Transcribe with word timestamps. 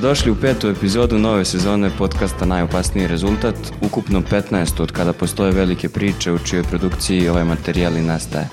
Dobrodošli 0.00 0.30
u 0.30 0.36
petu 0.36 0.68
epizodu 0.68 1.18
nove 1.18 1.44
sezone 1.44 1.90
podcasta 1.98 2.44
Najopasniji 2.44 3.06
rezultat, 3.06 3.54
ukupno 3.80 4.20
15 4.20 4.82
od 4.82 4.92
kada 4.92 5.12
postoje 5.12 5.52
velike 5.52 5.88
priče 5.88 6.32
u 6.32 6.38
čijoj 6.38 6.62
produkciji 6.62 7.28
ovaj 7.28 7.44
materijal 7.44 7.96
i 7.96 8.00
nastaje. 8.00 8.48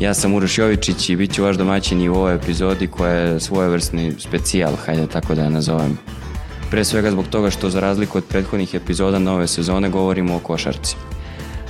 Ja 0.00 0.14
sam 0.14 0.34
Uroš 0.34 0.58
Jovičić 0.58 1.08
i 1.08 1.16
bit 1.16 1.34
ću 1.34 1.42
vaš 1.42 1.56
domaćin 1.56 2.00
i 2.00 2.08
u 2.08 2.14
ovoj 2.14 2.34
epizodi 2.34 2.86
koja 2.86 3.12
je 3.12 3.40
svojevrsni 3.40 4.12
specijal, 4.18 4.76
hajde 4.86 5.06
tako 5.06 5.34
da 5.34 5.42
je 5.42 5.50
nazovem. 5.50 5.98
Pre 6.70 6.84
svega 6.84 7.10
zbog 7.10 7.26
toga 7.26 7.50
što 7.50 7.70
za 7.70 7.80
razliku 7.80 8.18
od 8.18 8.24
prethodnih 8.24 8.74
epizoda 8.74 9.18
nove 9.18 9.46
sezone 9.46 9.88
govorimo 9.88 10.36
o 10.36 10.38
košarci. 10.38 10.96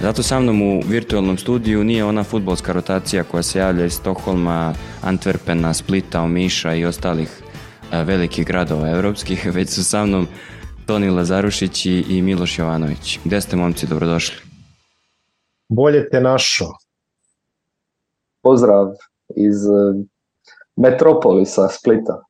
Zato 0.01 0.23
sa 0.23 0.41
mnom 0.41 0.63
u 0.63 0.83
virtualnom 0.89 1.39
studiju 1.39 1.85
nije 1.85 2.05
ona 2.05 2.25
futbolska 2.25 2.73
rotacija 2.73 3.25
koja 3.25 3.43
se 3.43 3.59
javlja 3.59 3.85
iz 3.85 3.93
Stokholma, 3.93 4.75
Antwerpena, 5.03 5.73
Splita, 5.73 6.21
Omiša 6.21 6.75
i 6.75 6.85
ostalih 6.85 7.44
velikih 8.03 8.47
gradova 8.47 8.91
evropskih, 8.91 9.47
već 9.53 9.71
su 9.71 9.85
sa 9.85 10.07
mnom 10.07 10.27
Toni 10.87 11.11
Lazarušić 11.11 11.87
i, 11.87 12.05
i 12.09 12.23
Miloš 12.23 12.59
Jovanović. 12.59 13.19
Gde 13.25 13.41
ste 13.41 13.57
momci, 13.57 13.87
dobrodošli? 13.87 14.37
Bolje 15.69 16.09
te 16.11 16.21
našo. 16.21 16.65
Pozdrav 18.43 18.87
iz 19.37 19.67
e, 19.67 20.05
Metropolisa 20.77 21.69
Splita. 21.69 22.23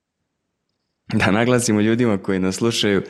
Da 1.12 1.30
naglasimo 1.30 1.80
ljudima 1.80 2.18
koji 2.18 2.38
nas 2.38 2.54
slušaju 2.54 3.02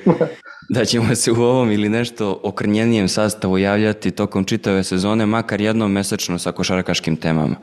da 0.74 0.84
ćemo 0.84 1.14
se 1.14 1.32
u 1.32 1.42
ovom 1.42 1.72
ili 1.72 1.88
nešto 1.88 2.40
okrnjenijem 2.42 3.08
sastavu 3.08 3.58
javljati 3.58 4.10
tokom 4.10 4.44
čitave 4.44 4.84
sezone, 4.84 5.26
makar 5.26 5.60
jednom 5.60 5.92
mesečno 5.92 6.38
sa 6.38 6.52
košarkaškim 6.52 7.16
temama. 7.16 7.56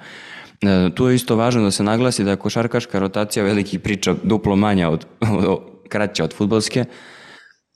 E, 0.62 0.90
tu 0.96 1.08
je 1.08 1.16
isto 1.16 1.36
važno 1.36 1.64
da 1.64 1.72
se 1.72 1.84
naglasi 1.84 2.24
da 2.24 2.32
je 2.32 2.38
košarkaška 2.38 3.00
rotacija 3.00 3.46
velikih 3.46 3.80
priča 3.80 4.16
duplo 4.24 4.56
manja 4.56 4.90
od, 4.90 5.06
od, 5.48 5.60
kraća 5.90 6.24
od 6.24 6.34
futbolske, 6.34 6.86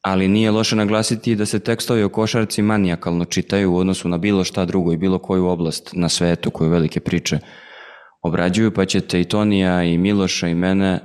ali 0.02 0.28
nije 0.28 0.52
loše 0.52 0.75
naglasiti 0.75 1.36
da 1.36 1.45
se 1.45 1.59
tekstovi 1.59 2.03
o 2.03 2.09
košarci 2.09 2.61
manijakalno 2.61 3.25
čitaju 3.25 3.73
u 3.73 3.78
odnosu 3.78 4.09
na 4.09 4.17
bilo 4.17 4.44
šta 4.44 4.66
drugo 4.66 4.94
i 4.94 4.97
bilo 4.97 5.19
koju 5.19 5.47
oblast 5.47 5.89
na 5.94 6.09
svetu 6.09 6.52
koju 6.52 6.69
velike 6.69 7.00
priče 7.00 7.39
obrađuju, 8.22 8.72
pa 8.72 8.86
ćete 8.86 9.22
i 9.22 9.25
Tonija 9.25 9.83
i 9.83 9.97
Miloša 9.97 10.47
i 10.47 10.56
mene 10.56 11.00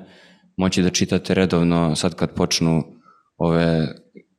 moći 0.57 0.83
da 0.83 0.91
čitate 0.91 1.35
redovno 1.35 1.97
sad 1.97 2.15
kad 2.15 2.35
počnu 2.35 2.85
ove 3.37 3.89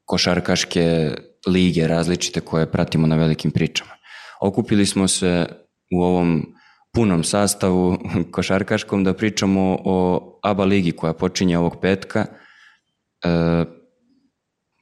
košarkaške 0.06 1.12
lige 1.48 1.88
različite 1.88 2.40
koje 2.42 2.72
pratimo 2.72 3.08
na 3.08 3.16
velikim 3.16 3.52
pričama. 3.52 3.92
Okupili 4.42 4.86
smo 4.86 5.08
se 5.08 5.46
u 5.96 6.04
ovom 6.04 6.46
punom 6.94 7.24
sastavu 7.24 7.98
košarkaškom 8.32 9.04
da 9.04 9.14
pričamo 9.14 9.78
o 9.86 10.40
ABA 10.44 10.64
ligi 10.66 10.92
koja 10.92 11.14
počinje 11.14 11.58
ovog 11.58 11.78
petka. 11.82 12.26
E, 13.24 13.66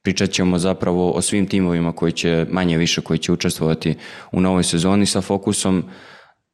pričat 0.03 0.29
ćemo 0.29 0.57
zapravo 0.57 1.11
o 1.11 1.21
svim 1.21 1.47
timovima 1.47 1.91
koji 1.91 2.11
će, 2.11 2.45
manje 2.49 2.77
više, 2.77 3.01
koji 3.01 3.19
će 3.19 3.31
učestvovati 3.31 3.95
u 4.31 4.41
novoj 4.41 4.63
sezoni 4.63 5.05
sa 5.05 5.21
fokusom 5.21 5.83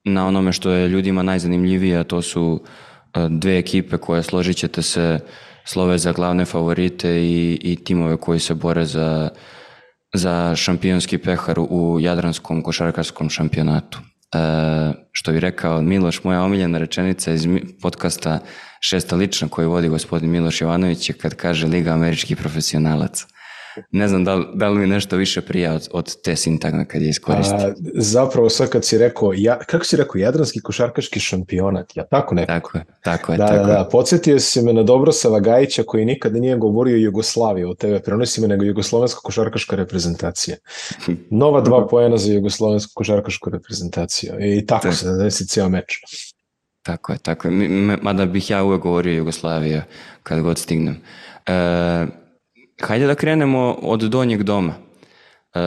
na 0.04 0.28
onome 0.28 0.52
što 0.52 0.72
je 0.72 0.88
ljudima 0.88 1.24
najzanimljivije, 1.24 1.98
a 1.98 2.04
to 2.04 2.22
su 2.22 2.64
dve 3.30 3.58
ekipe 3.58 3.98
koje 3.98 4.24
složit 4.24 4.58
ćete 4.58 4.82
se 4.82 5.20
slove 5.66 5.98
za 5.98 6.12
glavne 6.12 6.46
favorite 6.46 7.10
i, 7.10 7.60
i 7.62 7.84
timove 7.84 8.18
koji 8.18 8.40
se 8.40 8.54
bore 8.54 8.86
za, 8.86 9.30
za 10.14 10.56
šampionski 10.56 11.18
pehar 11.18 11.60
u 11.60 12.00
Jadranskom 12.00 12.62
košarkarskom 12.62 13.30
šampionatu. 13.30 14.00
E, 14.36 14.94
što 15.12 15.32
bi 15.32 15.40
rekao 15.40 15.82
Miloš, 15.82 16.24
moja 16.24 16.44
omiljena 16.44 16.78
rečenica 16.78 17.32
iz 17.32 17.48
podcasta 17.82 18.40
Šesta 18.80 19.16
lična 19.16 19.48
koju 19.48 19.70
vodi 19.70 19.88
gospodin 19.88 20.32
Miloš 20.32 20.62
Jovanović 20.62 21.10
je 21.10 21.14
kad 21.14 21.36
kaže 21.36 21.68
Liga 21.68 21.92
američkih 21.92 22.38
profesionalaca. 22.38 23.26
Ne 23.92 24.08
znam 24.08 24.24
da 24.24 24.36
li, 24.36 24.46
da 24.54 24.70
li 24.70 24.80
mi 24.80 24.88
nešto 24.88 25.16
više 25.16 25.42
prija 25.42 25.74
od, 25.74 25.90
od 25.92 26.22
te 26.22 26.36
sintagme 26.36 26.86
kad 26.86 27.02
je 27.02 27.10
iskoristi. 27.10 27.56
A, 27.56 27.74
zapravo 27.94 28.50
sad 28.50 28.70
kad 28.70 28.86
si 28.86 28.98
rekao, 28.98 29.34
ja, 29.36 29.60
kako 29.60 29.86
si 29.86 29.98
rekao, 29.98 30.20
Jadranski 30.20 30.62
košarkaški 30.62 31.20
šampionat, 31.20 31.98
ja 31.98 32.06
tako 32.06 32.36
ne? 32.36 32.46
Tako 32.46 32.78
je, 32.78 32.86
tako 33.04 33.32
je. 33.32 33.38
Da, 33.38 33.48
tako 33.48 33.68
da, 33.68 33.74
da, 33.74 33.90
podsjetio 33.92 34.40
si 34.40 34.62
me 34.62 34.74
na 34.74 34.84
Dobrosava 34.84 35.40
Gajića 35.40 35.84
koji 35.84 36.06
nikada 36.06 36.40
nije 36.40 36.58
govorio 36.58 36.98
Jugoslaviju 36.98 37.70
o 37.70 37.74
TV 37.76 37.96
prenosima, 38.06 38.48
nego 38.48 38.64
Jugoslovenska 38.64 39.20
košarkaška 39.24 39.76
reprezentacija. 39.76 40.58
Nova 41.30 41.62
dva 41.62 41.88
pojena 41.88 42.18
za 42.18 42.34
Jugoslovensku 42.34 42.92
košarkašku 42.96 43.50
reprezentaciju 43.50 44.34
i 44.40 44.66
tako 44.66 44.92
se 44.92 45.12
desi 45.12 45.48
cijel 45.48 45.70
meč. 45.70 46.00
Tako 46.86 47.12
je, 47.12 47.18
tako 47.18 47.48
je. 47.48 47.70
Mada 48.02 48.26
bih 48.26 48.50
ja 48.50 48.64
uvek 48.64 48.82
govorio 48.82 49.18
Jugoslavija 49.18 49.84
kad 50.24 50.42
god 50.42 50.58
stignem. 50.58 51.02
E, 51.46 52.06
Hajde 52.82 53.08
da 53.08 53.16
krenemo 53.16 53.78
od 53.82 54.02
donjeg 54.02 54.44
doma. 54.44 54.74
E, 55.56 55.60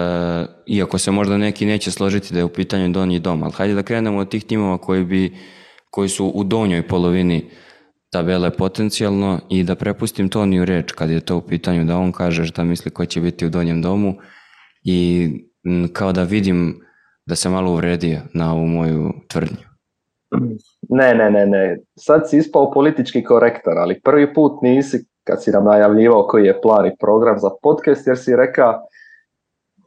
iako 0.66 0.98
se 0.98 1.10
možda 1.10 1.36
neki 1.36 1.66
neće 1.66 1.90
složiti 1.90 2.34
da 2.34 2.40
je 2.40 2.44
u 2.44 2.48
pitanju 2.48 2.88
donji 2.88 3.18
dom, 3.18 3.42
ali 3.42 3.52
hajde 3.52 3.74
da 3.74 3.82
krenemo 3.82 4.18
od 4.18 4.28
tih 4.28 4.44
timova 4.44 4.78
koji, 4.78 5.04
bi, 5.04 5.36
koji 5.90 6.08
su 6.08 6.26
u 6.26 6.44
donjoj 6.44 6.88
polovini 6.88 7.50
tabele 8.10 8.50
potencijalno 8.50 9.40
i 9.50 9.64
da 9.64 9.74
prepustim 9.74 10.28
Toniju 10.28 10.64
reč 10.64 10.92
kad 10.92 11.10
je 11.10 11.20
to 11.20 11.36
u 11.36 11.40
pitanju 11.40 11.84
da 11.84 11.96
on 11.96 12.12
kaže 12.12 12.44
šta 12.44 12.64
misli 12.64 12.90
ko 12.90 13.06
će 13.06 13.20
biti 13.20 13.46
u 13.46 13.50
donjem 13.50 13.82
domu 13.82 14.14
i 14.84 15.28
kao 15.92 16.12
da 16.12 16.22
vidim 16.22 16.80
da 17.26 17.34
se 17.34 17.48
malo 17.48 17.72
uvredio 17.72 18.20
na 18.34 18.54
ovu 18.54 18.66
moju 18.66 19.12
tvrdnju. 19.28 19.68
Ne, 20.88 21.14
ne, 21.14 21.30
ne, 21.30 21.46
ne. 21.46 21.78
Sad 21.96 22.30
si 22.30 22.38
ispao 22.38 22.70
politički 22.70 23.24
korektor, 23.24 23.78
ali 23.78 24.00
prvi 24.00 24.34
put 24.34 24.62
nisi 24.62 25.06
kad 25.28 25.42
si 25.42 25.50
nam 25.50 25.64
najavljivao 25.64 26.26
koji 26.26 26.44
je 26.44 26.60
plan 26.60 26.86
i 26.86 26.96
program 27.00 27.38
za 27.38 27.50
podcast, 27.62 28.06
jer 28.06 28.18
si 28.18 28.36
rekao 28.36 28.82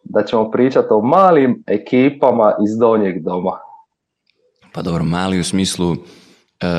da 0.03 0.23
ćemo 0.23 0.51
pričati 0.51 0.87
o 0.89 1.01
malim 1.01 1.63
ekipama 1.67 2.53
iz 2.65 2.77
donjeg 2.77 3.23
doma. 3.23 3.59
Pa 4.73 4.81
dobro, 4.81 5.03
mali 5.03 5.39
u 5.39 5.43
smislu 5.43 5.93
e, 5.93 5.97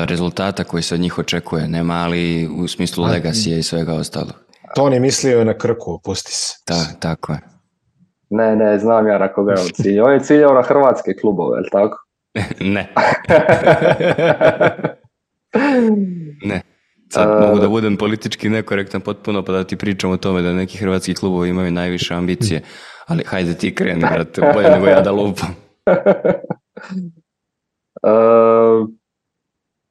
rezultata 0.05 0.63
koji 0.63 0.83
se 0.83 0.95
od 0.95 1.01
njih 1.01 1.19
očekuje, 1.19 1.67
ne 1.67 1.83
mali 1.83 2.49
u 2.57 2.67
smislu 2.67 3.05
legacije 3.05 3.59
i 3.59 3.63
svega 3.63 3.93
ostalog. 3.93 4.33
Toni 4.75 4.99
mislio 4.99 5.43
na 5.43 5.57
Krku, 5.57 5.99
pusti 6.03 6.31
se. 6.31 6.53
Ta, 6.65 6.85
tako 6.99 7.31
je. 7.31 7.39
Ne, 8.29 8.55
ne, 8.55 8.79
znam 8.79 9.07
ja 9.07 9.17
na 9.17 9.33
koga 9.33 9.51
je 9.51 9.59
on 9.59 9.69
ciljao. 9.73 10.07
On 10.07 10.13
je 10.13 10.19
ciljao 10.19 10.53
na 10.53 10.61
hrvatske 10.61 11.13
klubove, 11.21 11.59
je 11.59 11.69
tako? 11.71 11.97
ne. 12.75 12.93
ne. 16.49 16.72
Sad 17.13 17.29
uh, 17.29 17.47
mogu 17.47 17.59
da 17.59 17.67
budem 17.67 17.97
politički 17.97 18.49
nekorektan 18.49 19.01
potpuno 19.01 19.43
pa 19.45 19.51
da 19.51 19.63
ti 19.63 19.77
pričam 19.77 20.11
o 20.11 20.17
tome 20.17 20.41
da 20.41 20.53
neki 20.53 20.77
hrvatski 20.77 21.13
klubovi 21.15 21.49
imaju 21.49 21.71
najviše 21.71 22.13
ambicije, 22.13 22.61
ali 23.07 23.23
hajde 23.23 23.53
ti 23.53 23.75
kreni, 23.75 23.99
brate, 23.99 24.51
bolje 24.53 24.69
nego 24.69 24.85
ja 24.85 25.01
da 25.01 25.11
lupam. 25.11 25.49
uh, 28.03 28.89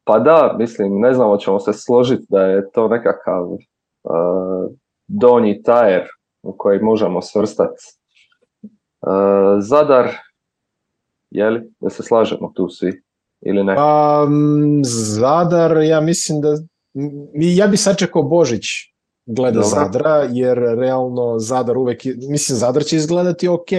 pa 0.04 0.18
da, 0.18 0.56
mislim, 0.58 1.00
ne 1.00 1.14
znam, 1.14 1.38
ćemo 1.38 1.60
se 1.60 1.72
složiti 1.72 2.26
da 2.28 2.42
je 2.42 2.70
to 2.70 2.88
nekakav 2.88 3.44
uh, 3.44 3.60
donji 5.06 5.62
tajer 5.62 6.08
u 6.42 6.56
koji 6.58 6.80
možemo 6.80 7.22
svrstati. 7.22 7.84
Uh, 9.00 9.10
Zadar, 9.60 10.08
jeli, 11.30 11.60
da 11.80 11.90
se 11.90 12.02
slažemo 12.02 12.52
tu 12.54 12.68
svi 12.68 13.02
ili 13.40 13.64
ne? 13.64 13.76
Um, 13.76 14.80
Zadar, 14.84 15.76
ja 15.82 16.00
mislim 16.00 16.40
da 16.40 16.71
ja 17.34 17.66
bi 17.66 17.76
sačekao 17.76 18.22
Božić 18.22 18.64
gleda 19.26 19.60
Dobre. 19.60 19.68
Zadra, 19.68 20.28
jer 20.32 20.58
realno 20.58 21.38
Zadar 21.38 21.76
uvek, 21.76 22.04
mislim 22.04 22.58
Zadar 22.58 22.84
će 22.84 22.96
izgledati 22.96 23.48
ok. 23.48 23.70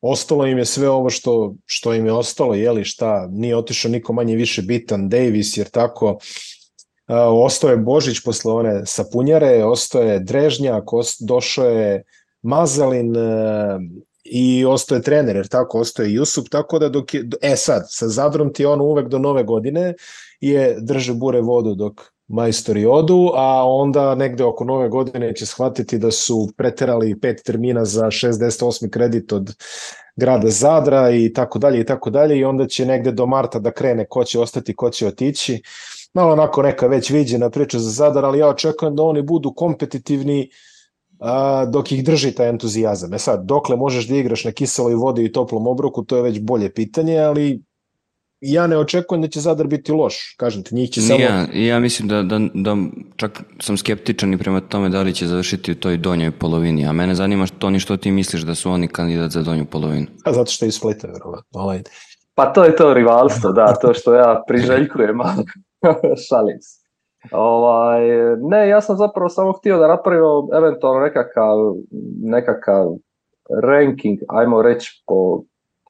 Ostalo 0.00 0.46
im 0.46 0.58
je 0.58 0.64
sve 0.64 0.88
ovo 0.88 1.10
što, 1.10 1.54
što 1.66 1.94
im 1.94 2.06
je 2.06 2.12
ostalo, 2.12 2.54
jeli 2.54 2.84
šta, 2.84 3.28
nije 3.30 3.56
otišao 3.56 3.90
niko 3.90 4.12
manje 4.12 4.36
više 4.36 4.62
bitan, 4.62 5.08
Davis, 5.08 5.56
jer 5.56 5.68
tako, 5.68 6.18
Uh, 7.10 7.16
ostao 7.44 7.70
je 7.70 7.76
Božić 7.76 8.20
posle 8.24 8.52
one 8.52 8.82
sapunjare, 8.86 9.64
ostao 9.64 10.02
je 10.02 10.20
Drežnjak, 10.20 10.92
ost, 10.92 11.22
došao 11.22 11.70
je 11.70 12.02
Mazalin 12.42 13.16
uh, 13.16 13.80
i 14.24 14.64
ostao 14.64 14.96
je 14.96 15.02
trener, 15.02 15.36
jer 15.36 15.48
tako, 15.48 15.80
ostao 15.80 16.04
je 16.04 16.12
Jusup, 16.12 16.48
tako 16.48 16.78
da 16.78 16.88
dok 16.88 17.14
je, 17.14 17.24
e 17.42 17.56
sad, 17.56 17.82
sa 17.88 18.08
Zadrom 18.08 18.52
ti 18.52 18.64
ono 18.64 18.84
uvek 18.84 19.08
do 19.08 19.18
nove 19.18 19.42
godine 19.42 19.94
je 20.40 20.76
drže 20.80 21.14
bure 21.14 21.40
vodu 21.40 21.74
dok 21.74 22.00
majstori 22.30 22.86
odu, 22.86 23.30
a 23.34 23.64
onda 23.66 24.14
negde 24.14 24.44
oko 24.44 24.64
nove 24.64 24.88
godine 24.88 25.34
će 25.34 25.46
shvatiti 25.46 25.98
da 25.98 26.10
su 26.10 26.48
preterali 26.56 27.20
pet 27.20 27.42
termina 27.44 27.84
za 27.84 28.06
68. 28.06 28.90
kredit 28.90 29.32
od 29.32 29.54
grada 30.16 30.50
Zadra 30.50 31.10
i 31.10 31.32
tako 31.32 31.58
dalje 31.58 31.80
i 31.80 31.84
tako 31.86 32.10
dalje 32.10 32.38
i 32.38 32.44
onda 32.44 32.66
će 32.66 32.86
negde 32.86 33.12
do 33.12 33.26
marta 33.26 33.58
da 33.58 33.70
krene 33.70 34.06
ko 34.06 34.24
će 34.24 34.40
ostati, 34.40 34.76
ko 34.76 34.90
će 34.90 35.06
otići. 35.06 35.62
Malo 36.14 36.32
onako 36.32 36.62
neka 36.62 36.86
već 36.86 37.10
viđena 37.10 37.50
priča 37.50 37.78
za 37.78 37.90
Zadar, 37.90 38.24
ali 38.24 38.38
ja 38.38 38.48
očekujem 38.48 38.96
da 38.96 39.02
oni 39.02 39.22
budu 39.22 39.52
kompetitivni 39.54 40.50
a, 41.18 41.64
dok 41.66 41.92
ih 41.92 42.04
drži 42.04 42.32
taj 42.34 42.48
entuzijazam. 42.48 43.14
E 43.14 43.18
sad, 43.18 43.44
dokle 43.44 43.76
možeš 43.76 44.08
da 44.08 44.16
igraš 44.16 44.44
na 44.44 44.52
kiseloj 44.52 44.94
vodi 44.94 45.24
i 45.24 45.32
toplom 45.32 45.66
obroku, 45.66 46.04
to 46.04 46.16
je 46.16 46.22
već 46.22 46.40
bolje 46.40 46.74
pitanje, 46.74 47.18
ali 47.18 47.62
ja 48.40 48.66
ne 48.66 48.78
očekujem 48.78 49.22
da 49.22 49.28
će 49.28 49.40
Zadar 49.40 49.66
biti 49.66 49.92
loš, 49.92 50.34
kažem 50.36 50.62
ti, 50.62 50.74
njih 50.74 50.90
će 50.90 51.00
samo... 51.00 51.20
Ja, 51.20 51.46
ja 51.52 51.78
mislim 51.78 52.08
da, 52.08 52.22
da, 52.22 52.38
da 52.54 52.76
čak 53.16 53.42
sam 53.60 53.76
skeptičan 53.76 54.34
i 54.34 54.38
prema 54.38 54.60
tome 54.60 54.88
da 54.88 55.02
li 55.02 55.14
će 55.14 55.26
završiti 55.26 55.72
u 55.72 55.74
toj 55.74 55.96
donjoj 55.96 56.30
polovini, 56.30 56.86
a 56.86 56.92
mene 56.92 57.14
zanima 57.14 57.46
što 57.46 57.70
ni 57.70 57.80
što 57.80 57.96
ti 57.96 58.10
misliš 58.10 58.42
da 58.42 58.54
su 58.54 58.70
oni 58.70 58.88
kandidat 58.88 59.30
za 59.30 59.42
donju 59.42 59.64
polovinu. 59.64 60.06
A 60.24 60.32
zato 60.32 60.50
što 60.50 60.64
je 60.64 60.68
iz 60.68 60.74
Splita, 60.74 61.06
verovatno, 61.06 61.60
ali... 61.60 61.82
Pa 62.34 62.52
to 62.52 62.64
je 62.64 62.76
to 62.76 62.94
rivalstvo, 62.94 63.52
da, 63.52 63.74
to 63.74 63.94
što 63.94 64.14
ja 64.14 64.42
priželjkujem, 64.48 65.18
šalim 66.28 66.60
se. 66.60 66.80
Ovaj, 67.32 68.00
ne, 68.50 68.68
ja 68.68 68.80
sam 68.80 68.96
zapravo 68.96 69.28
samo 69.28 69.52
htio 69.52 69.78
da 69.78 69.88
napravimo 69.88 70.48
eventualno 70.56 71.00
nekakav, 71.00 71.56
nekakav 72.22 72.86
ranking, 73.62 74.18
ajmo 74.28 74.62
reći 74.62 75.02
po 75.06 75.42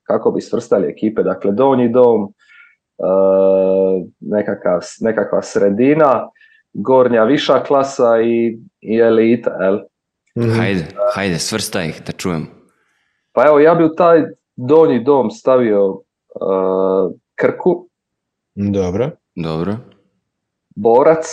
kako 0.02 0.30
bi 0.30 0.40
svrstali 0.40 0.88
ekipe, 0.88 1.22
dakle 1.22 1.52
donji 1.52 1.88
dom, 1.88 2.32
nekakav, 4.20 4.80
nekakva 5.00 5.42
sredina, 5.42 6.28
gornja 6.72 7.24
viša 7.24 7.62
klasa 7.64 8.20
i, 8.20 8.58
i 8.80 8.98
elita, 8.98 9.50
jel? 9.60 9.80
Mm-hmm. 10.38 10.58
Hajde, 10.58 10.84
hajde, 11.14 11.38
svrstaj 11.38 11.88
ih 11.88 12.02
da 12.06 12.12
čujem. 12.12 12.46
Pa 13.32 13.46
evo, 13.46 13.60
ja 13.60 13.74
bi 13.74 13.84
u 13.84 13.94
taj 13.94 14.22
donji 14.56 15.00
dom 15.04 15.30
stavio 15.30 15.86
uh, 15.90 17.12
Krku. 17.34 17.88
Dobro. 18.54 19.10
Dobro. 19.34 19.76
Borac. 20.76 21.26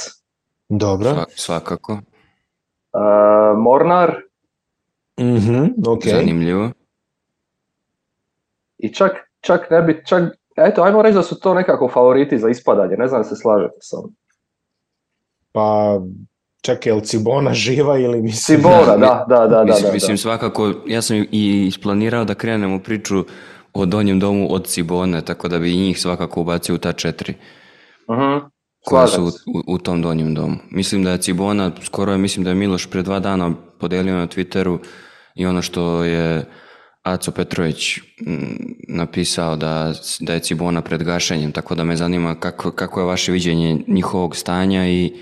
Dobro. 0.69 1.09
Sva, 1.09 1.25
svakako. 1.35 1.93
Uh, 1.93 3.57
Mornar. 3.57 4.21
Mhm, 5.19 5.65
ok. 5.87 6.03
Zanimljivo. 6.05 6.71
I 8.77 8.93
čak, 8.93 9.11
čak 9.41 9.69
ne 9.69 9.81
bi, 9.81 10.01
čak, 10.05 10.23
eto, 10.57 10.81
ajmo 10.81 11.01
reći 11.01 11.15
da 11.15 11.24
su 11.24 11.39
to 11.39 11.54
nekako 11.54 11.89
favoriti 11.94 12.39
za 12.39 12.50
ispadanje, 12.50 12.95
ne 12.98 13.07
znam 13.07 13.21
da 13.21 13.27
se 13.27 13.36
slažete 13.36 13.77
sa. 13.80 13.98
Pa, 15.51 16.00
čekaj, 16.62 16.89
je 16.89 16.94
li 16.94 17.01
Cibona 17.01 17.54
živa 17.54 17.98
ili 18.00 18.21
mislim... 18.21 18.57
Cibona, 18.57 18.98
da, 18.98 19.25
da, 19.30 19.48
da. 19.48 19.63
Mislim, 19.63 19.88
da, 19.88 19.94
mislim 19.94 20.18
svakako, 20.18 20.74
ja 20.88 21.01
sam 21.01 21.18
i 21.31 21.65
isplanirao 21.68 22.25
da 22.25 22.36
krenem 22.36 22.74
u 22.74 22.80
priču 22.80 23.25
o 23.74 23.86
donjem 23.86 24.19
domu 24.19 24.48
od 24.54 24.68
Cibone, 24.68 25.21
tako 25.21 25.48
da 25.48 25.59
bi 25.59 25.74
i 25.74 25.77
njih 25.77 26.00
svakako 26.00 26.42
ubacio 26.42 26.75
u 26.75 26.77
ta 26.77 26.94
četiri. 26.94 27.33
Uh-huh. 28.07 28.42
Koja 28.86 29.07
su 29.07 29.24
u, 29.25 29.31
u, 29.68 29.77
tom 29.77 30.01
donjem 30.01 30.36
domu. 30.36 30.56
Mislim 30.71 31.04
da 31.04 31.12
je 31.12 31.18
Cibona, 31.18 31.71
skoro 31.83 32.12
je, 32.12 32.18
mislim 32.18 32.44
da 32.44 32.50
je 32.50 32.56
Miloš 32.56 32.89
pre 32.89 33.01
dva 33.01 33.19
dana 33.19 33.54
podelio 33.80 34.15
na 34.15 34.27
Twitteru 34.27 34.77
i 35.36 35.45
ono 35.45 35.62
što 35.62 36.04
je 36.04 36.45
Aco 37.13 37.31
Petrović 37.31 38.00
napisao 38.88 39.56
da, 39.56 39.94
da 40.19 40.33
je 40.33 40.39
Cibona 40.39 40.81
pred 40.81 41.04
gašenjem, 41.04 41.51
tako 41.51 41.75
da 41.75 41.83
me 41.83 41.95
zanima 41.95 42.36
kako, 42.39 42.71
kako 42.71 43.00
je 43.00 43.06
vaše 43.06 43.31
viđenje 43.31 43.83
njihovog 43.88 44.36
stanja 44.36 44.88
i 44.88 45.13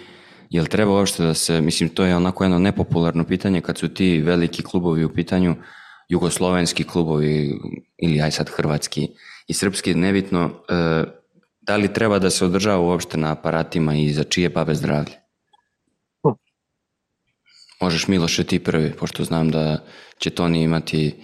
jel 0.50 0.66
treba 0.66 0.92
uopšte 0.92 1.24
da 1.24 1.34
se, 1.34 1.62
mislim 1.62 1.90
to 1.90 2.06
je 2.06 2.16
onako 2.16 2.44
jedno 2.44 2.60
nepopularno 2.60 3.24
pitanje 3.24 3.62
kad 3.62 3.78
su 3.78 3.88
ti 3.88 4.22
veliki 4.22 4.64
klubovi 4.64 5.06
u 5.06 5.14
pitanju, 5.14 5.56
jugoslovenski 6.10 6.84
klubovi 6.84 7.60
ili 7.98 8.22
aj 8.22 8.32
sad 8.32 8.50
hrvatski 8.50 9.08
i 9.48 9.54
srpski, 9.54 9.94
nebitno, 9.94 10.52
e, 10.70 11.04
da 11.62 11.76
li 11.76 11.94
treba 11.94 12.20
da 12.20 12.30
se 12.30 12.46
održava 12.46 12.80
uopšte 12.80 13.18
na 13.18 13.32
aparatima 13.32 13.96
i 13.96 14.14
za 14.14 14.24
čije 14.24 14.50
babe 14.50 14.76
zdravlje? 14.76 15.14
Možeš 17.82 18.08
Miloše 18.08 18.44
ti 18.44 18.60
prvi, 18.60 18.92
pošto 18.92 19.24
znam 19.24 19.52
da 19.52 19.78
će 20.20 20.30
Toni 20.30 20.62
imati 20.64 21.16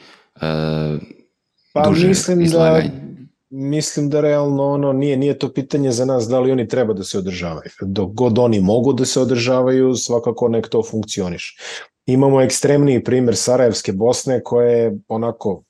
pa 1.73 1.89
duže 1.89 2.07
mislim 2.07 2.41
izlaganje. 2.41 2.89
da 2.89 3.11
mislim 3.51 4.09
da 4.09 4.21
realno 4.21 4.67
ono 4.67 4.93
nije 4.93 5.17
nije 5.17 5.39
to 5.39 5.53
pitanje 5.53 5.91
za 5.91 6.05
nas 6.05 6.27
da 6.27 6.39
li 6.39 6.51
oni 6.51 6.67
treba 6.67 6.93
da 6.93 7.03
se 7.03 7.17
održavaju. 7.17 7.69
Dok 7.81 8.11
god 8.11 8.39
oni 8.39 8.59
mogu 8.59 8.93
da 8.93 9.05
se 9.05 9.19
održavaju, 9.19 9.95
svakako 9.95 10.47
nek 10.47 10.67
to 10.67 10.83
funkcioniš. 10.83 11.57
Imamo 12.05 12.41
ekstremniji 12.41 13.03
primer 13.03 13.35
Sarajevske 13.35 13.91
Bosne 13.93 14.43
koje 14.43 14.79
je 14.79 14.97
onako 15.07 15.63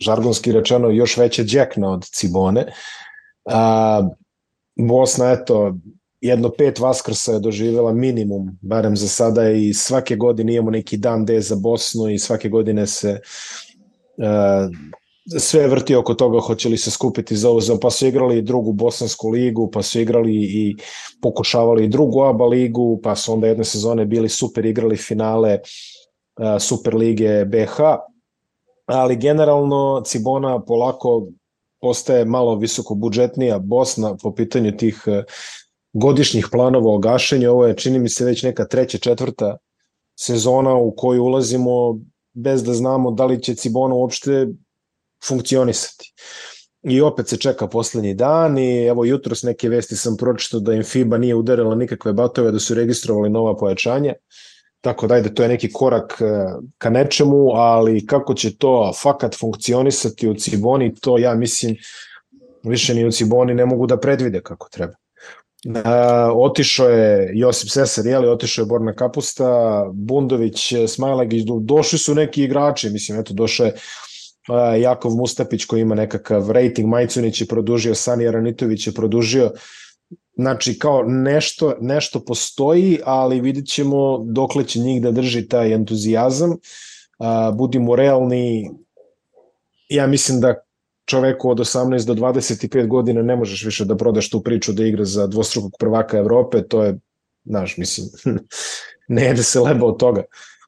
žargonski 0.00 0.52
rečeno 0.52 0.90
još 0.90 1.16
veće 1.16 1.44
džekna 1.44 1.92
od 1.92 2.04
Cibone. 2.04 2.72
A, 3.44 4.08
Bosna, 4.76 5.30
eto, 5.32 5.74
jedno 6.20 6.50
pet 6.58 6.78
Vaskrsa 6.78 7.32
je 7.32 7.40
doživjela 7.40 7.92
minimum, 7.92 8.58
barem 8.60 8.96
za 8.96 9.08
sada 9.08 9.50
i 9.50 9.74
svake 9.74 10.16
godine 10.16 10.54
imamo 10.54 10.70
neki 10.70 10.96
dan 10.96 11.24
D 11.24 11.40
za 11.40 11.56
Bosnu 11.56 12.10
i 12.10 12.18
svake 12.18 12.48
godine 12.48 12.86
se 12.86 13.10
uh, 13.10 13.67
sve 15.38 15.66
vrti 15.68 15.94
oko 15.94 16.14
toga 16.14 16.40
hoće 16.40 16.68
li 16.68 16.78
se 16.78 16.90
skupiti 16.90 17.36
za 17.36 17.50
ovo, 17.50 17.60
pa 17.82 17.90
su 17.90 18.06
igrali 18.06 18.42
drugu 18.42 18.72
bosansku 18.72 19.28
ligu, 19.28 19.70
pa 19.70 19.82
su 19.82 20.00
igrali 20.00 20.34
i 20.34 20.76
pokušavali 21.22 21.84
i 21.84 21.88
drugu 21.88 22.22
ABA 22.22 22.46
ligu, 22.46 23.00
pa 23.02 23.16
su 23.16 23.32
onda 23.32 23.46
jedne 23.46 23.64
sezone 23.64 24.04
bili 24.04 24.28
super, 24.28 24.66
igrali 24.66 24.96
finale 24.96 25.58
uh, 25.58 26.60
Super 26.60 26.94
lige 26.94 27.44
BH, 27.44 27.76
ali 28.86 29.16
generalno 29.16 30.02
Cibona 30.06 30.64
polako 30.64 31.26
postaje 31.80 32.24
malo 32.24 32.54
visoko 32.54 32.94
budžetnija 32.94 33.58
Bosna 33.58 34.16
po 34.22 34.34
pitanju 34.34 34.76
tih 34.76 35.04
uh, 35.06 35.14
godišnjih 35.92 36.48
planova 36.52 36.92
o 36.92 36.98
gašenju. 36.98 37.50
Ovo 37.50 37.66
je, 37.66 37.76
čini 37.76 37.98
mi 37.98 38.08
se, 38.08 38.24
već 38.24 38.42
neka 38.42 38.64
treća, 38.64 38.98
četvrta 38.98 39.56
sezona 40.18 40.74
u 40.74 40.94
koju 40.96 41.24
ulazimo 41.24 41.98
bez 42.34 42.64
da 42.64 42.74
znamo 42.74 43.10
da 43.10 43.26
li 43.26 43.42
će 43.42 43.54
Cibona 43.54 43.94
uopšte 43.94 44.46
funkcionisati. 45.28 46.12
I 46.82 47.00
opet 47.00 47.28
se 47.28 47.36
čeka 47.36 47.66
poslednji 47.68 48.14
dan 48.14 48.58
i 48.58 48.84
evo 48.84 49.04
jutros 49.04 49.42
neke 49.42 49.68
vesti 49.68 49.96
sam 49.96 50.16
pročitao 50.16 50.60
da 50.60 50.72
im 50.72 50.82
FIBA 50.82 51.18
nije 51.18 51.34
udarila 51.34 51.74
nikakve 51.74 52.12
batove, 52.12 52.50
da 52.52 52.58
su 52.58 52.74
registrovali 52.74 53.30
nova 53.30 53.56
pojačanja. 53.56 54.14
Tako 54.80 55.06
da 55.06 55.14
ajde, 55.14 55.34
to 55.34 55.42
je 55.42 55.48
neki 55.48 55.72
korak 55.72 56.20
e, 56.20 56.24
ka 56.78 56.90
nečemu, 56.90 57.50
ali 57.54 58.06
kako 58.06 58.34
će 58.34 58.56
to 58.56 58.92
fakat 59.02 59.34
funkcionisati 59.34 60.28
u 60.28 60.34
Ciboni, 60.34 60.94
to 60.94 61.18
ja 61.18 61.34
mislim 61.34 61.76
više 62.62 62.94
ni 62.94 63.06
u 63.06 63.10
Ciboni 63.10 63.54
ne 63.54 63.66
mogu 63.66 63.86
da 63.86 64.00
predvide 64.00 64.40
kako 64.42 64.68
treba. 64.68 64.92
Uh, 65.66 65.82
otišao 66.34 66.88
je 66.88 67.30
Josip 67.34 67.70
Sesar, 67.70 68.06
jeli, 68.06 68.28
otišao 68.28 68.62
je 68.62 68.66
Borna 68.66 68.94
Kapusta, 68.94 69.84
Bundović, 69.92 70.72
Smajlagić, 70.88 71.44
došli 71.60 71.98
su 71.98 72.14
neki 72.14 72.44
igrači, 72.44 72.90
mislim, 72.90 73.20
eto, 73.20 73.34
došao 73.34 73.66
je 73.66 73.72
uh, 73.72 74.80
Jakov 74.82 75.12
Mustapić 75.12 75.64
koji 75.64 75.80
ima 75.80 75.94
nekakav 75.94 76.50
rating, 76.50 76.88
Majcunić 76.88 77.40
je 77.40 77.46
produžio, 77.46 77.94
Sani 77.94 78.28
Aranitović 78.28 78.86
je 78.86 78.92
produžio, 78.92 79.52
znači 80.36 80.78
kao 80.78 81.02
nešto, 81.02 81.76
nešto 81.80 82.24
postoji, 82.24 82.98
ali 83.04 83.40
vidit 83.40 83.66
ćemo 83.66 84.18
dokle 84.18 84.64
će 84.64 84.78
njih 84.78 85.02
da 85.02 85.10
drži 85.10 85.48
taj 85.48 85.72
entuzijazam, 85.72 86.50
uh, 86.50 87.56
budimo 87.56 87.96
realni, 87.96 88.70
ja 89.88 90.06
mislim 90.06 90.40
da 90.40 90.67
čoveku 91.08 91.50
od 91.50 91.58
18 91.58 92.06
do 92.06 92.14
25 92.14 92.86
godina 92.86 93.22
ne 93.22 93.36
možeš 93.36 93.64
više 93.64 93.84
da 93.84 93.96
prodaš 93.96 94.30
tu 94.30 94.42
priču 94.42 94.72
da 94.72 94.84
igra 94.84 95.04
za 95.04 95.26
dvostrukog 95.26 95.72
prvaka 95.78 96.18
Evrope, 96.18 96.62
to 96.68 96.84
je, 96.84 96.98
znaš, 97.44 97.76
mislim, 97.76 98.06
ne 99.16 99.24
jede 99.24 99.42
se 99.42 99.60
leba 99.60 99.86
od 99.86 99.98
toga 99.98 100.22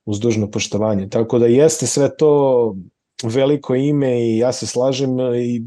uz 0.04 0.20
dužno 0.20 0.50
poštovanje. 0.50 1.08
Tako 1.08 1.38
da 1.38 1.46
jeste 1.46 1.86
sve 1.86 2.16
to 2.16 2.74
veliko 3.22 3.74
ime 3.74 4.22
i 4.22 4.38
ja 4.38 4.52
se 4.52 4.66
slažem 4.66 5.18
i 5.36 5.62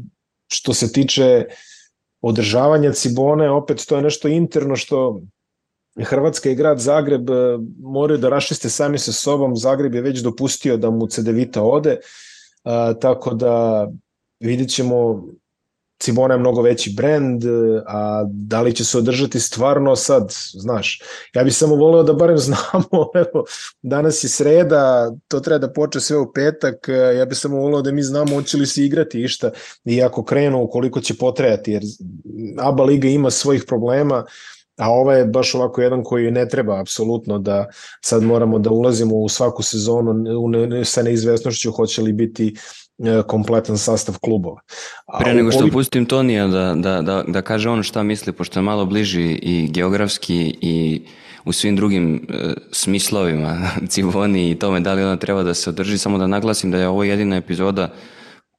što 0.52 0.74
se 0.74 0.92
tiče 0.92 1.44
održavanja 2.20 2.92
Cibone, 2.92 3.50
opet 3.50 3.84
to 3.88 3.96
je 3.96 4.02
nešto 4.02 4.28
interno 4.28 4.76
što 4.76 5.20
Hrvatska 6.02 6.50
i 6.50 6.54
grad 6.54 6.78
Zagreb 6.78 7.30
e, 7.30 7.34
moraju 7.82 8.18
da 8.18 8.28
rašiste 8.28 8.68
sami 8.68 8.98
sa 8.98 9.12
sobom. 9.12 9.56
Zagreb 9.56 9.94
je 9.94 10.02
već 10.02 10.20
dopustio 10.20 10.76
da 10.76 10.90
mu 10.90 11.06
Cedevita 11.06 11.62
ode, 11.62 11.98
a, 12.64 12.94
tako 13.00 13.34
da 13.34 13.86
vidjet 14.40 14.70
ćemo 14.70 15.24
Cibona 15.98 16.34
je 16.34 16.40
mnogo 16.40 16.62
veći 16.62 16.92
brend, 16.96 17.42
a 17.86 18.24
da 18.28 18.60
li 18.60 18.74
će 18.74 18.84
se 18.84 18.98
održati 18.98 19.40
stvarno 19.40 19.96
sad, 19.96 20.34
znaš, 20.52 21.02
ja 21.34 21.44
bih 21.44 21.56
samo 21.56 21.74
voleo 21.74 22.02
da 22.02 22.12
barem 22.12 22.38
znamo, 22.38 23.10
evo, 23.24 23.44
danas 23.82 24.24
je 24.24 24.28
sreda, 24.28 25.12
to 25.28 25.40
treba 25.40 25.58
da 25.58 25.72
poče 25.72 26.00
sve 26.00 26.16
u 26.16 26.32
petak, 26.32 26.88
ja 27.18 27.24
bih 27.24 27.38
samo 27.38 27.56
voleo 27.56 27.82
da 27.82 27.92
mi 27.92 28.02
znamo 28.02 28.34
hoće 28.34 28.56
li 28.56 28.66
se 28.66 28.84
igrati 28.84 29.22
išta 29.22 29.50
i 29.84 30.02
ako 30.02 30.24
krenu, 30.24 30.68
koliko 30.70 31.00
će 31.00 31.14
potrajati, 31.14 31.72
jer 31.72 31.82
ABA 32.58 32.84
Liga 32.84 33.08
ima 33.08 33.30
svojih 33.30 33.64
problema, 33.66 34.24
a 34.76 34.90
ovo 34.90 35.12
je 35.12 35.24
baš 35.24 35.54
ovako 35.54 35.82
jedan 35.82 36.02
koji 36.04 36.30
ne 36.30 36.48
treba 36.48 36.80
apsolutno 36.80 37.38
da 37.38 37.66
sad 38.00 38.22
moramo 38.22 38.58
da 38.58 38.70
ulazimo 38.70 39.16
u 39.16 39.28
svaku 39.28 39.62
sezonu 39.62 40.14
sa 40.84 41.02
neizvesnošću 41.02 41.72
hoće 41.72 42.02
li 42.02 42.12
biti 42.12 42.54
E, 42.54 42.83
kompletan 43.26 43.78
sastav 43.78 44.18
klubova. 44.20 44.60
A 45.06 45.18
Pre 45.18 45.34
nego 45.34 45.50
što 45.50 45.68
pustim 45.72 46.06
Tonija 46.06 46.46
da, 46.46 46.74
da, 46.74 47.02
da, 47.02 47.24
da 47.26 47.42
kaže 47.42 47.70
ono 47.70 47.82
šta 47.82 48.02
misli, 48.02 48.32
pošto 48.32 48.58
je 48.58 48.62
malo 48.62 48.86
bliži 48.86 49.38
i 49.42 49.68
geografski 49.70 50.56
i 50.60 51.06
u 51.44 51.52
svim 51.52 51.76
drugim 51.76 52.14
e, 52.14 52.54
smislovima 52.72 53.58
Civoni 53.88 54.50
i 54.50 54.58
tome 54.58 54.80
da 54.80 54.92
li 54.92 55.02
ona 55.02 55.16
treba 55.16 55.42
da 55.42 55.54
se 55.54 55.70
održi, 55.70 55.98
samo 55.98 56.18
da 56.18 56.26
naglasim 56.26 56.70
da 56.70 56.78
je 56.78 56.88
ovo 56.88 57.04
jedina 57.04 57.36
epizoda 57.36 57.92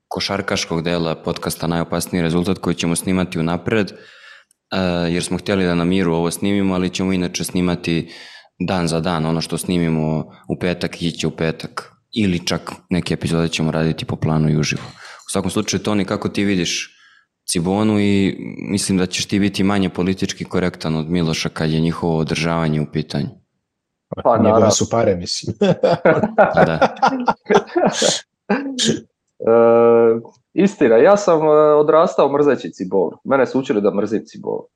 košarkaškog 0.07 0.81
dela 0.81 1.15
podcasta 1.15 1.67
Najopasniji 1.67 2.21
rezultat 2.21 2.57
koji 2.57 2.75
ćemo 2.75 2.95
snimati 2.95 3.39
unapred, 3.39 3.91
uh, 3.91 5.13
jer 5.13 5.23
smo 5.23 5.37
htjeli 5.37 5.65
da 5.65 5.75
na 5.75 5.85
miru 5.85 6.13
ovo 6.13 6.31
snimimo, 6.31 6.75
ali 6.75 6.89
ćemo 6.89 7.13
inače 7.13 7.43
snimati 7.43 8.11
dan 8.67 8.87
za 8.87 8.99
dan, 8.99 9.25
ono 9.25 9.41
što 9.41 9.57
snimimo 9.57 10.19
u 10.49 10.59
petak 10.59 11.01
iće 11.01 11.27
u 11.27 11.31
petak 11.31 11.94
ili 12.15 12.45
čak 12.47 12.71
neke 12.89 13.13
epizode 13.13 13.47
ćemo 13.47 13.71
raditi 13.71 14.05
po 14.05 14.15
planu 14.15 14.49
i 14.49 14.57
uživo. 14.57 14.83
U 15.27 15.29
svakom 15.31 15.51
slučaju, 15.51 15.83
Toni, 15.83 16.05
kako 16.05 16.29
ti 16.29 16.43
vidiš 16.43 16.95
Cibonu 17.45 17.99
i 17.99 18.37
mislim 18.71 18.97
da 18.97 19.05
ćeš 19.05 19.25
ti 19.25 19.39
biti 19.39 19.63
manje 19.63 19.89
politički 19.89 20.45
korektan 20.45 20.95
od 20.95 21.09
Miloša 21.09 21.49
kad 21.49 21.69
je 21.69 21.79
njihovo 21.79 22.17
održavanje 22.17 22.81
u 22.81 22.85
pitanju. 22.93 23.27
Pa, 24.23 24.37
Njegove 24.37 24.71
su 24.71 24.89
pare, 24.91 25.15
mislim. 25.15 25.55
da. 26.67 26.95
e, 29.39 29.53
istina, 30.53 30.95
ja 30.95 31.17
sam 31.17 31.41
e, 31.41 31.49
odrastao 31.73 32.31
mrzeći 32.31 32.71
Cibonu. 32.71 33.17
Mene 33.23 33.45
su 33.45 33.59
učili 33.59 33.81
da 33.81 33.93
mrzim 33.93 34.23
Cibonu. 34.25 34.67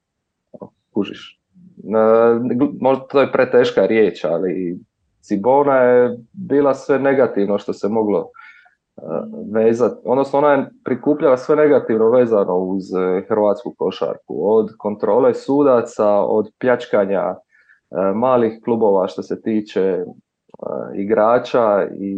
Kužiš. 0.93 1.39
E, 1.77 2.59
možda 2.81 3.07
to 3.07 3.21
je 3.21 3.31
preteška 3.31 3.85
riječ, 3.85 4.23
ali 4.23 4.79
Cibona 5.21 5.75
je 5.75 6.17
bila 6.33 6.73
sve 6.73 6.99
negativno 6.99 7.57
što 7.57 7.73
se 7.73 7.87
moglo 7.87 8.29
vezati, 9.53 10.01
odnosno 10.05 10.39
ona 10.39 10.51
je 10.51 10.69
prikupljala 10.83 11.37
sve 11.37 11.55
negativno 11.55 12.09
vezano 12.09 12.55
uz 12.55 12.83
e, 12.93 13.25
hrvatsku 13.27 13.75
košarku, 13.77 14.39
od 14.39 14.69
kontrole 14.77 15.33
sudaca, 15.33 16.09
od 16.09 16.51
pljačkanja 16.59 17.21
e, 17.21 17.35
malih 18.15 18.61
klubova 18.63 19.07
što 19.07 19.23
se 19.23 19.41
tiče 19.41 19.81
e, 19.81 20.05
igrača 20.95 21.87
i 21.99 22.15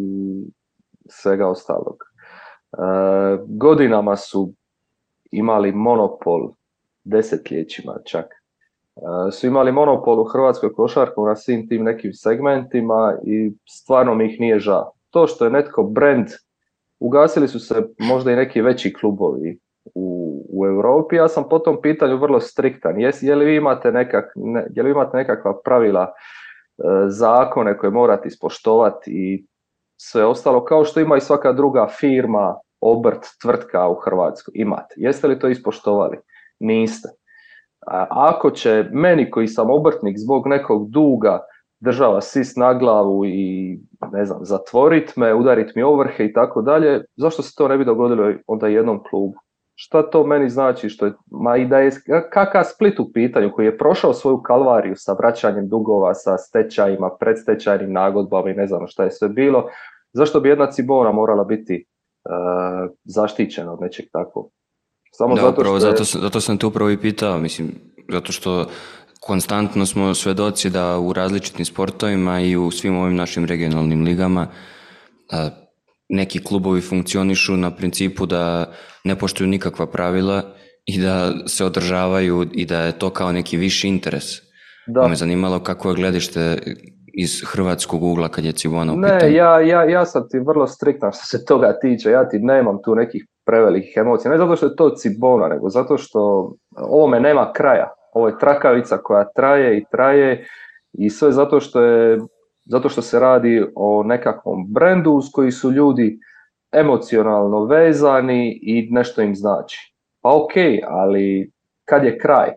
svega 1.10 1.48
ostalog. 1.48 1.96
Godinama 3.48 4.15
su 4.15 4.53
imali 5.31 5.72
monopol, 5.72 6.51
desetljećima 7.03 7.96
čak, 8.05 8.25
su 9.31 9.48
imali 9.48 9.71
monopol 9.71 10.19
u 10.19 10.24
hrvatskoj 10.24 10.74
košarku 10.74 11.25
na 11.25 11.36
svim 11.36 11.67
tim 11.67 11.83
nekim 11.83 12.13
segmentima 12.13 13.17
i 13.25 13.51
stvarno 13.69 14.15
mi 14.15 14.25
ih 14.25 14.39
nije 14.39 14.60
žao. 14.60 14.91
To 15.10 15.27
što 15.27 15.45
je 15.45 15.51
netko 15.51 15.83
brand 15.83 16.27
ugasili 17.00 17.48
su 17.48 17.60
se 17.60 17.75
možda 18.00 18.31
i 18.31 18.36
neki 18.36 18.62
veći 18.62 18.93
klubovi 18.93 19.60
u, 19.95 20.45
u 20.50 20.65
Europi. 20.65 21.15
Ja 21.15 21.27
sam 21.27 21.50
po 21.50 21.60
tom 21.60 21.81
pitanju 21.81 22.17
vrlo 22.17 22.39
striktan. 22.39 23.00
Je, 23.00 23.12
je 23.21 23.36
li 23.36 23.45
vi 23.45 23.55
imate, 23.55 23.91
nekak, 23.91 24.25
ne, 24.36 24.67
je 24.75 24.83
li 24.83 24.91
imate 24.91 25.17
nekakva 25.17 25.60
pravila, 25.63 26.03
e, 26.03 26.12
zakone 27.07 27.77
koje 27.77 27.91
morate 27.91 28.27
ispoštovati 28.27 29.12
i 29.12 29.45
sve 29.98 30.25
ostalo, 30.25 30.65
kao 30.65 30.86
što 30.86 31.00
ima 31.00 31.17
i 31.17 31.21
svaka 31.21 31.53
druga 31.53 31.88
firma, 32.00 32.55
obrt, 32.81 33.25
tvrtka 33.41 33.88
u 33.88 33.95
Hrvatskoj. 33.95 34.51
Imate. 34.55 34.93
Jeste 34.98 35.27
li 35.27 35.39
to 35.39 35.48
ispoštovali? 35.48 36.17
Niste. 36.60 37.10
Ako 38.09 38.51
će 38.51 38.85
meni 38.91 39.31
koji 39.31 39.47
sam 39.47 39.69
obrtnik 39.69 40.17
zbog 40.17 40.47
nekog 40.47 40.89
duga 40.89 41.39
država 41.79 42.21
sis 42.21 42.55
na 42.55 42.73
glavu 42.73 43.25
i 43.25 43.79
ne 44.11 44.25
znam, 44.25 44.39
zatvorit 44.41 45.15
me, 45.15 45.33
udarit 45.33 45.75
mi 45.75 45.83
ovrhe 45.83 46.25
i 46.25 46.33
tako 46.33 46.61
dalje, 46.61 47.05
zašto 47.15 47.41
se 47.41 47.55
to 47.55 47.67
ne 47.67 47.77
bi 47.77 47.85
dogodilo 47.85 48.33
onda 48.47 48.67
jednom 48.67 49.03
klubu? 49.09 49.33
Šta 49.75 50.09
to 50.09 50.23
meni 50.25 50.50
znači 50.50 50.89
što 50.89 51.05
je, 51.05 51.13
ma 51.31 51.57
i 51.57 51.65
da 51.65 51.79
je 51.79 51.91
kakav 52.31 52.63
Split 52.63 53.00
u 53.00 53.11
pitanju 53.13 53.51
koji 53.51 53.65
je 53.65 53.77
prošao 53.77 54.13
svoju 54.13 54.41
kalvariju 54.41 54.93
sa 54.97 55.13
vraćanjem 55.13 55.67
dugova, 55.67 56.13
sa 56.13 56.38
stečajima, 56.38 57.09
predstečajnim 57.19 57.93
nagodbama 57.93 58.50
i 58.50 58.53
ne 58.53 58.67
znam 58.67 58.88
šta 58.88 59.03
je 59.03 59.11
sve 59.11 59.29
bilo, 59.29 59.65
zašto 60.13 60.39
bi 60.39 60.50
jedna 60.50 60.71
cibona 60.71 61.11
morala 61.11 61.43
biti 61.43 61.85
uh, 62.25 62.91
zaštićena 63.03 63.73
od 63.73 63.81
nečeg 63.81 64.05
takvog? 64.11 64.50
Samo 65.11 65.35
da, 65.35 65.41
zato, 65.41 65.63
što 65.63 65.75
je... 65.75 65.79
zato, 65.79 66.03
zato 66.03 66.41
sam 66.41 66.57
te 66.57 66.65
upravo 66.65 66.89
i 66.89 66.97
pitao, 66.97 67.39
mislim, 67.39 67.71
zato 68.11 68.31
što 68.31 68.65
konstantno 69.19 69.85
smo 69.85 70.13
svedoci 70.13 70.69
da 70.69 70.99
u 70.99 71.13
različitim 71.13 71.65
sportovima 71.65 72.39
i 72.39 72.55
u 72.55 72.71
svim 72.71 72.97
ovim 72.97 73.15
našim 73.15 73.45
regionalnim 73.45 74.03
ligama 74.03 74.47
neki 76.09 76.43
klubovi 76.43 76.81
funkcionišu 76.81 77.57
na 77.57 77.75
principu 77.75 78.25
da 78.25 78.71
ne 79.03 79.15
poštuju 79.15 79.47
nikakva 79.47 79.85
pravila 79.87 80.43
i 80.85 81.01
da 81.01 81.31
se 81.47 81.65
održavaju 81.65 82.47
i 82.53 82.65
da 82.65 82.79
je 82.79 82.91
to 82.91 83.09
kao 83.09 83.31
neki 83.31 83.57
viši 83.57 83.87
interes. 83.87 84.25
Da. 84.87 85.01
Pa 85.01 85.07
me 85.07 85.15
zanimalo 85.15 85.59
kako 85.59 85.89
je 85.89 85.95
gledište 85.95 86.57
iz 87.13 87.41
hrvatskog 87.45 88.03
ugla 88.03 88.29
kad 88.29 88.45
je 88.45 88.51
Cibona 88.51 88.93
u 88.93 88.97
Ne, 88.97 89.33
ja, 89.33 89.59
ja, 89.59 89.83
ja 89.83 90.05
sam 90.05 90.23
ti 90.29 90.39
vrlo 90.39 90.67
striktan 90.67 91.11
što 91.11 91.37
se 91.37 91.45
toga 91.45 91.79
tiče. 91.81 92.09
Ja 92.09 92.29
ti 92.29 92.39
nemam 92.39 92.77
tu 92.83 92.95
nekih 92.95 93.25
prevelikih 93.45 93.93
emocija. 93.98 94.31
Ne 94.31 94.38
zato 94.38 94.55
što 94.55 94.65
je 94.65 94.75
to 94.75 94.89
Cibona, 94.89 95.48
nego 95.48 95.69
zato 95.69 95.98
što 95.98 96.53
ovome 96.77 97.19
nema 97.19 97.53
kraja 97.53 97.93
ovo 98.13 98.27
je 98.27 98.39
trakavica 98.39 98.98
koja 98.98 99.31
traje 99.36 99.77
i 99.77 99.86
traje 99.91 100.45
i 100.93 101.10
sve 101.10 101.31
zato 101.31 101.60
što 101.60 101.81
je 101.81 102.19
zato 102.65 102.89
što 102.89 103.01
se 103.01 103.19
radi 103.19 103.65
o 103.75 104.03
nekakvom 104.03 104.65
brendu 104.69 105.12
uz 105.12 105.25
koji 105.33 105.51
su 105.51 105.71
ljudi 105.71 106.19
emocionalno 106.71 107.65
vezani 107.65 108.60
i 108.62 108.88
nešto 108.91 109.21
im 109.21 109.36
znači. 109.36 109.93
Pa 110.21 110.36
ok, 110.36 110.51
ali 110.88 111.51
kad 111.86 112.03
je 112.03 112.17
kraj? 112.17 112.51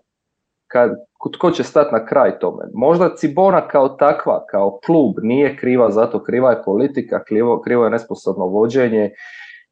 Kad, 0.67 0.91
tko 1.33 1.51
će 1.51 1.65
stati 1.65 1.93
na 1.93 2.07
kraj 2.07 2.39
tome? 2.39 2.65
Možda 2.75 3.17
Cibona 3.17 3.69
kao 3.69 3.89
takva, 3.89 4.45
kao 4.47 4.79
klub 4.87 5.15
nije 5.23 5.57
kriva 5.57 5.91
zato, 5.91 6.23
kriva 6.23 6.51
je 6.51 6.63
politika, 6.65 7.25
krivo, 7.25 7.61
krivo 7.61 7.85
je 7.85 7.91
nesposobno 7.91 8.47
vođenje 8.47 9.11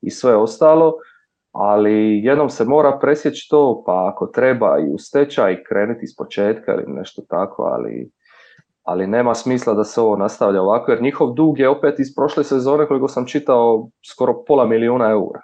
i 0.03 0.11
sve 0.11 0.37
ostalo, 0.37 0.95
ali 1.53 2.21
jednom 2.25 2.51
se 2.51 2.65
mora 2.65 2.99
presjeći 2.99 3.49
to, 3.51 3.83
pa 3.87 4.11
ako 4.13 4.27
treba 4.27 4.79
i 4.79 4.95
u 4.95 4.99
stečaj 4.99 5.65
krenuti 5.65 6.01
iz 6.03 6.17
početka 6.19 6.75
ili 6.75 6.85
nešto 6.87 7.23
tako, 7.29 7.63
ali, 7.63 8.11
ali 8.83 9.07
nema 9.07 9.35
smisla 9.35 9.75
da 9.75 9.85
se 9.85 10.01
ovo 10.01 10.17
nastavlja 10.17 10.63
ovako, 10.63 10.91
jer 10.91 11.03
njihov 11.03 11.33
dug 11.33 11.59
je 11.59 11.69
opet 11.69 11.99
iz 11.99 12.15
prošle 12.15 12.45
sezone 12.45 12.87
koliko 12.87 13.09
sam 13.09 13.27
čitao 13.27 13.89
skoro 14.13 14.45
pola 14.47 14.67
milijuna 14.67 15.11
eura, 15.11 15.41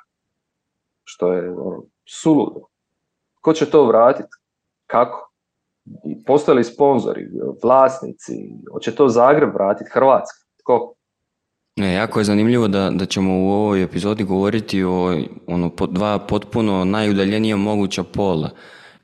što 1.05 1.33
je 1.33 1.51
ono, 1.51 1.83
suludo. 2.09 2.61
Ko 3.41 3.53
će 3.53 3.71
to 3.71 3.87
vratiti? 3.87 4.29
Kako? 4.87 5.25
Postoje 6.27 6.57
li 6.57 6.65
sponzori, 6.65 7.29
vlasnici? 7.63 8.33
Hoće 8.73 8.95
to 8.95 9.09
Zagreb 9.09 9.55
vratiti? 9.55 9.91
Hrvatska? 9.95 10.39
Tko? 10.63 10.95
Ne, 11.79 11.93
jako 11.95 12.21
je 12.21 12.25
zanimljivo 12.25 12.69
da, 12.69 12.91
da 12.91 13.07
ćemo 13.07 13.39
u 13.39 13.51
ovoj 13.51 13.83
epizodi 13.83 14.25
govoriti 14.25 14.85
o 14.85 15.21
ono, 15.47 15.71
po, 15.71 15.87
dva 15.87 16.19
potpuno 16.19 16.85
najudaljenija 16.85 17.57
moguća 17.57 18.03
pola, 18.03 18.51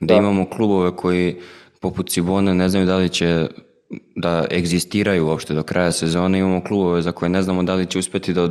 gdje 0.01 0.17
imamo 0.17 0.51
klubove 0.51 0.97
koji 0.97 1.37
poput 1.81 2.11
Cibone 2.11 2.55
ne 2.55 2.69
znaju 2.69 2.87
da 2.87 2.97
li 2.97 3.09
će 3.09 3.47
da 4.17 4.45
egzistiraju 4.51 5.27
uopšte 5.27 5.55
do 5.55 5.63
kraja 5.63 5.93
sezone, 5.93 6.39
imamo 6.39 6.65
klubove 6.65 7.03
za 7.03 7.13
koje 7.13 7.29
ne 7.29 7.43
znamo 7.43 7.63
da 7.63 7.75
li 7.75 7.87
će 7.87 7.99
uspjeti 7.99 8.33
da 8.33 8.49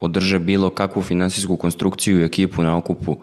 održe 0.00 0.38
bilo 0.38 0.70
kakvu 0.70 1.02
finansijsku 1.02 1.56
konstrukciju 1.56 2.20
i 2.20 2.24
ekipu 2.24 2.62
na 2.62 2.76
okupu 2.76 3.16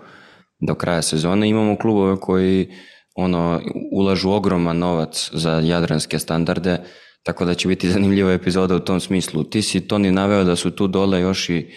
do 0.59 0.75
kraja 0.75 1.01
sezone, 1.01 1.49
imamo 1.49 1.77
klubove 1.77 2.19
koji 2.19 2.69
ono 3.15 3.61
ulažu 3.91 4.31
ogroman 4.31 4.77
novac 4.77 5.29
za 5.33 5.51
jadranske 5.51 6.19
standarde, 6.19 6.77
tako 7.23 7.45
da 7.45 7.53
će 7.53 7.67
biti 7.67 7.89
zanimljiva 7.89 8.31
epizoda 8.31 8.75
u 8.75 8.79
tom 8.79 8.99
smislu. 8.99 9.43
Ti 9.43 9.61
si 9.61 9.87
Toni 9.87 10.11
naveo 10.11 10.43
da 10.43 10.55
su 10.55 10.71
tu 10.71 10.87
dole 10.87 11.21
još 11.21 11.49
i 11.49 11.67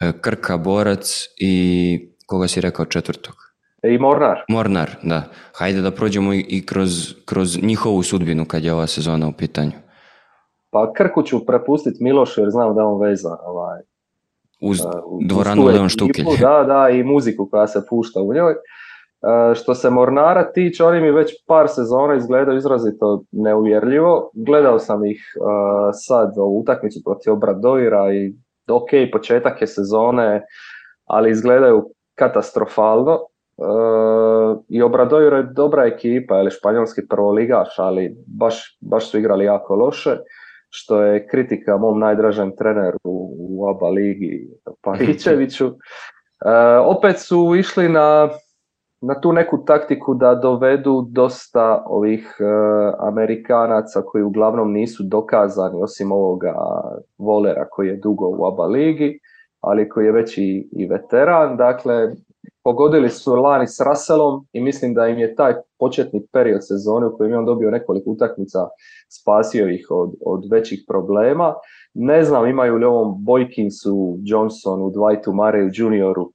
e, 0.00 0.12
Krka, 0.20 0.56
Borac 0.56 1.26
i 1.38 2.14
koga 2.26 2.48
si 2.48 2.60
rekao 2.60 2.84
četvrtog? 2.84 3.34
E, 3.82 3.94
I 3.94 3.98
Mornar. 3.98 4.38
Mornar, 4.48 4.90
da. 5.02 5.22
Hajde 5.52 5.80
da 5.80 5.90
prođemo 5.90 6.34
i 6.34 6.62
kroz, 6.66 7.14
kroz 7.24 7.62
njihovu 7.62 8.02
sudbinu 8.02 8.44
kad 8.44 8.64
je 8.64 8.72
ova 8.72 8.86
sezona 8.86 9.28
u 9.28 9.32
pitanju. 9.32 9.72
Pa 10.70 10.92
Krku 10.92 11.22
ću 11.22 11.46
prepustiti 11.46 12.04
Milošu 12.04 12.40
jer 12.40 12.50
znam 12.50 12.74
da 12.74 12.84
on 12.84 13.00
veza 13.00 13.36
ovaj, 13.44 13.80
uz 14.60 14.80
uh, 14.80 14.90
dvoranu 15.28 15.64
Leon 15.64 15.88
Štukelj. 15.88 16.24
Da, 16.40 16.64
da, 16.66 16.88
i 16.88 17.02
muziku 17.02 17.48
koja 17.50 17.66
se 17.66 17.82
pušta 17.88 18.20
u 18.20 18.34
njoj. 18.34 18.54
E, 19.22 19.54
što 19.54 19.74
se 19.74 19.90
Mornara 19.90 20.52
tiče, 20.52 20.84
oni 20.84 21.00
mi 21.00 21.10
već 21.10 21.32
par 21.46 21.68
sezona 21.68 22.14
izgledaju 22.14 22.58
izrazito 22.58 23.22
neuvjerljivo. 23.32 24.30
Gledao 24.34 24.78
sam 24.78 25.04
ih 25.04 25.22
uh, 25.40 25.90
sad 25.92 26.32
ovu 26.38 26.60
utakmicu 26.60 27.00
protiv 27.04 27.32
Obradoira 27.32 28.14
i 28.14 28.34
ok, 28.70 28.88
početak 29.12 29.60
je 29.60 29.66
sezone, 29.66 30.42
ali 31.06 31.30
izgledaju 31.30 31.90
katastrofalno. 32.18 33.18
Uh, 33.56 34.62
I 34.68 34.82
Obradoiro 34.82 35.36
je 35.36 35.42
dobra 35.42 35.84
ekipa, 35.86 36.40
ili 36.40 36.50
španjolski 36.50 37.02
prvoligaš, 37.08 37.78
ali 37.78 38.16
baš, 38.26 38.78
baš 38.80 39.10
su 39.10 39.18
igrali 39.18 39.44
jako 39.44 39.74
loše 39.74 40.16
što 40.70 41.02
je 41.02 41.26
kritika 41.26 41.76
mom 41.76 41.98
najdražem 41.98 42.56
treneru 42.56 42.98
u 43.04 43.68
ABA 43.68 43.88
ligi 43.88 44.48
Pavićeviću. 44.82 45.66
Uh, 45.66 45.72
opet 46.84 47.18
su 47.18 47.56
išli 47.56 47.88
na 47.88 48.28
na 49.00 49.20
tu 49.20 49.32
neku 49.32 49.64
taktiku 49.64 50.14
da 50.14 50.34
dovedu 50.34 51.06
dosta 51.10 51.84
ovih 51.86 52.36
e, 52.40 52.44
Amerikanaca 52.98 54.02
koji 54.02 54.22
uglavnom 54.22 54.72
nisu 54.72 55.02
dokazani 55.02 55.82
osim 55.82 56.12
ovoga 56.12 56.54
Volera 57.18 57.68
koji 57.70 57.88
je 57.88 57.96
dugo 57.96 58.28
u 58.28 58.44
oba 58.44 58.66
ligi 58.66 59.18
ali 59.60 59.88
koji 59.88 60.06
je 60.06 60.12
već 60.12 60.38
i, 60.38 60.68
i 60.72 60.86
veteran. 60.86 61.56
Dakle, 61.56 62.10
pogodili 62.64 63.08
su 63.08 63.34
lani 63.34 63.66
s 63.66 63.80
Russellom 63.80 64.46
i 64.52 64.60
mislim 64.60 64.94
da 64.94 65.08
im 65.08 65.18
je 65.18 65.34
taj 65.34 65.54
početni 65.78 66.26
period 66.32 66.60
sezone 66.66 67.06
u 67.06 67.16
kojem 67.16 67.32
je 67.32 67.38
on 67.38 67.44
dobio 67.44 67.70
nekoliko 67.70 68.10
utakmica 68.10 68.58
spasio 69.08 69.68
ih 69.68 69.86
od, 69.90 70.14
od 70.26 70.48
većih 70.50 70.84
problema. 70.88 71.54
Ne 71.94 72.24
znam 72.24 72.46
imaju 72.46 72.76
li 72.76 72.84
ovom 72.84 73.24
Boykinsu, 73.24 74.18
Johnsonu, 74.24 74.90
Dwightu 74.90 75.34
Mareju 75.34 75.70
junioru 75.72 76.32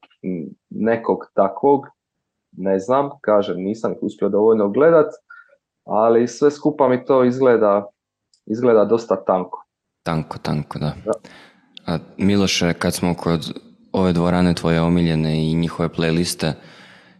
nekog 0.69 1.17
takvog, 1.33 1.81
ne 2.57 2.79
znam, 2.79 3.09
kažem, 3.21 3.57
nisam 3.57 3.91
ih 3.91 3.97
uspio 4.01 4.29
dovoljno 4.29 4.69
gledat, 4.69 5.13
ali 5.85 6.27
sve 6.27 6.51
skupa 6.51 6.87
mi 6.87 7.05
to 7.05 7.23
izgleda, 7.23 7.85
izgleda 8.45 8.85
dosta 8.85 9.23
tanko. 9.23 9.65
Tanko, 10.03 10.37
tanko, 10.37 10.79
da. 10.79 10.93
da. 11.05 11.11
A 11.87 11.97
Miloše, 12.17 12.73
kad 12.73 12.93
smo 12.93 13.15
kod 13.15 13.53
ove 13.91 14.13
dvorane 14.13 14.53
tvoje 14.53 14.81
omiljene 14.81 15.51
i 15.51 15.53
njihove 15.53 15.89
playliste 15.89 16.51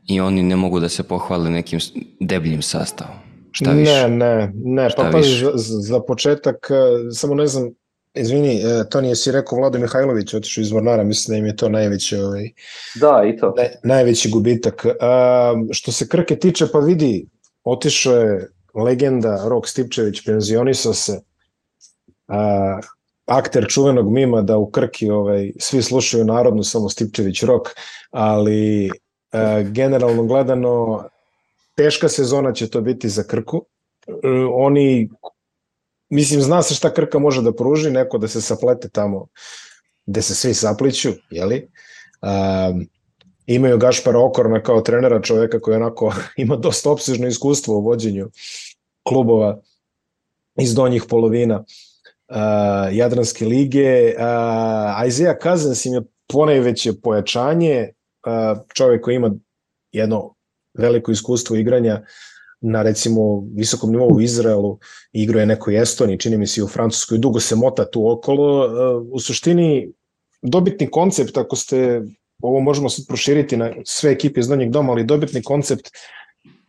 i 0.08 0.22
oni 0.22 0.44
ne 0.44 0.56
mogu 0.56 0.80
da 0.80 0.90
se 0.90 1.04
pohvale 1.04 1.50
nekim 1.50 1.80
debljim 2.20 2.62
sastavom. 2.62 3.16
Šta 3.52 3.72
više? 3.72 4.10
Ne, 4.10 4.10
ne, 4.10 4.52
ne, 4.56 4.90
pa 4.98 5.10
pa 5.12 5.22
za, 5.22 5.52
za 5.56 6.00
početak, 6.00 6.68
e, 6.70 7.12
samo 7.12 7.36
ne 7.36 7.48
znam, 7.48 7.70
izvini, 8.16 8.62
e, 8.62 8.90
to 8.90 9.02
nije 9.02 9.16
si 9.16 9.32
rekao 9.32 9.58
Vlado 9.58 9.80
Mihajlović, 9.80 10.34
otišao 10.34 10.62
iz 10.62 10.72
Vornara, 10.72 11.04
mislim 11.04 11.34
da 11.34 11.40
im 11.40 11.46
je 11.46 11.56
to 11.56 11.70
najveći, 11.70 12.18
ovaj, 12.18 12.50
da, 12.96 13.24
i 13.28 13.38
to. 13.38 13.54
Naj, 13.58 13.70
najveći 13.84 14.30
gubitak. 14.30 14.86
A, 15.02 15.54
što 15.72 15.92
se 15.92 16.08
Krke 16.08 16.36
tiče, 16.36 16.68
pa 16.72 16.80
vidi, 16.80 17.28
otišao 17.64 18.16
je 18.16 18.50
legenda 18.74 19.48
Rok 19.48 19.68
Stipčević, 19.68 20.26
penzionisao 20.26 20.94
se, 20.94 21.20
a, 22.28 22.80
akter 23.26 23.66
čuvenog 23.70 24.12
mima 24.12 24.42
da 24.42 24.58
u 24.58 24.72
Krki 24.72 25.10
ovaj, 25.10 25.52
svi 25.60 25.82
slušaju 25.82 26.26
narodnu 26.26 26.64
samo 26.64 26.90
Stipčević 26.90 27.44
rok, 27.44 27.70
ali 28.12 28.86
e, 28.86 28.90
generalno 29.64 30.24
gledano 30.24 31.04
teška 31.76 32.10
sezona 32.10 32.54
će 32.54 32.70
to 32.70 32.82
biti 32.82 33.10
za 33.10 33.24
Krku. 33.24 33.66
E, 34.08 34.12
oni, 34.54 35.10
mislim, 36.10 36.42
zna 36.42 36.62
se 36.62 36.76
šta 36.76 36.94
Krka 36.94 37.20
može 37.20 37.42
da 37.42 37.54
pruži, 37.54 37.92
neko 37.92 38.18
da 38.18 38.28
se 38.28 38.42
saplete 38.42 38.90
tamo 38.90 39.28
gde 40.06 40.22
se 40.22 40.36
svi 40.36 40.54
sapliću, 40.54 41.10
jeli? 41.30 41.56
E, 41.58 41.68
imaju 43.46 43.78
Gašpara 43.78 44.20
Okorna 44.20 44.64
kao 44.64 44.82
trenera, 44.82 45.22
čoveka 45.22 45.60
koji 45.60 45.76
onako 45.76 46.14
ima 46.38 46.56
dosta 46.56 46.92
opsežno 46.92 47.28
iskustvo 47.28 47.78
u 47.78 47.82
vođenju 47.82 48.30
klubova 49.04 49.60
iz 50.60 50.76
donjih 50.76 51.04
polovina 51.10 51.64
uh, 52.30 52.36
Jadranske 52.92 53.46
lige. 53.46 54.14
Uh, 54.18 55.08
Isaiah 55.08 55.38
Cousins 55.44 55.86
im 55.86 55.94
je 55.94 56.02
ponajveće 56.28 56.94
pojačanje, 57.04 57.90
uh, 58.28 58.60
čovjek 58.74 59.04
koji 59.04 59.16
ima 59.16 59.32
jedno 59.92 60.34
veliko 60.74 61.12
iskustvo 61.12 61.56
igranja 61.56 62.02
na 62.66 62.82
recimo 62.82 63.44
visokom 63.54 63.92
nivou 63.92 64.16
u 64.16 64.22
Izraelu, 64.22 64.78
igrao 65.14 65.40
je 65.40 65.46
nekoj 65.46 65.82
Estoniji, 65.82 66.20
čini 66.20 66.38
mi 66.38 66.48
se 66.48 66.62
i 66.62 66.64
u 66.64 66.68
Francuskoj, 66.68 67.18
dugo 67.18 67.40
se 67.40 67.56
mota 67.56 67.86
tu 67.86 68.12
okolo. 68.12 68.66
Uh, 68.66 69.08
u 69.12 69.20
suštini 69.20 69.92
dobitni 70.42 70.88
koncept, 70.92 71.38
ako 71.38 71.56
ste, 71.56 72.02
ovo 72.42 72.60
možemo 72.60 72.90
sad 72.90 73.06
proširiti 73.08 73.58
na 73.58 73.72
sve 73.86 74.12
ekipe 74.12 74.40
iz 74.40 74.48
Donjeg 74.48 74.70
doma, 74.70 74.92
ali 74.92 75.04
dobitni 75.04 75.44
koncept 75.44 75.90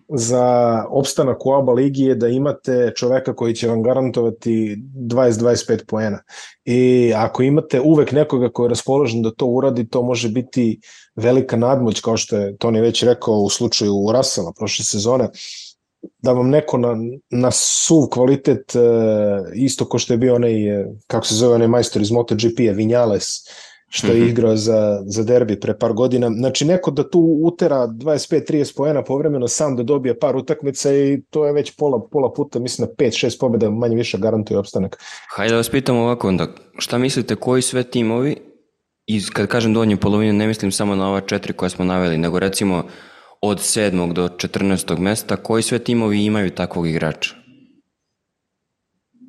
za 0.08 0.84
opstanak 0.90 1.46
u 1.46 1.54
ABA 1.54 1.72
ligi 1.72 2.02
je 2.02 2.14
da 2.14 2.28
imate 2.28 2.92
čoveka 2.96 3.34
koji 3.34 3.54
će 3.54 3.68
vam 3.68 3.82
garantovati 3.82 4.76
20-25 4.94 5.84
poena. 5.86 6.22
I 6.64 7.12
ako 7.16 7.42
imate 7.42 7.80
uvek 7.80 8.12
nekoga 8.12 8.48
koji 8.48 8.64
je 8.64 8.68
raspoložen 8.68 9.22
da 9.22 9.30
to 9.30 9.46
uradi, 9.46 9.88
to 9.88 10.02
može 10.02 10.28
biti 10.28 10.80
velika 11.16 11.56
nadmoć, 11.56 12.00
kao 12.00 12.16
što 12.16 12.36
je 12.36 12.56
Toni 12.56 12.80
već 12.80 13.02
rekao 13.02 13.34
u 13.34 13.50
slučaju 13.50 13.94
Rasela 14.12 14.52
prošle 14.58 14.84
sezone, 14.84 15.28
da 16.18 16.32
vam 16.32 16.50
neko 16.50 16.78
na, 16.78 16.96
na 17.30 17.50
suv 17.50 18.06
kvalitet, 18.10 18.76
e, 18.76 18.80
isto 19.54 19.88
ko 19.88 19.98
što 19.98 20.14
je 20.14 20.18
bio 20.18 20.34
onaj, 20.34 20.80
e, 20.80 20.86
kako 21.06 21.26
se 21.26 21.34
zove 21.34 21.54
onaj 21.54 21.68
majstor 21.68 22.02
iz 22.02 22.10
MotoGP-a, 22.10 22.72
Vinales, 22.72 23.24
što 23.88 24.06
je 24.06 24.20
mhm. 24.20 24.28
igrao 24.28 24.56
za, 24.56 25.02
za 25.06 25.22
derbi 25.22 25.60
pre 25.60 25.78
par 25.78 25.92
godina. 25.92 26.30
Znači, 26.30 26.64
neko 26.64 26.90
da 26.90 27.10
tu 27.10 27.38
utera 27.42 27.86
25-30 27.86 28.76
poena 28.76 29.04
povremeno 29.04 29.48
sam 29.48 29.76
da 29.76 29.82
dobije 29.82 30.18
par 30.18 30.36
utakmica 30.36 30.94
i 30.94 31.22
to 31.30 31.46
je 31.46 31.52
već 31.52 31.76
pola, 31.76 32.08
pola 32.12 32.32
puta, 32.32 32.58
mislim 32.58 32.88
na 32.88 33.06
5-6 33.06 33.40
pobjeda 33.40 33.70
manje 33.70 33.96
više 33.96 34.18
garantuje 34.18 34.58
opstanak. 34.58 34.98
Hajde 35.36 35.52
da 35.52 35.56
vas 35.56 35.68
pitam 35.68 35.96
ovako 35.96 36.28
onda, 36.28 36.46
šta 36.78 36.98
mislite 36.98 37.36
koji 37.36 37.62
sve 37.62 37.82
timovi, 37.82 38.36
i 39.06 39.22
kad 39.32 39.46
kažem 39.46 39.74
donje 39.74 39.96
polovine, 39.96 40.32
ne 40.32 40.46
mislim 40.46 40.72
samo 40.72 40.96
na 40.96 41.08
ova 41.08 41.20
četiri 41.20 41.52
koja 41.52 41.68
smo 41.68 41.84
naveli, 41.84 42.18
nego 42.18 42.38
recimo 42.38 42.84
od 43.40 43.58
7. 43.58 44.12
do 44.12 44.28
14. 44.28 44.98
mesta, 44.98 45.36
koji 45.36 45.62
sve 45.62 45.78
timovi 45.78 46.24
imaju 46.24 46.50
takvog 46.50 46.88
igrača? 46.88 47.34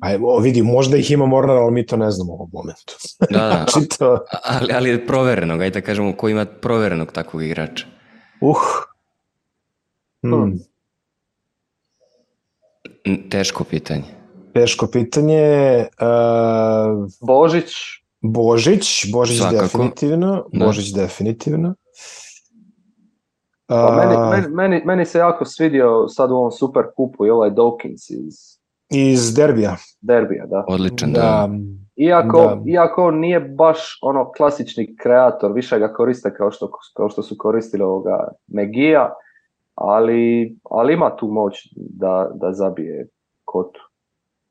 A 0.00 0.12
evo, 0.12 0.38
vidi, 0.38 0.62
možda 0.62 0.96
ih 0.96 1.10
ima 1.10 1.26
Mornar, 1.26 1.56
ali 1.56 1.72
mi 1.72 1.86
to 1.86 1.96
ne 1.96 2.10
znamo 2.10 2.32
u 2.32 2.34
ovom 2.34 2.50
momentu. 2.52 2.94
Da, 3.30 3.38
da. 3.38 3.66
znači 3.72 3.88
to... 3.98 4.24
ali, 4.44 4.72
ali 4.72 4.90
je 4.90 5.06
provereno, 5.06 5.54
ajde 5.54 5.80
da 5.80 5.86
kažemo, 5.86 6.16
ko 6.16 6.28
ima 6.28 6.44
proverenog 6.44 7.12
takvog 7.12 7.42
igrača? 7.42 7.86
Uh. 8.40 8.56
Hmm. 10.22 10.58
Teško 13.30 13.64
pitanje. 13.64 14.04
Teško 14.54 14.86
pitanje. 14.86 15.86
Uh, 16.00 17.08
Božić. 17.26 17.72
Božić, 18.20 19.12
Božić 19.12 19.38
Svakako. 19.38 19.62
definitivno. 19.62 20.44
Da. 20.52 20.66
Božić 20.66 20.92
definitivno. 20.94 21.74
Pa 23.68 23.96
meni, 23.96 24.16
meni, 24.30 24.54
meni, 24.54 24.82
meni 24.84 25.04
se 25.04 25.18
jako 25.18 25.44
svidio 25.44 26.08
sad 26.08 26.30
u 26.30 26.34
ovom 26.34 26.50
super 26.50 26.82
kupu 26.96 27.26
i 27.26 27.30
ovaj 27.30 27.50
Dawkins 27.50 28.10
iz 28.10 28.58
Iz 28.90 29.34
derbija. 29.34 29.76
Derbija, 30.00 30.46
da. 30.46 30.64
Odličan, 30.68 31.12
da. 31.12 31.20
da. 31.20 31.48
Iako, 31.96 32.38
da. 32.38 32.62
iako 32.66 33.10
nije 33.10 33.40
baš 33.40 33.98
ono 34.02 34.32
klasični 34.32 34.96
kreator, 34.96 35.52
više 35.52 35.78
ga 35.78 35.92
koriste 35.92 36.34
kao 36.34 36.50
što, 36.50 36.70
kao 36.96 37.10
što 37.10 37.22
su 37.22 37.34
koristili 37.38 37.82
ovoga 37.82 38.28
Megija, 38.46 39.14
ali, 39.74 40.56
ali 40.70 40.94
ima 40.94 41.16
tu 41.16 41.26
moć 41.26 41.54
da, 41.76 42.30
da 42.34 42.52
zabije 42.52 43.08
kotu. 43.44 43.80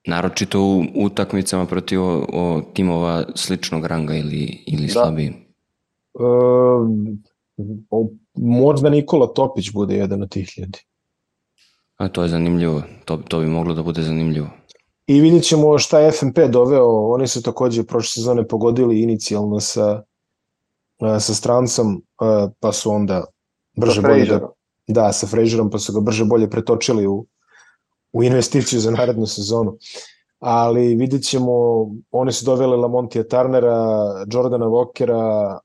Naročito 0.07 0.61
u 0.61 0.83
utakmicama 0.95 1.65
protiv 1.65 2.01
o, 2.01 2.25
o 2.33 2.61
timova 2.73 3.23
sličnog 3.35 3.85
ranga 3.85 4.13
ili, 4.13 4.63
ili 4.67 4.85
da. 4.85 4.93
slabiji. 4.93 5.27
E, 5.27 6.23
možda 8.35 8.89
Nikola 8.89 9.27
Topić 9.27 9.71
bude 9.71 9.95
jedan 9.95 10.21
od 10.23 10.29
tih 10.29 10.57
ljudi. 10.57 10.79
A 11.97 12.07
to 12.07 12.23
je 12.23 12.29
zanimljivo, 12.29 12.81
to, 13.05 13.17
to 13.17 13.39
bi 13.39 13.45
moglo 13.45 13.73
da 13.73 13.83
bude 13.83 14.01
zanimljivo. 14.01 14.47
I 15.07 15.21
vidjet 15.21 15.43
ćemo 15.43 15.77
šta 15.79 15.99
je 15.99 16.11
FNP 16.11 16.39
doveo, 16.49 17.13
oni 17.13 17.27
su 17.27 17.41
takođe 17.41 17.83
prošle 17.83 18.09
sezone 18.09 18.47
pogodili 18.47 19.01
inicijalno 19.01 19.59
sa, 19.59 20.01
sa 21.19 21.33
strancom, 21.33 22.03
pa 22.59 22.71
su 22.71 22.91
onda 22.91 23.25
brže 23.77 24.01
bolje 24.01 24.25
da, 24.25 24.49
da, 24.87 25.13
sa 25.13 25.27
Frazerom, 25.27 25.69
pa 25.69 25.79
su 25.79 25.93
ga 25.93 25.99
brže 25.99 26.25
bolje 26.25 26.49
pretočili 26.49 27.07
u, 27.07 27.25
u 28.13 28.23
investiciju 28.23 28.79
za 28.79 28.91
narednu 28.91 29.25
sezonu. 29.25 29.77
Ali 30.39 30.95
vidjet 30.95 31.23
ćemo, 31.23 31.51
oni 32.11 32.31
su 32.31 32.45
doveli 32.45 32.77
Lamontija 32.77 33.23
Tarnera, 33.23 33.75
Jordana 34.31 34.65
Walkera, 34.65 35.57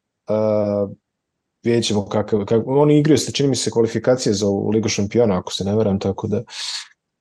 vidjet 1.62 1.84
ćemo 1.84 2.08
kakav, 2.08 2.38
kakav, 2.38 2.62
oni 2.66 2.98
igraju 2.98 3.18
ste, 3.18 3.32
čini 3.32 3.48
mi 3.48 3.56
se, 3.56 3.70
kvalifikacije 3.70 4.32
za 4.34 4.46
Ligu 4.74 4.88
šampiona, 4.88 5.38
ako 5.38 5.52
se 5.52 5.64
ne 5.64 5.76
veram, 5.76 5.98
tako 5.98 6.26
da 6.26 6.42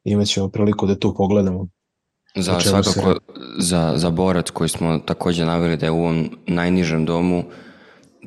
imat 0.04 0.28
ćemo 0.28 0.50
priliku 0.50 0.88
da 0.88 0.96
tu 0.96 1.14
pogledamo. 1.18 1.68
Za 2.36 2.60
svakako, 2.60 2.92
se... 2.92 3.02
za, 3.58 3.94
za 3.96 4.10
borac 4.10 4.50
koji 4.50 4.70
smo 4.70 5.00
takođe 5.00 5.46
naveli 5.46 5.78
da 5.78 5.86
je 5.86 5.92
u 5.92 6.00
ovom 6.00 6.30
najnižem 6.48 7.06
domu, 7.06 7.44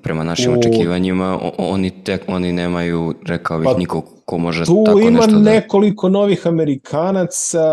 prema 0.04 0.24
našim 0.24 0.52
u... 0.52 0.58
očekivanjima, 0.58 1.38
oni, 1.58 1.90
tek, 2.04 2.24
oni 2.28 2.52
nemaju, 2.52 3.14
rekao 3.26 3.58
bih, 3.58 3.68
pa, 3.72 3.78
nikog 3.78 4.04
ko 4.24 4.38
može 4.38 4.64
tako 4.64 4.72
nešto 4.74 4.84
da... 4.84 4.92
Tu 4.92 5.00
ima 5.00 5.26
nekoliko 5.50 6.08
novih 6.08 6.46
Amerikanaca, 6.46 7.64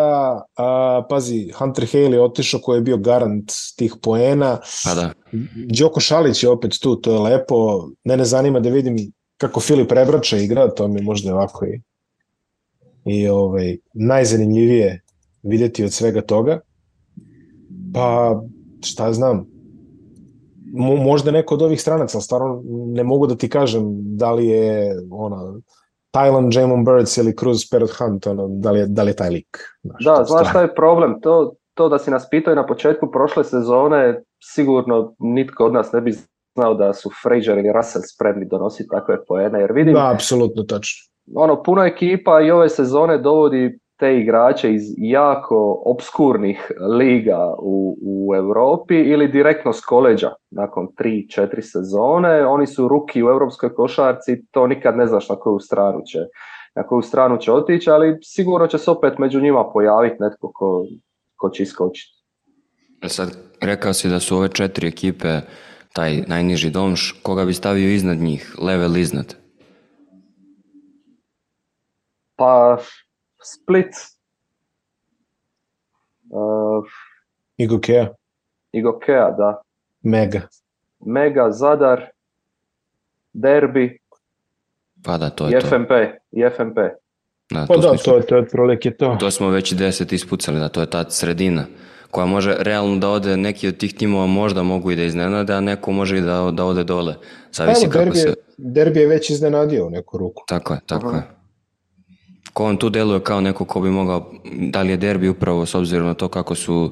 a, 0.56 1.04
pazi, 1.10 1.52
Hunter 1.58 1.86
Haley 1.86 2.13
je 2.13 2.22
otišao 2.22 2.60
koji 2.63 2.78
je 2.78 2.82
bio 2.82 2.98
garant 2.98 3.52
tih 3.78 3.96
poena. 4.02 4.58
Pa 4.84 4.96
da. 4.96 5.12
Đoko 5.80 6.00
Šalić 6.00 6.44
je 6.44 6.50
opet 6.50 6.72
tu, 6.82 6.96
to 6.96 7.13
je 7.13 7.20
lepo. 7.20 7.89
Mene 8.04 8.26
zanima 8.26 8.60
da 8.60 8.70
vidim 8.70 8.98
kako 9.38 9.60
Filip 9.60 9.91
Rebrača 9.91 10.38
igra, 10.38 10.70
to 10.74 10.88
mi 10.88 11.02
možda 11.02 11.34
ovako 11.34 11.65
i, 11.65 11.82
i 13.06 13.28
ovaj, 13.28 13.78
najzanimljivije 13.94 15.02
videti 15.44 15.84
od 15.84 15.94
svega 15.94 16.22
toga. 16.22 16.60
Pa, 17.94 18.41
šta 18.86 19.13
znam, 19.13 19.51
možda 21.04 21.32
neko 21.32 21.54
od 21.54 21.62
ovih 21.62 21.82
stranaca, 21.82 22.18
ali 22.18 22.24
stvarno 22.24 22.62
ne 22.66 23.04
mogu 23.04 23.28
da 23.28 23.36
ti 23.36 23.50
kažem 23.50 23.84
da 23.94 24.32
li 24.32 24.48
je 24.48 24.96
ona 25.12 25.54
Thailand, 26.12 26.54
Jamon 26.54 26.86
Birds 26.86 27.18
ili 27.18 27.36
Cruz 27.36 27.70
Parrot 27.72 27.92
Hunt, 28.00 28.28
ono, 28.28 28.48
da, 28.48 28.72
li 28.72 28.80
je, 28.80 28.86
da 28.88 29.04
li 29.04 29.10
je 29.10 29.16
taj 29.16 29.30
lik. 29.30 29.58
Znaš, 29.84 30.06
da, 30.06 30.24
znaš 30.24 30.50
šta 30.50 30.62
je 30.62 30.76
problem? 30.76 31.22
To, 31.22 31.54
to 31.74 31.90
da 31.90 32.00
si 32.00 32.12
nas 32.12 32.30
pitao 32.30 32.56
na 32.56 32.66
početku 32.66 33.12
prošle 33.12 33.44
sezone, 33.44 34.24
sigurno 34.44 35.14
nitko 35.20 35.66
od 35.66 35.74
nas 35.74 35.92
ne 35.92 36.02
bi 36.02 36.14
znao 36.56 36.74
da 36.74 36.94
su 36.94 37.10
Frazier 37.24 37.58
ili 37.58 37.74
Russell 37.74 38.04
spremni 38.16 38.46
donositi 38.46 38.90
takve 38.90 39.26
poene, 39.26 39.60
jer 39.60 39.72
vidim... 39.72 39.94
Da, 39.94 40.12
apsolutno 40.14 40.64
tačno. 40.64 41.12
Ono, 41.36 41.64
puno 41.64 41.86
ekipa 41.86 42.42
i 42.42 42.52
ove 42.52 42.70
sezone 42.70 43.18
dovodi 43.18 43.80
te 44.02 44.18
igrače 44.18 44.74
iz 44.74 44.84
jako 44.98 45.82
obskurnih 45.86 46.72
liga 47.00 47.54
u, 47.60 47.98
u 48.02 48.36
Europi 48.36 48.96
ili 48.96 49.28
direktno 49.28 49.74
s 49.74 49.82
koleđa 49.82 50.34
nakon 50.52 50.88
3-4 50.88 51.62
sezone. 51.62 52.46
Oni 52.46 52.68
su 52.68 52.88
ruki 52.88 53.24
u 53.24 53.28
europskoj 53.28 53.74
košarci, 53.74 54.46
to 54.52 54.68
nikad 54.68 54.98
ne 54.98 55.08
znaš 55.08 55.30
na 55.30 55.36
koju 55.36 55.60
stranu 55.60 56.02
će, 56.06 56.20
na 56.76 56.84
koju 56.84 57.02
stranu 57.02 57.38
će 57.38 57.52
otići, 57.52 57.90
ali 57.90 58.18
sigurno 58.24 58.68
će 58.68 58.78
se 58.78 58.92
opet 58.92 59.18
među 59.18 59.42
njima 59.42 59.72
pojaviti 59.74 60.16
netko 60.20 60.52
ko, 60.54 60.86
ko 61.36 61.50
će 61.50 61.64
iskočiti. 61.64 62.24
E 63.02 63.10
sad, 63.10 63.38
rekao 63.62 63.94
si 63.94 64.10
da 64.10 64.20
su 64.20 64.38
ove 64.38 64.50
četiri 64.50 64.88
ekipe 64.88 65.40
taj 65.94 66.24
najniži 66.28 66.70
dom, 66.70 66.96
koga 67.24 67.46
bi 67.46 67.54
stavio 67.54 67.90
iznad 67.90 68.18
njih, 68.18 68.56
level 68.62 68.98
iznad? 68.98 69.36
Pa 72.36 72.78
Split. 73.44 73.94
Uh, 76.30 76.86
Igokea. 77.58 78.08
Igokea, 78.72 79.32
da. 79.32 79.62
Mega. 80.02 80.42
Mega, 81.06 81.52
Zadar, 81.52 82.10
Derbi. 83.34 84.00
Pa 85.04 85.18
da, 85.18 85.30
to 85.30 85.48
je 85.48 85.58
i 85.58 85.62
FMP, 85.62 85.88
to. 85.88 85.96
I 86.32 86.50
FMP. 86.50 86.76
Da, 87.52 87.66
pa 87.68 87.74
to 87.74 87.82
da, 87.82 87.98
to, 87.98 88.22
to 88.22 88.36
je 88.36 88.42
otprilike 88.42 88.92
to. 88.92 89.18
To 89.20 89.32
smo 89.32 89.50
već 89.50 89.74
deset 89.74 90.12
ispucali, 90.12 90.60
da, 90.60 90.70
to 90.70 90.82
je 90.82 90.90
ta 90.90 91.10
sredina 91.10 91.66
koja 92.12 92.26
može 92.26 92.56
realno 92.60 92.96
da 92.96 93.10
ode, 93.10 93.38
neki 93.38 93.68
od 93.68 93.78
tih 93.78 93.94
timova 93.94 94.28
možda 94.28 94.64
mogu 94.64 94.92
i 94.92 94.96
da 94.96 95.04
iznenade, 95.04 95.54
a 95.54 95.62
neko 95.62 95.92
može 95.92 96.18
i 96.18 96.22
da, 96.22 96.52
da 96.54 96.66
ode 96.66 96.84
dole. 96.84 97.16
Zavisi 97.52 97.86
Evo, 97.86 97.92
kako 97.92 98.04
derbi, 98.06 98.18
se... 98.18 98.34
derbi 98.58 99.00
je 99.00 99.08
već 99.08 99.30
iznenadio 99.30 99.88
u 99.88 99.90
neku 99.90 100.18
ruku. 100.18 100.44
Tako 100.48 100.74
je, 100.74 100.80
tako 100.86 101.08
Aha. 101.08 101.18
je. 101.18 101.24
Ko 102.54 102.66
on 102.66 102.78
tu 102.78 102.90
deluje 102.90 103.20
kao 103.24 103.42
neko 103.42 103.66
ko 103.66 103.82
bi 103.82 103.90
mogao, 103.90 104.32
da 104.72 104.82
li 104.82 104.92
je 104.92 104.98
derbi 104.98 105.30
upravo 105.30 105.66
s 105.66 105.76
obzirom 105.76 106.08
na 106.08 106.14
to 106.14 106.28
kako 106.28 106.56
su 106.56 106.92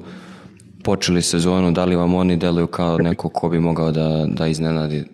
počeli 0.84 1.22
sezonu, 1.22 1.70
da 1.70 1.84
li 1.84 1.96
vam 1.96 2.14
oni 2.14 2.36
deluju 2.36 2.66
kao 2.66 2.98
neko 2.98 3.28
ko 3.28 3.48
bi 3.48 3.60
mogao 3.60 3.90
da, 3.92 4.26
da 4.28 4.46
iznenadi 4.46 5.04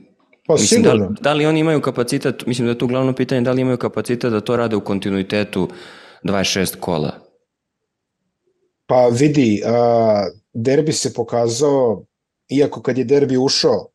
pa 0.46 0.54
mislim, 0.54 0.82
da, 0.82 0.92
li, 0.92 1.06
da 1.20 1.32
li 1.32 1.46
oni 1.46 1.60
imaju 1.60 1.80
kapacitet, 1.80 2.46
mislim 2.46 2.66
da 2.66 2.72
je 2.72 2.78
tu 2.78 2.86
glavno 2.86 3.12
pitanje, 3.12 3.40
da 3.40 3.52
li 3.52 3.62
imaju 3.62 3.78
kapacitet 3.78 4.32
da 4.32 4.40
to 4.40 4.56
rade 4.56 4.76
u 4.76 4.80
kontinuitetu 4.80 5.68
26 6.22 6.76
kola? 6.80 7.12
Pa 8.86 9.08
vidi, 9.08 9.62
a, 9.66 10.26
derbi 10.52 10.92
se 10.92 11.14
pokazao, 11.14 12.04
iako 12.48 12.82
kad 12.82 12.98
je 12.98 13.04
derbi 13.04 13.36
ušao 13.36 13.88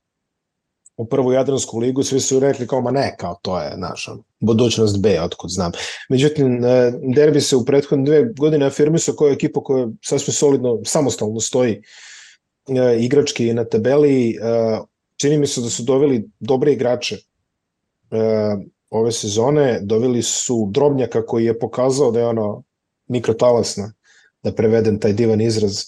u 1.01 1.05
prvu 1.05 1.31
Jadransku 1.31 1.79
ligu, 1.79 2.03
svi 2.03 2.19
su 2.19 2.39
rekli 2.39 2.67
kao, 2.67 2.81
ma 2.81 2.91
ne, 2.91 3.15
kao 3.19 3.39
to 3.41 3.59
je 3.59 3.77
naša 3.77 4.11
budućnost 4.39 5.01
B, 5.01 5.21
otkud 5.21 5.49
znam. 5.49 5.71
Međutim, 6.09 6.65
e, 6.65 6.93
derbi 7.15 7.41
se 7.41 7.55
u 7.55 7.65
prethodne 7.65 8.05
dve 8.05 8.33
godine 8.37 8.65
afirmisao 8.65 9.15
kao 9.15 9.29
ekipa 9.29 9.63
koja 9.63 9.87
sasvim 10.05 10.33
solidno, 10.33 10.79
samostalno 10.85 11.39
stoji 11.39 11.71
e, 11.71 12.97
igrački 12.99 13.53
na 13.53 13.65
tabeli. 13.65 14.29
E, 14.29 14.35
čini 15.17 15.37
mi 15.37 15.47
se 15.47 15.61
da 15.61 15.69
su 15.69 15.83
doveli 15.83 16.29
dobre 16.39 16.73
igrače 16.73 17.17
ove 18.89 19.11
sezone, 19.11 19.79
doveli 19.81 20.21
su 20.21 20.67
Drobnjaka 20.71 21.25
koji 21.25 21.45
je 21.45 21.59
pokazao 21.59 22.11
da 22.11 22.19
je 22.19 22.25
ono 22.25 22.63
mikrotalasna 23.07 23.93
da 24.43 24.51
prevedem 24.51 24.99
taj 24.99 25.13
divan 25.13 25.41
izraz, 25.41 25.79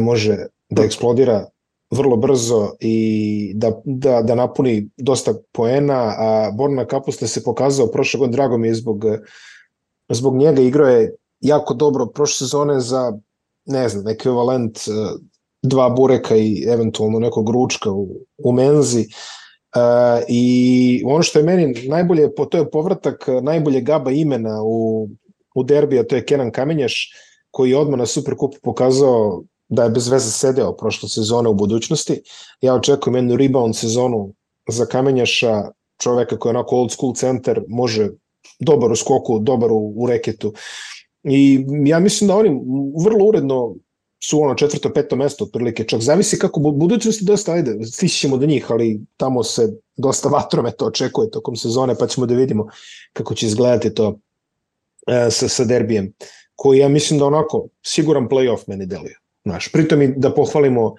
može 0.00 0.36
da 0.68 0.82
eksplodira 0.84 1.46
vrlo 1.94 2.16
brzo 2.16 2.72
i 2.80 3.52
da, 3.54 3.72
da, 3.84 4.22
da 4.22 4.34
napuni 4.34 4.88
dosta 4.96 5.34
poena, 5.52 6.14
a 6.18 6.50
Borna 6.50 6.84
Kapuste 6.84 7.26
se 7.26 7.44
pokazao 7.44 7.86
prošle 7.86 8.18
godine, 8.18 8.36
drago 8.36 8.58
mi 8.58 8.68
je 8.68 8.74
zbog, 8.74 9.04
zbog 10.08 10.36
njega, 10.36 10.62
igrao 10.62 10.88
je 10.88 11.14
jako 11.40 11.74
dobro 11.74 12.06
prošle 12.06 12.46
sezone 12.46 12.80
za, 12.80 13.12
ne 13.66 13.88
znam, 13.88 14.08
ekvivalent 14.08 14.78
e, 14.78 14.90
dva 15.62 15.90
bureka 15.90 16.36
i 16.36 16.64
eventualno 16.68 17.18
nekog 17.18 17.50
ručka 17.50 17.90
u, 17.90 18.08
u 18.38 18.52
menzi. 18.52 19.06
Uh, 19.76 20.24
I 20.28 21.02
ono 21.06 21.22
što 21.22 21.38
je 21.38 21.44
meni 21.44 21.88
najbolje, 21.88 22.34
to 22.50 22.58
je 22.58 22.70
povratak 22.70 23.26
najbolje 23.42 23.80
gaba 23.80 24.10
imena 24.10 24.62
u, 24.62 25.08
u 25.54 25.64
derbija, 25.64 26.06
to 26.06 26.16
je 26.16 26.24
Kenan 26.24 26.50
Kamenjaš, 26.50 27.10
koji 27.50 27.70
je 27.70 27.78
odmah 27.78 27.98
na 27.98 28.06
Superkupu 28.06 28.56
pokazao 28.62 29.42
da 29.68 29.84
je 29.84 29.90
bez 29.90 30.08
veze 30.08 30.30
sedeo 30.30 30.76
prošle 30.76 31.08
sezone 31.08 31.48
u 31.48 31.54
budućnosti. 31.54 32.20
Ja 32.60 32.74
očekujem 32.74 33.16
jednu 33.16 33.36
rebound 33.36 33.76
sezonu 33.76 34.32
za 34.68 34.86
Kamenjaša, 34.86 35.62
čoveka 36.02 36.38
koji 36.38 36.50
je 36.50 36.56
onako 36.56 36.76
old 36.76 36.92
school 36.92 37.14
centar, 37.14 37.60
može 37.68 38.10
dobar 38.60 38.92
u 38.92 38.96
skoku, 38.96 39.38
dobar 39.38 39.72
u, 39.72 39.92
u 39.96 40.06
reketu. 40.06 40.52
I 41.24 41.66
ja 41.86 41.98
mislim 41.98 42.28
da 42.28 42.36
oni 42.36 42.60
vrlo 43.04 43.24
uredno 43.24 43.74
su 44.28 44.40
ono 44.40 44.54
četvrto, 44.54 44.92
peto 44.92 45.16
mesto 45.16 45.44
otprilike, 45.44 45.84
čak 45.84 46.00
zavisi 46.00 46.38
kako 46.38 46.60
budućnosti 46.60 47.24
dosta, 47.24 47.52
ajde, 47.52 47.84
stići 47.84 48.18
ćemo 48.18 48.36
do 48.36 48.46
njih, 48.46 48.70
ali 48.70 49.00
tamo 49.16 49.42
se 49.42 49.68
dosta 49.96 50.28
vatrometa 50.28 50.86
očekuje 50.86 51.30
tokom 51.30 51.56
sezone, 51.56 51.94
pa 51.98 52.06
ćemo 52.06 52.26
da 52.26 52.34
vidimo 52.34 52.66
kako 53.12 53.34
će 53.34 53.46
izgledati 53.46 53.94
to 53.94 54.18
e, 55.06 55.30
sa, 55.30 55.48
sa 55.48 55.64
derbijem 55.64 56.12
koji 56.54 56.78
ja 56.78 56.88
mislim 56.88 57.18
da 57.18 57.26
onako 57.26 57.68
siguran 57.82 58.28
playoff 58.28 58.64
meni 58.66 58.86
deluje. 58.86 59.23
Znaš, 59.44 59.68
pritom 59.72 60.02
i 60.02 60.08
da 60.16 60.34
pohvalimo 60.34 60.84
uh, 60.84 60.94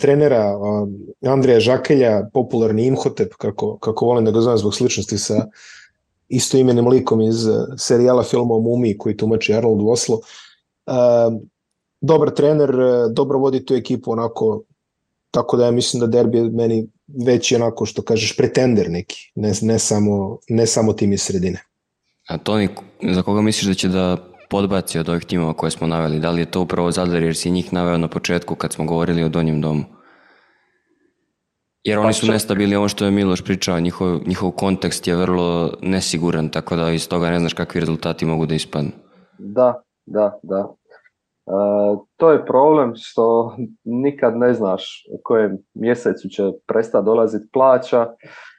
trenera 0.00 0.56
uh, 0.56 0.88
Andreja 1.32 1.60
Žakelja, 1.60 2.28
popularni 2.32 2.86
Imhotep, 2.86 3.34
kako, 3.34 3.78
kako 3.78 4.06
volim 4.06 4.24
da 4.24 4.30
ga 4.30 4.40
zovem 4.40 4.58
zbog 4.58 4.74
sličnosti 4.74 5.18
sa 5.18 5.46
istoimenim 6.28 6.88
likom 6.88 7.20
iz 7.20 7.46
uh, 7.46 7.54
serijala 7.78 8.22
filma 8.22 8.54
o 8.54 8.62
koji 8.98 9.16
tumači 9.16 9.54
Arnold 9.54 9.82
Voslo. 9.82 10.20
Uh, 10.86 11.40
dobar 12.00 12.30
trener, 12.30 12.70
uh, 12.70 13.12
dobro 13.12 13.38
vodi 13.38 13.64
tu 13.64 13.74
ekipu 13.74 14.12
onako 14.12 14.62
tako 15.34 15.56
da 15.56 15.64
ja 15.64 15.70
mislim 15.70 16.00
da 16.00 16.06
derbi 16.06 16.38
je 16.38 16.50
meni 16.50 16.86
veći 17.26 17.56
onako 17.56 17.86
što 17.86 18.02
kažeš 18.02 18.36
pretender 18.36 18.90
neki, 18.90 19.32
ne, 19.34 19.52
ne, 19.62 19.78
samo, 19.78 20.38
ne 20.48 20.66
samo 20.66 20.92
tim 20.92 21.12
iz 21.12 21.22
sredine. 21.22 21.64
A 22.28 22.38
Toni, 22.38 22.68
za 23.02 23.22
koga 23.22 23.42
misliš 23.42 23.66
da 23.66 23.74
će 23.74 23.88
da 23.88 24.33
podbaci 24.50 24.98
od 24.98 25.08
ovih 25.08 25.24
timova 25.24 25.52
koje 25.52 25.70
smo 25.70 25.86
naveli? 25.86 26.20
Da 26.20 26.30
li 26.30 26.40
je 26.40 26.50
to 26.50 26.60
upravo 26.60 26.90
Zadar 26.90 27.22
jer 27.22 27.36
si 27.36 27.50
njih 27.50 27.72
naveo 27.72 27.98
na 27.98 28.08
početku 28.08 28.54
kad 28.54 28.72
smo 28.72 28.84
govorili 28.84 29.24
o 29.24 29.28
donjem 29.28 29.60
domu? 29.60 29.84
Jer 31.84 31.98
oni 31.98 32.12
su 32.12 32.26
nestabili, 32.26 32.76
ovo 32.76 32.88
što 32.88 33.04
je 33.04 33.10
Miloš 33.10 33.44
pričao, 33.44 33.80
njihov, 33.80 34.20
njihov 34.26 34.50
kontekst 34.50 35.06
je 35.06 35.16
vrlo 35.16 35.72
nesiguran, 35.82 36.48
tako 36.48 36.76
da 36.76 36.90
iz 36.90 37.08
toga 37.08 37.30
ne 37.30 37.38
znaš 37.38 37.54
kakvi 37.54 37.80
rezultati 37.80 38.24
mogu 38.24 38.46
da 38.46 38.54
ispadnu. 38.54 38.90
Da, 39.38 39.82
da, 40.06 40.38
da. 40.42 40.74
E, 41.46 41.52
to 42.16 42.30
je 42.30 42.46
problem 42.46 42.92
što 42.96 43.56
nikad 43.84 44.36
ne 44.36 44.54
znaš 44.54 45.04
u 45.12 45.20
kojem 45.22 45.58
mjesecu 45.74 46.28
će 46.28 46.42
prestati 46.66 47.04
dolaziti 47.04 47.48
plaća 47.52 48.14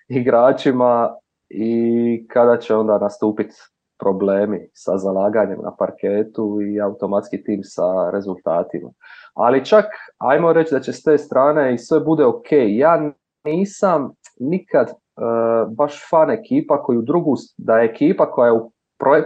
igračima 0.08 1.16
i 1.50 2.28
kada 2.28 2.58
će 2.58 2.76
onda 2.76 2.98
nastupiti 3.00 3.56
problemi 4.00 4.70
sa 4.74 4.98
zalaganjem 4.98 5.60
na 5.64 5.76
parketu 5.76 6.62
i 6.62 6.82
automatski 6.82 7.44
tim 7.44 7.60
sa 7.64 8.10
rezultatima. 8.12 8.90
Ali 9.34 9.66
čak, 9.66 9.86
ajmo 10.18 10.54
reći 10.54 10.74
da 10.76 10.80
će 10.80 10.94
s 10.94 11.04
te 11.04 11.18
strane 11.18 11.74
i 11.74 11.78
sve 11.78 12.00
bude 12.00 12.26
ok. 12.26 12.52
Ja 12.52 13.12
nisam 13.44 14.12
nikad 14.40 14.90
uh, 14.90 15.76
baš 15.76 16.10
fan 16.10 16.32
ekipa 16.32 16.84
koju 16.84 17.02
drugu, 17.02 17.36
da 17.58 17.78
je 17.78 17.86
ekipa 17.86 18.32
koja 18.32 18.48
je 18.48 18.54
u 18.54 18.72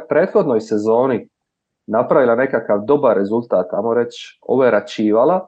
prethodnoj 0.09 0.61
sezoni 0.61 1.29
napravila 1.87 2.35
nekakav 2.35 2.79
dobar 2.85 3.17
rezultat, 3.17 3.73
ajmo 3.73 3.93
reći, 3.93 4.39
overačivala, 4.41 5.47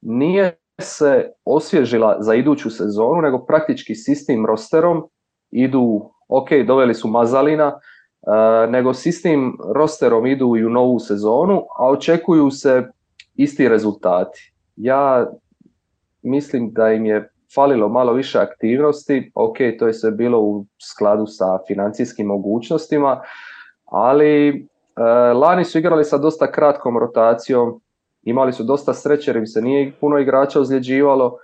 nije 0.00 0.58
se 0.80 1.30
osvježila 1.44 2.16
za 2.20 2.34
iduću 2.34 2.70
sezonu, 2.70 3.22
nego 3.22 3.44
praktički 3.44 3.94
s 3.94 4.08
istim 4.08 4.46
rosterom 4.46 5.08
idu, 5.50 6.10
ok, 6.28 6.48
doveli 6.66 6.94
su 6.94 7.08
Mazalina, 7.08 7.72
E, 7.72 7.91
nego 8.68 8.94
s 8.94 9.06
istim 9.06 9.58
rosterom 9.74 10.26
idu 10.26 10.56
i 10.56 10.64
u 10.64 10.70
novu 10.70 10.98
sezonu, 10.98 11.62
a 11.78 11.88
očekuju 11.88 12.50
se 12.50 12.88
isti 13.34 13.68
rezultati. 13.68 14.52
Ja 14.76 15.26
mislim 16.22 16.72
da 16.72 16.92
im 16.92 17.06
je 17.06 17.32
falilo 17.54 17.88
malo 17.88 18.12
više 18.12 18.38
aktivnosti, 18.38 19.32
ok, 19.34 19.56
to 19.78 19.86
je 19.86 19.92
sve 19.92 20.10
bilo 20.10 20.40
u 20.40 20.64
skladu 20.94 21.26
sa 21.26 21.58
financijskim 21.66 22.26
mogućnostima, 22.26 23.20
ali 23.84 24.48
e, 24.48 25.02
lani 25.32 25.64
su 25.64 25.78
igrali 25.78 26.04
sa 26.04 26.18
dosta 26.18 26.52
kratkom 26.52 26.98
rotacijom, 26.98 27.80
imali 28.22 28.52
su 28.52 28.62
dosta 28.62 28.94
sreće 28.94 29.30
jer 29.30 29.36
im 29.36 29.46
se 29.46 29.62
nije 29.62 29.92
puno 30.00 30.18
igrača 30.18 30.60
ozljeđivalo, 30.60 31.26
e, 31.26 31.36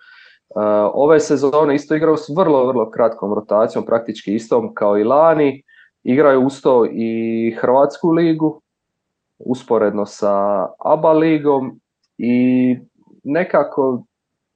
ove 0.94 1.20
sezone 1.20 1.74
isto 1.74 1.94
igrao 1.94 2.16
s 2.16 2.28
vrlo, 2.36 2.66
vrlo 2.66 2.90
kratkom 2.90 3.34
rotacijom, 3.34 3.84
praktički 3.84 4.34
istom 4.34 4.74
kao 4.74 4.98
i 4.98 5.04
lani, 5.04 5.62
Igraju 6.02 6.46
usto 6.46 6.86
i 6.92 7.50
Hrvatsku 7.60 8.10
ligu, 8.10 8.60
usporedno 9.38 10.06
sa 10.06 10.66
ABA 10.78 11.12
ligom 11.12 11.80
i 12.18 12.76
nekako 13.24 14.02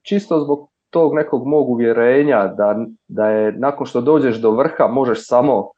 čisto 0.01 0.39
zbog 0.39 0.69
tog 0.89 1.15
nekog 1.15 1.47
mog 1.47 1.69
uvjerenja 1.69 2.47
da, 2.47 2.85
da 3.07 3.27
je 3.27 3.51
nakon 3.51 3.85
što 3.85 4.01
dođeš 4.01 4.37
do 4.37 4.51
vrha 4.51 4.87
možeš 4.87 5.27
samo 5.27 5.69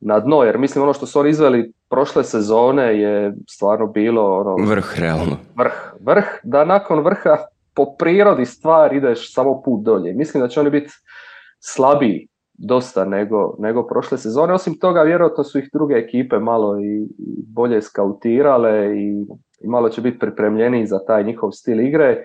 na 0.00 0.20
dno, 0.20 0.42
jer 0.42 0.58
mislim 0.58 0.84
ono 0.84 0.92
što 0.92 1.06
su 1.06 1.20
oni 1.20 1.30
izveli 1.30 1.72
prošle 1.88 2.24
sezone 2.24 3.00
je 3.00 3.34
stvarno 3.48 3.86
bilo 3.86 4.36
ono, 4.36 4.56
vrh 4.68 4.94
realno. 4.98 5.36
Vrh, 5.56 5.94
vrh, 6.00 6.24
da 6.42 6.64
nakon 6.64 7.00
vrha 7.00 7.36
po 7.74 7.94
prirodi 7.98 8.46
stvar 8.46 8.94
ideš 8.94 9.34
samo 9.34 9.62
put 9.62 9.82
dolje. 9.82 10.12
Mislim 10.12 10.42
da 10.42 10.48
će 10.48 10.60
oni 10.60 10.70
biti 10.70 10.90
slabiji 11.60 12.28
dosta 12.58 13.04
nego, 13.04 13.54
nego 13.58 13.86
prošle 13.86 14.18
sezone. 14.18 14.54
Osim 14.54 14.78
toga, 14.78 15.02
vjerojatno 15.02 15.44
su 15.44 15.58
ih 15.58 15.68
druge 15.72 15.94
ekipe 15.94 16.38
malo 16.38 16.80
i, 16.80 17.08
bolje 17.54 17.82
skautirale 17.82 18.96
i, 18.96 19.26
i 19.60 19.68
malo 19.68 19.88
će 19.88 20.00
biti 20.00 20.18
pripremljeni 20.18 20.86
za 20.86 20.98
taj 21.06 21.24
njihov 21.24 21.50
stil 21.50 21.80
igre. 21.80 22.06
E, 22.06 22.24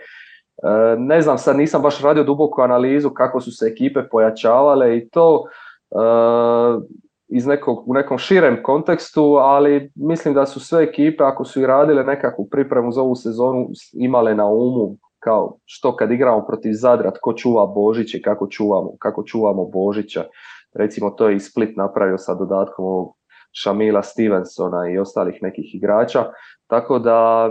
ne 0.98 1.22
znam, 1.22 1.38
sad 1.38 1.58
nisam 1.58 1.82
baš 1.82 2.02
radio 2.02 2.24
duboku 2.24 2.62
analizu 2.62 3.10
kako 3.10 3.42
su 3.42 3.52
se 3.52 3.66
ekipe 3.66 4.04
pojačavale 4.12 4.98
i 4.98 5.10
to 5.10 5.44
e, 5.92 5.98
iz 7.28 7.46
nekog, 7.46 7.90
u 7.90 7.94
nekom 7.94 8.18
širem 8.18 8.58
kontekstu, 8.64 9.36
ali 9.36 9.92
mislim 9.96 10.34
da 10.34 10.46
su 10.46 10.60
sve 10.60 10.84
ekipe, 10.84 11.24
ako 11.24 11.46
su 11.46 11.62
i 11.62 11.66
radile 11.66 12.04
nekakvu 12.04 12.48
pripremu 12.52 12.92
za 12.92 13.02
ovu 13.02 13.16
sezonu, 13.16 13.68
imale 13.94 14.36
na 14.36 14.46
umu 14.46 14.98
kao 15.24 15.58
što 15.66 15.96
kad 15.96 16.12
igramo 16.12 16.46
protiv 16.46 16.72
Zadra, 16.74 17.12
tko 17.12 17.34
čuva 17.34 17.66
Božić 17.66 18.14
i 18.14 18.22
kako 18.22 18.48
čuvamo, 18.48 18.92
kako 19.00 19.24
čuvamo 19.24 19.66
Božića. 19.66 20.24
Recimo 20.74 21.10
to 21.10 21.30
je 21.30 21.36
i 21.36 21.40
Split 21.40 21.78
napravio 21.78 22.18
sa 22.18 22.34
dodatkom 22.34 22.86
ovog 22.86 23.16
Šamila 23.52 24.04
Stevensona 24.04 24.90
i 24.90 24.98
ostalih 24.98 25.36
nekih 25.42 25.76
igrača. 25.76 26.26
Tako 26.68 27.00
da 27.00 27.50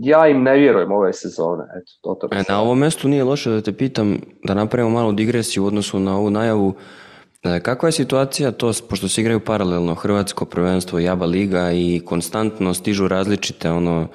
ja 0.00 0.28
im 0.28 0.42
ne 0.42 0.56
vjerujem 0.56 0.92
ove 0.92 1.12
sezone. 1.12 1.64
Eto, 1.64 1.92
to, 2.02 2.28
to 2.28 2.36
e, 2.36 2.42
na 2.48 2.60
ovom 2.60 2.80
mjestu 2.80 3.08
nije 3.08 3.24
loše 3.24 3.50
da 3.50 3.60
te 3.60 3.72
pitam 3.72 4.18
da 4.44 4.54
napravimo 4.54 4.90
malu 4.90 5.12
digresiju 5.12 5.64
u 5.64 5.66
odnosu 5.66 5.98
na 5.98 6.16
ovu 6.16 6.30
najavu. 6.30 6.74
E, 7.42 7.60
kakva 7.60 7.88
je 7.88 7.92
situacija 7.92 8.52
to, 8.52 8.72
pošto 8.88 9.08
se 9.08 9.20
igraju 9.20 9.40
paralelno 9.40 9.94
Hrvatsko 9.94 10.44
prvenstvo 10.44 10.98
i 11.00 11.08
Aba 11.08 11.26
Liga 11.26 11.72
i 11.72 12.02
konstantno 12.04 12.74
stižu 12.74 13.08
različite 13.08 13.70
ono, 13.70 14.08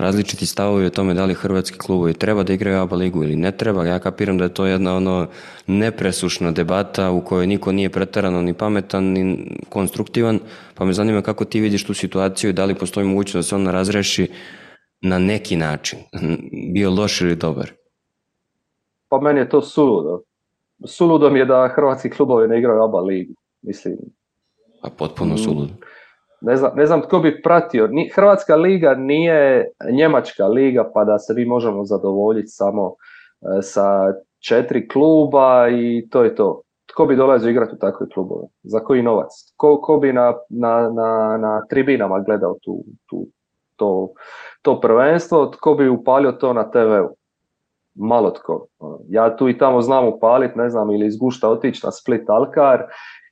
različiti 0.00 0.46
stavovi 0.46 0.86
o 0.86 0.90
tome 0.90 1.14
da 1.14 1.24
li 1.24 1.34
hrvatski 1.34 1.78
klubovi 1.78 2.14
treba 2.14 2.42
da 2.42 2.52
igraju 2.52 2.80
ABA 2.80 2.96
ligu 2.96 3.24
ili 3.24 3.36
ne 3.36 3.52
treba. 3.52 3.86
Ja 3.86 3.98
kapiram 3.98 4.38
da 4.38 4.44
je 4.44 4.54
to 4.54 4.66
jedna 4.66 4.96
ono 4.96 5.26
nepresušna 5.66 6.50
debata 6.50 7.10
u 7.10 7.20
kojoj 7.20 7.46
niko 7.46 7.72
nije 7.72 7.90
pretarano 7.90 8.42
ni 8.42 8.54
pametan 8.54 9.04
ni 9.04 9.50
konstruktivan, 9.68 10.40
pa 10.74 10.84
me 10.84 10.92
zanima 10.92 11.22
kako 11.22 11.44
ti 11.44 11.60
vidiš 11.60 11.84
tu 11.84 11.94
situaciju 11.94 12.50
i 12.50 12.52
da 12.52 12.64
li 12.64 12.74
postoji 12.74 13.06
mogućnost 13.06 13.36
da 13.36 13.42
se 13.48 13.54
ona 13.54 13.70
razreši 13.70 14.30
na 15.00 15.18
neki 15.18 15.56
način, 15.56 15.98
bio 16.74 16.90
loš 16.90 17.20
ili 17.20 17.36
dobar. 17.36 17.70
Pa 19.08 19.20
meni 19.20 19.40
je 19.40 19.48
to 19.48 19.62
suludo. 19.62 20.22
Suludo 20.86 21.30
mi 21.30 21.38
je 21.38 21.44
da 21.44 21.72
hrvatski 21.74 22.10
klubovi 22.10 22.48
ne 22.48 22.58
igraju 22.58 22.82
ABA 22.82 23.00
ligu. 23.00 23.34
Mislim, 23.62 23.96
a 24.82 24.90
potpuno 24.90 25.34
mm. 25.34 25.38
suludo 25.38 25.72
ne 26.40 26.56
znam, 26.56 26.72
ne 26.76 26.86
znam 26.86 27.02
tko 27.02 27.18
bi 27.18 27.42
pratio. 27.42 27.86
Ni, 27.86 28.10
Hrvatska 28.14 28.56
liga 28.56 28.94
nije 28.94 29.70
Njemačka 29.92 30.46
liga 30.46 30.90
pa 30.94 31.04
da 31.04 31.18
se 31.18 31.34
mi 31.34 31.44
možemo 31.44 31.84
zadovoljiti 31.84 32.48
samo 32.48 32.94
e, 33.58 33.62
sa 33.62 34.14
četiri 34.48 34.88
kluba 34.88 35.68
i 35.68 36.08
to 36.10 36.24
je 36.24 36.34
to. 36.34 36.62
Tko 36.86 37.06
bi 37.06 37.16
dolazio 37.16 37.50
igrati 37.50 37.74
u 37.74 37.78
takve 37.78 38.08
klubove? 38.08 38.46
Za 38.62 38.80
koji 38.80 39.02
novac? 39.02 39.28
Ko, 39.56 39.80
ko 39.80 39.98
bi 39.98 40.12
na, 40.12 40.34
na, 40.48 40.90
na, 40.94 41.36
na 41.36 41.66
tribinama 41.70 42.20
gledao 42.20 42.56
tu, 42.62 42.84
tu, 43.06 43.26
to, 43.76 44.08
to 44.62 44.80
prvenstvo? 44.80 45.46
Tko 45.46 45.74
bi 45.74 45.88
upalio 45.88 46.32
to 46.32 46.52
na 46.52 46.70
TV-u? 46.70 47.16
Malo 47.94 48.30
tko. 48.30 48.66
Ja 49.08 49.36
tu 49.36 49.48
i 49.48 49.58
tamo 49.58 49.82
znam 49.82 50.08
upaliti, 50.08 50.58
ne 50.58 50.70
znam, 50.70 50.90
ili 50.90 51.06
iz 51.06 51.16
Gušta 51.16 51.48
otići 51.48 51.86
na 51.86 51.92
Split 51.92 52.30
Alkar 52.30 52.82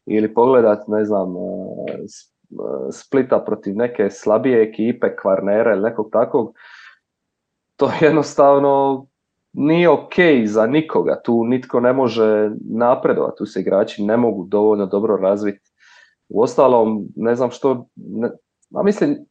ili 0.06 0.34
pogledat, 0.34 0.88
ne 0.88 1.04
znam, 1.04 1.34
e, 1.36 2.04
Splita 2.92 3.44
protiv 3.44 3.76
neke 3.76 4.10
slabije 4.10 4.62
ekipe, 4.62 5.16
Kvarnera 5.16 5.72
ili 5.72 5.82
nekog 5.82 6.08
takvog, 6.12 6.54
to 7.76 7.90
jednostavno 8.00 9.06
nije 9.52 9.88
ok 9.88 10.14
za 10.44 10.66
nikoga. 10.66 11.20
Tu 11.24 11.44
nitko 11.44 11.80
ne 11.80 11.92
može 11.92 12.50
napredovati, 12.70 13.38
tu 13.38 13.46
se 13.46 13.60
igrači 13.60 14.04
ne 14.04 14.16
mogu 14.16 14.44
dovoljno 14.44 14.86
dobro 14.86 15.16
razviti. 15.16 15.72
U 16.28 16.42
ostalom, 16.42 17.06
ne 17.16 17.34
znam 17.34 17.50
što, 17.50 17.86
ne, 17.96 18.30
a 18.74 18.82
mislim, 18.82 19.26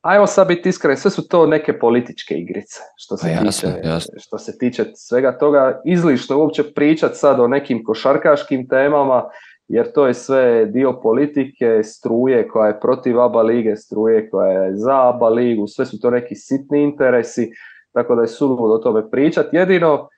ajmo 0.00 0.26
sad 0.26 0.48
biti 0.48 0.68
iskreni, 0.68 0.96
sve 0.96 1.10
su 1.10 1.28
to 1.28 1.46
neke 1.46 1.78
političke 1.78 2.34
igrice, 2.34 2.80
što 2.96 3.16
se, 3.16 3.26
pa 3.26 3.46
jasno, 3.46 3.70
tiče, 3.70 3.88
jasno. 3.88 4.12
što 4.18 4.38
se 4.38 4.58
tiče 4.58 4.84
svega 4.94 5.38
toga. 5.38 5.80
Izlišno 5.84 6.38
uopće 6.38 6.72
pričati 6.74 7.18
sad 7.18 7.40
o 7.40 7.48
nekim 7.48 7.84
košarkaškim 7.84 8.68
temama, 8.68 9.24
jer 9.70 9.92
to 9.92 10.06
je 10.06 10.14
sve 10.14 10.66
dio 10.66 11.00
politike, 11.02 11.82
struje 11.82 12.48
koja 12.48 12.66
je 12.66 12.80
protiv 12.80 13.20
ABA 13.20 13.42
lige, 13.42 13.76
struje 13.76 14.30
koja 14.30 14.48
je 14.48 14.76
za 14.76 15.08
ABA 15.08 15.28
ligu, 15.28 15.66
sve 15.66 15.86
su 15.86 16.00
to 16.00 16.10
neki 16.10 16.34
sitni 16.34 16.82
interesi, 16.82 17.50
tako 17.92 18.14
da 18.14 18.22
je 18.22 18.28
suludo 18.28 18.74
o 18.74 18.78
tome 18.78 19.10
pričati. 19.10 19.56
Jedino 19.56 20.08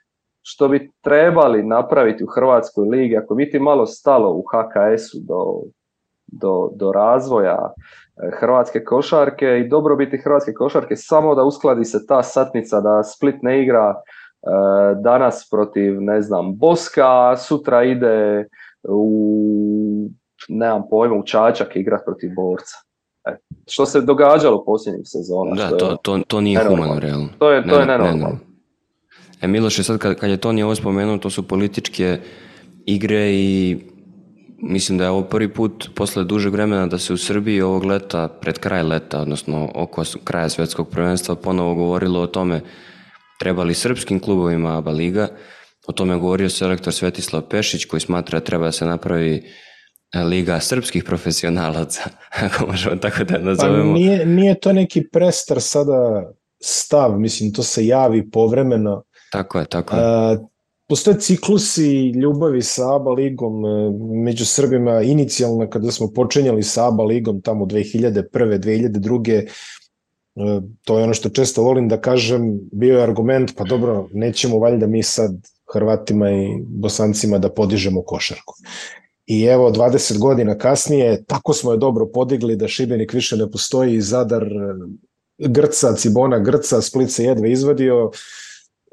što 0.42 0.68
bi 0.68 0.90
trebali 1.00 1.62
napraviti 1.62 2.24
u 2.24 2.26
Hrvatskoj 2.26 2.88
ligi, 2.88 3.16
ako 3.16 3.34
biti 3.34 3.58
malo 3.58 3.86
stalo 3.86 4.30
u 4.30 4.42
HKS-u 4.42 5.18
do, 5.20 5.60
do, 6.26 6.70
do 6.74 6.92
razvoja 6.92 7.72
e, 7.72 8.30
hrvatske 8.40 8.84
košarke 8.84 9.46
i 9.46 9.68
dobro 9.68 9.96
biti 9.96 10.18
hrvatske 10.18 10.52
košarke, 10.52 10.96
samo 10.96 11.34
da 11.34 11.42
uskladi 11.42 11.84
se 11.84 12.06
ta 12.06 12.22
satnica 12.22 12.80
da 12.80 13.02
Split 13.02 13.42
ne 13.42 13.62
igra 13.62 13.94
e, 13.94 13.96
danas 15.02 15.48
protiv, 15.50 16.00
ne 16.00 16.22
znam, 16.22 16.56
Boska, 16.56 17.36
sutra 17.36 17.84
ide 17.84 18.46
u, 18.88 20.10
nemam 20.48 20.82
pojma, 20.90 21.14
u 21.14 21.22
Čačak 21.22 21.76
igrati 21.76 22.04
protiv 22.06 22.30
borca. 22.36 22.76
E, 23.28 23.36
što 23.68 23.86
se 23.86 24.00
događalo 24.00 24.56
u 24.56 24.64
posljednjih 24.64 25.02
sezona. 25.04 25.54
Da, 25.54 25.76
to, 25.76 25.96
to, 26.02 26.20
to 26.26 26.40
nije 26.40 26.64
humano, 26.68 27.00
realno. 27.00 27.28
To 27.38 27.50
je, 27.50 27.68
to 27.68 27.80
je 27.80 27.86
nenormalno. 27.86 28.38
E, 29.42 29.48
Miloše, 29.48 29.82
sad 29.82 29.98
kad, 29.98 30.14
kad 30.14 30.30
je 30.30 30.36
Toni 30.36 30.62
ovo 30.62 30.74
spomenuo, 30.74 31.18
to 31.18 31.30
su 31.30 31.48
političke 31.48 32.18
igre 32.86 33.32
i 33.32 33.78
mislim 34.62 34.98
da 34.98 35.04
je 35.04 35.10
ovo 35.10 35.22
prvi 35.22 35.52
put 35.52 35.90
posle 35.94 36.24
dužeg 36.24 36.52
vremena 36.52 36.86
da 36.86 36.98
se 36.98 37.12
u 37.12 37.16
Srbiji 37.16 37.60
ovog 37.60 37.84
leta, 37.84 38.28
pred 38.28 38.58
kraj 38.58 38.82
leta, 38.82 39.20
odnosno 39.20 39.68
oko 39.74 40.02
kraja 40.24 40.48
svjetskog 40.48 40.88
prvenstva, 40.88 41.34
ponovo 41.34 41.74
govorilo 41.74 42.20
o 42.20 42.26
tome 42.26 42.60
treba 43.38 43.62
li 43.62 43.74
srpskim 43.74 44.20
klubovima 44.20 44.78
ABA 44.78 44.90
Liga 44.90 45.28
O 45.86 45.92
tome 45.92 46.14
je 46.14 46.18
govorio 46.18 46.50
selektor 46.50 46.92
Svetislav 46.92 47.42
Pešić 47.42 47.84
koji 47.84 48.00
smatra 48.00 48.38
da 48.38 48.44
treba 48.44 48.64
da 48.64 48.72
se 48.72 48.84
napravi 48.84 49.42
e, 50.12 50.22
Liga 50.22 50.60
srpskih 50.60 51.04
profesionalaca, 51.04 52.02
ako 52.44 52.66
možemo 52.66 52.96
tako 52.96 53.24
da 53.24 53.38
nazovemo. 53.38 53.92
Pa 53.92 53.98
nije, 53.98 54.26
nije 54.26 54.60
to 54.60 54.72
neki 54.72 55.08
prestar 55.12 55.60
sada 55.60 56.30
stav, 56.60 57.18
mislim, 57.18 57.52
to 57.52 57.62
se 57.62 57.86
javi 57.86 58.30
povremeno. 58.30 59.02
Tako 59.32 59.58
je, 59.58 59.64
tako 59.64 59.96
je. 59.96 60.02
A, 60.04 60.36
postoje 60.88 61.20
ciklusi 61.20 62.10
ljubavi 62.10 62.62
sa 62.62 62.96
ABA 62.96 63.10
ligom 63.10 63.66
e, 63.66 63.90
među 64.24 64.46
Srbima 64.46 65.02
inicijalno 65.02 65.70
kada 65.70 65.90
smo 65.90 66.12
počinjali 66.14 66.62
sa 66.62 66.88
ABA 66.88 67.04
ligom 67.04 67.40
tamo 67.42 67.64
2001. 67.64 68.24
2002. 68.32 69.48
To 70.84 70.98
je 70.98 71.04
ono 71.04 71.14
što 71.14 71.28
često 71.28 71.62
volim 71.62 71.88
da 71.88 72.00
kažem, 72.00 72.60
bio 72.72 72.96
je 72.96 73.02
argument, 73.02 73.52
pa 73.56 73.64
dobro, 73.64 74.08
nećemo 74.12 74.58
valjda 74.58 74.86
mi 74.86 75.02
sad 75.02 75.30
Hrvatima 75.72 76.30
i 76.30 76.48
Bosancima 76.66 77.38
da 77.38 77.52
podižemo 77.52 78.02
košarku. 78.02 78.54
I 79.26 79.42
evo 79.42 79.70
20 79.70 80.18
godina 80.18 80.58
kasnije 80.58 81.24
tako 81.24 81.52
smo 81.52 81.72
je 81.72 81.78
dobro 81.78 82.06
podigli 82.14 82.56
da 82.56 82.68
Šibenik 82.68 83.12
više 83.12 83.36
ne 83.36 83.50
postoji, 83.50 84.00
Zadar 84.00 84.44
Grca, 85.38 85.94
Cibona 85.94 86.38
Grca, 86.38 86.82
Split 86.82 87.10
se 87.10 87.24
jedve 87.24 87.52
izvadio, 87.52 88.10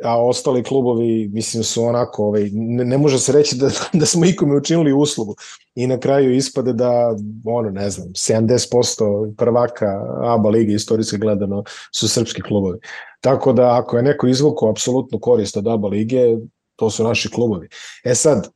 a 0.04 0.26
ostali 0.26 0.64
klubovi 0.64 1.30
mislim 1.34 1.64
su 1.64 1.84
onako 1.84 2.26
ovaj, 2.26 2.50
ne, 2.54 2.86
ne 2.86 2.98
može 2.98 3.20
se 3.20 3.32
reći 3.32 3.56
da, 3.56 3.70
da 3.94 4.06
smo 4.06 4.26
ikome 4.26 4.58
učinili 4.58 4.94
uslugu 4.94 5.36
i 5.76 5.88
na 5.88 6.00
kraju 6.00 6.36
ispade 6.36 6.74
da 6.74 7.16
ono 7.46 7.70
ne 7.70 7.90
znam 7.90 8.08
70% 8.08 9.36
prvaka 9.38 10.02
ABA 10.24 10.50
lige 10.50 10.74
istorijski 10.74 11.18
gledano 11.18 11.64
su 11.96 12.10
srpski 12.10 12.42
klubovi 12.42 12.80
tako 13.22 13.54
da 13.54 13.80
ako 13.80 13.98
je 13.98 14.04
neko 14.04 14.28
izvukao 14.28 14.70
apsolutnu 14.70 15.20
korist 15.20 15.58
od 15.58 15.68
ABA 15.68 15.88
lige 15.88 16.38
to 16.80 16.90
su 16.90 17.04
naši 17.04 17.30
klubovi. 17.30 17.68
E 18.04 18.16
sad, 18.16 18.50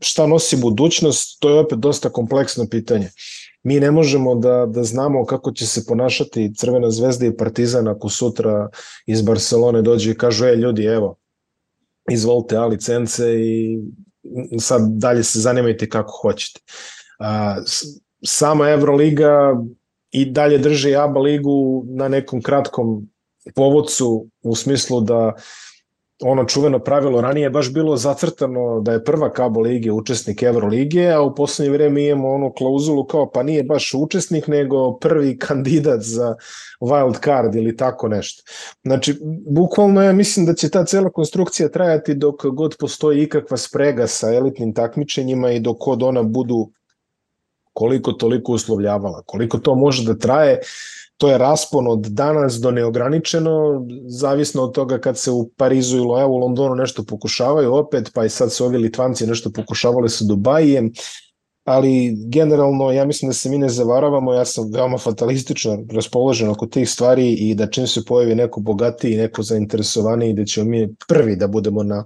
šta 0.00 0.26
nosi 0.26 0.56
budućnost, 0.56 1.40
to 1.40 1.48
je 1.48 1.60
opet 1.60 1.78
dosta 1.78 2.10
kompleksno 2.10 2.66
pitanje. 2.70 3.10
Mi 3.62 3.80
ne 3.80 3.90
možemo 3.90 4.34
da, 4.34 4.66
da 4.66 4.84
znamo 4.84 5.24
kako 5.24 5.52
će 5.52 5.66
se 5.66 5.86
ponašati 5.86 6.52
Crvena 6.56 6.90
zvezda 6.90 7.26
i 7.26 7.36
Partizan 7.36 7.88
ako 7.88 8.08
sutra 8.08 8.68
iz 9.06 9.22
Barcelone 9.22 9.82
dođe 9.82 10.10
i 10.10 10.18
kažu, 10.18 10.46
e 10.46 10.56
ljudi, 10.56 10.84
evo, 10.84 11.16
izvolite 12.10 12.56
A 12.56 12.66
licence 12.66 13.34
i 13.40 13.78
sad 14.58 14.82
dalje 14.88 15.22
se 15.22 15.40
zanimajte 15.40 15.88
kako 15.88 16.18
hoćete. 16.22 16.60
A, 17.18 17.56
sama 18.24 18.68
Euroliga 18.70 19.56
i 20.10 20.24
dalje 20.24 20.58
drži 20.58 20.96
ABA 20.96 21.20
ligu 21.20 21.84
na 21.86 22.08
nekom 22.08 22.42
kratkom 22.42 23.08
povodcu 23.54 24.26
u 24.42 24.56
smislu 24.56 25.00
da 25.00 25.34
ono 26.22 26.44
čuveno 26.44 26.78
pravilo 26.78 27.20
ranije 27.20 27.44
je 27.44 27.50
baš 27.50 27.72
bilo 27.72 27.96
zacrtano 27.96 28.80
da 28.80 28.92
je 28.92 29.04
prva 29.04 29.32
Kabo 29.32 29.60
lige 29.60 29.92
učesnik 29.92 30.42
Evrolige, 30.42 31.08
a 31.08 31.20
u 31.22 31.34
poslednje 31.34 31.72
vreme 31.72 32.04
imamo 32.04 32.30
onu 32.30 32.52
klauzulu 32.52 33.04
kao 33.04 33.30
pa 33.30 33.42
nije 33.42 33.62
baš 33.62 33.94
učesnik, 33.94 34.46
nego 34.46 34.98
prvi 34.98 35.38
kandidat 35.38 36.00
za 36.00 36.34
wild 36.80 37.24
card 37.24 37.54
ili 37.54 37.76
tako 37.76 38.08
nešto. 38.08 38.42
Znači, 38.82 39.18
bukvalno 39.46 40.02
ja 40.02 40.12
mislim 40.12 40.46
da 40.46 40.54
će 40.54 40.70
ta 40.70 40.84
cela 40.84 41.10
konstrukcija 41.10 41.68
trajati 41.68 42.14
dok 42.14 42.46
god 42.46 42.76
postoji 42.78 43.22
ikakva 43.22 43.56
sprega 43.56 44.06
sa 44.06 44.34
elitnim 44.34 44.74
takmičenjima 44.74 45.50
i 45.50 45.60
dok 45.60 45.78
god 45.78 46.02
ona 46.02 46.22
budu 46.22 46.70
koliko 47.72 48.12
toliko 48.12 48.52
uslovljavala. 48.52 49.22
Koliko 49.26 49.58
to 49.58 49.74
može 49.74 50.04
da 50.04 50.18
traje, 50.18 50.60
to 51.22 51.28
je 51.28 51.38
raspon 51.38 51.86
od 51.86 52.00
danas 52.00 52.54
do 52.54 52.70
neograničeno, 52.70 53.86
zavisno 54.06 54.62
od 54.62 54.74
toga 54.74 54.98
kad 54.98 55.18
se 55.18 55.30
u 55.30 55.48
Parizu 55.56 55.96
ili 55.96 56.20
evo 56.20 56.34
u 56.34 56.38
Londonu 56.38 56.74
nešto 56.74 57.04
pokušavaju 57.04 57.74
opet, 57.74 58.10
pa 58.14 58.24
i 58.24 58.28
sad 58.28 58.52
su 58.52 58.64
ovi 58.64 58.78
Litvanci 58.78 59.26
nešto 59.26 59.52
pokušavali 59.52 60.08
sa 60.08 60.24
Dubajijem, 60.24 60.90
ali 61.64 62.14
generalno 62.28 62.90
ja 62.92 63.04
mislim 63.04 63.28
da 63.28 63.32
se 63.32 63.50
mi 63.50 63.58
ne 63.58 63.68
zavaravamo, 63.68 64.32
ja 64.32 64.44
sam 64.44 64.70
veoma 64.74 64.98
fatalistično 64.98 65.78
raspoložen 65.92 66.48
oko 66.48 66.66
tih 66.66 66.90
stvari 66.90 67.32
i 67.32 67.54
da 67.54 67.70
čim 67.70 67.86
se 67.86 68.04
pojavi 68.04 68.34
neko 68.34 68.60
bogatiji, 68.60 69.16
neko 69.16 69.42
zainteresovaniji, 69.42 70.32
da 70.32 70.44
ćemo 70.44 70.70
mi 70.70 70.88
prvi 71.08 71.36
da 71.36 71.46
budemo 71.46 71.82
na 71.82 72.04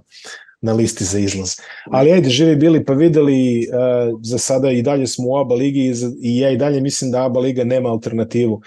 na 0.61 0.73
listi 0.73 1.05
za 1.05 1.19
izlaz. 1.19 1.51
Ali 1.91 2.11
ajde, 2.11 2.29
živi 2.29 2.55
bili 2.55 2.85
pa 2.85 2.93
videli, 2.93 3.67
uh, 3.67 4.19
za 4.23 4.37
sada 4.37 4.71
i 4.71 4.81
dalje 4.81 5.07
smo 5.07 5.27
u 5.27 5.37
ABA 5.37 5.55
ligi 5.55 5.79
i, 5.79 5.93
i 6.21 6.39
ja 6.39 6.49
i 6.49 6.57
dalje 6.57 6.81
mislim 6.81 7.11
da 7.11 7.25
ABA 7.25 7.39
liga 7.39 7.63
nema 7.63 7.89
alternativu 7.89 8.61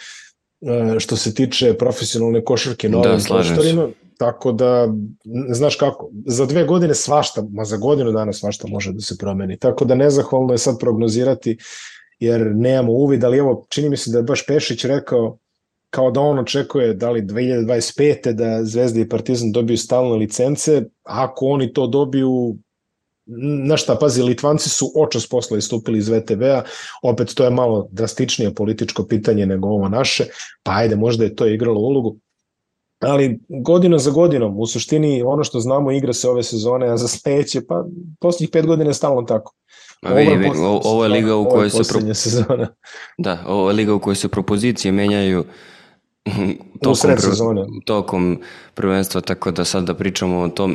što 0.99 1.17
se 1.17 1.35
tiče 1.35 1.75
profesionalne 1.75 2.45
košarke 2.45 2.89
na 2.89 2.99
da, 2.99 3.11
ovim 3.11 3.25
prostorima. 3.29 3.89
Tako 4.19 4.53
da, 4.53 4.89
znaš 5.49 5.77
kako, 5.77 6.11
za 6.27 6.47
dve 6.47 6.65
godine 6.65 6.95
svašta, 6.95 7.45
ma 7.51 7.65
za 7.65 7.77
godinu 7.77 8.13
dana 8.13 8.33
svašta 8.33 8.69
može 8.69 8.93
da 8.93 9.01
se 9.01 9.17
promeni. 9.19 9.59
Tako 9.59 9.85
da 9.85 9.95
nezahvalno 9.95 10.53
je 10.53 10.59
sad 10.59 10.79
prognozirati, 10.79 11.57
jer 12.19 12.53
nemamo 12.55 12.93
uvid, 12.93 13.25
ali 13.25 13.39
evo, 13.39 13.67
čini 13.69 13.89
mi 13.89 13.97
se 13.97 14.11
da 14.11 14.19
je 14.19 14.23
baš 14.23 14.47
Pešić 14.47 14.85
rekao 14.85 15.39
kao 15.91 16.11
da 16.11 16.21
on 16.21 16.39
očekuje 16.39 16.95
da 16.95 17.11
li 17.11 17.23
2025. 17.23 18.33
da 18.33 18.65
Zvezda 18.65 19.01
i 19.01 19.09
Partizan 19.09 19.53
dobiju 19.53 19.79
stalne 19.79 20.17
licence, 20.17 20.83
ako 21.03 21.47
oni 21.47 21.73
to 21.73 21.87
dobiju, 21.87 22.57
na 23.39 23.77
šta, 23.77 23.95
pazi, 23.95 24.23
Litvanci 24.23 24.69
su 24.69 24.93
očas 24.97 25.27
posla 25.29 25.59
istupili 25.59 25.99
iz 25.99 26.09
VTV-a, 26.09 26.63
opet 27.03 27.35
to 27.35 27.45
je 27.45 27.51
malo 27.51 27.89
drastičnije 27.93 28.55
političko 28.55 29.05
pitanje 29.05 29.47
nego 29.47 29.69
ovo 29.69 29.89
naše, 29.89 30.25
pa 30.63 30.73
ajde, 30.75 30.97
možda 30.97 31.25
je 31.25 31.35
to 31.35 31.47
igralo 31.47 31.81
ulogu, 31.81 32.17
ali 33.01 33.41
godina 33.49 33.99
za 33.99 34.11
godinom, 34.11 34.59
u 34.59 34.67
suštini 34.67 35.23
ono 35.23 35.45
što 35.45 35.61
znamo 35.61 35.93
igra 35.93 36.13
se 36.13 36.29
ove 36.29 36.43
sezone, 36.43 36.89
a 36.89 36.97
za 36.97 37.09
sledeće, 37.09 37.67
pa 37.67 37.85
posljednjih 38.21 38.51
pet 38.51 38.67
godina 38.67 38.91
je 38.91 38.95
stalno 38.95 39.23
tako. 39.23 39.55
Ma 40.03 40.11
vi, 40.11 40.37
vi, 40.37 40.51
ovo 40.85 41.05
je 41.05 41.09
liga 41.09 41.37
u 41.37 41.49
kojoj 41.49 41.71
se 41.71 41.83
pro... 41.89 42.15
sezona. 42.15 42.69
Da, 43.19 43.45
ovo 43.47 43.71
je 43.71 43.75
liga 43.75 43.95
u 43.95 44.01
kojoj 44.01 44.17
se 44.17 44.29
propozicije 44.29 44.93
menjaju 44.93 45.45
tokom, 46.83 47.17
sezone. 47.19 47.67
tokom 47.87 48.39
prvenstva, 48.75 49.21
tako 49.21 49.51
da 49.51 49.65
sad 49.65 49.85
da 49.85 49.95
pričamo 49.95 50.39
o 50.39 50.49
tom, 50.49 50.75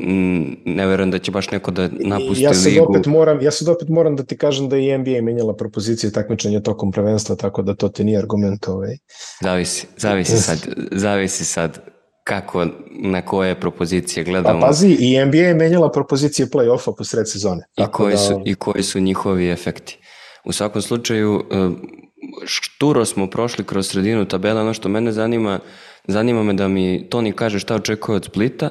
ne 0.66 0.88
verujem 0.88 1.12
da 1.12 1.20
će 1.20 1.32
baš 1.32 1.52
neko 1.52 1.72
da 1.72 1.90
napusti 1.92 2.44
ja 2.44 2.54
sad 2.54 2.74
ligu. 2.74 2.86
Opet 2.90 3.06
moram, 3.06 3.42
ja 3.42 3.52
sad 3.52 3.70
opet 3.70 3.90
moram 3.90 4.16
da 4.16 4.24
ti 4.24 4.38
kažem 4.38 4.70
da 4.70 4.76
je 4.76 4.98
NBA 4.98 5.22
menjala 5.22 5.56
propozicije 5.56 6.12
takmičenja 6.12 6.60
tokom 6.60 6.92
prvenstva, 6.92 7.36
tako 7.36 7.62
da 7.62 7.76
to 7.76 7.90
ti 7.90 8.04
nije 8.04 8.20
argument. 8.20 8.68
Ovaj. 8.68 8.98
Zavisi, 9.42 9.88
zavisi 9.98 10.38
sad, 10.38 10.58
zavisi 11.06 11.46
sad 11.46 11.80
kako, 12.24 12.66
na 12.90 13.22
koje 13.22 13.60
propozicije 13.60 14.24
gledamo. 14.24 14.58
A 14.58 14.68
pazi, 14.68 14.98
i 15.00 15.26
NBA 15.26 15.38
je 15.38 15.54
menjala 15.54 15.92
propozicije 15.92 16.48
play-offa 16.48 16.94
po 16.98 17.04
sred 17.04 17.30
sezone. 17.30 17.64
I 17.78 17.84
koji, 17.92 18.12
da... 18.12 18.18
su, 18.18 18.42
I 18.46 18.56
koji 18.56 18.84
su 18.84 19.00
njihovi 19.00 19.50
efekti. 19.50 20.00
U 20.46 20.52
svakom 20.52 20.82
slučaju, 20.82 21.44
šturo 22.46 23.06
smo 23.06 23.28
prošli 23.28 23.64
kroz 23.64 23.88
sredinu 23.88 24.26
tabela, 24.26 24.62
ono 24.62 24.74
što 24.74 24.90
mene 24.90 25.12
zanima, 25.12 25.60
zanima 26.08 26.44
me 26.44 26.54
da 26.54 26.68
mi 26.68 27.10
Toni 27.10 27.32
kaže 27.32 27.60
šta 27.60 27.76
očekuje 27.76 28.16
od 28.16 28.26
Splita, 28.26 28.70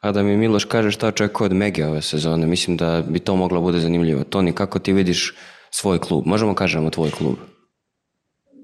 a 0.00 0.12
da 0.12 0.22
mi 0.22 0.36
Miloš 0.36 0.64
kaže 0.64 0.90
šta 0.90 1.08
očekuje 1.08 1.46
od 1.46 1.52
Mege 1.52 1.86
ove 1.86 2.02
sezone. 2.02 2.46
Mislim 2.46 2.76
da 2.76 3.02
bi 3.08 3.18
to 3.18 3.36
moglo 3.36 3.60
bude 3.60 3.78
zanimljivo. 3.78 4.24
Toni, 4.24 4.52
kako 4.52 4.78
ti 4.78 4.92
vidiš 4.92 5.36
svoj 5.70 5.98
klub? 5.98 6.26
Možemo 6.26 6.54
kažemo 6.54 6.90
tvoj 6.90 7.10
klub. 7.10 7.34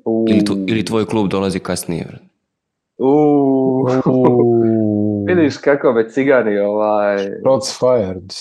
U... 0.04 0.26
Ili, 0.28 0.44
tu, 0.44 0.56
ili 0.68 0.84
tvoj 0.84 1.06
klub 1.06 1.28
dolazi 1.28 1.58
kasnije? 1.58 2.06
U... 2.98 3.86
Vidiš 5.26 5.56
kako 5.56 5.92
me 5.92 6.08
cigani 6.08 6.58
ovaj... 6.58 7.18
Shots 7.18 7.78
fired. 7.78 8.32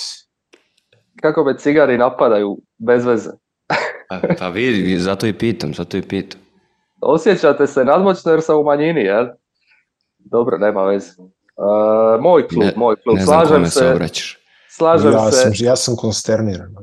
Kako 1.21 1.43
me 1.43 1.57
cigani 1.57 1.97
napadaju 1.97 2.57
bez 2.77 3.05
veze. 3.05 3.29
Pa, 4.09 4.19
pa 4.39 4.49
vidi, 4.49 4.99
zato 4.99 5.27
i 5.27 5.33
pitam, 5.33 5.73
zato 5.73 5.97
i 5.97 6.01
pitam. 6.01 6.39
Osjećate 7.01 7.67
se 7.67 7.85
nadmoćno 7.85 8.31
jer 8.31 8.41
sam 8.41 8.59
u 8.59 8.63
manjini, 8.63 9.01
jel? 9.01 9.27
Dobro, 10.17 10.57
nema 10.57 10.83
veze. 10.83 11.11
Uh, 11.19 12.21
moj 12.21 12.47
klub, 12.47 12.63
ne, 12.63 12.73
moj 12.75 12.95
klub. 12.95 13.15
Ne 13.17 13.25
znam 13.25 13.45
slažem 13.45 13.65
se, 13.65 13.79
se 13.79 13.91
obraćaš. 13.91 14.37
Slažem 14.69 15.11
ja 15.11 15.31
se. 15.31 15.41
Sam, 15.41 15.51
ja 15.55 15.75
sam 15.75 15.95
konsterniran. 15.95 16.75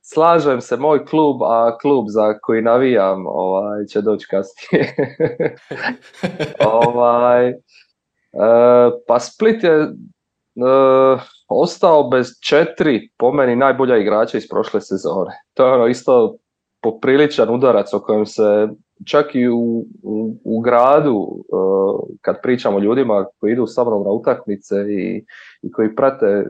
Slažem 0.00 0.60
se, 0.60 0.76
moj 0.76 1.06
klub, 1.06 1.42
a 1.42 1.78
klub 1.78 2.06
za 2.08 2.38
koji 2.38 2.62
navijam 2.62 3.26
ovaj, 3.26 3.84
će 3.84 4.00
doći 4.00 4.26
kasnije. 4.30 4.96
ovaj, 6.84 7.48
uh, 7.50 8.92
pa 9.08 9.20
Split 9.20 9.64
je 9.64 9.82
uh, 9.82 11.20
ostao 11.48 12.08
bez 12.08 12.28
četiri, 12.40 13.10
po 13.18 13.32
meni, 13.32 13.56
najbolja 13.56 13.96
igrača 13.96 14.38
iz 14.38 14.48
prošle 14.48 14.80
sezone. 14.80 15.42
To 15.54 15.66
je 15.66 15.72
ono 15.72 15.86
isto 15.86 16.36
popriličan 16.82 17.54
udarac 17.54 17.94
o 17.94 18.00
kojem 18.00 18.26
se 18.26 18.68
čak 19.06 19.34
i 19.34 19.48
u, 19.48 19.84
u, 20.02 20.36
u 20.44 20.60
gradu 20.60 21.14
uh, 21.14 22.00
kad 22.20 22.42
pričamo 22.42 22.78
ljudima 22.78 23.26
koji 23.40 23.52
idu 23.52 23.66
sa 23.66 23.84
mnom 23.84 24.04
na 24.04 24.10
utakmice 24.10 24.76
i, 24.76 25.24
i 25.62 25.72
koji 25.72 25.94
prate 25.94 26.44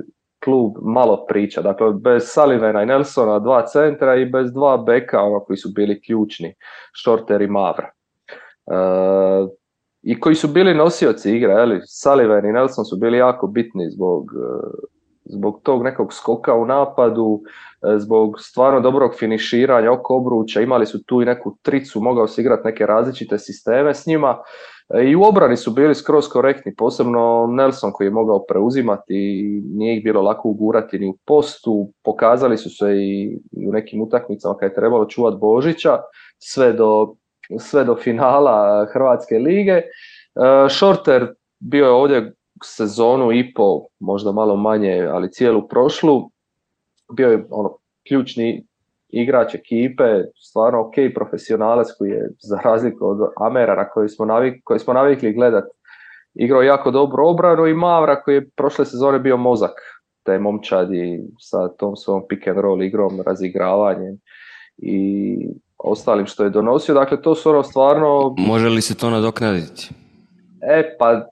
klub 0.44 0.72
malo 0.82 1.26
priča. 1.28 1.62
Dakle, 1.62 1.92
bez 1.92 2.22
Sullivana 2.26 2.82
i 2.82 2.86
Nelsona 2.86 3.38
dva 3.38 3.66
centra 3.66 4.16
i 4.16 4.24
bez 4.24 4.52
dva 4.52 4.76
beka 4.76 5.22
ono, 5.22 5.40
koji 5.40 5.56
su 5.56 5.68
bili 5.74 6.00
ključni, 6.02 6.54
Shorter 7.02 7.42
i 7.42 7.46
Mavra. 7.46 7.90
Uh, 8.66 9.50
I 10.02 10.20
koji 10.20 10.34
su 10.34 10.48
bili 10.48 10.74
nosioci 10.74 11.36
igre, 11.36 11.52
eli? 11.52 11.80
Sullivan 11.86 12.46
i 12.46 12.52
Nelson 12.52 12.84
su 12.84 12.96
bili 12.96 13.18
jako 13.18 13.46
bitni 13.46 13.90
zbog, 13.90 14.22
uh, 14.22 14.70
zbog 15.24 15.60
tog 15.62 15.84
nekog 15.84 16.12
skoka 16.12 16.54
u 16.54 16.66
napadu, 16.66 17.40
e, 17.82 17.98
zbog 17.98 18.40
stvarno 18.40 18.80
dobrog 18.80 19.14
finiširanja 19.18 19.92
oko 19.92 20.16
obruča, 20.16 20.60
imali 20.60 20.86
su 20.86 21.04
tu 21.04 21.22
i 21.22 21.24
neku 21.24 21.56
tricu, 21.62 22.00
mogao 22.00 22.28
se 22.28 22.40
igrati 22.40 22.62
neke 22.64 22.86
različite 22.86 23.38
sisteme 23.38 23.94
s 23.94 24.06
njima 24.06 24.38
e, 24.94 25.04
i 25.04 25.16
u 25.16 25.22
obrani 25.22 25.56
su 25.56 25.70
bili 25.70 25.94
skroz 25.94 26.28
korektni, 26.28 26.74
posebno 26.74 27.46
Nelson 27.50 27.92
koji 27.92 28.06
je 28.06 28.10
mogao 28.10 28.44
preuzimati 28.48 29.14
i 29.14 29.62
nije 29.64 29.96
ih 29.96 30.04
bilo 30.04 30.22
lako 30.22 30.48
ugurati 30.48 30.98
ni 30.98 31.08
u 31.08 31.16
postu, 31.26 31.92
pokazali 32.04 32.58
su 32.58 32.70
se 32.70 32.96
i, 32.96 33.38
u 33.68 33.72
nekim 33.72 34.02
utakmicama 34.02 34.56
kad 34.56 34.70
je 34.70 34.74
trebalo 34.74 35.04
čuvati 35.04 35.36
Božića, 35.40 35.98
sve 36.38 36.72
do, 36.72 37.14
sve 37.58 37.84
do 37.84 37.96
finala 37.96 38.86
Hrvatske 38.92 39.34
lige. 39.34 39.72
E, 39.72 39.82
Shorter 40.68 41.34
bio 41.60 41.84
je 41.84 41.90
ovdje 41.90 42.32
sezonu 42.64 43.32
i 43.32 43.54
po, 43.54 43.80
možda 44.00 44.32
malo 44.32 44.56
manje, 44.56 45.08
ali 45.12 45.32
cijelu 45.32 45.68
prošlu, 45.68 46.30
bio 47.12 47.28
je 47.28 47.46
ono, 47.50 47.76
ključni 48.08 48.66
igrač 49.08 49.54
ekipe, 49.54 50.04
stvarno 50.36 50.80
ok 50.80 50.94
profesionalac 51.14 51.86
koji 51.98 52.10
je 52.10 52.30
za 52.40 52.58
razliku 52.64 53.06
od 53.06 53.18
Amera 53.36 53.76
na 53.76 53.88
koji 53.88 54.08
smo, 54.08 54.24
navik, 54.24 54.60
koji 54.64 54.80
smo 54.80 54.92
navikli 54.94 55.32
gledat 55.32 55.64
igrao 56.34 56.62
jako 56.62 56.90
dobro 56.90 57.28
obranu 57.28 57.66
i 57.66 57.74
Mavra 57.74 58.22
koji 58.22 58.34
je 58.34 58.48
prošle 58.56 58.84
sezone 58.84 59.18
bio 59.18 59.36
mozak 59.36 59.72
te 60.22 60.38
momčadi 60.38 61.20
sa 61.38 61.68
tom 61.68 61.96
svom 61.96 62.22
pick 62.28 62.46
and 62.48 62.58
roll 62.58 62.82
igrom, 62.82 63.20
razigravanjem 63.26 64.18
i 64.78 65.36
ostalim 65.78 66.26
što 66.26 66.44
je 66.44 66.50
donosio. 66.50 66.94
Dakle, 66.94 67.22
to 67.22 67.34
su 67.34 67.50
ono 67.50 67.62
stvarno... 67.62 68.34
Može 68.38 68.68
li 68.68 68.82
se 68.82 68.96
to 68.96 69.10
nadoknaditi? 69.10 69.90
E, 70.60 70.96
pa 70.98 71.26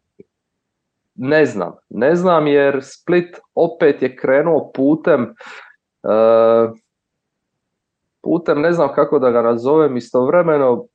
ne 1.22 1.44
znam. 1.46 1.72
Ne 1.88 2.14
znam 2.14 2.46
jer 2.46 2.78
Split 2.82 3.36
opet 3.54 4.02
je 4.02 4.16
krenuo 4.16 4.70
putem 4.74 5.22
uh, 6.02 6.76
putem, 8.22 8.60
ne 8.60 8.72
znam 8.72 8.94
kako 8.94 9.18
da 9.18 9.30
ga 9.30 9.42
nazovem, 9.42 9.96
istovremeno 9.96 10.86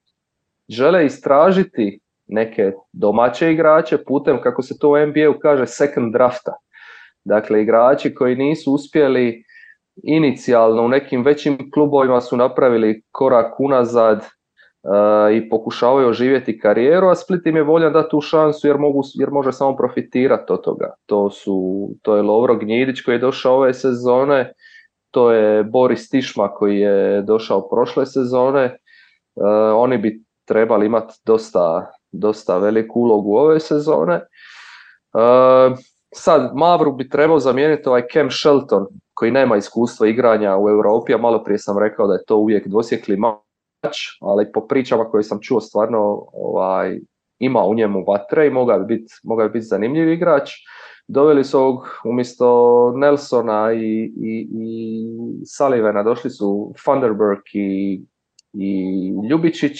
žele 0.69 1.05
istražiti 1.05 1.99
neke 2.27 2.71
domaće 2.93 3.51
igrače 3.51 3.97
putem, 4.03 4.41
kako 4.41 4.61
se 4.61 4.79
to 4.79 4.89
u 4.89 4.97
NBA-u 5.05 5.39
kaže, 5.41 5.67
second 5.67 6.13
drafta. 6.13 6.53
Dakle, 7.23 7.61
igrači 7.61 8.13
koji 8.13 8.35
nisu 8.35 8.73
uspjeli 8.73 9.43
inicijalno 10.03 10.83
u 10.83 10.87
nekim 10.87 11.23
većim 11.23 11.71
klubovima 11.73 12.21
su 12.21 12.37
napravili 12.37 13.01
korak 13.11 13.59
unazad, 13.59 14.25
i 15.33 15.49
pokušavaju 15.49 16.07
oživjeti 16.07 16.59
karijeru, 16.59 17.07
a 17.07 17.15
Split 17.15 17.45
im 17.45 17.55
je 17.55 17.63
voljan 17.63 17.93
dati 17.93 18.09
tu 18.09 18.21
šansu 18.21 18.67
jer, 18.67 18.77
mogu, 18.77 19.01
jer 19.13 19.31
može 19.31 19.51
samo 19.51 19.75
profitirati 19.75 20.53
od 20.53 20.63
toga. 20.63 20.93
To, 21.05 21.29
su, 21.29 21.89
to 22.01 22.15
je 22.15 22.21
Lovro 22.21 22.55
Gnjidić 22.55 23.01
koji 23.01 23.15
je 23.15 23.19
došao 23.19 23.55
ove 23.55 23.73
sezone, 23.73 24.53
to 25.11 25.31
je 25.31 25.63
Boris 25.63 26.09
Tišma 26.09 26.47
koji 26.47 26.79
je 26.79 27.21
došao 27.21 27.69
prošle 27.69 28.05
sezone. 28.05 28.77
oni 29.75 29.97
bi 29.97 30.23
trebali 30.45 30.85
imati 30.85 31.13
dosta, 31.25 31.91
dosta 32.11 32.57
veliku 32.57 32.99
ulogu 32.99 33.35
ove 33.35 33.59
sezone. 33.59 34.21
sad, 36.15 36.51
Mavru 36.55 36.91
bi 36.91 37.09
trebao 37.09 37.39
zamijeniti 37.39 37.89
ovaj 37.89 38.03
Cam 38.13 38.31
Shelton 38.31 38.85
koji 39.13 39.31
nema 39.31 39.57
iskustva 39.57 40.07
igranja 40.07 40.57
u 40.57 40.69
Europi, 40.69 41.13
a 41.13 41.17
malo 41.17 41.43
prije 41.43 41.57
sam 41.57 41.79
rekao 41.79 42.07
da 42.07 42.13
je 42.13 42.25
to 42.27 42.37
uvijek 42.37 42.67
dvosjekli 42.67 43.17
ali 44.21 44.51
po 44.51 44.67
pričama 44.67 45.09
koje 45.09 45.23
sam 45.23 45.39
čuo 45.41 45.61
stvarno 45.61 46.25
ovaj, 46.33 46.99
ima 47.39 47.63
u 47.65 47.75
njemu 47.75 48.03
vatre 48.07 48.47
i 48.47 48.49
mogao 48.49 48.79
bi 48.79 48.95
biti 48.95 49.13
biti 49.53 49.65
zanimljiv 49.65 50.09
igrač. 50.09 50.51
Doveli 51.07 51.43
su 51.43 51.59
ovog 51.59 51.87
umjesto 52.05 52.91
Nelsona 52.95 53.73
i, 53.73 54.13
i, 54.17 54.47
i 54.51 55.05
Sullivana 55.45 56.03
došli 56.03 56.29
su 56.29 56.73
Thunderberg 56.83 57.41
i, 57.53 58.01
i 58.53 59.11
Ljubičić. 59.29 59.79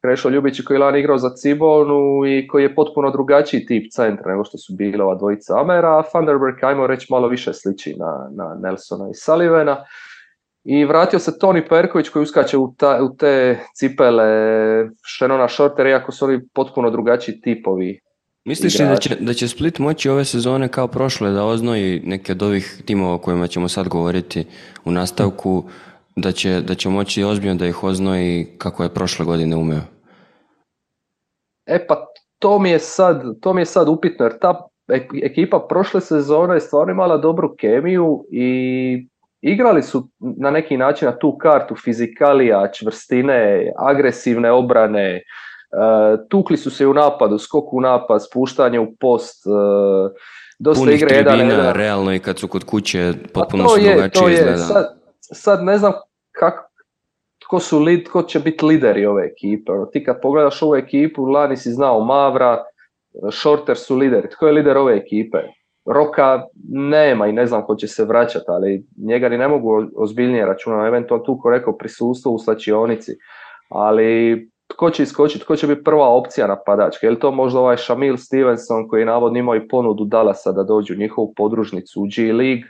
Krešo 0.00 0.28
Ljubić 0.28 0.60
koji 0.60 0.74
je 0.74 0.78
lani 0.78 0.98
igrao 0.98 1.18
za 1.18 1.34
Cibonu 1.34 2.26
i 2.26 2.46
koji 2.48 2.62
je 2.62 2.74
potpuno 2.74 3.10
drugačiji 3.10 3.66
tip 3.66 3.92
centra 3.92 4.30
nego 4.30 4.44
što 4.44 4.58
su 4.58 4.74
bili 4.76 5.00
ova 5.00 5.14
dvojica 5.14 5.60
Amera. 5.60 6.02
Thunderberg, 6.02 6.64
ajmo 6.64 6.86
reći, 6.86 7.06
malo 7.10 7.28
više 7.28 7.52
sliči 7.52 7.94
na, 7.98 8.28
na 8.36 8.58
Nelsona 8.62 9.10
i 9.10 9.14
Sullivana. 9.14 9.84
I 10.68 10.84
vratio 10.84 11.18
se 11.18 11.38
Toni 11.38 11.68
Perković 11.68 12.08
koji 12.08 12.22
uskače 12.22 12.56
u, 12.56 12.74
ta, 12.76 13.02
u 13.02 13.16
te 13.16 13.58
cipele 13.74 14.24
Šenona 15.04 15.48
Shorter, 15.48 15.86
iako 15.86 16.12
su 16.12 16.24
oni 16.24 16.40
potpuno 16.54 16.90
drugačiji 16.90 17.40
tipovi. 17.40 18.00
Misliš 18.44 18.78
li 18.78 18.86
da 18.86 18.96
će, 18.96 19.16
da 19.20 19.34
će 19.34 19.48
Split 19.48 19.78
moći 19.78 20.08
ove 20.08 20.24
sezone 20.24 20.68
kao 20.68 20.88
prošle 20.88 21.30
da 21.30 21.44
oznoji 21.44 22.02
neke 22.04 22.32
od 22.32 22.42
ovih 22.42 22.82
timova 22.84 23.14
o 23.14 23.18
kojima 23.18 23.46
ćemo 23.46 23.68
sad 23.68 23.88
govoriti 23.88 24.44
u 24.84 24.90
nastavku, 24.90 25.64
da 26.16 26.32
će, 26.32 26.60
da 26.60 26.74
će 26.74 26.88
moći 26.88 27.24
ozbiljno 27.24 27.54
da 27.54 27.66
ih 27.66 27.84
oznoji 27.84 28.46
kako 28.58 28.82
je 28.82 28.94
prošle 28.94 29.26
godine 29.26 29.56
umeo? 29.56 29.82
E 31.66 31.86
pa 31.86 32.06
to 32.38 32.58
mi 32.58 32.70
je 32.70 32.78
sad, 32.78 33.22
to 33.40 33.52
mi 33.52 33.60
je 33.60 33.66
sad 33.66 33.88
upitno 33.88 34.24
jer 34.24 34.38
ta 34.38 34.68
ekipa 35.22 35.66
prošle 35.68 36.00
sezone 36.00 36.54
je 36.54 36.60
stvarno 36.60 36.92
imala 36.92 37.16
dobru 37.16 37.54
kemiju 37.58 38.24
i 38.30 39.08
igrali 39.52 39.82
su 39.82 40.08
na 40.18 40.50
neki 40.50 40.76
način 40.76 41.06
na 41.06 41.18
tu 41.18 41.38
kartu 41.38 41.74
fizikalija, 41.76 42.70
čvrstine, 42.72 43.72
agresivne 43.76 44.50
obrane, 44.50 45.10
e, 45.16 45.22
tukli 46.30 46.56
su 46.56 46.70
se 46.70 46.86
u 46.86 46.94
napadu, 46.94 47.38
skok 47.38 47.72
u 47.72 47.80
napad, 47.80 48.24
spuštanje 48.24 48.80
u 48.80 48.96
post, 49.00 49.46
e, 49.46 49.50
dosta 50.58 50.80
Punih 50.80 51.02
igre 51.02 51.16
jedan 51.16 51.38
jedan. 51.38 51.74
realno 51.74 52.14
i 52.14 52.18
kad 52.18 52.38
su 52.38 52.48
kod 52.48 52.64
kuće 52.64 53.12
potpuno 53.34 53.68
su 53.68 53.80
drugačije 53.80 54.32
izgleda. 54.32 54.56
Sad, 54.56 54.86
sad 55.20 55.64
ne 55.64 55.78
znam 55.78 55.92
kak, 56.32 56.54
tko, 57.44 57.60
su 57.60 57.78
lid, 57.78 58.04
tko 58.04 58.22
će 58.22 58.40
biti 58.40 58.64
lideri 58.64 59.06
ove 59.06 59.26
ekipe. 59.26 59.72
Ti 59.92 60.04
kad 60.04 60.20
pogledaš 60.20 60.62
ovu 60.62 60.76
ekipu, 60.76 61.24
lani 61.24 61.56
si 61.56 61.70
znao 61.70 62.04
Mavra, 62.04 62.64
Shorter 63.32 63.76
su 63.76 63.96
lideri. 63.96 64.30
Tko 64.30 64.46
je 64.46 64.52
lider 64.52 64.76
ove 64.76 64.96
ekipe? 64.96 65.38
Roka 65.86 66.42
nema 66.68 67.26
i 67.26 67.32
ne 67.32 67.46
znam 67.46 67.62
ko 67.62 67.74
će 67.74 67.88
se 67.88 68.04
vraćati, 68.04 68.44
ali 68.48 68.86
njega 68.96 69.28
ni 69.28 69.38
ne 69.38 69.48
mogu 69.48 69.82
ozbiljnije 69.96 70.46
računati, 70.46 70.88
eventualno 70.88 71.24
tu 71.24 71.38
ko 71.42 71.50
rekao 71.50 71.76
prisustvo 71.76 72.32
u 72.32 72.38
slačionici, 72.38 73.12
ali 73.68 74.48
tko 74.68 74.90
će 74.90 75.02
iskočiti, 75.02 75.44
tko 75.44 75.56
će 75.56 75.66
biti 75.66 75.84
prva 75.84 76.08
opcija 76.08 76.46
napadačka, 76.46 77.06
je 77.06 77.10
li 77.10 77.18
to 77.18 77.30
možda 77.30 77.60
ovaj 77.60 77.76
Shamil 77.76 78.16
Stevenson 78.16 78.88
koji 78.88 79.00
je 79.00 79.06
navodno 79.06 79.38
imao 79.38 79.56
i 79.56 79.68
ponudu 79.68 80.04
Dalasa 80.04 80.52
da 80.52 80.62
dođu 80.62 80.94
u 80.94 80.96
njihovu 80.96 81.32
podružnicu 81.36 82.02
u 82.02 82.06
G 82.16 82.32
League, 82.32 82.62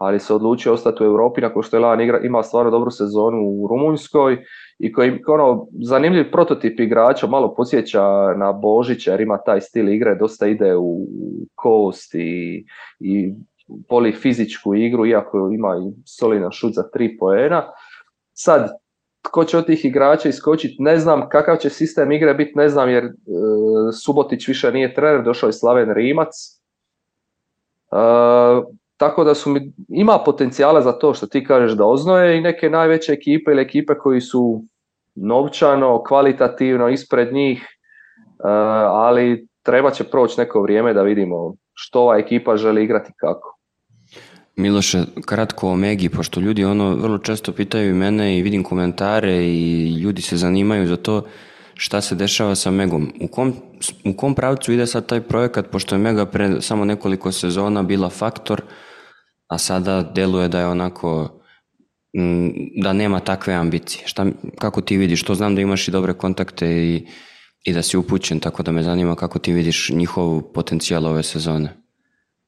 ali 0.00 0.20
se 0.20 0.34
odlučio 0.34 0.72
ostati 0.72 1.02
u 1.02 1.06
Europi 1.06 1.40
nakon 1.40 1.62
što 1.62 1.76
je 1.76 1.80
Lan 1.80 2.00
igra, 2.00 2.20
ima 2.20 2.42
stvarno 2.42 2.70
dobru 2.70 2.90
sezonu 2.90 3.38
u 3.42 3.66
Rumunjskoj 3.68 4.44
i 4.78 4.92
koji 4.92 5.20
ono, 5.26 5.66
zanimljiv 5.82 6.30
prototip 6.32 6.80
igrača, 6.80 7.26
malo 7.26 7.54
posjeća 7.54 8.02
na 8.36 8.52
Božića 8.52 9.10
jer 9.10 9.20
ima 9.20 9.38
taj 9.38 9.60
stil 9.60 9.88
igre, 9.88 10.14
dosta 10.14 10.46
ide 10.46 10.76
u 10.76 11.06
kost 11.54 12.14
i, 12.14 12.64
i 13.00 13.34
poli 13.88 14.12
fizičku 14.12 14.74
igru, 14.74 15.06
iako 15.06 15.50
ima 15.52 15.76
i 15.76 16.02
solidan 16.06 16.50
šut 16.50 16.74
za 16.74 16.82
tri 16.82 17.18
poena. 17.18 17.62
Sad, 18.32 18.70
tko 19.22 19.44
će 19.44 19.58
od 19.58 19.66
tih 19.66 19.84
igrača 19.84 20.28
iskočiti, 20.28 20.76
ne 20.78 20.98
znam 20.98 21.28
kakav 21.28 21.56
će 21.56 21.70
sistem 21.70 22.12
igre 22.12 22.34
biti, 22.34 22.52
ne 22.54 22.68
znam 22.68 22.88
jer 22.88 23.04
e, 23.04 23.10
Subotić 24.02 24.48
više 24.48 24.72
nije 24.72 24.94
trener, 24.94 25.24
došao 25.24 25.48
je 25.48 25.52
Slaven 25.52 25.94
Rimac. 25.94 26.34
E, 27.92 28.79
tako 29.00 29.24
da 29.24 29.34
su 29.34 29.50
mi, 29.50 29.72
ima 29.88 30.18
potencijala 30.24 30.82
za 30.82 30.92
to 30.92 31.14
što 31.14 31.26
ti 31.26 31.44
kažeš 31.44 31.72
da 31.72 31.84
oznoje 31.84 32.38
i 32.38 32.40
neke 32.40 32.70
najveće 32.70 33.12
ekipe 33.12 33.50
ili 33.50 33.62
ekipe 33.62 33.94
koji 33.94 34.20
su 34.20 34.62
novčano, 35.14 36.02
kvalitativno 36.02 36.88
ispred 36.88 37.32
njih, 37.32 37.62
eh, 37.62 38.48
ali 38.88 39.46
treba 39.62 39.90
će 39.90 40.04
proći 40.04 40.40
neko 40.40 40.62
vrijeme 40.62 40.94
da 40.94 41.02
vidimo 41.02 41.54
što 41.74 42.00
ova 42.00 42.18
ekipa 42.18 42.56
želi 42.56 42.84
igrati 42.84 43.12
kako. 43.16 43.56
Miloše, 44.56 44.98
kratko 45.26 45.68
o 45.68 45.76
Megi, 45.76 46.08
pošto 46.08 46.40
ljudi 46.40 46.64
ono 46.64 46.94
vrlo 46.94 47.18
često 47.18 47.52
pitaju 47.52 47.90
i 47.90 47.94
mene 47.94 48.38
i 48.38 48.42
vidim 48.42 48.64
komentare 48.64 49.36
i 49.36 49.94
ljudi 50.02 50.22
se 50.22 50.36
zanimaju 50.36 50.86
za 50.86 50.96
to 50.96 51.22
šta 51.74 52.00
se 52.00 52.14
dešava 52.14 52.54
sa 52.54 52.70
Megom. 52.70 53.12
U 53.20 53.28
kom, 53.28 53.54
u 54.04 54.12
kom 54.12 54.34
pravcu 54.34 54.72
ide 54.72 54.86
sad 54.86 55.06
taj 55.06 55.20
projekat, 55.20 55.70
pošto 55.70 55.94
je 55.94 55.98
Mega 55.98 56.26
pre 56.26 56.60
samo 56.60 56.84
nekoliko 56.84 57.32
sezona 57.32 57.82
bila 57.82 58.10
faktor, 58.10 58.62
a 59.50 59.58
sada 59.58 60.02
deluje 60.02 60.48
da 60.48 60.60
je 60.60 60.66
onako 60.66 61.40
mm, 62.16 62.48
da 62.82 62.92
nema 62.92 63.20
takve 63.20 63.54
ambicije. 63.54 64.02
Šta, 64.06 64.26
kako 64.58 64.80
ti 64.80 64.96
vidiš? 64.96 65.22
To 65.22 65.34
znam 65.34 65.54
da 65.54 65.60
imaš 65.60 65.88
i 65.88 65.90
dobre 65.90 66.14
kontakte 66.14 66.66
i, 66.66 67.06
i 67.64 67.72
da 67.72 67.82
si 67.82 67.96
upućen, 67.96 68.40
tako 68.40 68.62
da 68.62 68.72
me 68.72 68.82
zanima 68.82 69.16
kako 69.16 69.38
ti 69.38 69.52
vidiš 69.52 69.90
njihov 69.90 70.42
potencijal 70.42 71.06
ove 71.06 71.22
sezone. 71.22 71.76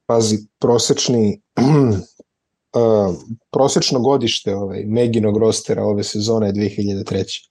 Pazi, 0.07 0.39
prosečni 0.59 1.41
uh, 1.59 3.15
prosečno 3.51 4.01
godište 4.01 4.55
ovaj, 4.55 4.85
Meginog 4.85 5.37
rostera 5.37 5.83
ove 5.85 6.05
sezone 6.05 6.47
je 6.47 6.53
2003. 6.53 7.49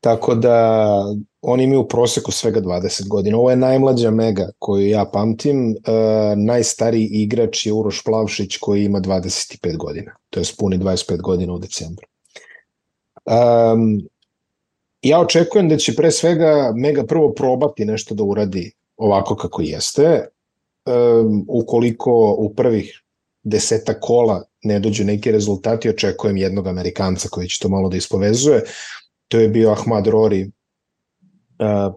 Tako 0.00 0.34
da 0.34 0.94
oni 1.42 1.64
imaju 1.64 1.80
u 1.80 1.88
proseku 1.88 2.32
svega 2.32 2.60
20 2.60 3.08
godina. 3.08 3.38
Ovo 3.38 3.50
je 3.50 3.56
najmlađa 3.56 4.10
Mega 4.10 4.50
koju 4.58 4.88
ja 4.88 5.04
pamtim. 5.12 5.70
E, 5.70 5.76
najstariji 6.36 7.04
igrač 7.04 7.66
je 7.66 7.72
Uroš 7.72 8.04
Plavšić 8.04 8.56
koji 8.56 8.84
ima 8.84 9.00
25 9.00 9.76
godina. 9.76 10.12
To 10.30 10.40
je 10.40 10.44
spuni 10.44 10.78
25 10.78 11.22
godina 11.22 11.52
u 11.52 11.58
decembru. 11.58 12.06
Um, 13.24 14.02
ja 15.02 15.20
očekujem 15.20 15.68
da 15.68 15.76
će 15.76 15.94
pre 15.94 16.10
svega 16.10 16.72
Mega 16.76 17.06
prvo 17.06 17.32
probati 17.32 17.84
nešto 17.84 18.14
da 18.14 18.22
uradi 18.22 18.72
ovako 18.96 19.36
kako 19.36 19.62
jeste. 19.62 20.26
Um, 20.86 21.44
ukoliko 21.48 22.36
u 22.38 22.54
prvih 22.54 23.02
deseta 23.42 24.00
kola 24.00 24.42
ne 24.62 24.80
dođu 24.80 25.04
neki 25.04 25.32
rezultati, 25.32 25.88
očekujem 25.88 26.36
jednog 26.36 26.66
Amerikanca 26.66 27.28
koji 27.28 27.48
će 27.48 27.58
to 27.62 27.68
malo 27.68 27.88
da 27.88 27.96
ispovezuje 27.96 28.62
to 29.28 29.38
je 29.38 29.48
bio 29.48 29.70
Ahmad 29.70 30.06
Rori, 30.06 30.42
uh, 30.42 30.50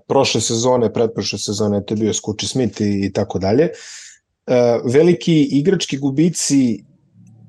prošle 0.08 0.42
sezone, 0.42 0.94
pretprošle 0.94 1.40
sezone, 1.40 1.84
to 1.86 1.94
je 1.94 2.00
bio 2.00 2.14
Skuči 2.14 2.48
Smith 2.48 2.82
i, 2.82 3.06
i 3.06 3.12
tako 3.14 3.40
dalje. 3.40 3.70
Uh, 4.48 4.92
veliki 4.94 5.44
igrački 5.52 5.98
gubici 5.98 6.84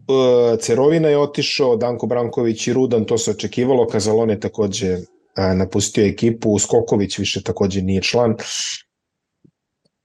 uh, 0.09 0.59
Cerovina 0.61 1.09
je 1.09 1.19
otišao, 1.19 1.77
Danko 1.77 2.07
Branković 2.07 2.67
i 2.67 2.73
Rudan, 2.73 3.05
to 3.05 3.19
se 3.19 3.31
očekivalo, 3.31 3.87
Kazalon 3.87 4.31
je 4.31 4.41
takođe 4.41 4.99
napustio 5.37 6.07
ekipu, 6.07 6.59
Skoković 6.59 7.19
više 7.19 7.43
takođe 7.43 7.83
nije 7.83 8.03
član. 8.03 8.37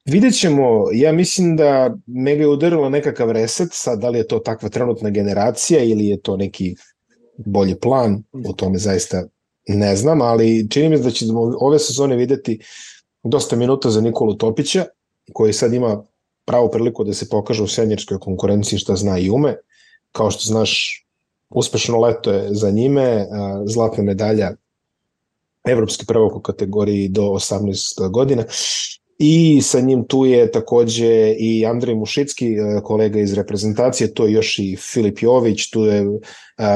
Vidjet 0.06 0.40
ćemo, 0.40 0.86
ja 0.94 1.12
mislim 1.12 1.56
da 1.58 1.96
Mega 2.06 2.42
je 2.42 2.48
udarila 2.48 2.90
nekakav 2.90 3.32
reset, 3.32 3.70
sad 3.72 4.00
da 4.00 4.10
li 4.10 4.18
je 4.18 4.28
to 4.28 4.40
takva 4.40 4.70
trenutna 4.70 5.10
generacija 5.10 5.84
ili 5.84 6.08
je 6.08 6.22
to 6.22 6.38
neki 6.38 6.76
bolji 7.46 7.76
plan, 7.76 8.24
o 8.50 8.54
tome 8.54 8.78
zaista 8.78 9.28
Ne 9.68 9.96
znam, 9.96 10.22
ali 10.22 10.68
čini 10.70 10.90
mi 10.90 10.98
se 10.98 11.04
da 11.04 11.12
ćemo 11.12 11.42
ove 11.60 11.80
sezone 11.80 12.16
videti 12.16 12.60
dosta 13.24 13.56
minuta 13.56 13.90
za 13.90 14.02
Nikolu 14.02 14.34
Topića, 14.34 14.86
koji 15.34 15.54
sad 15.54 15.74
ima 15.74 16.04
pravu 16.46 16.72
priliku 16.72 17.04
da 17.04 17.14
se 17.14 17.30
pokaže 17.30 17.64
u 17.64 17.68
senjerskoj 17.68 18.20
konkurenciji 18.20 18.80
šta 18.80 18.96
zna 18.96 19.20
i 19.20 19.30
ume. 19.30 19.58
Kao 20.12 20.32
što 20.32 20.48
znaš, 20.48 21.04
uspešno 21.50 22.00
leto 22.00 22.32
je 22.32 22.54
za 22.54 22.72
njime, 22.72 23.28
zlatna 23.66 24.04
medalja 24.04 24.52
evropski 25.68 26.06
prvog 26.06 26.36
u 26.36 26.42
kategoriji 26.42 27.08
do 27.10 27.22
18 27.22 28.12
godina 28.12 28.44
i 29.18 29.62
sa 29.62 29.80
njim 29.80 30.06
tu 30.08 30.26
je 30.26 30.52
takođe 30.52 31.34
i 31.40 31.66
Andrej 31.66 31.96
Mušicki, 31.96 32.54
e, 32.54 32.82
kolega 32.84 33.20
iz 33.20 33.34
reprezentacije, 33.34 34.14
tu 34.14 34.26
je 34.26 34.32
još 34.32 34.60
i 34.60 34.76
Filip 34.76 35.22
Jović, 35.22 35.70
tu 35.70 35.86
je 35.86 36.00
e, 36.02 36.06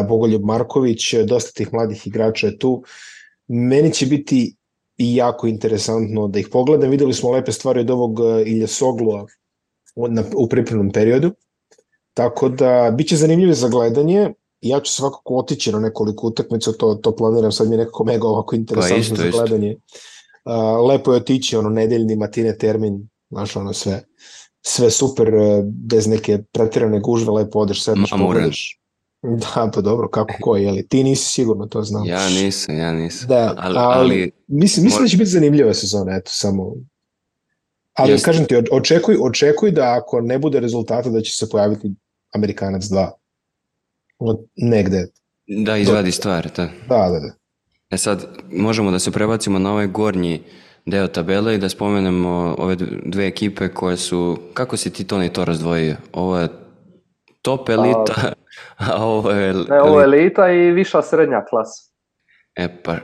Bogoljub 0.08 0.46
Marković, 0.46 1.14
dosta 1.26 1.52
tih 1.52 1.74
mladih 1.74 2.08
igrača 2.08 2.48
je 2.48 2.58
tu. 2.58 2.84
meni 3.48 3.94
će 3.94 4.06
biti 4.06 4.56
i 4.98 5.16
jako 5.16 5.48
interesantno 5.48 6.28
da 6.28 6.40
ih 6.40 6.48
pogledam. 6.52 6.90
Videli 6.90 7.14
smo 7.14 7.32
lepe 7.32 7.52
stvari 7.52 7.80
od 7.80 7.90
ovog 7.90 8.20
e, 8.20 8.44
Ilja 8.46 8.68
Soglua 8.68 9.26
u 10.36 10.50
pripremnom 10.50 10.92
periodu. 10.92 11.32
Tako 12.14 12.50
da, 12.50 12.94
bit 12.98 13.08
će 13.08 13.16
zanimljivo 13.16 13.54
za 13.54 13.68
gledanje. 13.68 14.34
Ja 14.62 14.80
ću 14.80 14.94
svakako 14.94 15.36
otići 15.36 15.72
na 15.72 15.80
nekoliko 15.80 16.28
utakmica, 16.28 16.72
to, 16.72 16.96
to 16.96 17.16
planiram, 17.16 17.52
sad 17.52 17.68
mi 17.68 17.74
je 17.74 17.78
nekako 17.78 18.04
mega 18.04 18.28
ovako 18.28 18.56
interesantno 18.56 18.96
pa 18.96 19.02
isto, 19.02 19.16
za 19.16 19.30
gledanje. 19.30 19.76
Uh, 20.46 20.90
lepo 20.90 21.14
je 21.14 21.18
otići, 21.18 21.58
ono, 21.58 21.70
nedeljni 21.70 22.16
matine 22.16 22.58
termin, 22.58 23.10
znaš, 23.30 23.56
ono 23.56 23.74
sve, 23.74 24.04
sve 24.66 24.92
super, 24.92 25.28
e, 25.28 25.64
bez 25.66 26.08
neke 26.08 26.40
pretirane 26.52 27.00
gužve, 27.00 27.32
lepo 27.32 27.60
odeš, 27.60 27.84
sedneš, 27.84 28.10
pogledaš. 28.10 28.78
Da, 29.24 29.72
pa 29.74 29.82
dobro, 29.82 30.10
kako 30.10 30.34
ko, 30.42 30.56
je 30.56 30.72
li? 30.72 30.88
Ti 30.88 31.04
nisi 31.04 31.26
sigurno 31.26 31.66
to 31.66 31.82
znao. 31.82 32.04
Ja 32.06 32.30
nisam, 32.30 32.78
ja 32.78 32.94
nisam. 32.94 33.28
Da, 33.28 33.56
ali, 33.58 33.78
ali, 33.78 33.96
ali 34.00 34.32
mislim, 34.48 34.84
mislim 34.84 35.04
da 35.04 35.10
će 35.10 35.18
biti 35.18 35.30
zanimljiva 35.30 35.74
sezona, 35.74 36.16
eto, 36.16 36.32
samo 36.34 36.74
Ali 37.94 38.12
Jeste. 38.12 38.26
kažem 38.26 38.46
ti, 38.46 38.56
očekuj, 38.72 39.16
očekuj 39.22 39.72
da 39.72 39.98
ako 39.98 40.22
ne 40.22 40.40
bude 40.40 40.60
rezultata 40.60 41.10
da 41.10 41.22
će 41.22 41.32
se 41.32 41.50
pojaviti 41.50 41.92
Amerikanac 42.34 42.84
2. 42.84 43.10
Negde. 44.56 45.08
Da, 45.66 45.78
izvadi 45.78 46.12
stvar, 46.12 46.50
da. 46.56 46.70
Da, 46.90 47.10
da, 47.10 47.20
da. 47.20 47.34
E 47.92 47.98
sad, 47.98 48.28
možemo 48.52 48.92
da 48.92 49.00
se 49.00 49.12
prebacimo 49.12 49.60
na 49.60 49.72
ovaj 49.72 49.88
gornji 49.88 50.44
deo 50.86 51.08
tabele 51.08 51.56
i 51.56 51.58
da 51.58 51.70
spomenemo 51.70 52.56
ove 52.58 52.76
dve 53.06 53.28
ekipe 53.28 53.68
koje 53.68 53.98
su, 53.98 54.38
kako 54.54 54.78
si 54.78 54.94
ti 54.94 55.08
to 55.08 55.18
ni 55.18 55.34
to 55.34 55.46
razdvojio? 55.46 55.96
Ovo 56.14 56.38
je 56.38 56.48
top 57.42 57.70
elita, 57.70 58.14
a, 58.78 58.86
a 58.94 59.06
ovo 59.06 59.32
je... 59.32 59.54
Ne, 59.54 59.82
ovo 59.82 60.00
je 60.00 60.04
elita 60.04 60.52
i 60.52 60.72
viša 60.72 61.02
srednja 61.02 61.46
klasa. 61.50 61.92
E 62.56 62.82
pa, 62.84 62.98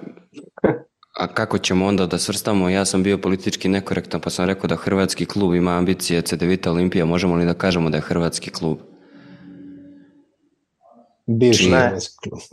a 1.17 1.27
kako 1.27 1.57
ćemo 1.57 1.85
onda 1.85 2.05
da 2.05 2.17
svrstamo? 2.17 2.69
Ja 2.69 2.85
sam 2.85 3.03
bio 3.03 3.17
politički 3.17 3.69
nekorektan 3.69 4.21
pa 4.21 4.29
sam 4.29 4.45
rekao 4.45 4.67
da 4.67 4.75
hrvatski 4.75 5.25
klub 5.25 5.53
ima 5.53 5.71
ambicije 5.71 6.21
CDVita 6.21 6.71
Olimpija. 6.71 7.05
Možemo 7.05 7.35
li 7.35 7.45
da 7.45 7.53
kažemo 7.53 7.89
da 7.89 7.97
je 7.97 8.01
hrvatski 8.01 8.51
klub? 8.51 8.77
Bivši. 11.27 11.71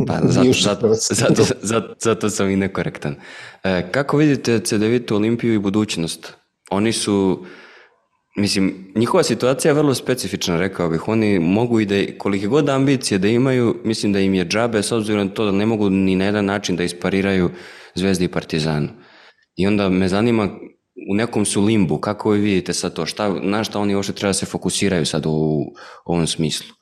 Pa, 0.06 0.20
zato, 0.28 0.52
zato, 0.52 0.94
zato, 1.20 1.44
zato, 1.62 1.94
zato 2.00 2.30
sam 2.30 2.50
i 2.50 2.56
nekorektan. 2.56 3.16
E, 3.64 3.90
kako 3.92 4.16
vidite 4.16 4.58
CDVita 4.58 5.14
Olimpiju 5.14 5.54
i 5.54 5.58
budućnost? 5.58 6.32
Oni 6.70 6.92
su, 6.92 7.44
mislim, 8.36 8.92
njihova 8.96 9.22
situacija 9.22 9.70
je 9.70 9.74
vrlo 9.74 9.94
specifična, 9.94 10.58
rekao 10.58 10.88
bih. 10.88 11.08
Oni 11.08 11.38
mogu 11.38 11.80
i 11.80 11.86
da, 11.86 12.18
kolike 12.18 12.46
god 12.46 12.68
ambicije 12.68 13.18
da 13.18 13.28
imaju, 13.28 13.76
mislim 13.84 14.12
da 14.12 14.20
im 14.20 14.34
je 14.34 14.44
džabe, 14.44 14.82
s 14.82 14.92
obzirom 14.92 15.26
na 15.26 15.34
to 15.34 15.44
da 15.44 15.52
ne 15.52 15.66
mogu 15.66 15.90
ni 15.90 16.16
na 16.16 16.24
jedan 16.24 16.44
način 16.44 16.76
da 16.76 16.84
ispariraju 16.84 17.50
Zvezdi 17.94 18.24
i 18.24 18.28
Partizanu. 18.28 18.88
I 19.56 19.66
onda 19.66 19.88
me 19.88 20.08
zanima, 20.08 20.48
u 21.10 21.14
nekom 21.14 21.44
su 21.44 21.62
limbu, 21.62 21.98
kako 21.98 22.30
vi 22.30 22.40
vidite 22.40 22.72
sad 22.72 22.94
to, 22.94 23.06
šta, 23.06 23.34
na 23.42 23.64
šta 23.64 23.78
oni 23.78 23.94
uopšte 23.94 24.12
treba 24.12 24.28
da 24.28 24.34
se 24.34 24.46
fokusiraju 24.46 25.06
sad 25.06 25.26
u, 25.26 25.30
u 25.30 26.12
ovom 26.12 26.26
smislu? 26.26 26.74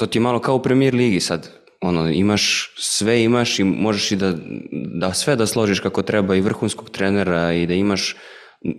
To 0.00 0.06
ti 0.06 0.18
je 0.18 0.22
malo 0.22 0.40
kao 0.40 0.54
u 0.54 0.62
premier 0.62 0.94
ligi 0.94 1.20
sad, 1.20 1.48
ono, 1.80 2.08
imaš, 2.10 2.74
sve 2.76 3.22
imaš 3.24 3.58
i 3.58 3.64
možeš 3.64 4.12
i 4.12 4.16
da, 4.16 4.32
da 4.72 5.12
sve 5.12 5.36
da 5.36 5.46
složiš 5.46 5.80
kako 5.80 6.02
treba 6.02 6.34
i 6.34 6.40
vrhunskog 6.40 6.90
trenera 6.90 7.52
i 7.52 7.66
da 7.66 7.74
imaš 7.74 8.16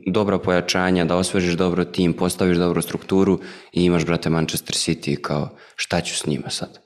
dobra 0.08 0.40
pojačanja, 0.40 1.06
da 1.06 1.18
osvežiš 1.18 1.54
dobro 1.54 1.86
tim, 1.86 2.14
postaviš 2.14 2.58
dobru 2.58 2.82
strukturu 2.82 3.40
i 3.74 3.86
imaš, 3.86 4.06
brate, 4.06 4.30
Manchester 4.30 4.76
City 4.76 5.22
kao 5.22 5.50
šta 5.76 6.02
ću 6.02 6.18
s 6.18 6.26
njima 6.26 6.50
sad? 6.50 6.80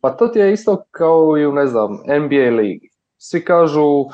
Pa 0.00 0.10
to 0.10 0.28
ti 0.28 0.38
je 0.38 0.52
isto 0.52 0.84
kao 0.90 1.38
i 1.38 1.46
u, 1.46 1.52
ne 1.52 1.66
znam, 1.66 1.92
NBA 1.92 2.56
ligi. 2.56 2.88
Svi 3.18 3.44
kažu 3.44 3.84
uh, 3.84 4.10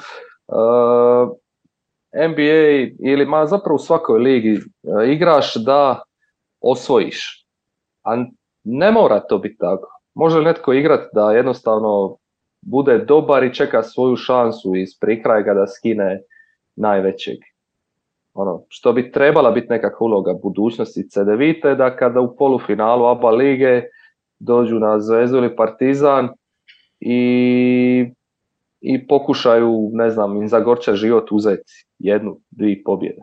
NBA 2.30 2.90
ili 3.10 3.26
ma 3.26 3.46
zapravo 3.46 3.74
u 3.76 3.78
svakoj 3.86 4.18
ligi 4.18 4.52
uh, 4.52 5.08
igraš 5.08 5.54
da 5.54 6.02
osvojiš. 6.60 7.46
A 8.02 8.24
ne 8.68 8.90
mora 8.92 9.20
to 9.20 9.38
biti 9.38 9.56
tako. 9.58 10.00
Može 10.14 10.38
li 10.38 10.44
netko 10.44 10.72
igrati 10.72 11.08
da 11.12 11.32
jednostavno 11.32 12.16
bude 12.62 12.98
dobar 12.98 13.44
i 13.44 13.54
čeka 13.54 13.82
svoju 13.82 14.16
šansu 14.16 14.76
iz 14.76 14.98
prikraja 15.00 15.54
da 15.54 15.66
skine 15.66 16.20
najvećeg. 16.76 17.36
Ono, 18.34 18.64
što 18.68 18.92
bi 18.92 19.12
trebala 19.12 19.50
biti 19.50 19.66
nekakva 19.70 20.04
uloga 20.04 20.34
budućnosti 20.42 21.08
CDVite, 21.10 21.74
da 21.74 21.96
kada 21.96 22.20
u 22.20 22.36
polufinalu 22.36 23.06
ABA 23.06 23.30
lige 23.30 23.82
dođu 24.38 24.78
na 24.78 25.00
Zvezdu 25.00 25.36
ili 25.36 25.56
Partizan 25.56 26.28
i, 27.00 28.10
i 28.80 29.06
pokušaju, 29.06 29.90
ne 29.92 30.10
znam, 30.10 30.36
im 30.36 30.48
zagorča 30.48 30.94
život 30.94 31.32
uzeti 31.32 31.86
jednu, 31.98 32.38
dvije 32.50 32.82
pobjede. 32.84 33.22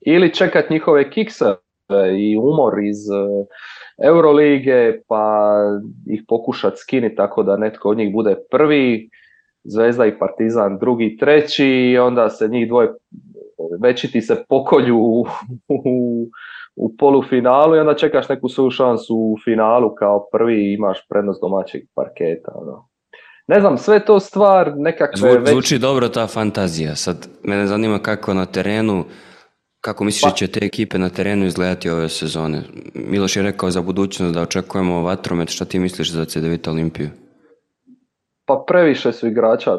Ili 0.00 0.34
čekat 0.34 0.70
njihove 0.70 1.10
kikse 1.10 1.54
i 2.18 2.36
umor 2.36 2.72
iz 2.84 2.98
Eurolige, 4.02 5.00
pa 5.08 5.54
ih 6.06 6.22
pokušat 6.28 6.78
skiniti 6.78 7.16
tako 7.16 7.42
da 7.42 7.56
netko 7.56 7.88
od 7.88 7.96
njih 7.96 8.12
bude 8.12 8.36
prvi, 8.50 9.10
Zvezda 9.64 10.06
i 10.06 10.18
Partizan 10.18 10.78
drugi, 10.78 11.16
treći 11.20 11.66
i 11.66 11.98
onda 11.98 12.30
se 12.30 12.48
njih 12.48 12.68
dvoje 12.68 12.88
veći 13.80 14.12
ti 14.12 14.20
se 14.20 14.44
pokolju 14.48 14.96
u, 14.96 15.26
u, 15.68 16.26
u 16.76 16.96
polufinalu 16.96 17.76
i 17.76 17.78
onda 17.78 17.94
čekaš 17.94 18.28
neku 18.28 18.48
svoju 18.48 18.70
šansu 18.70 19.16
u 19.16 19.36
finalu 19.44 19.94
kao 19.94 20.28
prvi 20.32 20.54
i 20.54 20.72
imaš 20.72 21.08
prednost 21.08 21.40
domaćeg 21.40 21.82
parketa. 21.94 22.52
Ono. 22.54 22.88
Ne 23.46 23.60
znam, 23.60 23.78
sve 23.78 24.04
to 24.04 24.20
stvar 24.20 24.72
nekakve... 24.76 25.16
Zvu, 25.16 25.28
već... 25.28 25.50
Zvuči 25.50 25.78
dobro 25.78 26.08
ta 26.08 26.26
fantazija. 26.26 26.96
Sad, 26.96 27.28
mene 27.42 27.66
zanima 27.66 27.98
kako 27.98 28.34
na 28.34 28.46
terenu, 28.46 29.04
kako 29.84 30.04
misliš 30.04 30.22
pa... 30.22 30.28
da 30.28 30.34
će 30.34 30.46
te 30.46 30.64
ekipe 30.66 30.98
na 30.98 31.08
terenu 31.08 31.46
izgledati 31.46 31.90
ove 31.90 32.08
sezone? 32.08 32.62
Miloš 32.94 33.36
je 33.36 33.42
rekao 33.42 33.70
za 33.70 33.82
budućnost 33.82 34.34
da 34.34 34.42
očekujemo 34.42 35.02
vatromet, 35.02 35.48
šta 35.48 35.64
ti 35.64 35.78
misliš 35.78 36.12
za 36.12 36.24
CDVita 36.24 36.70
Olimpiju? 36.70 37.08
Pa 38.46 38.64
previše 38.66 39.12
su 39.12 39.28
igrača 39.28 39.78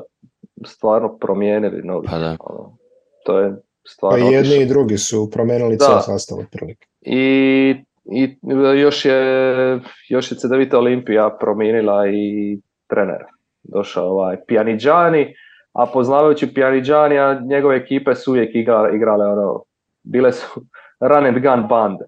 stvarno 0.66 1.18
promijenili 1.18 1.82
novi. 1.84 2.08
Pa 2.08 2.18
da. 2.20 2.38
Ono, 2.40 2.78
to 3.26 3.40
je 3.40 3.56
stvarno... 3.88 4.26
Pa 4.26 4.32
jedni 4.32 4.56
i 4.56 4.66
drugi 4.66 4.98
su 4.98 5.30
promenili 5.32 5.78
cijel 5.78 6.00
sastav 6.02 6.40
otprilike. 6.40 6.88
I, 7.02 7.76
I 8.16 8.38
još 8.82 9.06
je, 9.06 9.80
još 10.10 10.32
je 10.32 10.38
CDVita 10.38 10.78
Olimpija 10.78 11.38
promijenila 11.40 12.08
i 12.08 12.60
trenera. 12.88 13.28
Došao 13.64 14.10
ovaj 14.10 14.38
Pjaniđani, 14.48 15.34
a 15.74 15.86
poznavajući 15.86 16.54
Pjaniđanija, 16.54 17.40
njegove 17.40 17.76
ekipe 17.76 18.16
su 18.16 18.32
uvijek 18.32 18.56
igrale, 18.56 18.96
igrale 18.96 19.26
ono, 19.26 19.64
bile 20.06 20.32
su 20.32 20.62
run 21.10 21.26
and 21.26 21.40
gun 21.40 21.68
bande. 21.68 22.06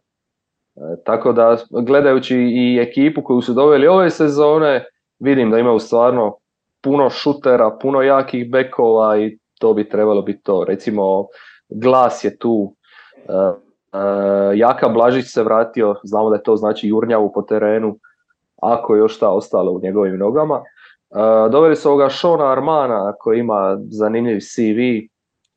E, 0.75 1.03
tako 1.05 1.33
da 1.33 1.57
gledajući 1.85 2.37
i 2.37 2.79
ekipu 2.81 3.23
koju 3.23 3.41
su 3.41 3.53
doveli 3.53 3.87
ove 3.87 4.09
sezone, 4.09 4.85
vidim 5.19 5.51
da 5.51 5.59
imaju 5.59 5.79
stvarno 5.79 6.37
puno 6.81 7.09
šutera, 7.09 7.77
puno 7.81 8.01
jakih 8.01 8.51
bekova 8.51 9.17
i 9.17 9.37
to 9.59 9.73
bi 9.73 9.89
trebalo 9.89 10.21
biti 10.21 10.43
to. 10.43 10.63
Recimo, 10.63 11.27
glas 11.69 12.23
je 12.23 12.37
tu, 12.37 12.51
uh, 12.53 13.55
uh, 13.93 14.57
Jaka 14.57 14.89
Blažić 14.89 15.25
se 15.27 15.43
vratio, 15.43 15.95
znamo 16.03 16.29
da 16.29 16.35
je 16.35 16.43
to 16.43 16.55
znači 16.55 16.87
jurnjavu 16.87 17.31
po 17.33 17.41
terenu, 17.41 17.99
ako 18.61 18.95
je 18.95 18.99
još 18.99 19.15
šta 19.15 19.29
ostalo 19.29 19.71
u 19.71 19.79
njegovim 19.83 20.17
nogama. 20.17 20.61
Doveli 21.51 21.75
su 21.75 21.89
ovoga 21.89 22.09
Šona 22.09 22.51
Armana 22.51 23.13
koji 23.19 23.39
ima 23.39 23.77
zanimljiv 23.89 24.39
CV 24.39 24.79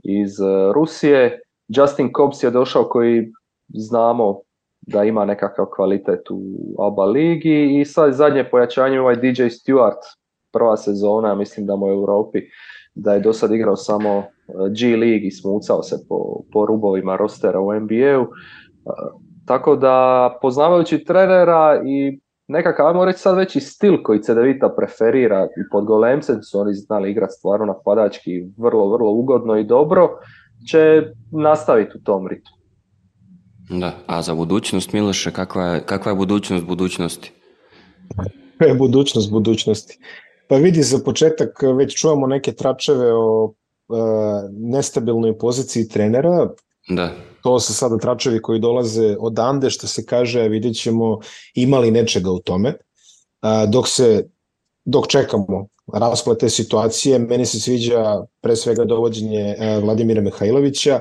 iz 0.05 0.31
Rusije. 0.75 1.41
Justin 1.77 2.11
Cobbs 2.17 2.43
je 2.43 2.51
došao 2.51 2.85
koji 2.85 3.33
znamo 3.69 4.41
da 4.81 5.05
ima 5.05 5.25
nekakav 5.25 5.67
kvalitet 5.77 6.31
u 6.31 6.41
ABA 6.83 7.05
ligi 7.05 7.81
i 7.81 7.85
sad 7.85 8.13
zadnje 8.13 8.45
pojačanje 8.51 9.01
ovaj 9.01 9.17
DJ 9.17 9.43
Stewart, 9.43 10.03
prva 10.53 10.77
sezona, 10.77 11.35
mislim 11.35 11.67
da 11.67 11.77
mu 11.77 11.87
u 11.87 11.91
Europi 11.91 12.39
da 12.95 13.15
je 13.15 13.21
do 13.21 13.33
sad 13.33 13.53
igrao 13.53 13.77
samo 13.77 14.09
e, 14.11 14.23
G 14.81 14.97
League 14.97 15.27
i 15.27 15.31
smucao 15.31 15.83
se 15.83 15.97
po, 16.09 16.41
po 16.53 16.67
rubovima 16.67 17.17
rostera 17.17 17.61
u 17.61 17.73
NBA-u. 17.81 18.23
E, 18.23 18.29
tako 19.47 19.77
da 19.77 20.39
poznavajući 20.43 21.05
trenera 21.05 21.83
i 21.87 22.21
nekakav, 22.49 22.87
ajmo 22.87 23.05
reći 23.05 23.19
sad 23.19 23.37
veći 23.37 23.61
stil 23.61 24.03
koji 24.03 24.23
CDVita 24.23 24.69
preferira 24.77 25.45
i 25.45 25.71
pod 25.73 25.85
golemcem 25.85 26.43
su 26.43 26.61
oni 26.61 26.75
znali 26.75 27.11
igrati 27.11 27.33
stvarno 27.33 27.67
napadački 27.67 28.45
vrlo, 28.57 28.93
vrlo 28.93 29.11
ugodno 29.11 29.57
i 29.57 29.65
dobro, 29.65 30.09
će 30.67 31.03
nastaviti 31.31 31.99
u 31.99 32.01
tom 32.01 32.27
ritmu. 32.27 32.61
Da, 33.81 33.93
a 34.07 34.23
za 34.23 34.35
budućnost 34.35 34.93
Miloše, 34.93 35.31
kakva 35.31 35.65
je, 35.65 35.87
kakva 35.87 36.13
je 36.13 36.17
budućnost 36.17 36.65
budućnosti? 36.65 37.33
budućnost 38.79 39.31
budućnosti. 39.31 39.99
Pa 40.49 40.57
vidi, 40.57 40.83
za 40.83 40.99
početak 41.05 41.63
već 41.77 42.01
čujemo 42.01 42.27
neke 42.27 42.53
tračeve 42.53 43.13
o 43.15 43.53
e, 43.53 43.95
nestabilnoj 44.51 45.39
poziciji 45.39 45.89
trenera. 45.89 46.51
Da. 46.89 47.13
To 47.43 47.61
su 47.61 47.75
sada 47.75 47.99
tračevi 47.99 48.43
koji 48.43 48.61
dolaze 48.61 49.17
odande, 49.21 49.71
što 49.71 49.87
se 49.87 50.07
kaže, 50.07 50.49
vidjet 50.49 50.77
ćemo 50.77 51.19
imali 51.55 51.91
nečega 51.91 52.31
u 52.31 52.39
tome. 52.39 52.75
A, 53.41 53.67
dok 53.67 53.89
se 53.89 54.29
dok 54.91 55.07
čekamo 55.09 55.67
rasplete 55.93 56.49
situacije, 56.49 57.19
meni 57.19 57.47
se 57.47 57.61
sviđa 57.61 58.25
pre 58.41 58.57
svega 58.57 58.85
dovođenje 58.85 59.57
e, 59.59 59.81
Vladimira 59.81 60.21
Mihajlovića, 60.21 61.01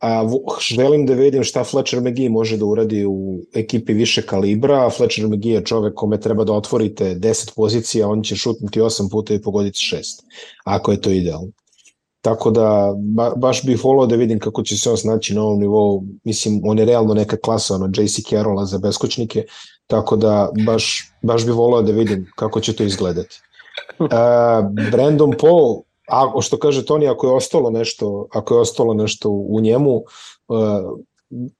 a 0.00 0.28
želim 0.74 1.06
da 1.06 1.14
vidim 1.14 1.44
šta 1.44 1.64
Fletcher 1.64 2.00
McGee 2.00 2.28
može 2.28 2.56
da 2.56 2.64
uradi 2.64 3.04
u 3.06 3.38
ekipi 3.54 3.92
više 3.92 4.22
kalibra. 4.26 4.90
Fletcher 4.90 5.26
McGee 5.26 5.52
je 5.52 5.64
čovek 5.64 5.94
kome 5.94 6.20
treba 6.20 6.44
da 6.44 6.52
otvorite 6.52 7.14
10 7.14 7.54
pozicija, 7.56 8.08
on 8.08 8.22
će 8.22 8.36
šutnuti 8.36 8.80
8 8.80 9.10
puta 9.10 9.34
i 9.34 9.42
pogoditi 9.42 9.78
6, 9.78 10.22
ako 10.64 10.92
je 10.92 11.00
to 11.00 11.10
idealno. 11.10 11.48
Tako 12.20 12.50
da 12.50 12.94
ba, 12.98 13.32
baš 13.36 13.64
bih 13.66 13.84
volao 13.84 14.06
da 14.06 14.16
vidim 14.16 14.38
kako 14.38 14.62
će 14.62 14.78
se 14.78 14.90
on 14.90 14.96
snaći 14.96 15.34
na 15.34 15.42
ovom 15.42 15.60
nivou. 15.60 16.04
Mislim, 16.24 16.60
on 16.64 16.78
je 16.78 16.84
realno 16.84 17.14
neka 17.14 17.36
klasa 17.36 17.74
ono, 17.74 17.86
JC 17.86 18.28
Carrolla 18.28 18.66
za 18.66 18.78
beskočnike, 18.78 19.44
tako 19.86 20.16
da 20.16 20.50
baš, 20.66 21.12
baš 21.22 21.46
bih 21.46 21.54
volao 21.54 21.82
da 21.82 21.92
vidim 21.92 22.30
kako 22.36 22.60
će 22.60 22.76
to 22.76 22.82
izgledati. 22.82 23.40
Uh, 23.98 24.08
Brandon 24.92 25.34
Paul, 25.40 25.82
a 26.08 26.40
što 26.40 26.58
kaže 26.58 26.84
Toni, 26.84 27.08
ako 27.08 27.26
je 27.26 27.32
ostalo 27.32 27.70
nešto, 27.70 28.26
ako 28.32 28.54
je 28.54 28.60
ostalo 28.60 28.94
nešto 28.94 29.30
u 29.30 29.60
njemu, 29.60 30.02
uh, 30.48 30.98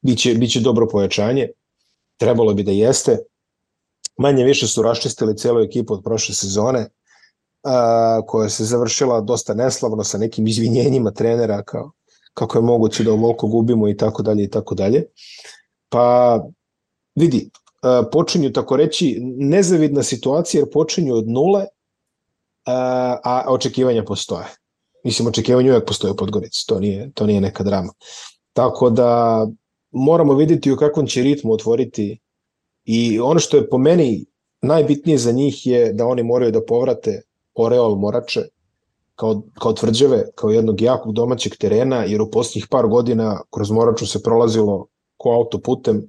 biće, 0.03 0.35
biće 0.35 0.61
dobro 0.61 0.89
pojačanje. 0.89 1.49
Trebalo 2.17 2.55
bi 2.55 2.63
da 2.63 2.71
jeste. 2.71 3.19
Manje 4.19 4.45
više 4.45 4.67
su 4.67 4.83
raščistili 4.83 5.37
celu 5.37 5.61
ekipu 5.61 5.95
od 5.95 6.03
prošle 6.05 6.35
sezone 6.35 6.89
a, 7.63 8.21
koja 8.27 8.49
se 8.49 8.65
završila 8.65 9.21
dosta 9.21 9.55
neslavno 9.55 10.05
sa 10.05 10.19
nekim 10.19 10.47
izvinjenjima 10.47 11.11
trenera 11.11 11.63
kao 11.63 11.91
kako 12.35 12.59
je 12.59 12.63
moguće 12.63 13.05
da 13.05 13.13
ovoliko 13.13 13.47
gubimo 13.47 13.89
i 13.89 13.97
tako 13.97 14.23
dalje 14.23 14.45
i 14.45 14.51
tako 14.51 14.75
dalje. 14.75 15.05
Pa 15.89 16.39
vidi, 17.15 17.51
počinju 18.13 18.53
tako 18.53 18.77
reći 18.77 19.19
nezavidna 19.37 20.03
situacija 20.03 20.61
jer 20.61 20.71
počinju 20.73 21.15
od 21.15 21.29
nule, 21.29 21.65
a, 22.67 23.19
a 23.25 23.45
očekivanja 23.49 24.05
postoje. 24.05 24.47
Mislim, 25.05 25.29
očekivanja 25.29 25.71
uvek 25.71 25.87
postoje 25.87 26.13
u 26.13 26.17
Podgorici, 26.17 26.67
to 26.67 26.81
nije, 26.81 27.11
to 27.15 27.27
nije 27.27 27.41
neka 27.41 27.65
drama. 27.65 27.93
Tako 28.53 28.91
da 28.91 29.47
moramo 29.91 30.35
videti 30.35 30.73
u 30.73 30.77
kakvom 30.77 31.07
će 31.07 31.23
ritmu 31.23 31.53
otvoriti 31.53 32.19
i 32.85 33.21
ono 33.21 33.41
što 33.41 33.57
je 33.57 33.69
po 33.69 33.79
meni 33.79 34.25
najbitnije 34.63 35.19
za 35.19 35.33
njih 35.33 35.67
je 35.67 35.93
da 35.93 36.07
oni 36.07 36.23
moraju 36.23 36.53
da 36.53 36.65
povrate 36.65 37.23
Oreol 37.55 37.97
Morače 37.97 38.43
kao, 39.15 39.43
kao 39.61 39.73
tvrđave, 39.73 40.25
kao 40.35 40.51
jednog 40.51 40.81
jakog 40.81 41.13
domaćeg 41.15 41.57
terena, 41.57 42.05
jer 42.05 42.23
u 42.23 42.31
posljednjih 42.31 42.67
par 42.71 42.87
godina 42.87 43.41
kroz 43.51 43.71
Moraču 43.71 44.07
se 44.07 44.23
prolazilo 44.23 44.87
ko 45.17 45.31
autoputem, 45.31 46.03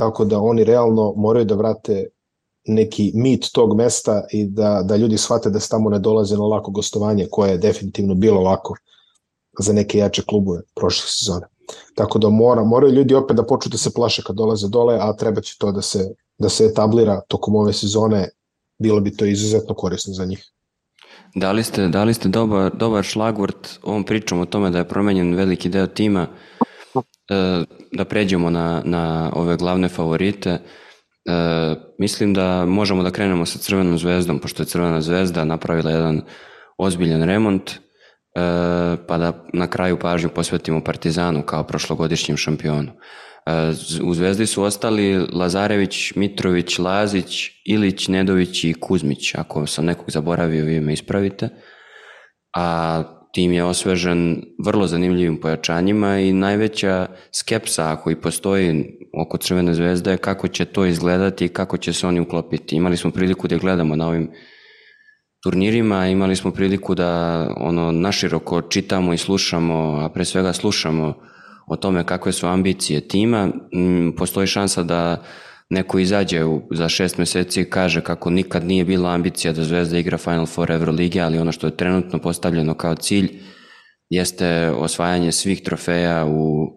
tako 0.00 0.24
da 0.24 0.38
oni 0.40 0.64
realno 0.64 1.12
moraju 1.16 1.44
da 1.44 1.54
vrate 1.54 2.06
neki 2.64 3.12
mit 3.14 3.50
tog 3.52 3.74
mesta 3.76 4.22
i 4.32 4.44
da, 4.44 4.82
da 4.84 4.96
ljudi 4.96 5.18
shvate 5.18 5.50
da 5.50 5.60
se 5.60 5.68
tamo 5.68 5.90
ne 5.90 5.98
dolaze 5.98 6.36
na 6.36 6.46
lako 6.46 6.70
gostovanje, 6.70 7.26
koje 7.30 7.50
je 7.50 7.58
definitivno 7.58 8.14
bilo 8.14 8.40
lako 8.40 8.74
za 9.58 9.72
neke 9.72 9.98
jače 9.98 10.22
klubove 10.22 10.62
prošle 10.74 11.08
sezone. 11.08 11.46
Tako 11.94 12.18
da 12.18 12.28
mora, 12.28 12.64
moraju 12.64 12.94
ljudi 12.94 13.14
opet 13.14 13.36
da 13.36 13.46
počnu 13.46 13.70
da 13.70 13.78
se 13.78 13.92
plaše 13.94 14.22
kad 14.26 14.36
dolaze 14.36 14.68
dole, 14.68 14.96
a 15.00 15.12
treba 15.12 15.40
će 15.40 15.56
to 15.58 15.72
da 15.72 15.82
se, 15.82 16.08
da 16.38 16.48
se 16.48 16.64
etablira 16.64 17.20
tokom 17.28 17.56
ove 17.56 17.72
sezone, 17.72 18.28
bilo 18.78 19.00
bi 19.00 19.16
to 19.16 19.24
izuzetno 19.24 19.74
korisno 19.74 20.14
za 20.14 20.24
njih. 20.24 20.50
Dali 21.34 21.64
ste, 21.64 21.88
dali 21.88 22.14
ste 22.14 22.28
dobar, 22.28 22.72
dobar 22.76 23.04
šlagvort 23.04 23.78
ovom 23.82 24.04
pričom 24.04 24.40
o 24.40 24.46
tome 24.46 24.70
da 24.70 24.78
je 24.78 24.88
promenjen 24.88 25.34
veliki 25.34 25.68
deo 25.68 25.86
tima, 25.86 26.26
e, 26.26 26.69
da 27.92 28.04
pređemo 28.04 28.50
na, 28.50 28.82
na 28.84 29.32
ove 29.34 29.56
glavne 29.56 29.88
favorite. 29.88 30.50
E, 30.50 30.60
mislim 31.98 32.34
da 32.34 32.66
možemo 32.66 33.02
da 33.02 33.10
krenemo 33.10 33.46
sa 33.46 33.58
Crvenom 33.58 33.98
zvezdom, 33.98 34.38
pošto 34.38 34.62
je 34.62 34.66
Crvena 34.66 35.00
zvezda 35.00 35.44
napravila 35.44 35.90
jedan 35.90 36.22
ozbiljan 36.78 37.22
remont, 37.22 37.70
e, 37.70 37.76
pa 39.08 39.18
da 39.18 39.44
na 39.52 39.66
kraju 39.66 39.98
pažnju 39.98 40.28
posvetimo 40.28 40.84
Partizanu 40.84 41.42
kao 41.42 41.64
prošlogodišnjem 41.64 42.36
šampionu. 42.36 42.92
U 44.02 44.14
Zvezdi 44.14 44.46
su 44.46 44.62
ostali 44.62 45.26
Lazarević, 45.32 46.14
Mitrović, 46.14 46.78
Lazić, 46.78 47.50
Ilić, 47.66 48.08
Nedović 48.08 48.64
i 48.64 48.74
Kuzmić. 48.80 49.34
Ako 49.34 49.66
sam 49.66 49.84
nekog 49.84 50.10
zaboravio, 50.10 50.64
vi 50.64 50.80
me 50.80 50.92
ispravite. 50.92 51.48
A 52.56 53.02
tim 53.32 53.52
je 53.52 53.64
osvežen 53.64 54.42
vrlo 54.64 54.86
zanimljivim 54.86 55.36
pojačanjima 55.40 56.18
i 56.18 56.32
najveća 56.32 57.06
skepsa 57.32 57.92
ako 57.92 58.10
i 58.10 58.20
postoji 58.20 58.98
oko 59.12 59.36
Crvene 59.36 59.74
zvezde 59.74 60.10
je 60.10 60.16
kako 60.16 60.48
će 60.48 60.64
to 60.64 60.86
izgledati 60.86 61.44
i 61.44 61.48
kako 61.48 61.76
će 61.76 61.92
se 61.92 62.06
oni 62.06 62.20
uklopiti. 62.20 62.76
Imali 62.76 62.96
smo 62.96 63.10
priliku 63.10 63.48
da 63.48 63.56
gledamo 63.56 63.96
na 63.96 64.08
ovim 64.08 64.30
turnirima, 65.42 66.06
imali 66.06 66.36
smo 66.36 66.50
priliku 66.50 66.94
da 66.94 67.40
ono 67.56 67.92
naširoko 67.92 68.62
čitamo 68.62 69.12
i 69.12 69.18
slušamo, 69.18 70.00
a 70.00 70.08
pre 70.08 70.24
svega 70.24 70.52
slušamo 70.52 71.14
o 71.66 71.76
tome 71.76 72.04
kakve 72.04 72.32
su 72.32 72.46
ambicije 72.46 73.08
tima, 73.08 73.46
mm, 73.46 74.12
postoji 74.16 74.46
šansa 74.46 74.82
da 74.82 75.22
neko 75.70 75.98
izađe 75.98 76.44
u, 76.44 76.62
za 76.70 76.88
šest 76.88 77.18
meseci 77.18 77.60
i 77.60 77.70
kaže 77.70 78.00
kako 78.00 78.30
nikad 78.30 78.64
nije 78.64 78.84
bila 78.84 79.10
ambicija 79.10 79.52
da 79.52 79.64
Zvezda 79.64 79.98
igra 79.98 80.18
Final 80.18 80.46
Four 80.46 80.70
Euroligi, 80.70 81.20
ali 81.20 81.38
ono 81.38 81.52
što 81.52 81.66
je 81.66 81.76
trenutno 81.76 82.18
postavljeno 82.18 82.74
kao 82.74 82.94
cilj 82.94 83.40
jeste 84.08 84.70
osvajanje 84.70 85.32
svih 85.32 85.62
trofeja 85.62 86.26
u, 86.26 86.68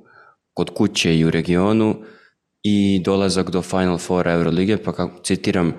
kod 0.53 0.69
kuće 0.69 1.17
i 1.17 1.25
u 1.25 1.29
regionu 1.29 1.95
i 2.63 3.01
dolazak 3.05 3.49
do 3.49 3.61
Final 3.61 3.97
Four 3.97 4.27
Eurolige, 4.27 4.77
pa 4.77 4.93
kako 4.93 5.23
citiram, 5.23 5.73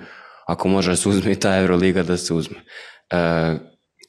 ako 0.47 0.69
može 0.69 0.91
da 0.91 0.97
se 0.97 1.09
uzme 1.09 1.33
i 1.33 1.41
ta 1.41 1.57
Euroliga 1.57 2.03
da 2.03 2.17
se 2.17 2.35
uzme. 2.35 2.57
E, 3.11 3.55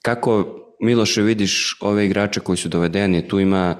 kako 0.02 0.62
Miloše 0.82 1.22
vidiš 1.22 1.78
ove 1.82 2.06
igrače 2.06 2.40
koji 2.40 2.58
su 2.58 2.70
dovedeni, 2.70 3.28
tu 3.28 3.40
ima 3.40 3.76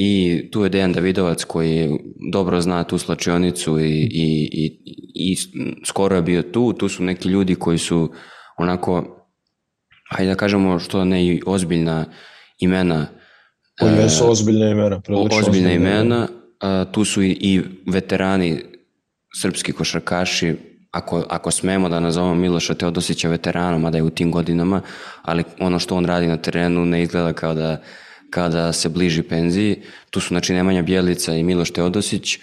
I 0.00 0.42
tu 0.50 0.62
je 0.62 0.68
Dejan 0.68 0.92
Davidovac 0.92 1.44
koji 1.44 1.90
dobro 2.32 2.60
zna 2.60 2.84
tu 2.84 2.98
slačionicu 2.98 3.80
i, 3.80 4.08
i, 4.10 4.48
i, 4.52 4.80
i 5.14 5.36
skoro 5.86 6.16
je 6.16 6.22
bio 6.22 6.42
tu. 6.42 6.72
Tu 6.72 6.88
su 6.88 7.02
neki 7.02 7.28
ljudi 7.28 7.54
koji 7.54 7.78
su 7.78 8.12
onako, 8.56 9.04
hajde 10.10 10.30
da 10.30 10.36
kažemo 10.36 10.78
što 10.78 11.04
ne 11.04 11.26
i 11.26 11.42
ozbiljna 11.46 12.04
imena. 12.58 13.06
Koji 13.80 13.92
jesu 13.92 14.24
e, 14.24 14.26
ozbiljne 14.26 14.70
imena. 14.70 15.00
Ozbiljne 15.40 15.74
imena. 15.74 16.28
A, 16.60 16.84
tu 16.92 17.04
su 17.04 17.22
i, 17.22 17.30
i 17.40 17.60
veterani 17.86 18.62
srpski 19.40 19.72
košarkaši, 19.72 20.54
ako, 20.90 21.24
ako 21.28 21.50
smemo 21.50 21.88
da 21.88 22.00
nazovemo 22.00 22.34
Miloša 22.34 22.74
Teodosića 22.74 23.28
veteranom, 23.28 23.84
a 23.84 23.90
da 23.90 23.98
je 23.98 24.02
u 24.02 24.10
tim 24.10 24.30
godinama, 24.30 24.80
ali 25.22 25.44
ono 25.60 25.78
što 25.78 25.96
on 25.96 26.04
radi 26.04 26.26
na 26.26 26.36
terenu 26.36 26.86
ne 26.86 27.02
izgleda 27.02 27.32
kao 27.32 27.54
da 27.54 27.82
kada 28.30 28.72
se 28.72 28.88
bliži 28.88 29.22
penziji. 29.22 29.82
Tu 30.10 30.20
su 30.20 30.28
znači 30.28 30.54
Nemanja 30.54 30.82
Bjelica 30.82 31.34
i 31.34 31.42
Miloš 31.42 31.70
Teodosić, 31.70 32.38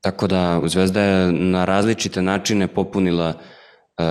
tako 0.00 0.26
da 0.26 0.60
Zvezda 0.64 1.02
je 1.02 1.32
na 1.32 1.64
različite 1.64 2.22
načine 2.22 2.66
popunila 2.66 3.28
e, 3.28 4.02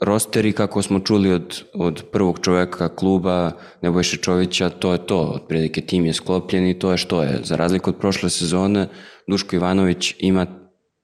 roster 0.00 0.46
i 0.46 0.52
kako 0.52 0.82
smo 0.82 1.00
čuli 1.00 1.32
od, 1.32 1.62
od 1.74 2.04
prvog 2.12 2.40
čoveka 2.42 2.88
kluba 2.88 3.52
Nebojše 3.82 4.16
Čovića, 4.16 4.70
to 4.70 4.92
je 4.92 5.06
to, 5.06 5.20
otprilike 5.20 5.80
tim 5.80 6.06
je 6.06 6.12
sklopljen 6.12 6.66
i 6.66 6.78
to 6.78 6.90
je 6.90 6.96
što 6.96 7.22
je. 7.22 7.40
Za 7.42 7.56
razliku 7.56 7.90
od 7.90 7.96
prošle 7.96 8.30
sezone, 8.30 8.88
Duško 9.28 9.56
Ivanović 9.56 10.14
ima 10.18 10.46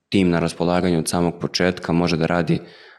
tim 0.09 0.31
na 0.31 0.39
raspolaganju 0.39 0.99
od 0.99 1.09
samog 1.09 1.35
početka, 1.41 1.93
može 1.93 2.17
da 2.17 2.27
radi 2.27 2.59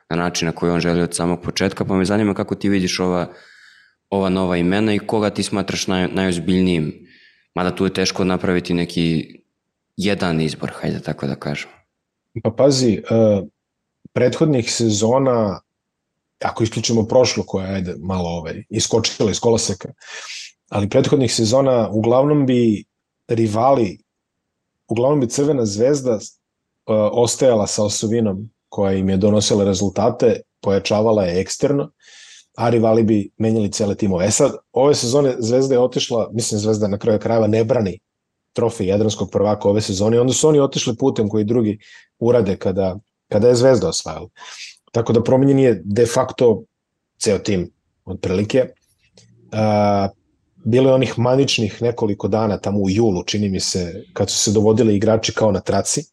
na 0.09 0.15
način 0.15 0.45
na 0.45 0.51
koji 0.51 0.72
on 0.72 0.80
želi 0.80 1.01
od 1.01 1.15
samog 1.15 1.41
početka, 1.41 1.86
pa 1.86 1.95
me 1.95 2.05
zanima 2.05 2.34
kako 2.34 2.55
ti 2.55 2.69
vidiš 2.69 2.99
ova 2.99 3.28
ova 4.12 4.30
nova 4.30 4.57
imena 4.57 4.93
i 4.93 4.99
koga 4.99 5.30
ti 5.30 5.43
smatraš 5.43 5.88
naj, 5.88 6.07
najozbiljnijim? 6.07 7.07
Mada 7.55 7.76
tu 7.76 7.86
je 7.86 7.93
teško 7.93 8.24
napraviti 8.24 8.74
neki 8.74 9.39
jedan 9.97 10.41
izbor, 10.41 10.72
hajde 10.76 11.01
tako 11.01 11.28
da 11.28 11.36
kažem. 11.36 11.70
Pa 12.43 12.51
pazi, 12.51 13.01
uh, 13.09 13.47
prethodnih 14.14 14.72
sezona, 14.72 15.62
ako 16.43 16.64
isključimo 16.64 17.03
prošlo 17.07 17.43
koja 17.43 17.68
je 17.68 17.76
ajde, 17.76 17.95
malo 17.99 18.30
ovaj, 18.30 18.64
iskočila 18.70 19.32
iz 19.32 19.39
koloseka, 19.39 19.93
ali 20.70 20.89
prethodnih 20.89 21.34
sezona 21.34 21.89
uglavnom 21.89 22.45
bi 22.45 22.84
rivali, 23.28 23.99
uglavnom 24.88 25.20
bi 25.20 25.30
Crvena 25.30 25.66
zvezda 25.66 26.16
uh, 26.16 26.22
ostajala 27.12 27.68
sa 27.68 27.84
osovinom 27.84 28.49
koja 28.70 28.93
im 28.93 29.09
je 29.09 29.18
donosila 29.18 29.64
rezultate, 29.64 30.41
pojačavala 30.62 31.24
je 31.24 31.41
eksterno 31.41 31.91
a 32.55 32.69
rivali 32.69 33.03
bi 33.03 33.29
menjali 33.37 33.71
cele 33.71 33.95
timove. 33.95 34.25
E 34.25 34.31
sad, 34.31 34.51
ove 34.71 34.95
sezone 34.95 35.35
Zvezda 35.39 35.75
je 35.75 35.79
otišla, 35.79 36.29
mislim 36.33 36.59
Zvezda 36.59 36.87
na 36.87 36.97
kraju 36.97 37.19
krajeva 37.19 37.47
ne 37.47 37.63
brani 37.63 37.99
trofej 38.53 38.87
Jadranskog 38.87 39.31
prvaka 39.31 39.69
ove 39.69 39.81
sezone, 39.81 40.19
onda 40.19 40.33
su 40.33 40.47
oni 40.47 40.59
otišli 40.59 40.95
putem 40.95 41.29
koji 41.29 41.43
drugi 41.43 41.77
urade 42.19 42.55
kada, 42.55 42.97
kada 43.29 43.47
je 43.47 43.55
Zvezda 43.55 43.89
osvajala. 43.89 44.29
Tako 44.91 45.13
da 45.13 45.23
promenjen 45.23 45.59
je 45.59 45.81
de 45.85 46.05
facto 46.05 46.63
ceo 47.19 47.39
tim 47.39 47.69
otprilike. 48.05 48.65
A, 49.51 50.09
bilo 50.65 50.89
je 50.89 50.95
onih 50.95 51.19
maničnih 51.19 51.81
nekoliko 51.81 52.27
dana 52.27 52.57
tamo 52.57 52.79
u 52.79 52.89
julu, 52.89 53.23
čini 53.23 53.49
mi 53.49 53.59
se, 53.59 54.03
kad 54.13 54.29
su 54.29 54.39
se 54.39 54.51
dovodili 54.51 54.95
igrači 54.95 55.33
kao 55.33 55.51
na 55.51 55.59
traci. 55.59 56.03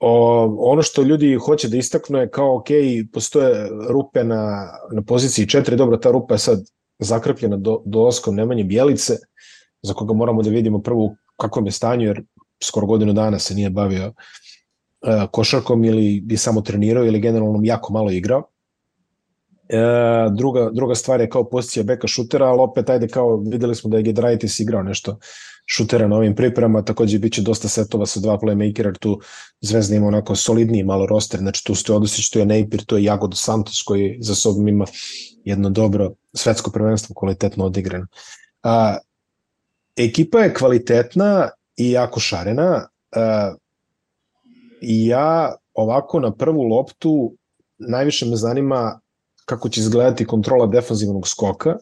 O, 0.00 0.44
ono 0.70 0.82
što 0.82 1.02
ljudi 1.02 1.34
hoće 1.34 1.68
da 1.68 1.76
istaknu 1.76 2.18
je 2.18 2.30
kao 2.30 2.56
ok, 2.56 2.66
postoje 3.12 3.68
rupe 3.88 4.24
na, 4.24 4.68
na 4.92 5.02
poziciji 5.02 5.46
4, 5.46 5.76
dobro, 5.76 5.96
ta 5.96 6.10
rupa 6.10 6.34
je 6.34 6.38
sad 6.38 6.58
zakrpljena 6.98 7.56
do, 7.56 7.82
dolaskom 7.86 8.34
Nemanje 8.34 8.64
Bjelice, 8.64 9.16
za 9.82 9.94
koga 9.94 10.14
moramo 10.14 10.42
da 10.42 10.50
vidimo 10.50 10.82
prvo 10.82 11.14
kakvom 11.36 11.66
je 11.66 11.72
stanju, 11.72 12.06
jer 12.06 12.22
skoro 12.62 12.86
godinu 12.86 13.12
dana 13.12 13.38
se 13.38 13.54
nije 13.54 13.70
bavio 13.70 14.06
uh, 14.06 15.30
košarkom 15.30 15.84
ili 15.84 16.20
bi 16.20 16.36
samo 16.36 16.60
trenirao 16.60 17.04
ili 17.04 17.20
generalno 17.20 17.60
jako 17.62 17.92
malo 17.92 18.10
igrao. 18.10 18.42
E, 19.68 19.78
druga, 20.36 20.70
druga 20.72 20.94
stvar 20.94 21.20
je 21.20 21.28
kao 21.28 21.48
pozicija 21.48 21.82
beka 21.82 22.06
šutera, 22.06 22.46
ali 22.46 22.60
opet 22.60 22.90
ajde 22.90 23.08
kao 23.08 23.36
videli 23.36 23.74
smo 23.74 23.90
da 23.90 23.96
je 23.96 24.02
Gedraitis 24.02 24.60
igrao 24.60 24.82
nešto 24.82 25.18
šutera 25.66 26.08
na 26.08 26.16
ovim 26.16 26.34
pripremama, 26.34 26.84
takođe 26.84 27.18
biće 27.18 27.42
dosta 27.42 27.68
setova 27.68 28.06
sa 28.06 28.20
dva 28.20 28.38
playmakera, 28.38 28.98
tu 28.98 29.20
Zvezda 29.60 29.96
ima 29.96 30.06
onako 30.06 30.36
solidniji 30.36 30.84
malo 30.84 31.06
roster, 31.06 31.40
znači 31.40 31.64
tu 31.64 31.74
stoje 31.74 31.96
Odosić, 31.96 32.30
tu 32.30 32.38
je 32.38 32.46
Nejpir, 32.46 32.84
tu 32.84 32.96
je 32.96 33.04
Jagodo 33.04 33.36
Santos 33.36 33.82
koji 33.82 34.18
za 34.20 34.34
sobom 34.34 34.68
ima 34.68 34.84
jedno 35.44 35.70
dobro 35.70 36.12
svetsko 36.34 36.70
prvenstvo 36.70 37.14
kvalitetno 37.14 37.64
odigrano. 37.64 38.06
A, 38.62 38.96
ekipa 39.96 40.38
je 40.38 40.54
kvalitetna 40.54 41.50
i 41.76 41.90
jako 41.90 42.20
šarena. 42.20 42.88
A, 43.12 43.54
I 44.80 45.06
ja 45.06 45.54
ovako 45.74 46.20
na 46.20 46.32
prvu 46.32 46.62
loptu 46.62 47.36
najviše 47.78 48.26
me 48.26 48.36
zanima 48.36 49.00
kako 49.44 49.68
će 49.68 49.80
izgledati 49.80 50.26
kontrola 50.26 50.66
defanzivnog 50.66 51.28
skoka, 51.28 51.76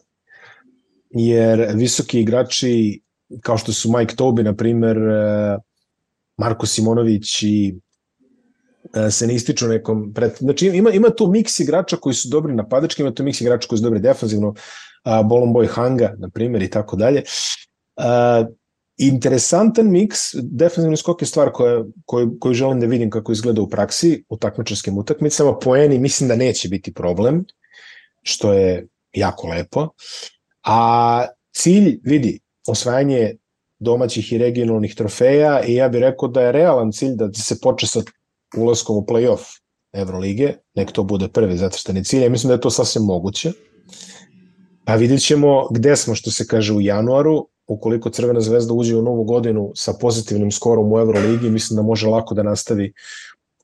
jer 1.09 1.71
visoki 1.75 2.21
igrači 2.21 3.01
kao 3.41 3.57
što 3.57 3.73
su 3.73 3.91
Mike 3.97 4.15
Tobi, 4.15 4.43
na 4.43 4.55
primer, 4.55 4.97
e, 4.97 5.57
Marko 6.37 6.65
Simonović 6.65 7.43
i 7.43 7.75
e, 8.95 9.11
se 9.11 9.27
ne 9.27 9.35
ističu 9.35 9.67
nekom 9.67 10.13
pred... 10.13 10.31
Znači 10.39 10.67
ima, 10.67 10.91
ima 10.91 11.09
tu 11.09 11.27
miks 11.27 11.59
igrača 11.59 11.97
koji 11.97 12.13
su 12.13 12.29
dobri 12.29 12.53
napadački, 12.53 13.01
ima 13.01 13.13
tu 13.13 13.23
miks 13.23 13.41
igrača 13.41 13.67
koji 13.67 13.79
su 13.79 13.83
dobri 13.83 13.99
defanzivno, 13.99 14.53
Bolon 15.25 15.53
Boy 15.53 15.67
Hanga, 15.67 16.13
na 16.17 16.29
primjer, 16.29 16.63
i 16.63 16.69
tako 16.69 16.95
dalje. 16.95 17.23
Interesantan 18.97 19.91
miks, 19.91 20.19
defanzivni 20.33 20.97
skok 20.97 21.21
je 21.21 21.25
stvar 21.25 21.51
koja, 21.51 21.83
koju, 22.05 22.37
koju 22.39 22.53
želim 22.53 22.79
da 22.79 22.85
vidim 22.85 23.09
kako 23.09 23.31
izgleda 23.31 23.61
u 23.61 23.69
praksi, 23.69 24.23
u 24.29 24.37
takmičarskim 24.37 24.97
utakmicama. 24.97 25.59
Poeni 25.59 25.99
mislim 25.99 26.27
da 26.29 26.35
neće 26.35 26.69
biti 26.69 26.93
problem, 26.93 27.45
što 28.21 28.53
je 28.53 28.87
jako 29.13 29.47
lepo. 29.47 29.89
A 30.63 31.25
cilj, 31.51 31.99
vidi, 32.03 32.39
osvajanje 32.67 33.35
domaćih 33.79 34.33
i 34.33 34.37
regionalnih 34.37 34.95
trofeja 34.95 35.63
i 35.63 35.75
ja 35.75 35.89
bih 35.89 36.01
rekao 36.01 36.27
da 36.27 36.41
je 36.41 36.51
realan 36.51 36.91
cilj 36.91 37.15
da 37.15 37.33
se 37.33 37.59
počne 37.61 37.87
sa 37.87 38.01
ulaskom 38.57 38.97
u 38.97 39.05
play-off 39.09 39.63
Evrolige, 39.93 40.53
nek 40.75 40.91
to 40.91 41.03
bude 41.03 41.27
prvi 41.27 41.57
zacrstani 41.57 42.03
cilj, 42.03 42.23
ja 42.23 42.29
mislim 42.29 42.47
da 42.47 42.53
je 42.53 42.61
to 42.61 42.69
sasvim 42.69 43.03
moguće. 43.03 43.51
A 44.85 44.95
vidjet 44.95 45.21
ćemo 45.21 45.67
gde 45.71 45.95
smo, 45.95 46.15
što 46.15 46.31
se 46.31 46.47
kaže, 46.47 46.73
u 46.73 46.81
januaru, 46.81 47.47
ukoliko 47.67 48.09
Crvena 48.09 48.41
zvezda 48.41 48.73
uđe 48.73 48.95
u 48.95 49.01
novu 49.01 49.23
godinu 49.23 49.71
sa 49.75 49.93
pozitivnim 49.93 50.51
skorom 50.51 50.93
u 50.93 50.99
Euroligi, 50.99 51.49
mislim 51.49 51.75
da 51.75 51.81
može 51.81 52.07
lako 52.07 52.35
da 52.35 52.43
nastavi 52.43 52.93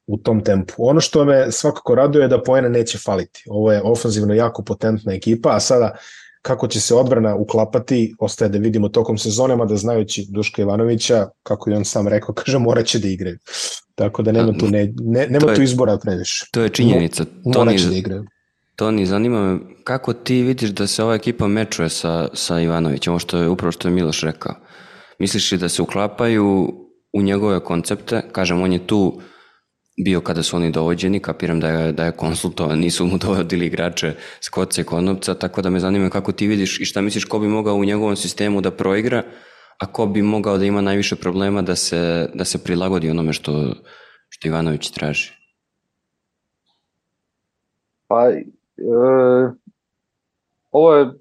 u 0.08 0.18
tom 0.18 0.44
tempu. 0.44 0.74
Ono 0.78 1.02
što 1.02 1.26
me 1.26 1.52
svakako 1.52 1.96
raduje 1.96 2.24
je 2.24 2.28
da 2.28 2.44
poena 2.44 2.70
neće 2.70 2.98
faliti. 2.98 3.44
Ovo 3.48 3.72
je 3.72 3.82
ofanzivno 3.84 4.34
jako 4.34 4.64
potentna 4.64 5.14
ekipa, 5.14 5.56
a 5.56 5.60
sada 5.60 5.96
kako 6.42 6.68
će 6.68 6.82
se 6.82 6.96
odbrana 6.96 7.36
uklapati, 7.36 8.16
ostaje 8.20 8.50
da 8.50 8.58
vidimo 8.58 8.90
tokom 8.90 9.18
sezone, 9.18 9.56
mada 9.56 9.76
znajući 9.76 10.28
Duška 10.30 10.62
Ivanovića, 10.62 11.28
kako 11.44 11.70
je 11.70 11.78
on 11.78 11.86
sam 11.86 12.08
rekao, 12.08 12.36
kaže 12.44 12.60
moraće 12.60 13.00
da 13.00 13.08
igraju. 13.08 13.38
Tako 13.96 14.24
da 14.24 14.32
nema 14.32 14.54
tu, 14.58 14.68
ne, 14.68 14.94
ne, 15.00 15.28
nema 15.28 15.52
je, 15.52 15.56
tu 15.56 15.62
izbora 15.62 15.98
previše. 15.98 16.46
To 16.52 16.62
je 16.62 16.70
činjenica. 16.70 17.26
Mo, 17.46 17.52
moraće 17.56 17.88
da 17.88 17.96
igraju. 17.96 18.26
Toni, 18.76 19.06
zanima 19.06 19.42
me 19.42 19.60
kako 19.84 20.14
ti 20.14 20.42
vidiš 20.42 20.70
da 20.70 20.88
se 20.88 21.04
ova 21.04 21.16
ekipa 21.16 21.48
mečuje 21.48 21.90
sa, 21.90 22.28
sa 22.34 22.60
Ivanovićem, 22.60 23.14
ovo 23.14 23.20
što 23.20 23.38
je 23.38 23.50
upravo 23.50 23.72
što 23.72 23.88
je 23.88 23.94
Miloš 23.94 24.22
rekao. 24.22 24.56
Misliš 25.20 25.52
li 25.52 25.58
da 25.58 25.70
se 25.70 25.82
uklapaju 25.82 26.74
u 27.14 27.22
njegove 27.22 27.60
koncepte? 27.60 28.22
Kažem, 28.32 28.62
on 28.62 28.74
je 28.74 28.88
tu 28.88 29.22
bio 30.06 30.22
kada 30.22 30.44
su 30.44 30.56
oni 30.56 30.72
dovođeni, 30.72 31.20
kapiram 31.20 31.60
da 31.60 31.68
je, 31.68 31.92
da 31.92 32.06
je 32.06 32.12
konsultovan, 32.12 32.80
nisu 32.80 33.06
mu 33.06 33.18
dovodili 33.26 33.66
igrače 33.66 34.14
s 34.42 34.50
koce 34.50 34.84
konopca, 34.84 35.34
tako 35.36 35.62
da 35.62 35.70
me 35.70 35.80
zanima 35.80 36.10
kako 36.10 36.32
ti 36.32 36.48
vidiš 36.48 36.80
i 36.80 36.86
šta 36.86 37.02
misliš 37.02 37.26
ko 37.26 37.40
bi 37.40 37.48
mogao 37.48 37.76
u 37.76 37.86
njegovom 37.86 38.16
sistemu 38.16 38.62
da 38.62 38.72
proigra, 38.72 39.24
a 39.80 39.92
ko 39.92 40.06
bi 40.06 40.22
mogao 40.22 40.58
da 40.58 40.66
ima 40.66 40.82
najviše 40.82 41.16
problema 41.16 41.62
da 41.62 41.76
se, 41.76 42.30
da 42.34 42.46
se 42.46 42.64
prilagodi 42.64 43.10
onome 43.10 43.34
što, 43.34 43.74
što 44.30 44.48
Ivanović 44.48 44.92
traži? 44.92 45.32
Pa, 48.08 48.30
e, 48.30 48.42
ovo 50.72 50.96
je 50.96 51.12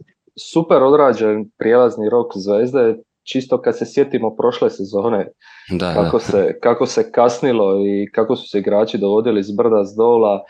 super 0.53 0.83
odrađen 0.83 1.51
prijelazni 1.59 2.11
rok 2.11 2.33
Zvezde, 2.37 2.97
čisto 3.23 3.63
kad 3.63 3.79
se 3.79 3.87
sjetimo 3.87 4.37
prošle 4.37 4.71
sezone, 4.71 5.29
da, 5.71 5.95
kako, 5.95 6.19
da. 6.19 6.25
Se, 6.25 6.59
kako 6.63 6.87
se 6.87 7.13
kasnilo 7.13 7.87
i 7.87 8.11
kako 8.13 8.37
su 8.37 8.49
se 8.49 8.59
igrači 8.59 8.99
dovodili 8.99 9.43
s 9.43 9.51
brda 9.51 9.85
s 9.85 9.97
dola, 9.97 10.45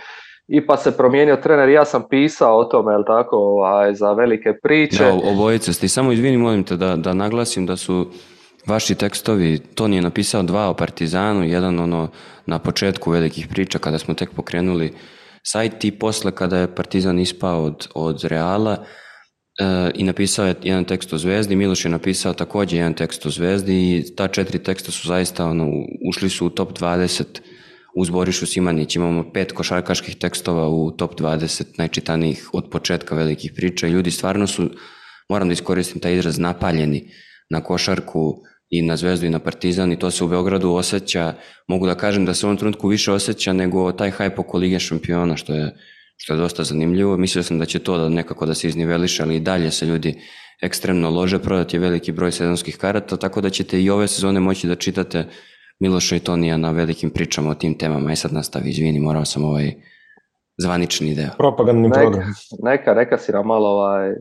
i 0.48 0.66
pa 0.66 0.76
se 0.76 0.96
promijenio 0.96 1.36
trener, 1.36 1.68
ja 1.68 1.84
sam 1.84 2.04
pisao 2.10 2.58
o 2.58 2.64
tome, 2.64 2.92
jel 2.92 3.04
tako, 3.06 3.36
ovaj, 3.36 3.94
za 3.94 4.12
velike 4.12 4.52
priče. 4.62 5.04
Da, 5.04 5.14
obojice 5.32 5.72
ste, 5.72 5.88
samo 5.88 6.12
izvini, 6.12 6.36
molim 6.36 6.64
te 6.64 6.76
da, 6.76 6.96
da 6.96 7.14
naglasim 7.14 7.66
da 7.66 7.76
su 7.76 8.06
vaši 8.66 8.94
tekstovi, 8.94 9.58
Toni 9.58 9.96
je 9.96 10.02
napisao 10.02 10.42
dva 10.42 10.68
o 10.70 10.74
Partizanu, 10.74 11.44
jedan 11.44 11.80
ono 11.80 12.08
na 12.46 12.58
početku 12.58 13.10
velikih 13.10 13.48
priča 13.48 13.78
kada 13.78 13.98
smo 13.98 14.14
tek 14.14 14.30
pokrenuli 14.36 14.92
sajt 15.42 15.84
i 15.84 15.90
posle 15.90 16.30
kada 16.30 16.58
je 16.58 16.74
Partizan 16.74 17.18
ispao 17.18 17.64
od, 17.64 17.88
od 17.94 18.24
Reala, 18.24 18.76
i 19.94 20.04
napisao 20.04 20.46
je 20.46 20.54
jedan 20.62 20.84
tekst 20.84 21.12
o 21.12 21.18
Zvezdi, 21.18 21.56
Miloš 21.56 21.84
je 21.84 21.90
napisao 21.90 22.34
takođe 22.34 22.76
jedan 22.76 22.94
tekst 22.94 23.26
o 23.26 23.30
Zvezdi 23.30 23.96
i 23.96 24.14
ta 24.16 24.28
četiri 24.28 24.58
teksta 24.58 24.92
su 24.92 25.08
zaista 25.08 25.46
ono, 25.46 25.68
ušli 26.08 26.30
su 26.30 26.46
u 26.46 26.50
top 26.50 26.78
20 26.78 27.24
uz 27.96 28.10
Borišu 28.10 28.46
Simanić. 28.46 28.96
Imamo 28.96 29.32
pet 29.32 29.52
košarkaških 29.52 30.16
tekstova 30.16 30.68
u 30.68 30.90
top 30.90 31.20
20 31.20 31.64
najčitanijih 31.78 32.48
od 32.52 32.70
početka 32.70 33.14
velikih 33.14 33.52
priča 33.56 33.86
i 33.86 33.90
ljudi 33.90 34.10
stvarno 34.10 34.46
su, 34.46 34.70
moram 35.28 35.48
da 35.48 35.52
iskoristim 35.52 36.00
taj 36.00 36.14
izraz, 36.14 36.38
napaljeni 36.38 37.10
na 37.50 37.60
košarku 37.60 38.42
i 38.70 38.82
na 38.82 38.96
Zvezdu 38.96 39.26
i 39.26 39.30
na 39.30 39.38
Partizan 39.38 39.92
i 39.92 39.98
to 39.98 40.10
se 40.10 40.24
u 40.24 40.28
Beogradu 40.28 40.70
osjeća, 40.70 41.34
mogu 41.68 41.86
da 41.86 41.94
kažem 41.94 42.24
da 42.24 42.34
se 42.34 42.46
u 42.46 42.48
ovom 42.48 42.56
trenutku 42.56 42.88
više 42.88 43.12
osjeća 43.12 43.52
nego 43.52 43.92
taj 43.92 44.10
hype 44.10 44.38
oko 44.40 44.58
Lige 44.58 44.78
šampiona, 44.78 45.36
što 45.36 45.54
je 45.54 45.76
što 46.18 46.34
je 46.34 46.38
dosta 46.38 46.64
zanimljivo. 46.64 47.16
Mislio 47.16 47.42
sam 47.42 47.58
da 47.58 47.64
će 47.64 47.78
to 47.78 47.98
da 47.98 48.08
nekako 48.08 48.46
da 48.46 48.54
se 48.54 48.68
izniveliše, 48.68 49.22
ali 49.22 49.36
i 49.36 49.40
dalje 49.40 49.70
se 49.70 49.86
ljudi 49.86 50.20
ekstremno 50.62 51.10
lože, 51.10 51.38
prodat 51.38 51.74
je 51.74 51.80
veliki 51.80 52.12
broj 52.12 52.32
sezonskih 52.32 52.76
karata, 52.76 53.16
tako 53.16 53.40
da 53.40 53.50
ćete 53.50 53.82
i 53.82 53.90
ove 53.90 54.08
sezone 54.08 54.40
moći 54.40 54.66
da 54.66 54.74
čitate 54.74 55.24
Miloša 55.80 56.16
i 56.16 56.20
Tonija 56.20 56.56
na 56.56 56.70
velikim 56.70 57.10
pričama 57.10 57.50
o 57.50 57.54
tim 57.54 57.78
temama. 57.78 58.10
I 58.10 58.12
e, 58.12 58.16
sad 58.16 58.32
nastavi, 58.32 58.70
izvini, 58.70 59.00
morao 59.00 59.24
sam 59.24 59.44
ovaj 59.44 59.74
zvanični 60.58 61.14
deo. 61.14 61.30
Propagandni 61.38 61.88
neka, 61.88 62.00
program. 62.00 62.34
Neka, 62.62 62.92
reka 62.92 63.18
si 63.18 63.32
nam 63.32 63.46
malo 63.46 63.68
ovaj, 63.68 64.14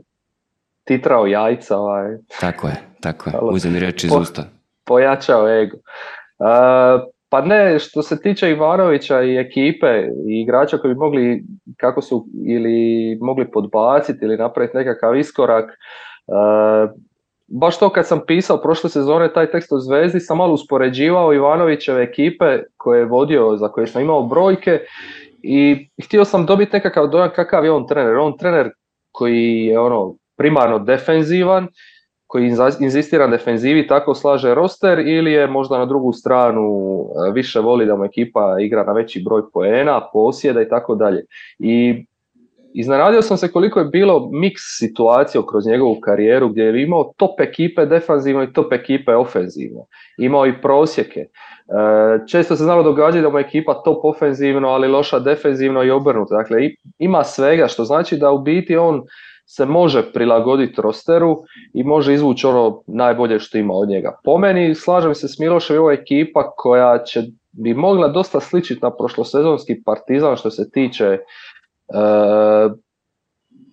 titrao 0.83 1.25
jajca. 1.27 1.77
Ovaj. 1.77 2.17
Tako 2.39 2.67
je, 2.67 2.75
tako 3.01 3.29
je. 3.29 3.35
Uzem 3.41 3.73
mi 3.73 3.79
reći 3.79 4.07
iz 4.07 4.13
po, 4.13 4.19
usta. 4.19 4.43
Pojačao 4.85 5.49
ego. 5.49 5.77
Uh, 5.77 7.16
pa 7.30 7.41
ne, 7.41 7.80
što 7.80 8.01
se 8.01 8.21
tiče 8.21 8.49
Ivanovića 8.49 9.21
i 9.21 9.38
ekipe 9.38 9.88
i 10.28 10.41
igrača 10.41 10.78
koji 10.78 10.93
bi 10.93 10.99
mogli, 10.99 11.43
kako 11.78 12.01
su, 12.01 12.28
ili 12.47 13.17
mogli 13.21 13.51
podbaciti 13.51 14.25
ili 14.25 14.38
napraviti 14.38 14.78
nekakav 14.78 15.17
iskorak, 15.17 15.65
uh, 16.28 16.89
baš 17.47 17.80
to 17.80 17.89
kad 17.89 18.07
sam 18.07 18.21
pisao 18.28 18.61
prošle 18.61 18.89
sezone 18.89 19.34
taj 19.34 19.51
tekst 19.51 19.71
o 19.71 19.80
Zvezdi 19.80 20.19
sam 20.19 20.38
malo 20.38 20.53
uspoređivao 20.53 21.34
Ivanovićeve 21.34 22.03
ekipe 22.03 22.59
koje 22.78 22.99
je 22.99 23.05
vodio, 23.05 23.57
za 23.57 23.67
koje 23.67 23.88
sam 23.88 24.01
imao 24.01 24.23
brojke 24.23 24.80
i 25.43 25.89
htio 26.03 26.25
sam 26.25 26.45
dobiti 26.45 26.73
nekakav 26.73 27.07
dojam 27.07 27.30
kakav 27.36 27.65
je 27.65 27.71
on 27.71 27.88
trener. 27.88 28.15
On 28.15 28.38
trener 28.38 28.69
koji 29.11 29.65
je 29.65 29.80
ono 29.80 30.15
primarno 30.38 30.80
defenzivan, 30.80 31.67
koji 32.28 32.51
inzistira 32.80 33.28
na 33.28 33.32
defenzivi 33.32 33.88
tako 33.88 34.15
slaže 34.15 34.55
roster 34.55 34.99
ili 34.99 35.32
je 35.32 35.47
možda 35.47 35.78
na 35.78 35.86
drugu 35.86 36.13
stranu 36.13 36.99
e, 37.30 37.32
više 37.32 37.59
voli 37.59 37.86
da 37.86 37.95
mu 37.95 38.05
ekipa 38.05 38.57
igra 38.59 38.84
na 38.84 38.93
veći 38.93 39.21
broj 39.25 39.41
poena, 39.53 40.01
posjeda 40.13 40.61
i 40.61 40.69
tako 40.69 40.95
dalje. 40.95 41.25
I 41.59 42.05
iznenadio 42.73 43.21
sam 43.21 43.38
se 43.38 43.51
koliko 43.51 43.80
je 43.80 43.86
bilo 43.86 44.30
miks 44.32 44.61
situacija 44.80 45.41
kroz 45.49 45.65
njegovu 45.67 45.99
karijeru 46.01 46.49
gdje 46.49 46.63
je 46.63 46.84
imao 46.84 47.13
top 47.17 47.39
ekipe 47.39 47.86
defanzivno 47.86 48.43
i 48.43 48.53
top 48.53 48.73
ekipe 48.73 49.15
ofenzivno. 49.15 49.86
Imao 50.17 50.47
i 50.47 50.61
prosjeke. 50.61 51.19
E, 51.19 51.28
često 52.28 52.55
se 52.55 52.63
znalo 52.63 52.84
događati 52.84 53.21
da 53.21 53.30
mu 53.30 53.39
ekipa 53.39 53.73
top 53.86 54.05
ofenzivno, 54.05 54.67
ali 54.67 54.88
loša 54.88 55.19
defenzivno 55.19 55.84
i 55.84 55.91
obrnuto. 55.91 56.36
Dakle, 56.36 56.57
ima 56.99 57.23
svega, 57.23 57.67
što 57.67 57.86
znači 57.86 58.17
da 58.17 58.32
u 58.32 58.39
biti 58.39 58.78
on 58.78 59.03
se 59.49 59.65
može 59.65 60.11
prilagoditi 60.13 60.81
rosteru 60.81 61.37
i 61.73 61.83
može 61.83 62.13
izvući 62.13 62.47
ono 62.47 62.83
najbolje 62.87 63.39
što 63.39 63.57
ima 63.57 63.73
od 63.73 63.89
njega. 63.89 64.19
Po 64.23 64.37
meni, 64.37 64.75
slažem 64.75 65.15
se 65.15 65.27
s 65.27 65.39
Milošem, 65.39 65.77
ovo 65.77 65.91
ekipa 65.91 66.51
koja 66.51 67.03
će 67.03 67.23
bi 67.51 67.73
mogla 67.73 68.07
dosta 68.07 68.39
sličiti 68.39 68.79
na 68.81 68.91
prošlosezonski 68.95 69.83
partizan 69.85 70.35
što 70.35 70.51
se 70.51 70.71
tiče 70.71 71.05
e, 71.05 71.19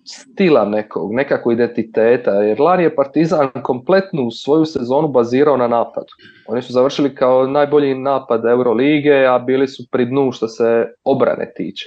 stila 0.05 0.65
nekog, 0.65 1.13
nekakvog 1.13 1.53
identiteta, 1.53 2.31
jer 2.31 2.59
lani 2.59 2.83
je 2.83 2.95
Partizan 2.95 3.49
kompletnu 3.63 4.31
svoju 4.31 4.65
sezonu 4.65 5.07
bazirao 5.07 5.57
na 5.57 5.67
napadu. 5.67 6.13
Oni 6.47 6.61
su 6.61 6.73
završili 6.73 7.15
kao 7.15 7.47
najbolji 7.47 7.95
napad 7.95 8.45
Eurolige, 8.45 9.25
a 9.25 9.39
bili 9.39 9.67
su 9.67 9.83
pri 9.91 10.05
dnu 10.05 10.31
što 10.31 10.47
se 10.47 10.85
obrane 11.03 11.53
tiče. 11.55 11.85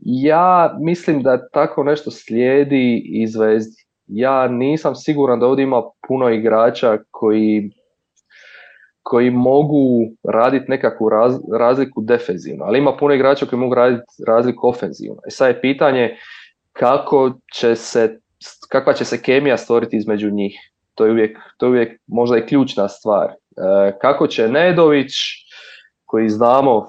Ja 0.00 0.76
mislim 0.80 1.22
da 1.22 1.48
tako 1.48 1.84
nešto 1.84 2.10
slijedi 2.10 3.02
i 3.04 3.26
Zvezdi. 3.26 3.82
Ja 4.06 4.48
nisam 4.48 4.94
siguran 4.94 5.40
da 5.40 5.46
ovdje 5.46 5.62
ima 5.62 5.82
puno 6.08 6.28
igrača 6.28 6.98
koji 7.10 7.70
koji 9.02 9.30
mogu 9.30 10.10
raditi 10.24 10.64
nekakvu 10.68 11.08
razliku 11.58 12.00
defenzivno, 12.00 12.64
ali 12.64 12.78
ima 12.78 12.96
puno 12.96 13.14
igrača 13.14 13.46
koji 13.46 13.60
mogu 13.60 13.74
raditi 13.74 14.04
razliku 14.26 14.68
ofenzivno. 14.68 15.20
I 15.28 15.30
sad 15.30 15.48
je 15.48 15.60
pitanje 15.60 16.16
kako 16.72 17.32
će 17.54 17.76
se, 17.76 18.20
kakva 18.68 18.92
će 18.92 19.04
se 19.04 19.22
kemija 19.22 19.56
stvoriti 19.56 19.96
između 19.96 20.30
njih. 20.30 20.58
To 20.94 21.04
je 21.04 21.12
uvijek, 21.12 21.38
to 21.56 21.66
je 21.66 21.70
uvijek 21.70 22.00
možda 22.06 22.38
i 22.38 22.46
ključna 22.46 22.88
stvar. 22.88 23.26
E, 23.26 23.34
kako 24.00 24.26
će 24.26 24.48
Nedović, 24.48 25.12
koji 26.04 26.28
znamo 26.28 26.88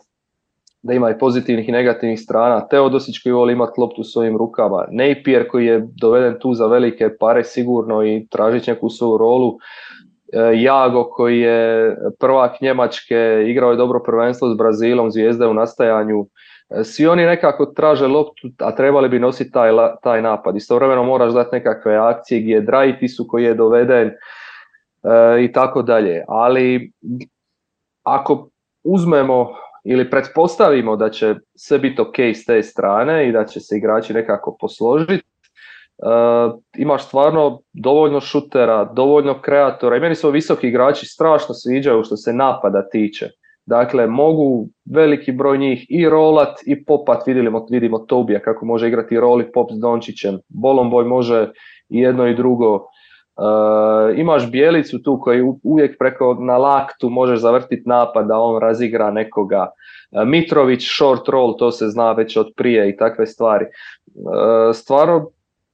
da 0.84 0.93
ima 0.93 1.09
i 1.09 1.17
pozitivnih 1.17 1.69
i 1.69 1.71
negativnih 1.71 2.19
strana, 2.19 2.67
Teodosić 2.67 3.23
koji 3.23 3.34
voli 3.34 3.53
imati 3.53 3.82
loptu 3.82 4.01
u 4.01 4.03
svojim 4.03 4.38
rukama, 4.38 4.86
Napier 4.91 5.47
koji 5.47 5.65
je 5.65 5.88
doveden 6.01 6.36
tu 6.39 6.53
za 6.53 6.67
velike 6.67 7.09
pare 7.19 7.43
sigurno 7.43 8.05
i 8.05 8.27
tražit 8.29 8.67
neku 8.67 8.89
svoju 8.89 9.17
rolu, 9.17 9.57
e, 10.34 10.61
Jago 10.61 11.03
koji 11.03 11.39
je 11.39 11.95
prvak 12.19 12.61
Njemačke, 12.61 13.43
igrao 13.47 13.71
je 13.71 13.77
dobro 13.77 14.03
prvenstvo 14.05 14.49
s 14.53 14.57
Brazilom, 14.57 15.11
zvijezda 15.11 15.49
u 15.49 15.53
nastajanju, 15.53 16.25
svi 16.84 17.07
oni 17.07 17.25
nekako 17.25 17.65
traže 17.65 18.07
loptu, 18.07 18.47
a 18.59 18.75
trebali 18.75 19.09
bi 19.09 19.19
nositi 19.19 19.51
taj, 19.51 19.71
taj 20.03 20.21
napad. 20.21 20.55
Istovremeno 20.55 21.03
moraš 21.03 21.34
dati 21.34 21.55
nekakve 21.55 21.95
akcije 21.95 22.41
gdje 22.41 22.65
je 23.01 23.07
su 23.07 23.27
koji 23.27 23.43
je 23.43 23.53
doveden 23.53 24.07
e, 24.07 24.13
i 25.43 25.51
tako 25.51 25.82
dalje. 25.82 26.23
Ali 26.27 26.91
ako 28.03 28.49
uzmemo 28.84 29.49
ili 29.84 30.09
pretpostavimo 30.09 30.95
da 30.95 31.09
će 31.09 31.36
sve 31.55 31.79
biti 31.79 32.01
ok 32.01 32.19
s 32.19 32.45
te 32.45 32.63
strane 32.63 33.29
i 33.29 33.32
da 33.32 33.45
će 33.45 33.59
se 33.59 33.77
igrači 33.77 34.13
nekako 34.13 34.57
posložiti, 34.59 35.13
e, 35.13 35.21
imaš 36.77 37.05
stvarno 37.07 37.61
dovoljno 37.73 38.21
šutera, 38.21 38.86
dovoljno 38.86 39.41
kreatora 39.41 39.97
i 39.97 39.99
meni 39.99 40.15
su 40.15 40.32
visoki 40.32 40.67
igrači 40.67 41.05
strašno 41.05 41.55
sviđaju 41.55 42.03
što 42.03 42.17
se 42.17 42.34
napada 42.34 42.89
tiče. 42.89 43.29
Dakle, 43.65 44.07
mogu 44.07 44.67
veliki 44.86 45.32
broj 45.32 45.57
njih 45.57 45.86
i 45.89 46.09
rolat 46.09 46.59
i 46.65 46.86
popat, 46.86 47.27
vidimo, 47.27 47.65
vidimo 47.69 47.99
Tobija 47.99 48.39
kako 48.39 48.65
može 48.65 48.88
igrati 48.88 49.19
rol 49.19 49.41
i 49.41 49.51
pop 49.51 49.71
s 49.71 49.79
Dončićem. 49.79 50.39
Bolomboj 50.49 51.05
može 51.05 51.49
i 51.89 51.99
jedno 51.99 52.27
i 52.27 52.36
drugo. 52.36 52.88
E, 53.38 54.19
imaš 54.19 54.51
Bijelicu 54.51 55.01
tu 55.01 55.19
koji 55.21 55.41
uvijek 55.63 55.97
preko 55.99 56.38
na 56.39 56.57
laktu 56.57 57.09
možeš 57.09 57.39
zavrtiti 57.39 57.84
napad 57.86 58.27
da 58.27 58.39
on 58.39 58.61
razigra 58.61 59.11
nekoga. 59.11 59.67
E, 60.11 60.25
Mitrović 60.25 60.88
short 60.95 61.27
roll, 61.27 61.57
to 61.57 61.71
se 61.71 61.88
zna 61.88 62.11
već 62.11 62.38
od 62.38 62.51
prije 62.55 62.89
i 62.89 62.97
takve 62.97 63.27
stvari. 63.27 63.65
E, 63.65 64.73
stvarno, 64.73 65.29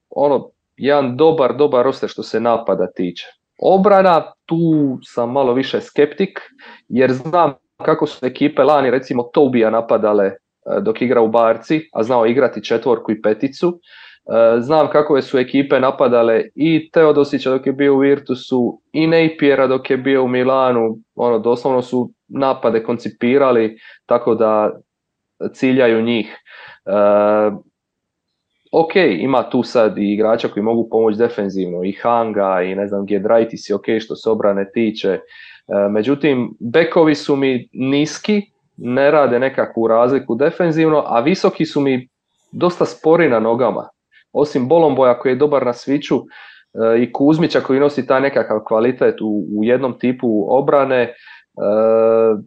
ono, 0.09 0.49
jedan 0.77 1.17
dobar, 1.17 1.55
dobar 1.55 1.85
roster 1.85 2.09
što 2.09 2.23
se 2.23 2.39
napada 2.39 2.87
tiče. 2.87 3.25
Obrana, 3.61 4.31
tu 4.45 4.59
sam 5.03 5.31
malo 5.31 5.53
više 5.53 5.81
skeptik, 5.81 6.39
jer 6.87 7.13
znam 7.13 7.53
kako 7.77 8.07
su 8.07 8.25
ekipe 8.25 8.63
lani 8.63 8.91
recimo 8.91 9.23
Tobija 9.23 9.69
napadale 9.69 10.31
dok 10.81 11.01
igra 11.01 11.21
u 11.21 11.27
Barci, 11.27 11.89
a 11.93 12.03
znao 12.03 12.25
igrati 12.25 12.63
četvorku 12.63 13.11
i 13.11 13.21
peticu. 13.21 13.79
E, 14.27 14.61
znam 14.61 14.89
kako 14.89 15.21
su 15.21 15.37
ekipe 15.37 15.79
napadale 15.79 16.43
i 16.55 16.89
Teodosića 16.91 17.49
dok 17.49 17.67
je 17.67 17.73
bio 17.73 17.95
u 17.95 17.99
Virtusu 17.99 18.81
i 18.91 19.07
Napiera 19.07 19.67
dok 19.67 19.89
je 19.89 19.97
bio 19.97 20.23
u 20.23 20.27
Milanu. 20.27 20.97
Ono, 21.15 21.39
doslovno 21.39 21.81
su 21.81 22.11
napade 22.27 22.83
koncipirali 22.83 23.77
tako 24.05 24.35
da 24.35 24.71
ciljaju 25.53 26.01
njih. 26.01 26.35
E, 26.85 26.91
ok, 28.71 28.95
ima 28.95 29.49
tu 29.49 29.63
sad 29.63 29.97
i 29.97 30.13
igrača 30.13 30.47
koji 30.47 30.63
mogu 30.63 30.89
pomoći 30.89 31.17
defenzivno, 31.17 31.83
i 31.83 31.91
Hanga, 31.91 32.61
i 32.61 32.75
ne 32.75 32.87
znam, 32.87 33.05
Gedraitis 33.05 33.69
je 33.69 33.75
ok 33.75 33.85
što 33.99 34.15
se 34.15 34.29
obrane 34.29 34.71
tiče, 34.71 35.19
E, 35.67 35.89
međutim, 35.89 36.57
bekovi 36.59 37.15
su 37.15 37.35
mi 37.35 37.69
niski, 37.73 38.41
ne 38.77 39.11
rade 39.11 39.39
nekakvu 39.39 39.87
razliku 39.87 40.35
defenzivno, 40.35 41.03
a 41.05 41.19
visoki 41.19 41.65
su 41.65 41.81
mi 41.81 42.07
dosta 42.51 42.85
spori 42.85 43.29
na 43.29 43.39
nogama. 43.39 43.89
Osim 44.33 44.67
Bolomboja 44.67 45.19
koji 45.19 45.31
je 45.31 45.35
dobar 45.35 45.65
na 45.65 45.73
sviću 45.73 46.15
e, 46.15 47.01
i 47.03 47.11
Kuzmića 47.13 47.61
koji 47.61 47.79
nosi 47.79 48.07
taj 48.07 48.21
nekakav 48.21 48.59
kvalitet 48.67 49.15
u, 49.21 49.63
jednom 49.63 49.99
tipu 49.99 50.45
obrane, 50.49 51.01
e, 51.01 51.13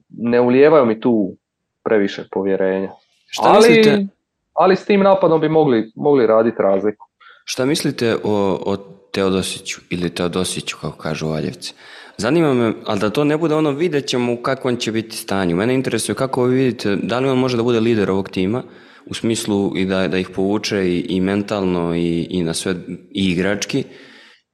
ne 0.08 0.40
ulijevaju 0.40 0.86
mi 0.86 1.00
tu 1.00 1.36
previše 1.84 2.24
povjerenja. 2.30 2.90
Šta 3.26 3.48
ali, 3.48 4.06
ali 4.52 4.76
s 4.76 4.84
tim 4.84 5.00
napadom 5.00 5.40
bi 5.40 5.48
mogli, 5.48 5.92
mogli 5.96 6.26
raditi 6.26 6.62
razliku. 6.62 7.06
Šta 7.44 7.64
mislite 7.64 8.16
o, 8.24 8.58
o 8.66 8.76
Teodosiću 9.12 9.80
ili 9.90 10.10
Teodosiću 10.10 10.76
kako 10.80 10.98
kažu 10.98 11.28
Valjevci? 11.28 11.74
Zanima 12.16 12.54
me, 12.54 12.72
ali 12.86 13.00
da 13.00 13.10
to 13.10 13.24
ne 13.24 13.36
bude 13.36 13.54
ono, 13.54 13.70
vidjet 13.70 14.06
ćemo 14.06 14.32
u 14.32 14.36
kakvom 14.36 14.76
će 14.76 14.92
biti 14.92 15.16
stanju. 15.16 15.56
Mene 15.56 15.74
interesuje 15.74 16.14
kako 16.14 16.44
vi 16.44 16.56
vidite, 16.56 16.96
da 16.96 17.18
li 17.18 17.28
on 17.28 17.38
može 17.38 17.56
da 17.56 17.62
bude 17.62 17.80
lider 17.80 18.10
ovog 18.10 18.28
tima, 18.28 18.62
u 19.06 19.14
smislu 19.14 19.76
i 19.76 19.84
da, 19.84 20.08
da 20.08 20.18
ih 20.18 20.28
povuče 20.34 20.88
i, 20.88 20.98
i 21.08 21.20
mentalno 21.20 21.94
i, 21.96 22.26
i 22.30 22.42
na 22.42 22.54
sve, 22.54 22.74
i 23.10 23.24
igrački, 23.30 23.84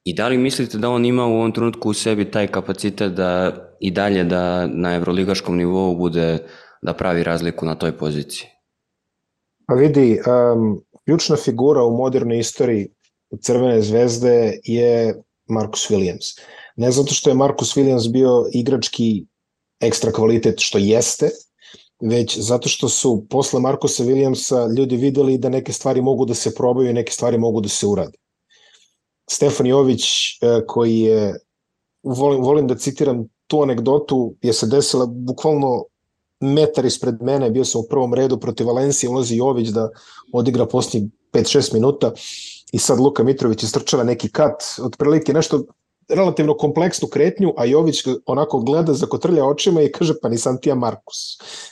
i 0.03 0.13
da 0.13 0.27
li 0.27 0.37
mislite 0.37 0.77
da 0.77 0.89
on 0.89 1.05
ima 1.05 1.25
u 1.25 1.33
ovom 1.33 1.51
trenutku 1.51 1.89
u 1.89 1.93
sebi 1.93 2.31
taj 2.31 2.47
kapacitet 2.47 3.11
da 3.11 3.53
i 3.79 3.91
dalje 3.91 4.23
da 4.23 4.67
na 4.67 4.95
evroligaškom 4.95 5.57
nivou 5.57 5.95
bude 5.95 6.37
da 6.81 6.93
pravi 6.93 7.23
razliku 7.23 7.65
na 7.65 7.75
toj 7.75 7.97
poziciji? 7.97 8.47
Pa 9.67 9.73
vidi, 9.73 10.19
um, 10.19 10.81
ključna 11.05 11.35
figura 11.35 11.83
u 11.83 11.97
modernoj 11.97 12.39
istoriji 12.39 12.87
Crvene 13.41 13.81
zvezde 13.81 14.59
je 14.63 15.15
Marcus 15.49 15.89
Williams. 15.89 16.39
Ne 16.75 16.91
zato 16.91 17.13
što 17.13 17.29
je 17.29 17.35
Marcus 17.35 17.75
Williams 17.75 18.11
bio 18.11 18.45
igrački 18.53 19.25
ekstra 19.79 20.11
kvalitet, 20.11 20.59
što 20.59 20.77
jeste, 20.77 21.29
već 22.01 22.39
zato 22.39 22.69
što 22.69 22.89
su 22.89 23.25
posle 23.29 23.59
Markusa 23.59 24.03
Williamsa 24.03 24.77
ljudi 24.77 24.97
videli 24.97 25.37
da 25.37 25.49
neke 25.49 25.73
stvari 25.73 26.01
mogu 26.01 26.25
da 26.25 26.33
se 26.33 26.55
probaju 26.55 26.89
i 26.89 26.93
neke 26.93 27.11
stvari 27.11 27.37
mogu 27.37 27.61
da 27.61 27.69
se 27.69 27.87
urade. 27.87 28.17
Stefan 29.29 29.67
Jović, 29.67 30.03
e, 30.41 30.65
koji 30.67 30.99
je, 30.99 31.39
volim, 32.03 32.41
volim 32.41 32.67
da 32.67 32.75
citiram 32.75 33.27
tu 33.47 33.61
anegdotu, 33.61 34.35
je 34.41 34.53
se 34.53 34.67
desila 34.67 35.05
bukvalno 35.05 35.85
metar 36.39 36.85
ispred 36.85 37.21
mene, 37.21 37.49
bio 37.49 37.65
sam 37.65 37.81
u 37.81 37.87
prvom 37.89 38.13
redu 38.13 38.39
protiv 38.39 38.67
Valencije, 38.67 39.09
ulazi 39.09 39.35
Jović 39.35 39.67
da 39.67 39.89
odigra 40.33 40.65
posljednjih 40.65 41.11
5-6 41.33 41.73
minuta 41.73 42.11
i 42.71 42.79
sad 42.79 42.99
Luka 42.99 43.23
Mitrović 43.23 43.63
istrčava 43.63 44.03
neki 44.03 44.31
kat, 44.31 44.63
otprilike 44.83 45.33
nešto 45.33 45.63
relativno 46.09 46.57
kompleksnu 46.57 47.07
kretnju, 47.07 47.53
a 47.57 47.65
Jović 47.65 48.03
onako 48.25 48.59
gleda, 48.59 48.93
zakotrlja 48.93 49.45
očima 49.45 49.81
i 49.81 49.91
kaže 49.91 50.13
pa 50.21 50.29
nisam 50.29 50.57
ti 50.61 50.69
ja 50.69 50.75
Markus. 50.75 51.17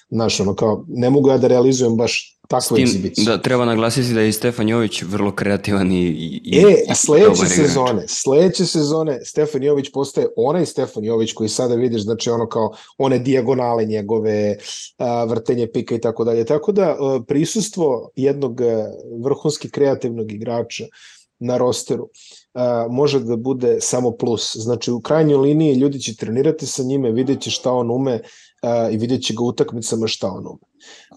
Znaš, 0.10 0.40
ono 0.40 0.56
kao, 0.56 0.86
ne 0.88 1.10
mogu 1.10 1.30
ja 1.30 1.38
da 1.38 1.48
realizujem 1.48 1.96
baš 1.98 2.36
takvu 2.48 2.78
egzibiciju. 2.78 3.26
Da, 3.26 3.42
treba 3.42 3.66
naglasiti 3.66 4.14
da 4.14 4.22
je 4.22 4.32
Stefan 4.32 4.70
Jović 4.70 5.02
vrlo 5.02 5.32
kreativan 5.32 5.92
i, 5.92 6.08
i 6.44 6.58
E, 6.58 6.96
sledeće 6.96 7.46
sezone, 7.46 7.92
igrač. 7.92 8.10
sledeće 8.10 8.66
sezone 8.66 9.26
Stefan 9.26 9.64
Jović 9.64 9.92
postaje 9.92 10.28
onaj 10.36 10.66
Stefan 10.66 11.04
Jović 11.04 11.34
koji 11.34 11.50
sada 11.50 11.76
vidiš, 11.76 12.02
znači 12.02 12.30
ono 12.30 12.48
kao 12.48 12.74
one 12.98 13.20
dijagonale 13.20 13.86
njegove, 13.86 14.58
a, 14.98 15.24
vrtenje 15.24 15.68
pika 15.68 15.96
i 15.96 16.02
tako 16.02 16.24
dalje. 16.24 16.46
Tako 16.46 16.72
da 16.72 16.98
prisustvo 17.28 18.10
jednog 18.16 18.62
vrhunski 19.24 19.70
kreativnog 19.70 20.32
igrača 20.32 20.86
na 21.40 21.58
rosteru 21.58 22.10
može 22.90 23.20
da 23.20 23.36
bude 23.36 23.78
samo 23.82 24.12
plus. 24.12 24.56
Znači 24.56 24.92
u 24.92 25.00
krajnjoj 25.02 25.38
liniji 25.38 25.76
ljudi 25.76 26.00
će 26.00 26.16
trenirati 26.16 26.66
sa 26.66 26.84
njime, 26.84 27.12
vidjet 27.12 27.42
će 27.42 27.52
šta 27.52 27.72
on 27.72 27.92
ume 27.92 28.20
i 28.92 28.98
vidjet 28.98 29.24
će 29.24 29.34
ga 29.34 29.44
utakmicama 29.44 30.08
šta 30.08 30.28
on 30.28 30.48
ume. 30.48 30.60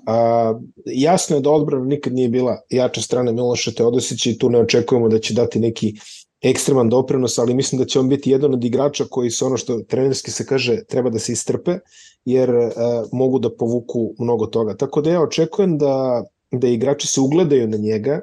A, 0.07 0.55
jasno 0.86 1.36
je 1.36 1.43
da 1.43 1.51
odbrana 1.51 1.84
nikad 1.84 2.12
nije 2.12 2.28
bila 2.28 2.61
jača 2.70 3.03
strana 3.03 3.32
Miloša 3.32 3.72
Teodosića 3.72 4.30
i 4.30 4.39
tu 4.39 4.51
ne 4.51 4.59
očekujemo 4.59 5.09
da 5.09 5.18
će 5.18 5.34
dati 5.34 5.61
neki 5.61 5.95
ekstreman 6.43 6.89
doprinos, 6.89 7.39
ali 7.39 7.55
mislim 7.55 7.78
da 7.78 7.86
će 7.86 8.01
on 8.01 8.09
biti 8.09 8.30
jedan 8.30 8.55
od 8.55 8.64
igrača 8.64 9.05
koji 9.11 9.30
se 9.30 9.45
ono 9.45 9.57
što 9.57 9.78
trenerski 9.78 10.30
se 10.30 10.47
kaže 10.47 10.84
treba 10.84 11.11
da 11.11 11.18
se 11.18 11.32
istrpe, 11.32 11.78
jer 12.24 12.51
a, 12.51 13.05
mogu 13.12 13.39
da 13.39 13.57
povuku 13.57 14.14
mnogo 14.18 14.47
toga. 14.47 14.76
Tako 14.76 15.01
da 15.01 15.11
ja 15.11 15.22
očekujem 15.22 15.78
da, 15.78 16.24
da 16.53 16.68
igrači 16.68 17.07
se 17.07 17.20
ugledaju 17.20 17.68
na 17.68 17.76
njega, 17.76 18.20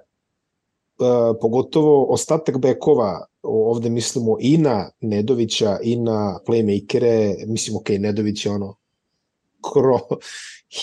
pogotovo 1.42 2.06
ostatak 2.10 2.58
bekova, 2.58 3.26
ovde 3.44 3.90
mislimo 3.90 4.38
i 4.40 4.58
na 4.58 4.90
Nedovića 5.02 5.78
i 5.84 5.96
na 5.96 6.40
playmakere, 6.48 7.48
mislim 7.48 7.78
ok, 7.78 7.90
Nedović 7.90 8.46
je 8.46 8.52
ono 8.52 8.76
kro, 9.74 10.00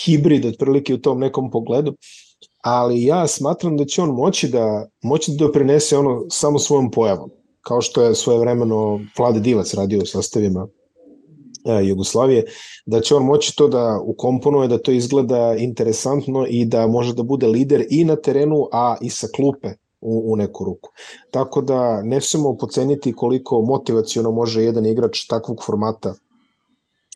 hibrid 0.03 0.45
otprilike 0.45 0.93
u 0.93 0.97
tom 0.97 1.19
nekom 1.19 1.51
pogledu, 1.51 1.95
ali 2.61 3.03
ja 3.03 3.27
smatram 3.27 3.77
da 3.77 3.85
će 3.85 4.01
on 4.01 4.09
moći 4.09 4.47
da, 4.47 4.87
moći 5.01 5.31
da 5.31 5.37
doprinese 5.37 5.97
ono 5.97 6.25
samo 6.29 6.59
svojom 6.59 6.91
pojavom, 6.91 7.29
kao 7.61 7.81
što 7.81 8.03
je 8.03 8.15
svoje 8.15 8.39
vremeno 8.39 8.99
Vlade 9.17 9.39
Divac 9.39 9.73
radio 9.73 10.01
u 10.01 10.05
sastavima 10.05 10.67
e, 11.65 11.85
Jugoslavije, 11.85 12.45
da 12.85 13.01
će 13.01 13.15
on 13.15 13.23
moći 13.23 13.55
to 13.55 13.67
da 13.67 13.99
ukomponuje, 14.05 14.67
da 14.67 14.77
to 14.77 14.91
izgleda 14.91 15.55
interesantno 15.59 16.45
i 16.49 16.65
da 16.65 16.87
može 16.87 17.13
da 17.13 17.23
bude 17.23 17.47
lider 17.47 17.85
i 17.89 18.05
na 18.05 18.15
terenu, 18.15 18.67
a 18.71 18.95
i 19.01 19.09
sa 19.09 19.27
klupe 19.35 19.69
u, 20.03 20.33
u 20.33 20.35
neku 20.35 20.65
ruku. 20.65 20.91
Tako 21.31 21.61
da 21.61 22.01
ne 22.03 22.21
smemo 22.21 22.57
poceniti 22.57 23.13
koliko 23.13 23.61
motivacijono 23.61 24.31
može 24.31 24.63
jedan 24.63 24.85
igrač 24.85 25.27
takvog 25.27 25.63
formata 25.65 26.13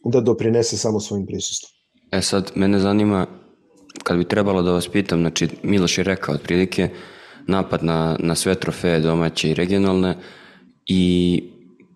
da 0.03 0.21
doprinese 0.21 0.77
samo 0.77 0.99
svojim 0.99 1.25
prisustvom. 1.25 1.71
E 2.11 2.21
sad, 2.21 2.51
mene 2.55 2.79
zanima, 2.79 3.27
kad 4.03 4.17
bi 4.17 4.23
trebalo 4.23 4.61
da 4.61 4.71
vas 4.71 4.87
pitam, 4.87 5.19
znači 5.19 5.49
Miloš 5.63 5.97
je 5.97 6.03
rekao 6.03 6.35
otprilike 6.35 6.89
napad 7.47 7.83
na, 7.83 8.17
na 8.19 8.35
sve 8.35 8.55
trofeje 8.55 8.99
domaće 8.99 9.49
i 9.49 9.53
regionalne 9.53 10.17
i 10.85 11.43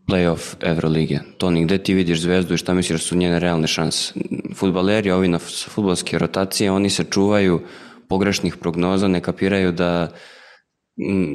playoff 0.07 0.55
Evrolige. 0.61 1.19
Toni, 1.37 1.65
gde 1.65 1.77
ti 1.77 1.93
vidiš 1.93 2.21
zvezdu 2.21 2.53
i 2.53 2.57
šta 2.57 2.73
misliš 2.73 2.99
da 3.01 3.07
su 3.07 3.17
njene 3.17 3.39
realne 3.39 3.67
šanse? 3.67 4.13
Futbaleri, 4.55 5.11
ovi 5.11 5.27
na 5.27 5.39
futbolske 5.39 6.17
rotacije, 6.19 6.71
oni 6.71 6.89
se 6.89 7.03
čuvaju 7.03 7.61
pogrešnih 8.09 8.57
prognoza, 8.57 9.07
ne 9.07 9.21
kapiraju 9.21 9.71
da 9.71 10.11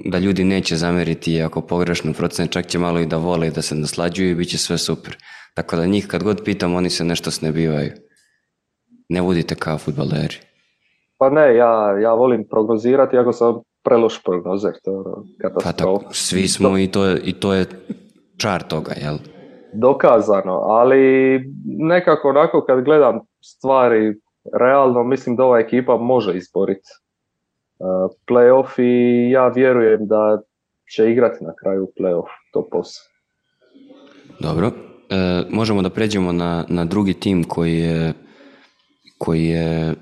da 0.04 0.18
ljudi 0.18 0.44
neće 0.44 0.76
zameriti 0.76 1.42
ako 1.42 1.60
pogrešno 1.60 2.12
procene, 2.12 2.48
čak 2.48 2.66
će 2.66 2.78
malo 2.78 3.00
i 3.00 3.06
da 3.06 3.16
vole 3.16 3.46
i 3.46 3.50
da 3.50 3.62
se 3.62 3.74
naslađuju 3.74 4.30
i 4.30 4.34
bit 4.34 4.48
će 4.48 4.58
sve 4.58 4.78
super. 4.78 5.16
Tako 5.54 5.76
da 5.76 5.86
njih 5.86 6.06
kad 6.06 6.22
god 6.22 6.44
pitam, 6.44 6.74
oni 6.74 6.90
se 6.90 7.04
nešto 7.04 7.30
snebivaju. 7.30 7.92
Ne 9.08 9.22
budite 9.22 9.54
kao 9.54 9.78
futbaleri. 9.78 10.36
Pa 11.18 11.30
ne, 11.30 11.56
ja, 11.56 11.98
ja 12.02 12.14
volim 12.14 12.44
prognozirati, 12.50 13.16
ako 13.18 13.32
sam 13.32 13.54
preloš 13.84 14.22
prognozer, 14.22 14.72
to 14.84 14.90
je 14.90 14.96
ono, 14.96 15.24
katastrofa. 15.40 15.72
Pa 15.72 15.72
tako, 15.72 16.14
svi 16.14 16.48
smo 16.48 16.78
i 16.78 16.86
to, 16.86 17.04
je, 17.04 17.20
i 17.24 17.32
to 17.32 17.54
je 17.54 17.66
čar 18.36 18.62
toga, 18.62 18.92
jel? 19.02 19.16
Dokazano, 19.72 20.52
ali 20.52 21.40
nekako 21.78 22.28
onako 22.28 22.64
kad 22.66 22.84
gledam 22.84 23.20
stvari 23.44 24.14
realno, 24.60 25.04
mislim 25.04 25.36
da 25.36 25.44
ova 25.44 25.58
ekipa 25.58 25.96
može 25.96 26.36
izboriti 26.36 26.88
playoff 28.26 28.78
i 28.78 29.30
ja 29.30 29.48
vjerujem 29.48 30.06
da 30.06 30.42
će 30.94 31.10
igrati 31.10 31.44
na 31.44 31.54
kraju 31.62 31.92
playoff 32.00 32.28
to 32.52 32.68
posao. 32.72 33.04
Dobro, 34.40 34.66
e, 34.66 35.42
možemo 35.50 35.82
da 35.82 35.90
pređemo 35.90 36.32
na, 36.32 36.64
na 36.68 36.84
drugi 36.84 37.14
tim 37.14 37.44
koji 37.44 37.78
je, 37.78 38.12
koji 39.18 39.44
je 39.44 39.94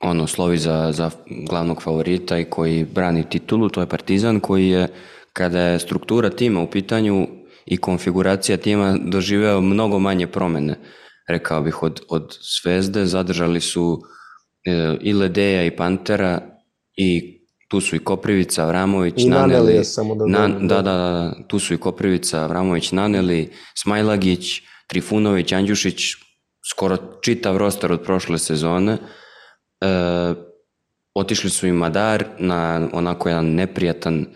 ono 0.00 0.26
slovi 0.26 0.58
za, 0.58 0.92
za 0.92 1.10
glavnog 1.48 1.82
favorita 1.82 2.38
i 2.38 2.44
koji 2.44 2.84
brani 2.84 3.30
titulu, 3.30 3.68
to 3.68 3.80
je 3.80 3.86
Partizan 3.86 4.40
koji 4.40 4.68
je 4.68 4.88
kada 5.32 5.60
je 5.60 5.78
struktura 5.78 6.30
tima 6.30 6.62
u 6.62 6.70
pitanju 6.70 7.26
i 7.66 7.76
konfiguracija 7.76 8.56
tima 8.56 8.98
doživeo 9.04 9.60
mnogo 9.60 9.98
manje 9.98 10.26
promene, 10.26 10.74
rekao 11.28 11.62
bih, 11.62 11.82
od, 11.82 12.00
od 12.08 12.36
Zvezde. 12.62 13.04
Zadržali 13.06 13.60
su 13.60 14.02
e, 14.66 14.96
i 15.00 15.12
Ledeja 15.12 15.64
i 15.64 15.76
Pantera 15.76 16.57
i 16.98 17.38
tu 17.68 17.80
su 17.80 17.96
i 17.96 17.98
Koprivica, 17.98 18.62
Avramović, 18.62 19.14
I 19.16 19.28
Naneli. 19.28 19.84
samo 19.84 20.14
da, 20.14 20.24
da, 20.26 20.48
da, 20.60 20.82
da, 20.82 21.34
tu 21.48 21.58
su 21.58 21.74
i 21.74 21.78
Koprivica, 21.78 22.40
Avramović, 22.40 22.92
Naneli, 22.92 23.50
Smajlagić, 23.74 24.62
Trifunović, 24.86 25.52
Andjušić, 25.52 26.02
skoro 26.70 26.96
čitav 27.20 27.56
roster 27.56 27.92
od 27.92 28.02
prošle 28.02 28.38
sezone. 28.38 28.92
E, 28.92 28.98
otišli 31.14 31.50
su 31.50 31.66
i 31.66 31.72
Madar 31.72 32.24
na 32.38 32.88
onako 32.92 33.28
jedan 33.28 33.46
neprijatan, 33.54 34.26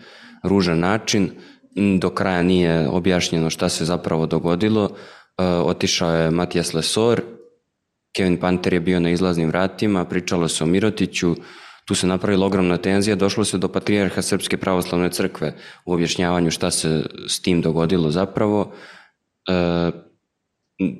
ružan 0.43 0.79
način. 0.79 1.31
Do 1.99 2.09
kraja 2.09 2.43
nije 2.43 2.89
objašnjeno 2.89 3.49
šta 3.49 3.69
se 3.69 3.85
zapravo 3.85 4.25
dogodilo. 4.25 4.89
E, 5.37 5.43
otišao 5.43 6.15
je 6.15 6.31
Matijas 6.31 6.73
Lesor, 6.73 7.21
Kevin 8.15 8.37
Panter 8.37 8.73
je 8.73 8.79
bio 8.79 8.99
na 8.99 9.09
izlaznim 9.09 9.47
vratima, 9.47 10.05
pričalo 10.05 10.47
se 10.47 10.63
o 10.63 10.67
Mirotiću, 10.67 11.35
tu 11.85 11.95
se 11.95 12.07
napravila 12.07 12.45
ogromna 12.45 12.77
tenzija, 12.77 13.15
došlo 13.15 13.45
se 13.45 13.57
do 13.57 13.67
patrijarha 13.67 14.21
Srpske 14.21 14.57
pravoslavne 14.57 15.09
crkve 15.09 15.55
u 15.85 15.93
objašnjavanju 15.93 16.51
šta 16.51 16.71
se 16.71 17.05
s 17.27 17.41
tim 17.41 17.61
dogodilo 17.61 18.11
zapravo. 18.11 18.71
E, 19.47 19.91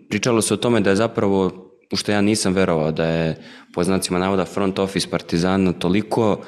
pričalo 0.09 0.41
se 0.41 0.53
o 0.53 0.57
tome 0.57 0.81
da 0.81 0.89
je 0.89 0.95
zapravo, 0.95 1.51
u 1.91 1.95
što 1.95 2.11
ja 2.11 2.21
nisam 2.21 2.53
verovao, 2.53 2.91
da 2.91 3.05
je 3.05 3.36
po 3.73 3.84
znacima 3.84 4.19
navoda 4.19 4.45
front 4.45 4.79
office 4.79 5.09
Partizana 5.09 5.73
toliko 5.73 6.41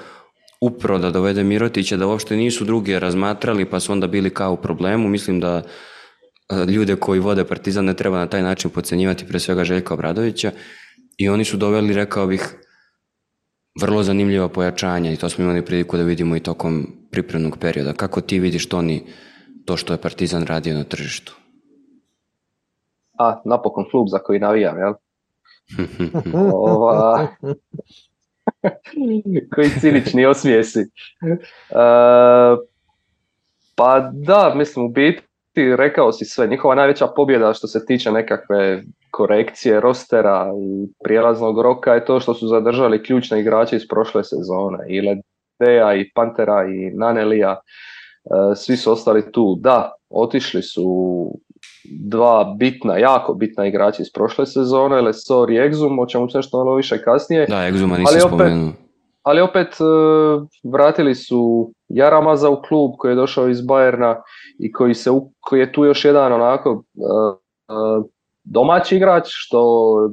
upro 0.61 0.99
da 0.99 1.11
dovede 1.11 1.43
Mirotića 1.43 1.97
da 1.97 2.07
uopšte 2.07 2.35
nisu 2.35 2.65
drugi 2.65 2.99
razmatrali 2.99 3.65
pa 3.65 3.79
su 3.79 3.91
onda 3.91 4.07
bili 4.07 4.29
kao 4.29 4.53
u 4.53 4.57
problemu. 4.57 5.07
Mislim 5.07 5.39
da 5.39 5.61
e, 6.49 6.65
ljude 6.71 6.95
koji 6.95 7.19
vode 7.19 7.43
Partizan 7.43 7.85
ne 7.85 7.93
treba 7.93 8.17
na 8.17 8.27
taj 8.27 8.41
način 8.41 8.69
pocenjivati 8.69 9.27
pre 9.27 9.39
svega 9.39 9.63
Željka 9.63 9.93
Obradovića 9.93 10.51
i 11.17 11.29
oni 11.29 11.45
su 11.45 11.57
doveli, 11.57 11.93
rekao 11.93 12.27
bih, 12.27 12.55
vrlo 13.81 14.03
zanimljiva 14.03 14.49
pojačanja 14.49 15.11
i 15.11 15.17
to 15.17 15.29
smo 15.29 15.43
imali 15.43 15.65
priliku 15.65 15.97
da 15.97 16.03
vidimo 16.03 16.35
i 16.35 16.39
tokom 16.39 16.87
pripremnog 17.11 17.57
perioda. 17.57 17.93
Kako 17.93 18.21
ti 18.21 18.39
vidiš 18.39 18.69
to, 18.69 18.81
ni, 18.81 19.03
to 19.65 19.77
što 19.77 19.93
je 19.93 20.01
Partizan 20.01 20.45
radio 20.45 20.73
na 20.73 20.83
tržištu? 20.83 21.35
A, 23.19 23.41
napokon 23.45 23.85
klub 23.91 24.07
za 24.09 24.19
koji 24.19 24.39
navijam, 24.39 24.77
jel? 24.77 24.93
Ova... 26.53 27.27
koji 29.55 29.69
cinični 29.69 30.25
osmijesi. 30.25 30.79
Uh, 30.79 32.59
pa 33.75 34.11
da, 34.13 34.53
mislim, 34.55 34.85
u 34.85 34.89
biti 34.89 35.21
rekao 35.77 36.11
si 36.11 36.25
sve. 36.25 36.47
Njihova 36.47 36.75
najveća 36.75 37.07
pobjeda 37.07 37.53
što 37.53 37.67
se 37.67 37.85
tiče 37.85 38.11
nekakve 38.11 38.83
korekcije 39.15 39.79
rostera 39.79 40.51
i 40.61 40.87
prijelaznog 41.03 41.61
roka 41.61 41.93
je 41.93 42.05
to 42.05 42.19
što 42.19 42.33
su 42.33 42.47
zadržali 42.47 43.03
ključne 43.03 43.39
igrače 43.39 43.75
iz 43.75 43.87
prošle 43.87 44.23
sezone. 44.23 44.77
I 44.89 45.01
Ledeja, 45.01 45.95
i 45.95 46.11
Pantera, 46.15 46.65
i 46.65 46.91
Nanelija. 46.97 47.51
E, 47.51 48.55
svi 48.55 48.77
su 48.77 48.91
ostali 48.91 49.31
tu. 49.31 49.55
Da, 49.59 49.91
otišli 50.09 50.61
su 50.61 50.85
dva 51.83 52.55
bitna, 52.57 52.97
jako 52.97 53.33
bitna 53.33 53.67
igrača 53.67 54.01
iz 54.01 54.11
prošle 54.13 54.45
sezone, 54.45 55.01
Lesor 55.01 55.51
i 55.51 55.55
Exum, 55.55 56.01
o 56.01 56.05
čemu 56.05 56.29
se 56.29 56.37
nešto 56.37 56.57
malo 56.57 56.75
više 56.75 57.03
kasnije. 57.03 57.45
Da, 57.49 57.55
Exuma 57.55 57.97
nisi 57.97 58.19
spomenuo. 58.19 58.71
Ali 59.23 59.41
opet 59.41 59.67
e, 59.67 59.83
vratili 60.63 61.15
su 61.15 61.71
Jaramaza 61.87 62.49
u 62.49 62.61
klub 62.61 62.91
koji 62.97 63.11
je 63.11 63.15
došao 63.15 63.49
iz 63.49 63.61
Bajerna 63.61 64.21
i 64.59 64.71
koji, 64.71 64.93
se, 64.93 65.09
koji 65.39 65.59
je 65.59 65.71
tu 65.71 65.85
još 65.85 66.05
jedan 66.05 66.33
onako 66.33 66.83
e, 66.95 68.14
domaći 68.45 68.95
igrač, 68.95 69.23
što 69.27 69.61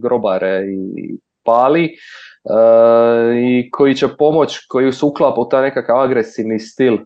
grobare 0.02 0.64
i 0.66 1.16
pali, 1.44 1.84
e, 1.84 1.92
i 3.40 3.70
koji 3.70 3.94
će 3.94 4.08
pomoć, 4.08 4.58
koji 4.68 4.92
se 4.92 5.06
uklapa 5.06 5.40
u 5.40 5.48
taj 5.48 5.62
nekakav 5.62 6.00
agresivni 6.00 6.58
stil 6.58 6.94
e, 6.94 6.98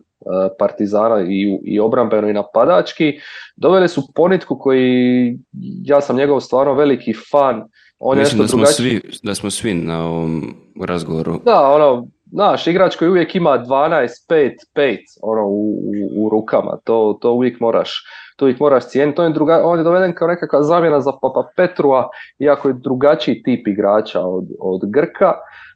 Partizana 0.59 1.21
i, 1.21 1.59
i 1.63 1.79
obrambeno 1.79 2.29
i 2.29 2.33
napadački. 2.33 3.19
Doveli 3.55 3.87
su 3.87 4.01
ponitku 4.15 4.59
koji, 4.59 5.37
ja 5.83 6.01
sam 6.01 6.15
njegov 6.15 6.39
stvarno 6.39 6.73
veliki 6.73 7.13
fan, 7.31 7.63
on 7.99 8.17
Mislim 8.17 8.41
da 8.41 8.47
smo, 8.47 8.65
svi, 8.65 9.01
da 9.23 9.35
smo 9.35 9.51
svi 9.51 9.73
na 9.73 10.05
ovom 10.05 10.55
razgovoru. 10.85 11.39
Da, 11.45 11.71
ono, 11.71 12.07
znaš, 12.31 12.67
igrač 12.67 12.95
koji 12.95 13.09
uvijek 13.09 13.35
ima 13.35 13.49
12, 13.49 14.07
5, 14.29 14.51
5 14.75 14.97
ono, 15.21 15.47
u, 15.47 15.71
u, 15.71 16.25
u 16.25 16.29
rukama, 16.29 16.77
to, 16.83 17.17
to 17.21 17.31
uvijek 17.31 17.59
moraš 17.59 18.03
to 18.37 18.47
ih 18.47 18.61
moraš 18.61 18.87
cijeniti. 18.87 19.21
On 19.21 19.27
je, 19.27 19.33
druga, 19.33 19.61
on 19.63 19.77
je 19.77 19.83
doveden 19.83 20.13
kao 20.13 20.27
nekakva 20.27 20.63
zamjena 20.63 21.01
za 21.01 21.11
Papa 21.11 21.49
Petrua, 21.55 22.09
iako 22.39 22.67
je 22.67 22.73
drugačiji 22.73 23.43
tip 23.43 23.67
igrača 23.67 24.21
od, 24.21 24.45
od 24.59 24.81
Grka, 24.91 25.33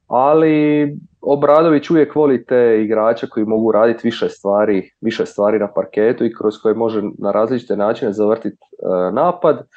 ali 0.08 0.88
Obradović 1.22 1.90
uvijek 1.90 2.16
voli 2.16 2.46
te 2.46 2.82
igrače 2.84 3.28
koji 3.30 3.46
mogu 3.46 3.72
raditi 3.72 4.08
više 4.08 4.30
stvari, 4.30 4.92
više 5.02 5.26
stvari 5.26 5.60
na 5.60 5.74
parketu 5.74 6.26
i 6.26 6.34
kroz 6.34 6.58
koje 6.62 6.76
može 6.76 7.02
na 7.18 7.32
različite 7.32 7.78
načine 7.78 8.14
zavrtiti 8.14 8.58
uh, 8.58 9.14
napad. 9.14 9.68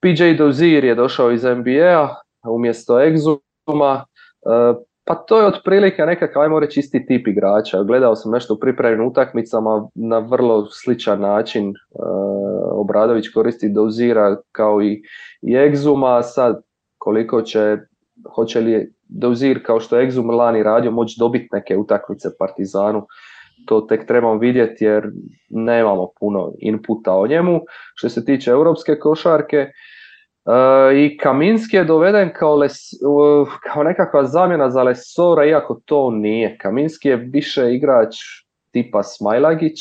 PJ 0.00 0.36
Dozier 0.38 0.84
je 0.84 0.94
došao 0.94 1.30
iz 1.30 1.44
NBA 1.44 2.14
umjesto 2.48 2.94
Exuma, 2.94 4.02
uh, 4.40 4.76
pa 5.06 5.14
to 5.14 5.40
je 5.40 5.46
otprilike 5.46 6.02
nekakav, 6.02 6.42
ajmo 6.42 6.60
reći, 6.60 6.80
isti 6.80 7.06
tip 7.06 7.28
igrača. 7.28 7.82
Gledao 7.82 8.16
sam 8.16 8.32
nešto 8.32 8.54
u 8.54 8.58
pripremnim 8.58 9.08
utakmicama 9.08 9.88
na 9.94 10.18
vrlo 10.18 10.66
sličan 10.66 11.20
način. 11.20 11.68
Uh, 11.68 12.80
Obradović 12.80 13.28
koristi 13.28 13.68
dozira 13.68 14.36
kao 14.52 14.82
i, 14.82 15.02
i 15.42 15.52
Exuma. 15.52 16.22
Sad, 16.22 16.62
koliko 16.98 17.42
će, 17.42 17.76
hoće 18.34 18.60
li 18.60 18.92
dozir 19.08 19.66
kao 19.66 19.80
što 19.80 19.98
je 19.98 20.10
Exum 20.10 20.36
lani 20.36 20.62
radio 20.62 20.90
moći 20.90 21.16
dobiti 21.18 21.48
neke 21.52 21.76
utakmice 21.76 22.28
Partizanu, 22.38 23.06
to 23.66 23.80
tek 23.80 24.06
trebamo 24.06 24.38
vidjeti 24.38 24.84
jer 24.84 25.10
nemamo 25.50 26.08
puno 26.20 26.52
inputa 26.58 27.12
o 27.12 27.26
njemu. 27.26 27.60
Što 27.94 28.08
se 28.08 28.24
tiče 28.24 28.50
europske 28.50 28.98
košarke, 28.98 29.66
I 30.96 31.16
Kaminski 31.16 31.76
je 31.76 31.84
doveden 31.84 32.30
kao, 32.34 32.56
les, 32.56 32.74
kao 33.72 33.82
nekakva 33.82 34.24
zamjena 34.24 34.70
za 34.70 34.82
Lesora, 34.82 35.46
iako 35.46 35.80
to 35.84 36.10
nije. 36.10 36.58
Kaminski 36.58 37.08
je 37.08 37.16
više 37.16 37.74
igrač 37.74 38.16
tipa 38.70 39.02
Smajlagić, 39.02 39.80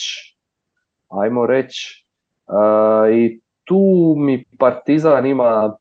ajmo 1.10 1.46
reći. 1.46 2.06
I 3.14 3.40
tu 3.64 4.14
mi 4.18 4.44
Partizan 4.60 5.26
ima 5.26 5.78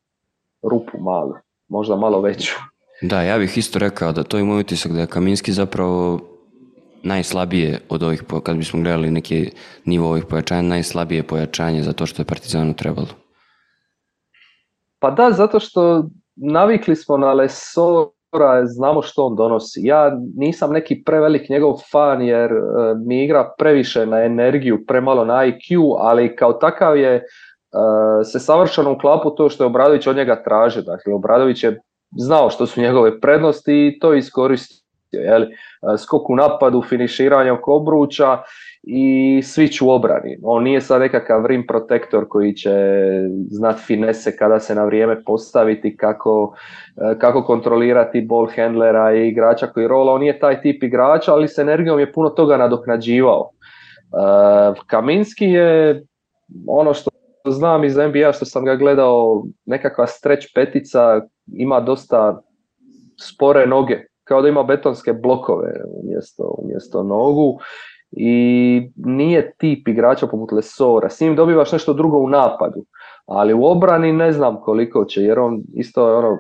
rupu 0.63 0.99
malu, 0.99 1.35
možda 1.69 1.97
malo 1.97 2.21
veću. 2.21 2.55
Da, 3.03 3.23
ja 3.23 3.39
bih 3.39 3.59
isto 3.59 3.79
rekao 3.79 4.13
da 4.13 4.23
to 4.23 4.39
je 4.39 4.45
moj 4.45 4.61
utisak 4.61 4.93
da 4.93 5.01
je 5.01 5.07
Kaminski 5.07 5.53
zapravo 5.53 6.21
najslabije 7.03 7.81
od 7.89 8.03
ovih, 8.03 8.23
kad 8.43 8.57
bismo 8.57 8.83
gledali 8.83 9.11
neki 9.11 9.51
nivo 9.85 10.09
ovih 10.09 10.25
pojačanja, 10.25 10.63
najslabije 10.63 11.23
pojačanje 11.23 11.83
za 11.83 11.93
to 11.93 12.07
što 12.07 12.23
je 12.23 12.27
Partizanu 12.27 12.75
trebalo. 12.75 13.24
Pa 15.05 15.11
da, 15.11 15.31
zato 15.31 15.61
što 15.61 16.05
navikli 16.37 16.97
smo 16.97 17.17
na 17.17 17.33
Lesora, 17.33 18.67
znamo 18.67 19.03
što 19.03 19.25
on 19.25 19.37
donosi. 19.37 19.81
Ja 19.83 20.13
nisam 20.37 20.73
neki 20.73 21.03
prevelik 21.05 21.49
njegov 21.49 21.75
fan 21.93 22.23
jer 22.23 22.53
e, 22.53 22.57
mi 23.07 23.25
igra 23.25 23.53
previše 23.59 24.07
na 24.07 24.23
energiju, 24.23 24.87
premalo 24.87 25.25
na 25.25 25.35
IQ, 25.35 25.97
ali 25.99 26.37
kao 26.37 26.53
takav 26.53 26.97
je 26.97 27.15
e, 27.15 27.23
se 28.25 28.39
savršeno 28.41 28.93
uklapu 28.93 29.31
to 29.31 29.49
što 29.49 29.65
je 29.65 29.67
Obradović 29.67 30.07
od 30.07 30.17
njega 30.17 30.43
traži. 30.43 30.83
Dakle, 30.83 31.15
Obradović 31.15 31.65
je 31.65 31.81
znao 32.19 32.51
što 32.51 32.67
su 32.67 32.81
njegove 32.81 33.21
prednosti 33.21 33.87
i 33.87 33.99
to 33.99 34.15
iskoristio. 34.15 34.85
Jeli? 35.13 35.47
E, 35.47 35.99
skok 35.99 36.31
u 36.31 36.37
napadu, 36.37 36.83
finiširanje 36.83 37.53
oko 37.53 37.75
obruča 37.75 38.39
i 38.87 39.41
switch 39.43 39.83
u 39.87 39.91
obrani. 39.91 40.39
On 40.43 40.63
nije 40.63 40.81
sad 40.81 41.01
nekakav 41.01 41.47
rim 41.47 41.67
protektor 41.67 42.29
koji 42.29 42.55
će 42.55 42.71
znat 43.51 43.77
finese 43.87 44.37
kada 44.37 44.61
se 44.61 44.75
na 44.75 44.85
vrijeme 44.85 45.23
postaviti, 45.25 45.97
kako, 45.97 46.55
e, 46.97 47.19
kako 47.19 47.45
kontrolirati 47.45 48.21
ball 48.21 48.49
handlera 48.57 49.15
i 49.15 49.29
igrača 49.29 49.67
koji 49.67 49.89
rola. 49.89 50.13
On 50.13 50.21
nije 50.21 50.39
taj 50.39 50.61
tip 50.61 50.83
igrača, 50.83 51.33
ali 51.33 51.49
s 51.49 51.59
energijom 51.59 52.01
je 52.01 52.13
puno 52.13 52.31
toga 52.31 52.57
nadoknađivao. 52.57 53.51
E, 53.51 54.81
Kaminski 54.87 55.47
je 55.47 56.03
ono 56.67 56.95
što 56.95 57.11
znam 57.49 57.85
iz 57.85 57.97
NBA 57.97 58.33
što 58.33 58.45
sam 58.45 58.65
ga 58.65 58.77
gledao, 58.77 59.45
nekakva 59.67 60.07
stretch 60.07 60.47
petica, 60.55 61.21
ima 61.47 61.81
dosta 61.81 62.43
spore 63.21 63.67
noge, 63.67 63.99
kao 64.25 64.43
da 64.43 64.49
ima 64.49 64.63
betonske 64.63 65.13
blokove 65.13 65.73
umjesto, 66.03 66.55
umjesto 66.59 67.03
nogu 67.03 67.59
i 68.17 68.83
nije 68.97 69.53
tip 69.59 69.89
igrača 69.89 70.27
poput 70.27 70.53
Lesora. 70.53 71.11
S 71.11 71.21
njim 71.21 71.37
dobivaš 71.37 71.73
nešto 71.73 71.93
drugo 71.93 72.19
u 72.19 72.29
napadu, 72.29 72.85
ali 73.27 73.55
u 73.55 73.65
obrani 73.65 74.13
ne 74.13 74.33
znam 74.33 74.61
koliko 74.61 75.05
će, 75.05 75.23
jer 75.23 75.39
on 75.39 75.63
isto 75.75 76.09
je 76.09 76.17
ono 76.17 76.39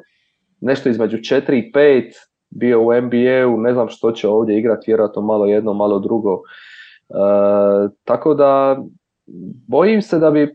nešto 0.61 0.89
između 0.89 1.17
4 1.17 1.53
i 1.53 1.73
5, 1.73 2.13
bio 2.51 2.83
u 2.83 2.93
NBA-u, 2.93 3.61
ne 3.61 3.73
znam 3.73 3.89
što 3.89 4.13
će 4.13 4.29
ovdje 4.29 4.59
igrati, 4.59 4.91
vjerojatno 4.91 5.23
malo 5.23 5.47
jedno, 5.47 5.73
malo 5.73 5.99
drugo. 5.99 6.35
E, 6.35 6.43
tako 8.05 8.35
da 8.35 8.83
bojim 9.69 10.03
se 10.03 10.19
da 10.19 10.31
bi 10.31 10.55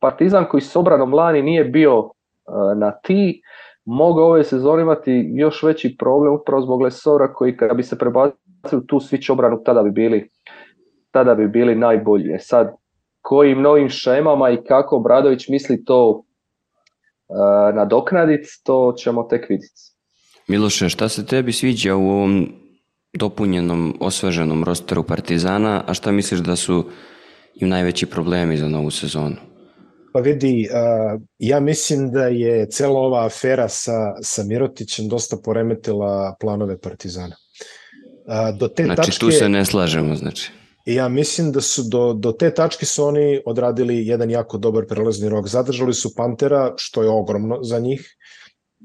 Partizan 0.00 0.44
koji 0.50 0.60
s 0.60 0.76
obranom 0.76 1.14
lani 1.14 1.42
nije 1.42 1.64
bio 1.64 1.98
e, 2.00 2.74
na 2.76 2.90
ti, 2.90 3.42
mogao 3.84 4.26
ove 4.26 4.44
sezone 4.44 4.82
imati 4.82 5.30
još 5.34 5.62
veći 5.62 5.96
problem 5.98 6.34
upravo 6.34 6.62
zbog 6.62 6.82
Lesora 6.82 7.32
koji 7.32 7.56
kada 7.56 7.74
bi 7.74 7.82
se 7.82 7.98
prebacio 7.98 8.80
tu 8.86 8.96
switch 8.96 9.32
obranu 9.32 9.62
tada 9.64 9.82
bi 9.82 9.90
bili 9.90 10.28
tada 11.10 11.34
bi 11.34 11.48
bili 11.48 11.74
najbolji. 11.74 12.32
E 12.32 12.38
sad, 12.38 12.76
kojim 13.20 13.62
novim 13.62 13.88
šemama 13.88 14.50
i 14.50 14.64
kako 14.68 14.98
Bradović 14.98 15.48
misli 15.48 15.84
to 15.84 16.08
uh, 16.08 17.74
nadoknaditi, 17.74 18.48
to 18.64 18.94
ćemo 18.98 19.22
tek 19.22 19.48
vidjeti. 19.48 19.82
Miloše, 20.48 20.88
šta 20.88 21.08
se 21.08 21.26
tebi 21.26 21.52
sviđa 21.52 21.96
u 21.96 22.10
ovom 22.10 22.48
dopunjenom, 23.12 23.96
osveženom 24.00 24.64
rosteru 24.64 25.02
Partizana, 25.02 25.84
a 25.86 25.94
šta 25.94 26.12
misliš 26.12 26.40
da 26.40 26.56
su 26.56 26.84
im 27.54 27.68
najveći 27.68 28.06
problemi 28.06 28.56
za 28.56 28.68
novu 28.68 28.90
sezonu? 28.90 29.36
Pa 30.12 30.20
vidi, 30.20 30.68
uh, 30.70 31.20
ja 31.38 31.60
mislim 31.60 32.10
da 32.10 32.24
je 32.24 32.70
cela 32.70 33.00
ova 33.00 33.26
afera 33.26 33.68
sa, 33.68 34.14
sa 34.22 34.42
Mirotićem 34.44 35.08
dosta 35.08 35.36
poremetila 35.44 36.36
planove 36.40 36.78
Partizana. 36.78 37.36
Uh, 38.26 38.58
do 38.58 38.68
te 38.68 38.84
znači, 38.84 38.96
tačke, 38.96 39.20
tu 39.20 39.30
se 39.30 39.48
ne 39.48 39.64
slažemo, 39.64 40.14
znači. 40.14 40.57
Ja 40.88 41.08
mislim 41.08 41.52
da 41.52 41.60
su 41.60 41.82
do, 41.82 42.12
do 42.12 42.32
te 42.32 42.54
tačke 42.54 42.86
su 42.86 43.04
oni 43.04 43.40
odradili 43.46 44.06
jedan 44.06 44.30
jako 44.30 44.58
dobar 44.58 44.86
prelazni 44.86 45.28
rok. 45.28 45.48
Zadržali 45.48 45.94
su 45.94 46.14
Pantera, 46.14 46.74
što 46.76 47.02
je 47.02 47.08
ogromno 47.08 47.58
za 47.62 47.78
njih. 47.78 48.16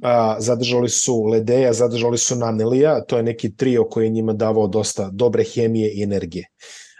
A, 0.01 0.35
zadržali 0.39 0.89
su 0.89 1.23
Ledeja, 1.23 1.73
zadržali 1.73 2.17
su 2.17 2.35
Nanelija, 2.35 3.03
to 3.05 3.17
je 3.17 3.23
neki 3.23 3.55
trio 3.55 3.83
koji 3.83 4.05
je 4.05 4.09
njima 4.09 4.33
davao 4.33 4.67
dosta 4.67 5.09
dobre 5.13 5.43
hemije 5.43 5.91
i 5.93 6.03
energije. 6.03 6.47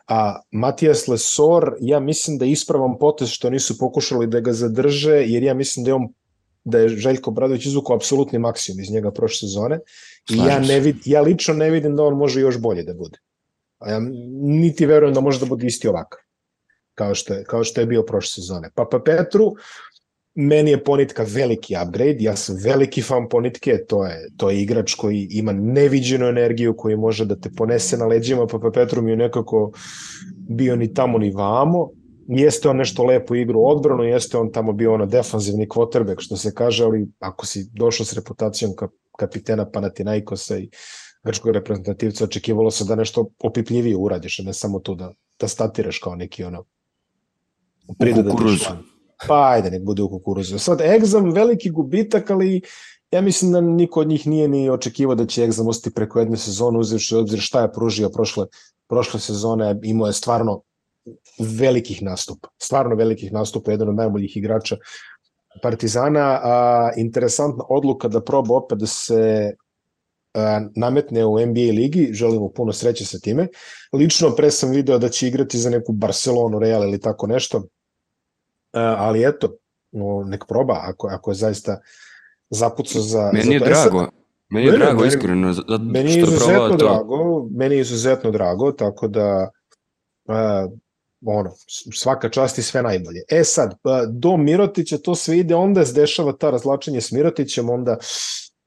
A 0.07 0.39
Matijas 0.51 1.07
Lesor, 1.07 1.75
ja 1.79 1.99
mislim 1.99 2.37
da 2.37 2.45
je 2.45 2.51
ispravan 2.51 2.97
potez 2.99 3.29
što 3.29 3.49
nisu 3.49 3.77
pokušali 3.77 4.27
da 4.27 4.39
ga 4.39 4.53
zadrže, 4.53 5.23
jer 5.27 5.43
ja 5.43 5.53
mislim 5.53 5.83
da 5.83 5.89
je 5.89 5.95
on 5.95 6.07
da 6.65 6.79
je 6.79 6.89
Željko 6.89 7.31
Bradović 7.31 7.65
izvukao 7.65 7.95
apsolutni 7.95 8.39
maksimum 8.39 8.79
iz 8.79 8.91
njega 8.91 9.11
prošle 9.11 9.47
sezone 9.47 9.79
i 10.29 10.37
ja, 10.37 10.59
ne 10.59 10.79
vid, 10.79 10.95
ja 11.05 11.21
lično 11.21 11.53
ne 11.53 11.69
vidim 11.69 11.95
da 11.95 12.03
on 12.03 12.17
može 12.17 12.41
još 12.41 12.59
bolje 12.59 12.83
da 12.83 12.93
bude. 12.93 13.19
Ja 13.87 13.99
niti 14.41 14.85
verujem 14.85 15.13
da 15.13 15.21
može 15.21 15.39
da 15.39 15.45
bude 15.45 15.67
isti 15.67 15.87
ovakav 15.87 16.19
kao 16.95 17.15
što 17.15 17.33
je, 17.33 17.43
kao 17.43 17.63
što 17.63 17.81
je 17.81 17.87
bio 17.87 18.03
prošle 18.03 18.31
sezone. 18.31 18.69
Pa 18.75 18.85
pa 18.91 18.99
Petru, 18.99 19.53
meni 20.35 20.71
je 20.71 20.83
Ponitka 20.83 21.25
veliki 21.27 21.75
upgrade, 21.85 22.17
ja 22.19 22.35
sam 22.35 22.57
veliki 22.63 23.01
fan 23.01 23.29
Ponitke, 23.29 23.77
to 23.87 24.05
je, 24.05 24.29
to 24.37 24.49
je 24.49 24.61
igrač 24.61 24.93
koji 24.93 25.27
ima 25.31 25.53
neviđenu 25.53 26.25
energiju, 26.25 26.75
koji 26.77 26.95
može 26.95 27.25
da 27.25 27.35
te 27.35 27.49
ponese 27.57 27.97
na 27.97 28.05
leđima, 28.05 28.47
pa 28.47 28.71
Petru 28.73 29.01
mi 29.01 29.11
je 29.11 29.17
nekako 29.17 29.71
bio 30.49 30.75
ni 30.75 30.93
tamo 30.93 31.17
ni 31.17 31.31
vamo, 31.31 31.89
jeste 32.27 32.69
on 32.69 32.77
nešto 32.77 33.03
lepo 33.03 33.35
igru 33.35 33.61
odbranu, 33.65 34.03
jeste 34.03 34.37
on 34.37 34.51
tamo 34.51 34.73
bio 34.73 34.93
ono 34.93 35.05
defanzivni 35.05 35.67
quarterback, 35.67 36.15
što 36.19 36.37
se 36.37 36.53
kaže, 36.53 36.83
ali 36.83 37.07
ako 37.19 37.45
si 37.45 37.69
došao 37.73 38.05
s 38.05 38.13
reputacijom 38.13 38.75
ka, 38.75 38.87
kapitena 39.17 39.69
Panathinaikosa 39.71 40.57
i 40.57 40.69
grčkog 41.23 41.51
reprezentativca, 41.51 42.23
očekivalo 42.23 42.71
se 42.71 42.85
da 42.85 42.95
nešto 42.95 43.27
opipljivije 43.43 43.97
uradiš, 43.97 44.39
a 44.39 44.43
ne 44.43 44.53
samo 44.53 44.79
to 44.79 44.95
da, 44.95 45.13
da 45.39 45.47
statiraš 45.47 45.99
kao 45.99 46.15
neki 46.15 46.43
ono 46.43 46.65
kukuruzu. 48.23 48.65
Pa 49.27 49.49
ajde, 49.49 49.71
nek 49.71 49.83
bude 49.83 50.01
u 50.01 50.09
kukuruzu. 50.09 50.59
Sad, 50.59 50.81
Egzam 50.81 51.31
veliki 51.31 51.69
gubitak, 51.69 52.31
ali 52.31 52.61
ja 53.11 53.21
mislim 53.21 53.51
da 53.51 53.61
niko 53.61 53.99
od 53.99 54.07
njih 54.07 54.27
nije 54.27 54.47
ni 54.47 54.69
očekivao 54.69 55.15
da 55.15 55.25
će 55.25 55.43
Egzam 55.43 55.67
ostati 55.67 55.95
preko 55.95 56.19
jedne 56.19 56.37
sezone, 56.37 56.79
uzevši 56.79 57.15
obzir 57.15 57.39
šta 57.39 57.61
je 57.61 57.73
pružio 57.73 58.09
prošle, 58.09 58.45
prošle 58.87 59.19
sezone, 59.19 59.79
imao 59.83 60.07
je 60.07 60.13
stvarno 60.13 60.61
velikih 61.39 62.03
nastupa, 62.03 62.49
stvarno 62.57 62.95
velikih 62.95 63.33
nastupa, 63.33 63.71
jedan 63.71 63.89
od 63.89 63.95
najboljih 63.95 64.37
igrača 64.37 64.77
Partizana, 65.61 66.39
a 66.43 66.91
interesantna 66.97 67.63
odluka 67.69 68.07
da 68.07 68.21
proba 68.21 68.55
opet 68.55 68.79
da 68.79 68.87
se 68.87 69.53
nametne 70.75 71.25
u 71.25 71.45
NBA 71.45 71.71
ligi, 71.73 72.09
želimo 72.13 72.49
puno 72.49 72.73
sreće 72.73 73.05
sa 73.05 73.19
time. 73.19 73.47
Lično 73.93 74.35
pre 74.35 74.51
sam 74.51 74.71
video 74.71 74.97
da 74.97 75.09
će 75.09 75.27
igrati 75.27 75.57
za 75.57 75.69
neku 75.69 75.91
Barcelonu, 75.91 76.59
Real 76.59 76.83
ili 76.83 76.99
tako 76.99 77.27
nešto, 77.27 77.63
ali 78.71 79.27
eto, 79.27 79.55
no, 79.91 80.23
nek 80.27 80.45
proba 80.47 80.79
ako, 80.81 81.07
ako 81.07 81.31
je 81.31 81.35
zaista 81.35 81.79
zapucao 82.49 83.01
za... 83.01 83.31
Meni 83.33 83.53
je 83.53 83.59
za 83.59 83.65
to. 83.65 83.71
drago, 83.71 84.01
e 84.01 84.07
meni 84.49 84.65
je 84.65 84.71
meni, 84.71 84.83
drago, 84.83 85.05
iskreno, 85.05 85.53
zato 85.53 85.77
meni 85.79 86.13
je 86.13 86.19
izuzetno 86.19 86.69
to... 86.69 86.77
drago, 86.77 87.47
meni 87.51 87.75
je 87.75 87.81
izuzetno 87.81 88.31
drago, 88.31 88.71
tako 88.71 89.07
da 89.07 89.49
uh, 90.25 90.71
ono, 91.25 91.51
svaka 91.93 92.29
čast 92.29 92.57
i 92.57 92.61
sve 92.61 92.81
najbolje. 92.81 93.21
E 93.29 93.43
sad, 93.43 93.75
do 94.09 94.37
Mirotića 94.37 94.97
to 94.97 95.15
sve 95.15 95.37
ide, 95.37 95.55
onda 95.55 95.85
se 95.85 95.93
dešava 95.93 96.33
ta 96.33 96.49
razlačenje 96.49 97.01
s 97.01 97.11
Mirotićem, 97.11 97.69
onda 97.69 97.97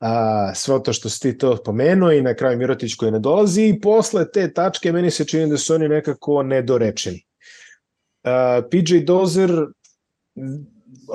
a, 0.00 0.54
sve 0.54 0.82
to 0.82 0.92
što 0.92 1.08
si 1.08 1.20
ti 1.20 1.38
to 1.38 1.56
pomenuo 1.64 2.12
i 2.12 2.22
na 2.22 2.34
kraju 2.34 2.58
Mirotić 2.58 2.94
koji 2.94 3.12
ne 3.12 3.18
dolazi 3.18 3.62
i 3.62 3.80
posle 3.80 4.30
te 4.30 4.52
tačke 4.52 4.92
meni 4.92 5.10
se 5.10 5.24
čini 5.24 5.50
da 5.50 5.56
su 5.56 5.74
oni 5.74 5.88
nekako 5.88 6.42
nedorečeni. 6.42 7.24
A, 8.24 8.62
PJ 8.70 8.98
Dozer 9.04 9.50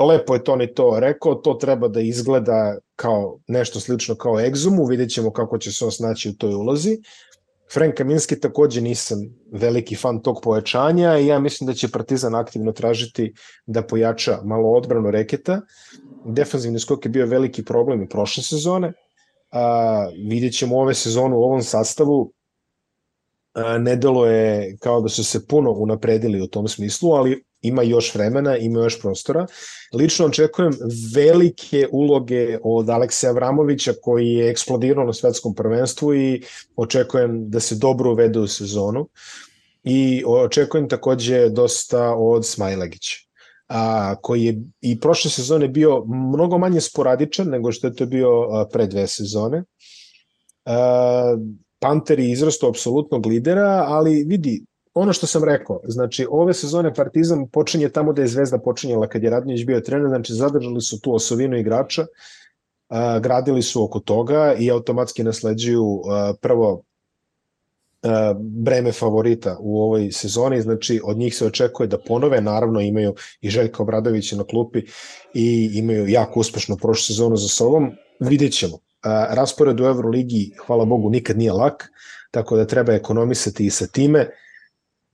lepo 0.07 0.33
je 0.33 0.43
Toni 0.43 0.73
to 0.73 0.99
rekao, 0.99 1.35
to 1.35 1.53
treba 1.53 1.87
da 1.87 1.99
izgleda 1.99 2.77
kao 2.95 3.39
nešto 3.47 3.79
slično 3.79 4.15
kao 4.15 4.33
Exumu, 4.33 4.89
vidjet 4.89 5.09
ćemo 5.09 5.31
kako 5.31 5.57
će 5.57 5.71
se 5.71 5.85
on 5.85 5.91
snaći 5.91 6.29
u 6.29 6.33
toj 6.33 6.53
ulozi. 6.53 6.97
Frank 7.73 7.95
Kaminski 7.95 8.39
takođe 8.39 8.81
nisam 8.81 9.19
veliki 9.51 9.95
fan 9.95 10.21
tog 10.21 10.39
pojačanja 10.43 11.17
i 11.17 11.27
ja 11.27 11.39
mislim 11.39 11.67
da 11.67 11.73
će 11.73 11.91
Partizan 11.91 12.35
aktivno 12.35 12.71
tražiti 12.71 13.33
da 13.65 13.83
pojača 13.83 14.39
malo 14.43 14.71
odbranu 14.71 15.11
reketa. 15.11 15.61
Defanzivni 16.25 16.79
skok 16.79 17.05
je 17.05 17.09
bio 17.09 17.25
veliki 17.25 17.65
problem 17.65 18.03
i 18.03 18.09
prošle 18.09 18.43
sezone. 18.43 18.93
A, 19.51 20.07
vidjet 20.29 20.53
ćemo 20.53 20.79
ove 20.79 20.93
sezonu 20.93 21.37
u 21.37 21.43
ovom 21.43 21.61
sastavu. 21.61 22.33
A, 23.53 23.77
ne 23.77 23.95
delo 23.95 24.25
je 24.25 24.77
kao 24.79 25.01
da 25.01 25.09
su 25.09 25.23
se 25.23 25.47
puno 25.47 25.71
unapredili 25.71 26.41
u 26.41 26.47
tom 26.47 26.67
smislu, 26.67 27.11
ali 27.11 27.43
ima 27.61 27.83
još 27.83 28.15
vremena, 28.15 28.57
ima 28.57 28.79
još 28.79 29.01
prostora. 29.01 29.45
Lično 29.93 30.25
očekujem 30.25 30.73
velike 31.15 31.87
uloge 31.91 32.57
od 32.63 32.89
Aleksa 32.89 33.29
Avramovića 33.29 33.93
koji 34.01 34.27
je 34.27 34.49
eksplodirao 34.49 35.05
na 35.05 35.13
svetskom 35.13 35.55
prvenstvu 35.55 36.15
i 36.15 36.43
očekujem 36.75 37.49
da 37.49 37.59
se 37.59 37.75
dobro 37.75 38.11
uvede 38.11 38.39
u 38.39 38.47
sezonu. 38.47 39.07
I 39.83 40.23
očekujem 40.27 40.89
takođe 40.89 41.49
dosta 41.49 42.15
od 42.15 42.45
Smajlegića 42.45 43.31
a, 43.71 44.15
koji 44.21 44.43
je 44.43 44.61
i 44.81 44.99
prošle 44.99 45.31
sezone 45.31 45.67
bio 45.67 46.05
mnogo 46.05 46.57
manje 46.57 46.81
sporadičan 46.81 47.47
nego 47.47 47.71
što 47.71 47.87
je 47.87 47.95
to 47.95 48.05
bio 48.05 48.29
a, 48.51 48.65
pre 48.71 48.87
dve 48.87 49.07
sezone. 49.07 49.63
A, 50.65 51.37
Panter 51.79 52.19
je 52.19 52.31
izrastao 52.31 52.69
apsolutnog 52.69 53.25
lidera, 53.25 53.85
ali 53.87 54.23
vidi, 54.27 54.65
ono 54.93 55.13
što 55.13 55.27
sam 55.27 55.43
rekao, 55.43 55.79
znači 55.83 56.27
ove 56.29 56.53
sezone 56.53 56.93
Partizan 56.93 57.47
počinje 57.47 57.89
tamo 57.89 58.13
da 58.13 58.21
je 58.21 58.27
Zvezda 58.27 58.57
počinjala 58.59 59.07
kad 59.07 59.23
je 59.23 59.29
Radnjić 59.29 59.65
bio 59.65 59.79
trener, 59.79 60.07
znači 60.07 60.33
zadržali 60.33 60.81
su 60.81 61.01
tu 61.01 61.15
osovinu 61.15 61.57
igrača, 61.57 62.05
a, 62.89 63.19
gradili 63.19 63.61
su 63.61 63.83
oko 63.83 63.99
toga 63.99 64.53
i 64.59 64.71
automatski 64.71 65.23
nasleđuju 65.23 66.01
a, 66.09 66.33
prvo 66.41 66.83
breme 68.39 68.91
favorita 68.91 69.57
u 69.59 69.81
ovoj 69.81 70.11
sezoni, 70.11 70.61
znači 70.61 71.01
od 71.03 71.17
njih 71.17 71.35
se 71.35 71.45
očekuje 71.45 71.87
da 71.87 71.97
ponove, 71.97 72.41
naravno 72.41 72.79
imaju 72.79 73.13
i 73.41 73.49
Željka 73.49 73.83
Obradovića 73.83 74.35
na 74.35 74.43
klupi 74.43 74.81
i 75.33 75.71
imaju 75.73 76.07
jako 76.07 76.39
uspešnu 76.39 76.77
prošlu 76.77 77.03
sezonu 77.03 77.35
za 77.35 77.47
sobom, 77.47 77.91
vidjet 78.19 78.53
ćemo. 78.53 78.77
Raspored 79.29 79.79
u 79.79 79.83
Euroligi, 79.83 80.51
hvala 80.65 80.85
Bogu, 80.85 81.09
nikad 81.09 81.37
nije 81.37 81.51
lak, 81.51 81.91
tako 82.31 82.57
da 82.57 82.65
treba 82.65 82.93
ekonomisati 82.93 83.65
i 83.65 83.69
sa 83.69 83.87
time, 83.87 84.27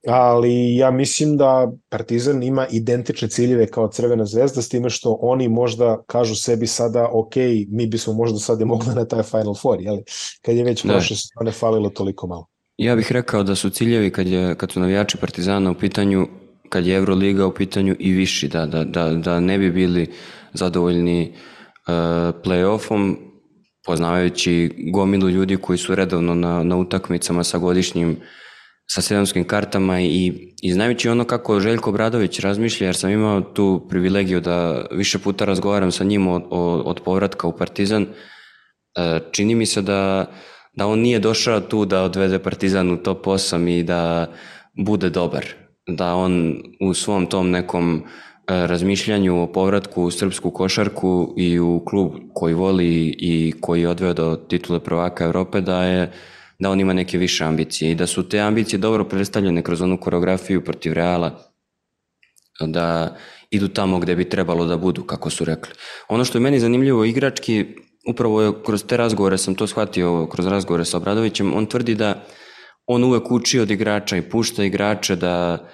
ali 0.08 0.76
ja 0.76 0.92
mislim 0.92 1.38
da 1.38 1.72
Partizan 1.90 2.44
ima 2.44 2.68
identične 2.72 3.28
ciljeve 3.28 3.68
kao 3.68 3.88
Crvena 3.88 4.26
zvezda, 4.26 4.62
s 4.62 4.70
time 4.70 4.90
što 4.90 5.18
oni 5.22 5.48
možda 5.48 6.04
kažu 6.08 6.36
sebi 6.36 6.68
sada, 6.68 7.10
ok, 7.12 7.36
mi 7.70 7.88
bismo 7.88 8.14
možda 8.14 8.40
sad 8.40 8.62
i 8.62 8.66
mogli 8.66 8.96
na 8.96 9.06
taj 9.06 9.24
Final 9.24 9.56
Four, 9.62 9.82
jeli? 9.82 10.04
kad 10.42 10.56
je 10.56 10.64
već 10.64 10.84
prošle 10.84 11.16
sezone 11.16 11.52
falilo 11.52 11.90
toliko 11.90 12.28
malo. 12.28 12.48
Ja 12.78 12.96
bih 12.96 13.12
rekao 13.12 13.44
da 13.44 13.56
su 13.56 13.70
ciljevi 13.70 14.12
kad, 14.12 14.28
je, 14.28 14.56
kad 14.56 14.72
su 14.72 14.80
navijači 14.80 15.18
Partizana 15.18 15.72
u 15.72 15.74
pitanju, 15.76 16.28
kad 16.70 16.86
je 16.86 16.96
Euroliga 16.96 17.46
u 17.48 17.54
pitanju 17.54 17.96
i 18.00 18.12
viši, 18.12 18.48
da, 18.48 18.66
da, 18.66 18.84
da, 18.84 19.10
da 19.10 19.40
ne 19.40 19.58
bi 19.58 19.72
bili 19.72 20.08
zadovoljni 20.54 21.32
uh, 21.32 21.94
play-offom, 22.44 23.16
poznavajući 23.86 24.72
gomilu 24.94 25.30
ljudi 25.30 25.58
koji 25.58 25.78
su 25.78 25.96
redovno 25.96 26.36
na, 26.36 26.64
na 26.64 26.78
utakmicama 26.78 27.44
sa 27.44 27.58
godišnjim 27.58 28.18
sa 28.90 29.02
sedamskim 29.02 29.44
kartama 29.44 30.02
i, 30.02 30.54
i 30.62 30.74
znajući 30.74 31.10
ono 31.10 31.24
kako 31.24 31.60
Željko 31.60 31.92
Bradović 31.92 32.40
razmišlja, 32.40 32.86
jer 32.88 32.96
sam 32.96 33.10
imao 33.10 33.42
tu 33.42 33.86
privilegiju 33.90 34.42
da 34.42 34.86
više 34.92 35.20
puta 35.20 35.46
razgovaram 35.46 35.92
sa 35.92 36.04
njim 36.04 36.28
od, 36.28 36.44
od 36.86 37.02
povratka 37.06 37.48
u 37.48 37.58
Partizan, 37.58 38.04
uh, 38.04 39.32
čini 39.32 39.56
mi 39.56 39.66
se 39.66 39.82
da 39.82 40.26
da 40.78 40.88
on 40.88 41.00
nije 41.00 41.20
došao 41.20 41.60
tu 41.60 41.86
da 41.86 42.04
odvede 42.04 42.40
Partizan 42.40 42.92
u 42.92 42.98
top 42.98 43.26
8 43.26 43.80
i 43.80 43.84
da 43.84 44.28
bude 44.74 45.10
dobar. 45.10 45.46
Da 45.88 46.16
on 46.16 46.58
u 46.82 46.94
svom 46.94 47.26
tom 47.26 47.50
nekom 47.50 47.96
e, 47.98 48.68
razmišljanju 48.68 49.42
o 49.42 49.48
povratku 49.48 50.04
u 50.04 50.12
srpsku 50.12 50.52
košarku 50.52 51.34
i 51.38 51.60
u 51.60 51.82
klub 51.86 52.12
koji 52.34 52.54
voli 52.54 53.16
i 53.20 53.54
koji 53.62 53.82
je 53.82 53.90
odveo 53.90 54.14
do 54.14 54.36
titule 54.36 54.80
prvaka 54.80 55.26
Evrope 55.26 55.62
da 55.62 55.84
je 55.84 56.12
da 56.60 56.70
on 56.70 56.80
ima 56.80 56.94
neke 56.94 57.18
više 57.18 57.44
ambicije 57.44 57.92
i 57.92 57.96
da 57.96 58.08
su 58.08 58.30
te 58.30 58.40
ambicije 58.40 58.80
dobro 58.80 59.04
predstavljene 59.04 59.62
kroz 59.64 59.82
onu 59.82 59.98
koreografiju 59.98 60.64
protiv 60.64 60.94
Reala 60.94 61.44
da 62.60 63.18
idu 63.50 63.68
tamo 63.68 64.00
gde 64.00 64.16
bi 64.16 64.30
trebalo 64.30 64.66
da 64.66 64.78
budu, 64.78 65.04
kako 65.04 65.30
su 65.30 65.46
rekli. 65.46 65.74
Ono 66.10 66.26
što 66.26 66.38
je 66.38 66.42
meni 66.42 66.60
zanimljivo 66.60 67.06
igrački, 67.06 67.66
upravo 68.10 68.42
je, 68.42 68.52
kroz 68.66 68.84
te 68.84 68.98
razgovore 68.98 69.38
sam 69.38 69.56
to 69.56 69.68
shvatio, 69.68 70.28
kroz 70.28 70.48
razgovore 70.48 70.86
sa 70.86 70.98
Obradovićem, 70.98 71.54
on 71.54 71.66
tvrdi 71.66 71.96
da 71.96 72.26
on 72.88 73.04
uvek 73.04 73.32
uči 73.32 73.60
od 73.60 73.72
igrača 73.72 74.18
i 74.18 74.30
pušta 74.30 74.64
igrače 74.64 75.16
da, 75.16 75.68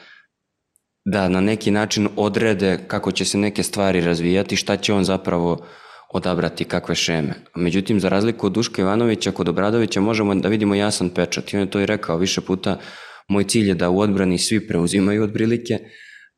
da 1.05 1.29
na 1.29 1.41
neki 1.41 1.71
način 1.71 2.07
odrede 2.15 2.79
kako 2.87 3.11
će 3.11 3.25
se 3.25 3.37
neke 3.37 3.63
stvari 3.63 4.01
razvijati, 4.01 4.55
šta 4.55 4.77
će 4.77 4.93
on 4.93 5.03
zapravo 5.03 5.65
odabrati, 6.13 6.65
kakve 6.65 6.95
šeme. 6.95 7.33
Međutim, 7.55 7.99
za 7.99 8.09
razliku 8.09 8.45
od 8.45 8.53
Duška 8.53 8.81
Ivanovića, 8.81 9.31
kod 9.31 9.49
Obradovića 9.49 10.01
možemo 10.01 10.35
da 10.35 10.49
vidimo 10.49 10.75
jasan 10.75 11.09
pečat. 11.09 11.53
I 11.53 11.55
on 11.55 11.61
je 11.61 11.69
to 11.69 11.79
i 11.79 11.85
rekao 11.85 12.17
više 12.17 12.41
puta, 12.41 12.79
moj 13.27 13.43
cilj 13.43 13.67
je 13.67 13.75
da 13.75 13.89
u 13.89 13.99
odbrani 13.99 14.37
svi 14.37 14.67
preuzimaju 14.67 15.23
od 15.23 15.33
prilike, 15.33 15.79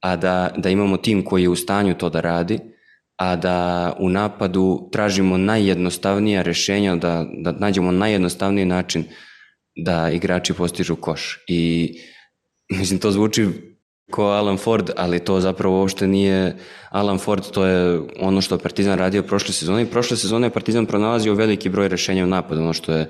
a 0.02 0.16
da, 0.16 0.54
da 0.58 0.70
imamo 0.70 0.98
tim 0.98 1.26
koji 1.26 1.44
je 1.44 1.50
u 1.50 1.56
stanju 1.56 1.96
to 1.96 2.10
da 2.10 2.22
radi, 2.22 2.60
a 3.18 3.36
da 3.36 3.94
u 4.00 4.10
napadu 4.10 4.90
tražimo 4.92 5.38
najjednostavnija 5.38 6.42
rešenja, 6.42 6.96
da, 6.96 7.26
da 7.44 7.52
nađemo 7.52 7.92
najjednostavniji 7.92 8.66
način 8.66 9.04
da 9.76 10.10
igrači 10.12 10.54
postižu 10.54 10.96
koš. 10.96 11.44
I 11.48 11.94
mislim, 12.70 13.00
to 13.00 13.12
zvuči 13.12 13.48
kao 14.16 14.26
Alan 14.26 14.58
Ford, 14.58 14.90
ali 14.98 15.20
to 15.20 15.40
zapravo 15.40 15.80
uopšte 15.80 16.08
nije 16.08 16.58
Alan 16.90 17.18
Ford, 17.18 17.44
to 17.52 17.66
je 17.66 18.02
ono 18.20 18.42
što 18.42 18.58
Partizan 18.58 18.98
radio 18.98 19.24
prošle 19.24 19.54
sezone 19.54 19.82
i 19.82 19.92
prošle 19.92 20.18
sezone 20.18 20.48
je 20.48 20.52
Partizan 20.52 20.86
pronalazio 20.86 21.34
veliki 21.34 21.70
broj 21.70 21.88
rešenja 21.88 22.24
u 22.24 22.28
napadu, 22.28 22.62
ono 22.62 22.74
što 22.74 22.94
je 22.94 23.10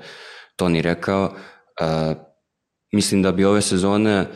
Toni 0.56 0.82
rekao. 0.82 1.24
Uh, 1.24 2.16
mislim 2.92 3.22
da 3.22 3.32
bi 3.32 3.44
ove 3.44 3.62
sezone 3.62 4.20
uh, 4.20 4.26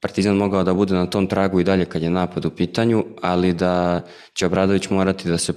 Partizan 0.00 0.36
mogao 0.36 0.64
da 0.64 0.74
bude 0.74 0.94
na 0.94 1.06
tom 1.06 1.26
tragu 1.26 1.60
i 1.60 1.64
dalje 1.64 1.84
kad 1.84 2.02
je 2.02 2.10
napad 2.10 2.44
u 2.44 2.50
pitanju, 2.50 3.04
ali 3.22 3.52
da 3.52 4.00
će 4.34 4.46
Obradović 4.46 4.90
morati 4.90 5.28
da 5.28 5.38
se 5.38 5.52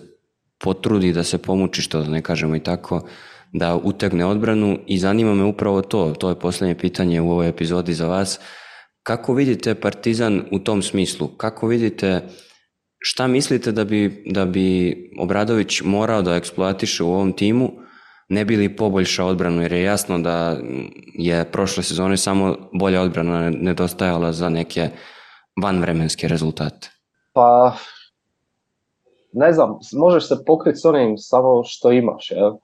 potrudi, 0.59 1.13
da 1.13 1.23
se 1.23 1.37
pomuči, 1.37 1.81
što 1.81 2.01
da 2.01 2.09
ne 2.09 2.21
kažemo 2.21 2.55
i 2.55 2.59
tako, 2.59 3.01
da 3.53 3.75
utegne 3.75 4.25
odbranu 4.25 4.79
i 4.87 4.97
zanima 4.97 5.35
me 5.35 5.43
upravo 5.43 5.81
to, 5.81 6.13
to 6.19 6.29
je 6.29 6.39
poslednje 6.39 6.75
pitanje 6.77 7.21
u 7.21 7.31
ovoj 7.31 7.49
epizodi 7.49 7.93
za 7.93 8.07
vas. 8.07 8.39
Kako 9.03 9.33
vidite 9.33 9.75
Partizan 9.75 10.43
u 10.51 10.59
tom 10.59 10.81
smislu? 10.81 11.27
Kako 11.27 11.67
vidite, 11.67 12.21
šta 12.99 13.27
mislite 13.27 13.71
da 13.71 13.83
bi, 13.83 14.23
da 14.25 14.45
bi 14.45 14.95
Obradović 15.19 15.81
morao 15.81 16.21
da 16.21 16.35
eksploatiše 16.35 17.03
u 17.03 17.13
ovom 17.13 17.33
timu 17.33 17.71
ne 18.29 18.45
bi 18.45 18.55
li 18.55 18.75
poboljšao 18.75 19.27
odbranu, 19.27 19.61
jer 19.61 19.71
je 19.71 19.83
jasno 19.83 20.19
da 20.19 20.57
je 21.13 21.51
prošle 21.51 21.83
sezone 21.83 22.17
samo 22.17 22.55
bolja 22.73 23.01
odbrana 23.01 23.49
nedostajala 23.49 24.31
za 24.31 24.49
neke 24.49 24.89
vanvremenske 25.63 26.27
rezultate? 26.27 26.89
Pa, 27.33 27.75
ne 29.33 29.53
znam, 29.53 29.79
možeš 29.93 30.27
se 30.27 30.35
pokriti 30.45 30.79
s 30.79 30.85
onim 30.85 31.17
samo 31.17 31.63
što 31.65 31.91
imaš, 31.91 32.31
jel? 32.31 32.51
E, 32.51 32.57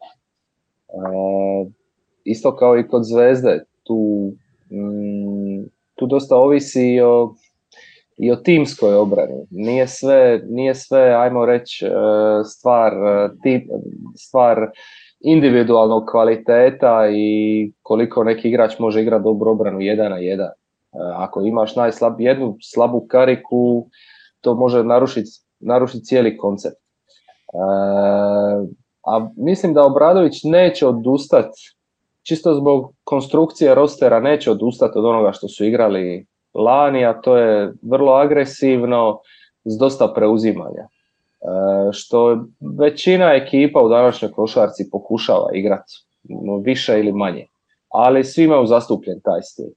isto 2.24 2.56
kao 2.56 2.80
i 2.80 2.88
kod 2.88 3.04
Zvezde, 3.06 3.66
tu, 3.84 4.32
mm, 4.72 5.05
tu 5.96 6.06
dosta 6.06 6.36
ovisi 6.36 6.94
i 6.94 7.02
o, 7.02 7.36
i 8.18 8.32
o 8.32 8.36
timskoj 8.36 8.96
obrani. 8.96 9.48
Nije 9.50 9.88
sve, 9.88 10.42
nije 10.50 10.76
sve 10.76 11.14
ajmo 11.14 11.46
reći, 11.46 11.86
e, 11.86 11.90
stvar, 12.44 12.94
e, 13.46 13.62
stvar 14.16 14.68
individualnog 15.20 16.04
kvaliteta 16.12 17.10
i 17.12 17.72
koliko 17.82 18.24
neki 18.24 18.50
igrač 18.50 18.80
može 18.80 19.02
igrati 19.02 19.24
dobro 19.24 19.52
obranu 19.52 19.82
jedan 19.82 20.12
na 20.12 20.18
jedan. 20.18 20.48
E, 20.48 20.52
ako 21.16 21.42
imaš 21.42 21.76
najslab, 21.76 22.22
jednu 22.22 22.58
slabu 22.62 23.08
kariku, 23.08 23.88
to 24.42 24.56
može 24.56 24.84
narušiti, 24.84 25.30
narušiti 25.60 26.06
cijeli 26.06 26.38
koncept. 26.38 26.86
A 29.08 29.30
mislim 29.38 29.74
da 29.74 29.86
Obradović 29.86 30.44
neće 30.44 30.88
odustati, 30.88 31.76
čisto 32.26 32.54
zbog 32.54 32.94
konstrukcije 33.04 33.76
rostera 33.76 34.20
neće 34.20 34.52
odustati 34.52 34.98
od 34.98 35.06
onoga 35.06 35.32
što 35.32 35.48
su 35.48 35.66
igrali 35.66 36.26
lani, 36.54 37.06
a 37.06 37.22
to 37.22 37.38
je 37.38 37.74
vrlo 37.82 38.14
agresivno, 38.14 39.20
s 39.66 39.78
dosta 39.78 40.14
preuzimanja. 40.16 40.82
E, 40.82 40.88
što 41.92 42.46
većina 42.80 43.34
ekipa 43.34 43.82
u 43.82 43.90
današnjoj 43.90 44.32
košarci 44.32 44.90
pokušava 44.92 45.50
igrati 45.54 45.94
više 46.64 47.00
ili 47.00 47.12
manje, 47.12 47.48
ali 47.90 48.24
svi 48.24 48.44
imaju 48.44 48.66
zastupljen 48.66 49.20
taj 49.24 49.42
stil. 49.42 49.68
E, 49.68 49.74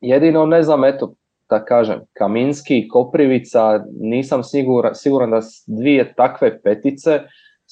jedino 0.00 0.46
ne 0.46 0.62
znam, 0.62 0.84
eto, 0.84 1.12
da 1.50 1.64
kažem, 1.64 2.00
Kaminski 2.12 2.78
i 2.78 2.88
Koprivica, 2.88 3.84
nisam 4.00 4.42
siguran, 4.44 4.94
siguran 4.94 5.30
da 5.30 5.40
dvije 5.66 6.14
takve 6.14 6.62
petice, 6.62 7.20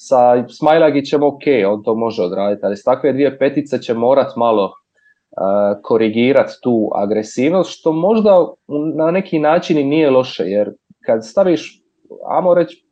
sa 0.07 0.47
Smajlagićem 0.49 1.23
ok, 1.23 1.43
on 1.67 1.83
to 1.83 1.95
može 1.95 2.23
odraditi, 2.23 2.65
ali 2.65 2.77
s 2.77 2.83
takve 2.83 3.13
dvije 3.13 3.37
petice 3.37 3.81
će 3.81 3.93
morat 3.93 4.35
malo 4.35 4.65
uh, 4.65 5.81
korigirati 5.83 6.53
tu 6.63 6.89
agresivnost, 6.95 7.79
što 7.79 7.91
možda 7.91 8.47
na 8.95 9.11
neki 9.11 9.39
način 9.39 9.77
i 9.77 9.83
nije 9.83 10.09
loše, 10.09 10.43
jer 10.43 10.71
kad 11.05 11.25
staviš, 11.25 11.81
amo 12.29 12.53
reći, 12.53 12.85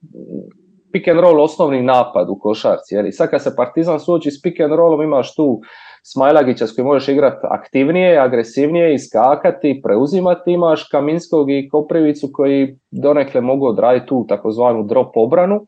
pick 0.91 1.07
and 1.07 1.19
roll 1.19 1.41
osnovni 1.41 1.81
napad 1.81 2.30
u 2.30 2.40
košarci, 2.40 2.95
jer 2.95 3.07
sad 3.11 3.30
kad 3.30 3.44
se 3.44 3.56
Partizan 3.56 3.99
suoči 3.99 4.31
s 4.31 4.41
pick 4.41 4.60
and 4.60 4.73
rollom 4.73 5.02
imaš 5.02 5.36
tu 5.36 5.61
Smajlagića 6.03 6.68
s 6.68 6.76
kojim 6.76 6.88
možeš 6.88 7.10
igrati 7.10 7.48
aktivnije, 7.49 8.18
agresivnije, 8.18 8.94
iskakati, 8.94 9.81
preuzimati, 9.84 10.52
imaš 10.52 10.88
Kaminskog 10.91 11.52
i 11.52 11.69
Koprivicu 11.69 12.30
koji 12.34 12.77
donekle 12.91 13.41
mogu 13.41 13.65
odraditi 13.65 14.07
tu 14.07 14.26
takozvanu 14.27 14.84
drop 14.84 15.11
obranu, 15.15 15.65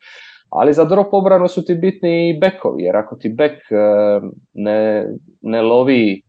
ali 0.52 0.74
za 0.74 0.86
drop 0.86 1.14
obranu 1.14 1.48
su 1.48 1.66
ti 1.66 1.76
bitni 1.76 2.30
i 2.30 2.40
bekovi, 2.40 2.84
jer 2.84 2.96
ako 2.96 3.16
ti 3.16 3.30
bek 3.30 3.52
e, 3.52 3.76
ne, 4.54 5.08
ne 5.42 5.62
lovi 5.62 6.22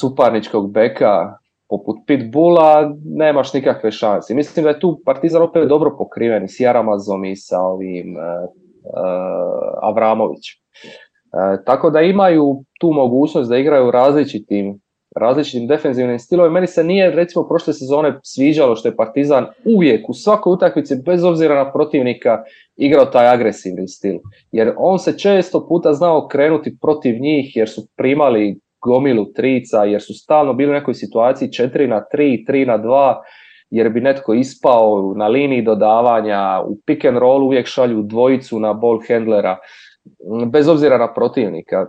suparničkog 0.00 0.72
beka 0.72 1.38
poput 1.68 1.96
Pitbulla, 2.06 2.94
nemaš 3.04 3.54
nikakve 3.54 3.90
šanse. 3.90 4.34
Mislim 4.34 4.64
da 4.64 4.70
je 4.70 4.80
tu 4.80 5.00
Partizan 5.04 5.42
opet 5.42 5.68
dobro 5.68 5.96
pokriven 5.98 6.44
i 6.44 6.48
s 6.48 6.60
Jaramazom 6.60 7.24
i 7.24 7.36
sa 7.36 7.60
ovim 7.60 8.16
uh, 8.16 8.48
uh, 8.84 9.78
Avramovićem. 9.82 10.60
tako 11.66 11.90
da 11.90 12.00
imaju 12.00 12.64
tu 12.80 12.92
mogućnost 12.92 13.50
da 13.50 13.56
igraju 13.56 13.90
različitim 13.90 14.80
različitim 15.16 15.66
defensivnim 15.66 16.18
stilovima. 16.18 16.54
Meni 16.54 16.66
se 16.66 16.84
nije 16.84 17.10
recimo 17.10 17.48
prošle 17.48 17.72
sezone 17.72 18.18
sviđalo 18.22 18.76
što 18.76 18.88
je 18.88 18.96
Partizan 18.96 19.46
uvijek 19.64 20.08
u 20.08 20.14
svakoj 20.14 20.52
utakmici 20.52 20.96
bez 21.06 21.24
obzira 21.24 21.64
na 21.64 21.72
protivnika 21.72 22.42
igrao 22.76 23.04
taj 23.04 23.28
agresivni 23.28 23.88
stil. 23.88 24.18
Jer 24.52 24.72
on 24.76 24.98
se 24.98 25.18
često 25.18 25.66
puta 25.68 25.92
znao 25.92 26.28
krenuti 26.28 26.76
protiv 26.80 27.20
njih 27.20 27.56
jer 27.56 27.68
su 27.68 27.88
primali 27.96 28.60
gomilu 28.84 29.32
trica, 29.32 29.84
jer 29.84 30.02
su 30.02 30.14
stalno 30.14 30.52
bili 30.52 30.70
u 30.70 30.74
nekoj 30.74 30.94
situaciji 30.94 31.48
4 31.48 31.86
na 31.86 32.02
3, 32.14 32.44
3 32.48 32.66
na 32.66 32.78
2, 32.78 33.14
jer 33.70 33.88
bi 33.88 34.00
netko 34.00 34.34
ispao 34.34 35.14
na 35.16 35.28
liniji 35.28 35.62
dodavanja, 35.62 36.62
u 36.66 36.78
pick 36.86 37.04
and 37.04 37.18
roll 37.18 37.42
uvijek 37.42 37.66
šalju 37.66 38.02
dvojicu 38.02 38.60
na 38.60 38.72
ball 38.72 39.00
handlera, 39.08 39.58
bez 40.52 40.68
obzira 40.68 40.98
na 40.98 41.14
protivnika. 41.14 41.86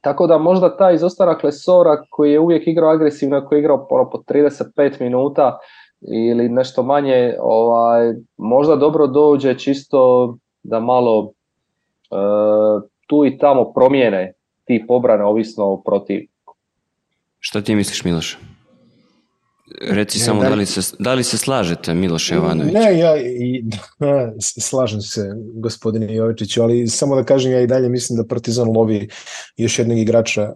Tako 0.00 0.26
da 0.26 0.38
možda 0.38 0.76
taj 0.76 0.94
izostanak 0.94 1.44
Lesora 1.44 2.02
koji 2.10 2.32
je 2.32 2.40
uvijek 2.40 2.66
igrao 2.66 2.90
agresivno, 2.90 3.46
koji 3.46 3.56
je 3.56 3.60
igrao 3.60 3.88
po 3.88 4.22
35 4.28 5.00
minuta 5.00 5.58
ili 6.00 6.48
nešto 6.48 6.82
manje, 6.82 7.34
ovaj, 7.40 8.14
možda 8.36 8.76
dobro 8.76 9.06
dođe 9.06 9.58
čisto 9.58 10.34
da 10.62 10.80
malo 10.80 11.32
e, 12.10 12.14
tu 13.06 13.24
i 13.26 13.38
tamo 13.38 13.72
promijene 13.72 14.32
tip 14.64 14.90
obrane 14.90 15.24
ovisno 15.24 15.64
o 15.64 15.82
protivniku. 15.82 16.54
Šta 17.38 17.60
ti 17.60 17.74
misliš 17.74 18.04
Miloš? 18.04 18.38
Reci 19.80 20.18
samo 20.18 20.42
da 20.42 20.54
li, 20.54 20.66
se, 20.66 20.96
da 20.98 21.14
li 21.14 21.24
se 21.24 21.38
slažete 21.38 21.94
Miloš 21.94 22.30
Jovanović? 22.30 22.74
Ne, 22.74 22.98
ja 22.98 23.16
i, 23.16 23.64
slažem 24.68 25.00
se 25.00 25.32
gospodine 25.54 26.14
Jovičiću, 26.14 26.62
ali 26.62 26.88
samo 26.88 27.16
da 27.16 27.24
kažem 27.24 27.52
ja 27.52 27.60
i 27.60 27.66
dalje 27.66 27.88
mislim 27.88 28.16
da 28.16 28.26
Partizan 28.26 28.68
lovi 28.76 29.08
još 29.56 29.78
jednog 29.78 29.98
igrača 29.98 30.52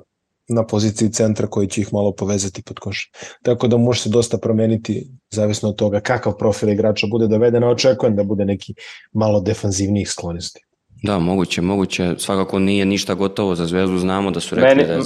na 0.48 0.66
poziciji 0.66 1.12
centra 1.12 1.46
koji 1.46 1.68
će 1.68 1.80
ih 1.80 1.92
malo 1.92 2.12
povezati 2.12 2.62
pod 2.62 2.78
koš. 2.78 3.10
Tako 3.42 3.68
da 3.68 3.76
može 3.76 4.00
se 4.00 4.08
dosta 4.08 4.38
promeniti 4.38 5.10
zavisno 5.30 5.68
od 5.68 5.76
toga 5.76 6.00
kakav 6.00 6.36
profil 6.36 6.68
igrača 6.68 7.06
bude 7.06 7.26
dovedena, 7.26 7.68
očekujem 7.68 8.16
da 8.16 8.24
bude 8.24 8.44
neki 8.44 8.74
malo 9.12 9.40
defanzivnijih 9.40 10.10
sklonosti. 10.10 10.60
Da, 11.02 11.18
moguće, 11.18 11.62
moguće. 11.62 12.14
Svakako 12.18 12.58
nije 12.58 12.84
ništa 12.84 13.14
gotovo 13.14 13.54
za 13.54 13.66
Zvezdu, 13.66 13.98
znamo 13.98 14.30
da 14.30 14.40
su 14.40 14.54
rekli 14.54 14.68
meni, 14.68 14.88
da 14.88 14.94
je, 14.94 15.00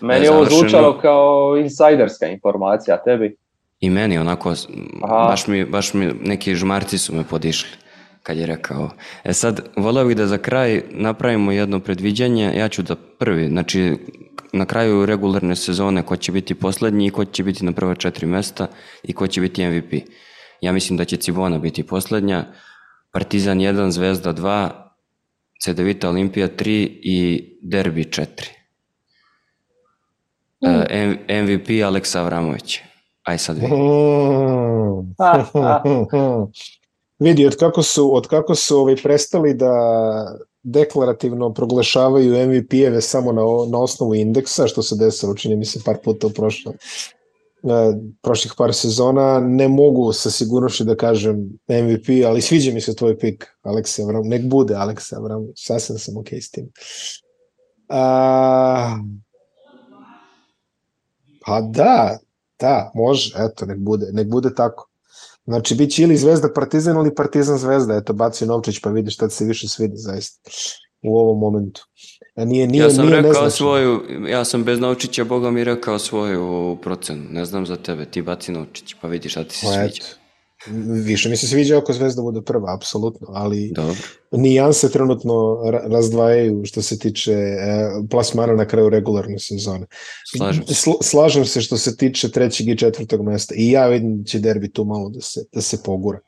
Meni 0.00 0.24
je 0.24 0.30
ovo 0.30 0.44
zvučalo 0.44 0.98
kao 0.98 1.56
insajderska 1.60 2.26
informacija, 2.26 3.02
tebi? 3.04 3.36
I 3.80 3.90
meni 3.90 4.18
onako, 4.18 4.54
baš 5.28 5.46
mi, 5.46 5.64
baš 5.64 5.94
mi, 5.94 6.06
neki 6.24 6.54
žmarci 6.54 6.98
su 6.98 7.14
me 7.14 7.24
podišli 7.24 7.70
kad 8.22 8.36
je 8.36 8.46
rekao. 8.46 8.90
E 9.24 9.32
sad, 9.32 9.68
volio 9.76 10.04
bih 10.04 10.16
da 10.16 10.26
za 10.26 10.38
kraj 10.38 10.82
napravimo 10.90 11.52
jedno 11.52 11.80
predviđanje, 11.80 12.52
ja 12.56 12.68
ću 12.68 12.82
da 12.82 12.96
prvi, 13.18 13.48
znači 13.48 13.96
na 14.52 14.64
kraju 14.64 15.06
regularne 15.06 15.56
sezone 15.56 16.02
ko 16.02 16.16
će 16.16 16.32
biti 16.32 16.54
posljednji 16.54 17.06
i 17.06 17.10
ko 17.10 17.24
će 17.24 17.44
biti 17.44 17.64
na 17.64 17.72
prva 17.72 17.94
četiri 17.94 18.26
mesta 18.26 18.66
i 19.02 19.12
ko 19.12 19.26
će 19.26 19.40
biti 19.40 19.66
MVP. 19.66 19.92
Ja 20.60 20.72
mislim 20.72 20.96
da 20.96 21.04
će 21.04 21.16
Cibona 21.16 21.58
biti 21.58 21.82
posljednja, 21.82 22.44
Partizan 23.12 23.58
1, 23.58 23.90
Zvezda 23.90 24.32
2, 24.32 24.70
Cedevita 25.64 26.08
Olimpija 26.08 26.48
3 26.48 26.88
i 27.02 27.48
Derbi 27.62 28.04
4. 28.04 28.57
Mm. 30.64 31.42
MVP 31.44 31.68
Aleksa 31.86 32.20
Avramović. 32.20 32.78
Aj 33.22 33.38
sad 33.38 33.56
vidi. 33.56 33.72
Mm. 33.72 35.14
vidi, 37.24 37.46
od 37.46 37.56
kako 37.56 37.82
su, 37.82 38.16
od 38.16 38.26
kako 38.26 38.54
su 38.54 38.76
ovaj 38.76 38.96
prestali 38.96 39.54
da 39.54 39.72
deklarativno 40.62 41.52
proglašavaju 41.54 42.48
MVP-eve 42.48 43.00
samo 43.00 43.32
na, 43.32 43.42
na 43.70 43.78
osnovu 43.78 44.14
indeksa, 44.14 44.66
što 44.66 44.82
se 44.82 44.96
desilo, 44.96 45.34
čini 45.34 45.56
mi 45.56 45.64
se 45.64 45.80
par 45.84 45.96
puta 46.04 46.26
u 46.26 46.30
prošlom 46.30 46.74
prošlih 48.22 48.52
par 48.56 48.74
sezona, 48.74 49.40
ne 49.40 49.68
mogu 49.68 50.12
sa 50.12 50.30
sigurnošću 50.30 50.84
da 50.84 50.96
kažem 50.96 51.36
MVP, 51.68 52.08
ali 52.26 52.42
sviđa 52.42 52.72
mi 52.72 52.80
se 52.80 52.96
tvoj 52.96 53.18
pik, 53.18 53.46
Aleksa 53.62 54.02
Avram, 54.02 54.28
nek 54.28 54.42
bude 54.44 54.74
Aleksa 54.74 55.16
Avram, 55.16 55.46
sasvim 55.56 55.98
sam 55.98 56.16
ok 56.16 56.32
s 56.32 56.50
tim. 56.50 56.70
A, 57.88 58.96
pa 61.48 61.60
da, 61.60 62.18
da, 62.60 62.92
može, 62.94 63.34
eto, 63.38 63.66
nek 63.66 63.78
bude, 63.78 64.06
nek 64.12 64.28
bude 64.28 64.54
tako. 64.54 64.88
Znači, 65.44 65.74
bit 65.74 65.90
će 65.90 66.02
ili 66.02 66.16
Zvezda 66.16 66.48
Partizan 66.54 66.96
ili 66.96 67.14
Partizan 67.14 67.58
Zvezda, 67.58 67.96
eto, 67.96 68.12
baci 68.12 68.46
Novčić 68.46 68.80
pa 68.80 68.90
vidi 68.90 69.10
šta 69.10 69.30
se 69.30 69.44
više 69.44 69.68
svidi 69.68 69.96
zaista 69.96 70.50
u 71.02 71.18
ovom 71.18 71.38
momentu. 71.38 71.86
Nije, 72.36 72.66
nije, 72.66 72.82
ja 72.82 72.90
sam 72.90 73.06
nije 73.06 73.22
rekao 73.22 73.50
svoju, 73.50 74.02
ja 74.28 74.44
sam 74.44 74.64
bez 74.64 74.80
Novčića, 74.80 75.24
Boga 75.24 75.50
mi 75.50 75.64
rekao 75.64 75.98
svoju 75.98 76.78
procenu. 76.82 77.24
Ne 77.30 77.44
znam 77.44 77.66
za 77.66 77.76
tebe, 77.76 78.04
ti 78.04 78.22
baci 78.22 78.52
Novčić, 78.52 78.94
pa 79.00 79.08
vidiš 79.08 79.32
šta 79.32 79.44
ti 79.44 79.56
se 79.56 79.66
pa 79.66 79.72
sviđa. 79.72 80.02
Više 81.04 81.28
mi 81.28 81.36
se 81.36 81.46
sviđa 81.46 81.78
ako 81.78 81.92
Zvezda 81.92 82.22
bude 82.22 82.42
prva, 82.42 82.74
apsolutno, 82.74 83.26
ali 83.30 83.72
Dobro. 83.74 83.94
nijanse 84.30 84.90
trenutno 84.90 85.62
razdvajaju 85.84 86.64
što 86.64 86.82
se 86.82 86.98
tiče 86.98 87.32
e, 87.32 87.90
plasmana 88.10 88.54
na 88.54 88.64
kraju 88.64 88.88
regularne 88.88 89.38
sezone. 89.38 89.86
Slažem 90.36 90.66
se. 90.66 90.74
Sl 90.74 90.90
slažem 91.02 91.44
se 91.44 91.60
što 91.60 91.76
se 91.76 91.96
tiče 91.96 92.30
trećeg 92.30 92.68
i 92.68 92.78
četvrtog 92.78 93.22
mesta 93.22 93.54
i 93.56 93.70
ja 93.70 93.86
vidim 93.86 94.18
da 94.18 94.24
će 94.24 94.38
derbi 94.38 94.72
tu 94.72 94.84
malo 94.84 95.08
da 95.08 95.20
se, 95.20 95.44
da 95.52 95.60
se 95.60 95.82
pogura. 95.84 96.18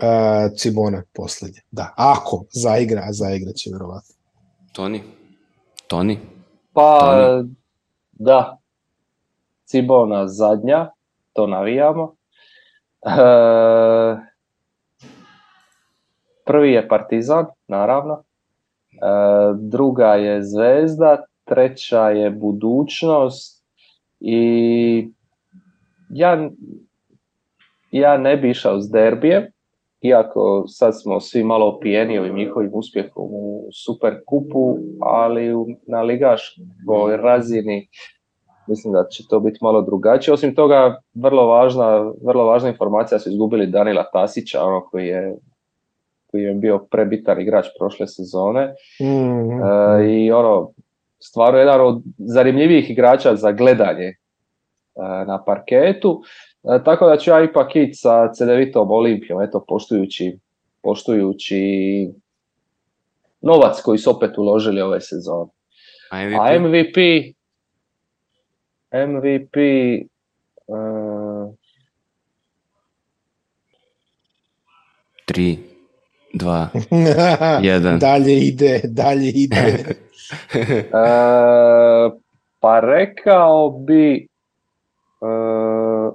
Uh, 0.00 0.56
Cibona 0.56 1.02
poslednje, 1.12 1.60
da. 1.70 1.94
Ako 1.96 2.44
zaigra, 2.50 3.02
a 3.08 3.12
zaigra 3.12 3.52
će 3.52 3.70
verovatno. 3.72 4.14
Toni? 4.72 5.02
Toni? 5.86 6.18
Pa, 6.72 7.00
Toni? 7.00 7.54
da. 8.12 8.58
Cibona 9.64 10.28
zadnja, 10.28 10.90
to 11.32 11.46
navijamo. 11.46 12.17
E, 13.08 14.16
prvi 16.44 16.72
je 16.72 16.88
Partizan, 16.88 17.46
naravno. 17.68 18.14
E, 18.14 18.24
druga 19.58 20.14
je 20.14 20.42
Zvezda, 20.42 21.24
treća 21.44 22.08
je 22.08 22.30
Budućnost 22.30 23.64
i 24.20 25.10
ja, 26.10 26.50
ja 27.90 28.16
ne 28.16 28.36
bi 28.36 28.50
išao 28.50 28.80
s 28.80 28.90
derbijem, 28.90 29.42
iako 30.00 30.64
sad 30.66 31.00
smo 31.00 31.20
svi 31.20 31.44
malo 31.44 31.66
opijeni 31.66 32.18
ovim 32.18 32.36
njihovim 32.36 32.70
uspjehom 32.74 33.28
u 33.30 33.68
Super 33.84 34.14
kupu, 34.26 34.76
ali 35.00 35.54
na 35.86 36.02
ligaškoj 36.02 37.16
razini 37.16 37.88
mislim 38.68 38.92
da 38.92 39.04
će 39.10 39.22
to 39.28 39.40
biti 39.40 39.58
malo 39.62 39.82
drugačije. 39.82 40.34
Osim 40.34 40.54
toga, 40.54 41.00
vrlo 41.14 41.46
važna, 41.46 42.12
vrlo 42.26 42.44
važna 42.44 42.68
informacija 42.68 43.18
su 43.18 43.30
izgubili 43.30 43.66
Danila 43.66 44.04
Tasića, 44.12 44.64
ono 44.64 44.80
koji 44.80 45.06
je 45.06 45.36
koji 46.30 46.42
je 46.42 46.54
bio 46.54 46.78
prebitan 46.90 47.40
igrač 47.40 47.66
prošle 47.78 48.06
sezone. 48.06 48.74
Mm-hmm. 49.00 49.62
E, 49.62 50.16
I 50.16 50.32
ono, 50.32 50.70
stvarno 51.18 51.58
jedan 51.58 51.80
od 51.80 52.02
zanimljivijih 52.18 52.90
igrača 52.90 53.36
za 53.36 53.52
gledanje 53.52 54.06
e, 54.06 54.14
na 55.26 55.44
parketu. 55.46 56.22
E, 56.64 56.84
tako 56.84 57.06
da 57.06 57.16
ću 57.16 57.30
ja 57.30 57.44
ipak 57.44 57.76
ići 57.76 57.94
sa 57.94 58.32
Cedevitom 58.32 58.90
Olimpijom, 58.90 59.42
eto, 59.42 59.64
poštujući, 59.68 60.38
poštujući 60.82 61.60
novac 63.40 63.80
koji 63.80 63.98
su 63.98 64.10
opet 64.10 64.38
uložili 64.38 64.80
ove 64.80 65.00
sezone. 65.00 65.50
A 66.10 66.24
MVP? 66.24 66.40
A 66.40 66.58
MVP, 66.58 66.96
MVP 68.92 69.56
uh... 70.66 71.54
Tri, 75.24 75.58
dva, 76.32 76.68
jedan. 77.62 77.98
dalje 77.98 78.38
ide, 78.38 78.80
dalje 78.84 79.30
ide. 79.30 79.84
uh, 80.92 82.12
pa 82.60 82.80
rekao 82.80 83.70
bi 83.70 84.28
uh, 85.20 86.14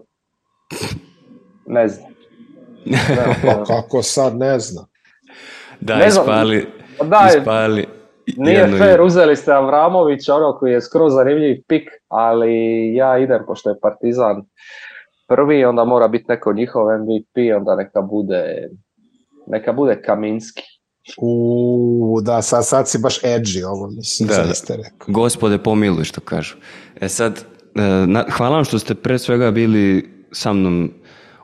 ne 1.66 1.88
znam. 1.88 2.14
Ne, 2.86 3.00
pa 3.45 3.64
kako 3.64 4.04
sad 4.04 4.38
ne 4.38 4.60
zna? 4.60 4.86
Da, 5.80 5.95
ne 5.95 6.08
ispali, 6.08 6.68
da, 7.04 7.30
ispali, 7.38 7.88
Nije 8.38 8.68
fair, 8.78 9.02
uzeli 9.02 9.36
ste 9.36 9.52
Avramovića, 9.52 10.36
ono 10.36 10.58
koji 10.58 10.72
je 10.72 10.82
skroz 10.82 11.14
zanimljiv 11.14 11.62
pik, 11.68 11.90
ali 12.08 12.54
ja 12.95 13.18
idem, 13.18 13.44
pošto 13.48 13.70
je 13.70 13.80
Partizan 13.80 14.44
prvi, 15.28 15.66
onda 15.66 15.84
mora 15.84 16.08
biti 16.08 16.26
neko 16.28 16.54
njihov 16.54 16.86
MVP, 16.86 17.58
onda 17.58 17.76
neka 17.76 18.02
bude, 18.02 18.70
neka 19.48 19.74
bude 19.74 20.02
Kaminski. 20.02 20.64
U, 21.18 22.20
da, 22.22 22.41
sad, 22.41 22.66
sad 22.66 22.90
si 22.90 22.98
baš 22.98 23.22
edgy 23.22 23.66
ovo, 23.66 23.88
mislim, 23.88 24.30
Da, 24.30 24.36
da, 24.36 24.76
rekao. 24.76 25.08
Gospode 25.08 25.58
pomiluj 25.58 26.04
što 26.04 26.22
kažu. 26.22 26.56
E 27.02 27.10
sad, 27.10 27.45
e, 27.76 27.82
na- 28.08 28.26
hvala 28.32 28.56
vam 28.56 28.66
što 28.66 28.80
ste 28.80 28.95
pre 28.95 29.20
svega 29.20 29.52
bili 29.52 30.10
sa 30.32 30.54
mnom 30.54 30.91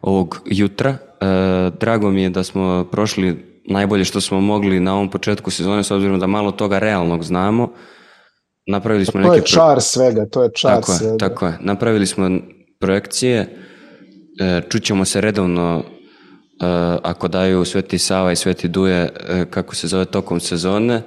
ovog 0.01 0.41
jutra. 0.45 0.89
E, 0.89 1.25
drago 1.79 2.11
mi 2.11 2.23
je 2.23 2.29
da 2.29 2.43
smo 2.43 2.87
prošli 2.91 3.48
najbolje 3.69 4.05
što 4.05 4.21
smo 4.21 4.41
mogli 4.41 4.79
na 4.79 4.93
ovom 4.93 5.09
početku 5.09 5.51
sezone, 5.51 5.83
s 5.83 5.91
obzirom 5.91 6.19
da 6.19 6.27
malo 6.27 6.51
toga 6.51 6.79
realnog 6.79 7.23
znamo. 7.23 7.73
Napravili 8.67 9.05
smo 9.05 9.21
To 9.21 9.29
neke... 9.29 9.39
je 9.39 9.45
čar 9.45 9.81
svega, 9.81 10.25
to 10.25 10.43
je 10.43 10.49
čar 10.55 10.71
Tako 10.71 10.91
je, 10.91 10.97
svega. 10.97 11.17
tako 11.17 11.45
je. 11.45 11.57
Napravili 11.61 12.07
smo 12.07 12.29
projekcije, 12.79 13.57
e, 14.39 14.61
čućemo 14.69 15.05
se 15.05 15.21
redovno 15.21 15.83
e, 15.83 15.85
ako 17.03 17.27
daju 17.27 17.65
Sveti 17.65 17.97
Sava 17.97 18.31
i 18.31 18.35
Sveti 18.35 18.67
Duje, 18.67 19.09
e, 19.29 19.45
kako 19.49 19.75
se 19.75 19.87
zove 19.87 20.05
tokom 20.05 20.39
sezone, 20.39 21.01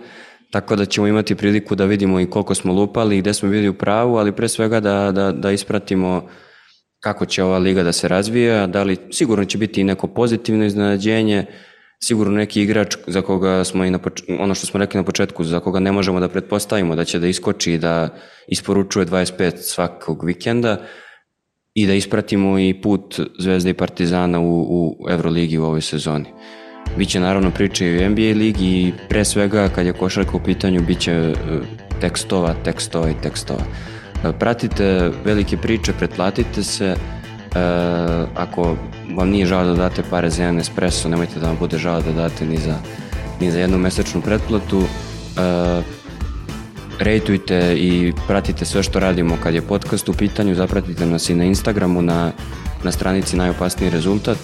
tako 0.51 0.77
da 0.77 0.85
ćemo 0.85 1.07
imati 1.07 1.35
priliku 1.35 1.75
da 1.75 1.85
vidimo 1.85 2.21
i 2.21 2.31
koliko 2.31 2.55
smo 2.55 2.73
lupali 2.73 3.17
i 3.17 3.21
gde 3.21 3.35
smo 3.35 3.49
bili 3.49 3.69
u 3.69 3.75
pravu, 3.75 4.17
ali 4.17 4.33
pre 4.33 4.49
svega 4.49 4.81
da, 4.81 5.13
da, 5.13 5.33
da 5.33 5.51
ispratimo 5.51 6.29
kako 7.01 7.27
će 7.27 7.43
ova 7.43 7.59
liga 7.59 7.83
da 7.83 7.93
se 7.93 8.09
razvija, 8.09 8.67
da 8.67 8.83
li 8.83 8.97
sigurno 9.11 9.45
će 9.45 9.59
biti 9.59 9.81
i 9.81 9.85
neko 9.85 10.07
pozitivno 10.07 10.65
iznenađenje, 10.65 11.47
sigurno 12.05 12.37
neki 12.37 12.63
igrač 12.63 12.97
za 13.07 13.23
koga 13.23 13.65
smo 13.65 13.85
i 13.85 13.91
na 13.91 13.99
poč- 13.99 14.23
ono 14.41 14.55
što 14.55 14.67
smo 14.67 14.81
rekli 14.81 14.99
na 14.99 15.05
početku, 15.05 15.45
za 15.45 15.61
koga 15.61 15.81
ne 15.81 15.93
možemo 15.93 16.21
da 16.21 16.29
pretpostavimo 16.29 16.97
da 16.97 17.05
će 17.05 17.19
da 17.19 17.27
iskoči 17.27 17.73
i 17.73 17.79
da 17.79 18.09
isporučuje 18.49 19.07
25 19.07 19.57
svakog 19.57 20.25
vikenda 20.25 20.77
i 21.75 21.87
da 21.87 21.95
ispratimo 21.95 22.59
i 22.59 22.81
put 22.83 23.21
Zvezde 23.39 23.71
i 23.71 23.75
Partizana 23.75 24.41
u, 24.41 24.61
u 24.61 25.11
Euroligi 25.11 25.59
u 25.59 25.65
ovoj 25.65 25.81
sezoni. 25.81 26.27
Biće 26.99 27.21
naravno 27.21 27.51
priče 27.51 27.87
i 27.87 28.07
u 28.07 28.11
NBA 28.11 28.39
ligi 28.39 28.67
i 28.67 28.93
pre 29.09 29.25
svega 29.25 29.69
kad 29.69 29.87
je 29.87 29.93
košarka 29.93 30.37
u 30.37 30.45
pitanju 30.45 30.83
biće 30.87 31.13
e, 31.13 31.35
tekstova, 32.01 32.55
tekstova 32.65 33.11
i 33.11 33.15
tekstova. 33.23 33.63
E, 34.25 34.33
Pratite 34.39 35.11
velike 35.25 35.57
priče, 35.57 35.93
pretplatite 35.99 36.63
se, 36.63 36.97
ako 38.35 38.77
vam 39.17 39.29
nije 39.29 39.47
žao 39.47 39.65
da 39.65 39.75
date 39.75 40.03
pare 40.11 40.31
za 40.31 40.43
jedan 40.43 40.59
espresso, 40.59 41.09
nemojte 41.09 41.41
da 41.41 41.47
vam 41.47 41.57
bude 41.61 41.79
žao 41.79 42.03
da 42.03 42.13
date 42.13 42.47
ni 42.47 42.57
za, 42.59 42.77
ni 43.41 43.51
za 43.51 43.59
jednu 43.59 43.79
mesečnu 43.79 44.21
pretplatu. 44.21 44.83
E, 44.83 45.83
rejtujte 46.99 47.75
i 47.77 48.13
pratite 48.27 48.65
sve 48.65 48.83
što 48.83 49.01
radimo 49.01 49.37
kad 49.43 49.55
je 49.55 49.63
podcast 49.63 50.09
u 50.09 50.13
pitanju, 50.13 50.55
zapratite 50.55 51.07
nas 51.07 51.31
i 51.31 51.35
na 51.35 51.45
Instagramu, 51.45 52.03
na, 52.03 52.33
na 52.85 52.93
stranici 52.93 53.37
Najopasniji 53.37 53.91
rezultat 53.91 54.39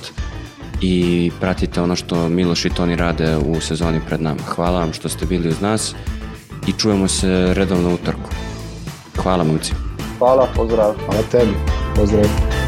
i 0.81 1.31
pratite 1.41 1.83
ono 1.83 1.97
što 1.97 2.29
Miloš 2.29 2.65
i 2.65 2.71
Toni 2.71 2.97
rade 2.97 3.37
u 3.37 3.61
sezoni 3.61 4.01
pred 4.07 4.23
nama. 4.23 4.43
Hvala 4.47 4.79
vam 4.79 4.93
što 4.93 5.09
ste 5.09 5.27
bili 5.27 5.49
uz 5.49 5.61
nas 5.61 5.95
i 6.67 6.73
čujemo 6.73 7.09
se 7.09 7.55
redovno 7.55 7.95
utorku. 7.95 8.31
Hvala 9.17 9.45
momci. 9.45 9.73
Hvala, 10.19 10.49
pozdrav. 10.57 10.95
Hvala 11.07 11.23
tebi. 11.31 11.53
Pozdrav. 11.97 12.68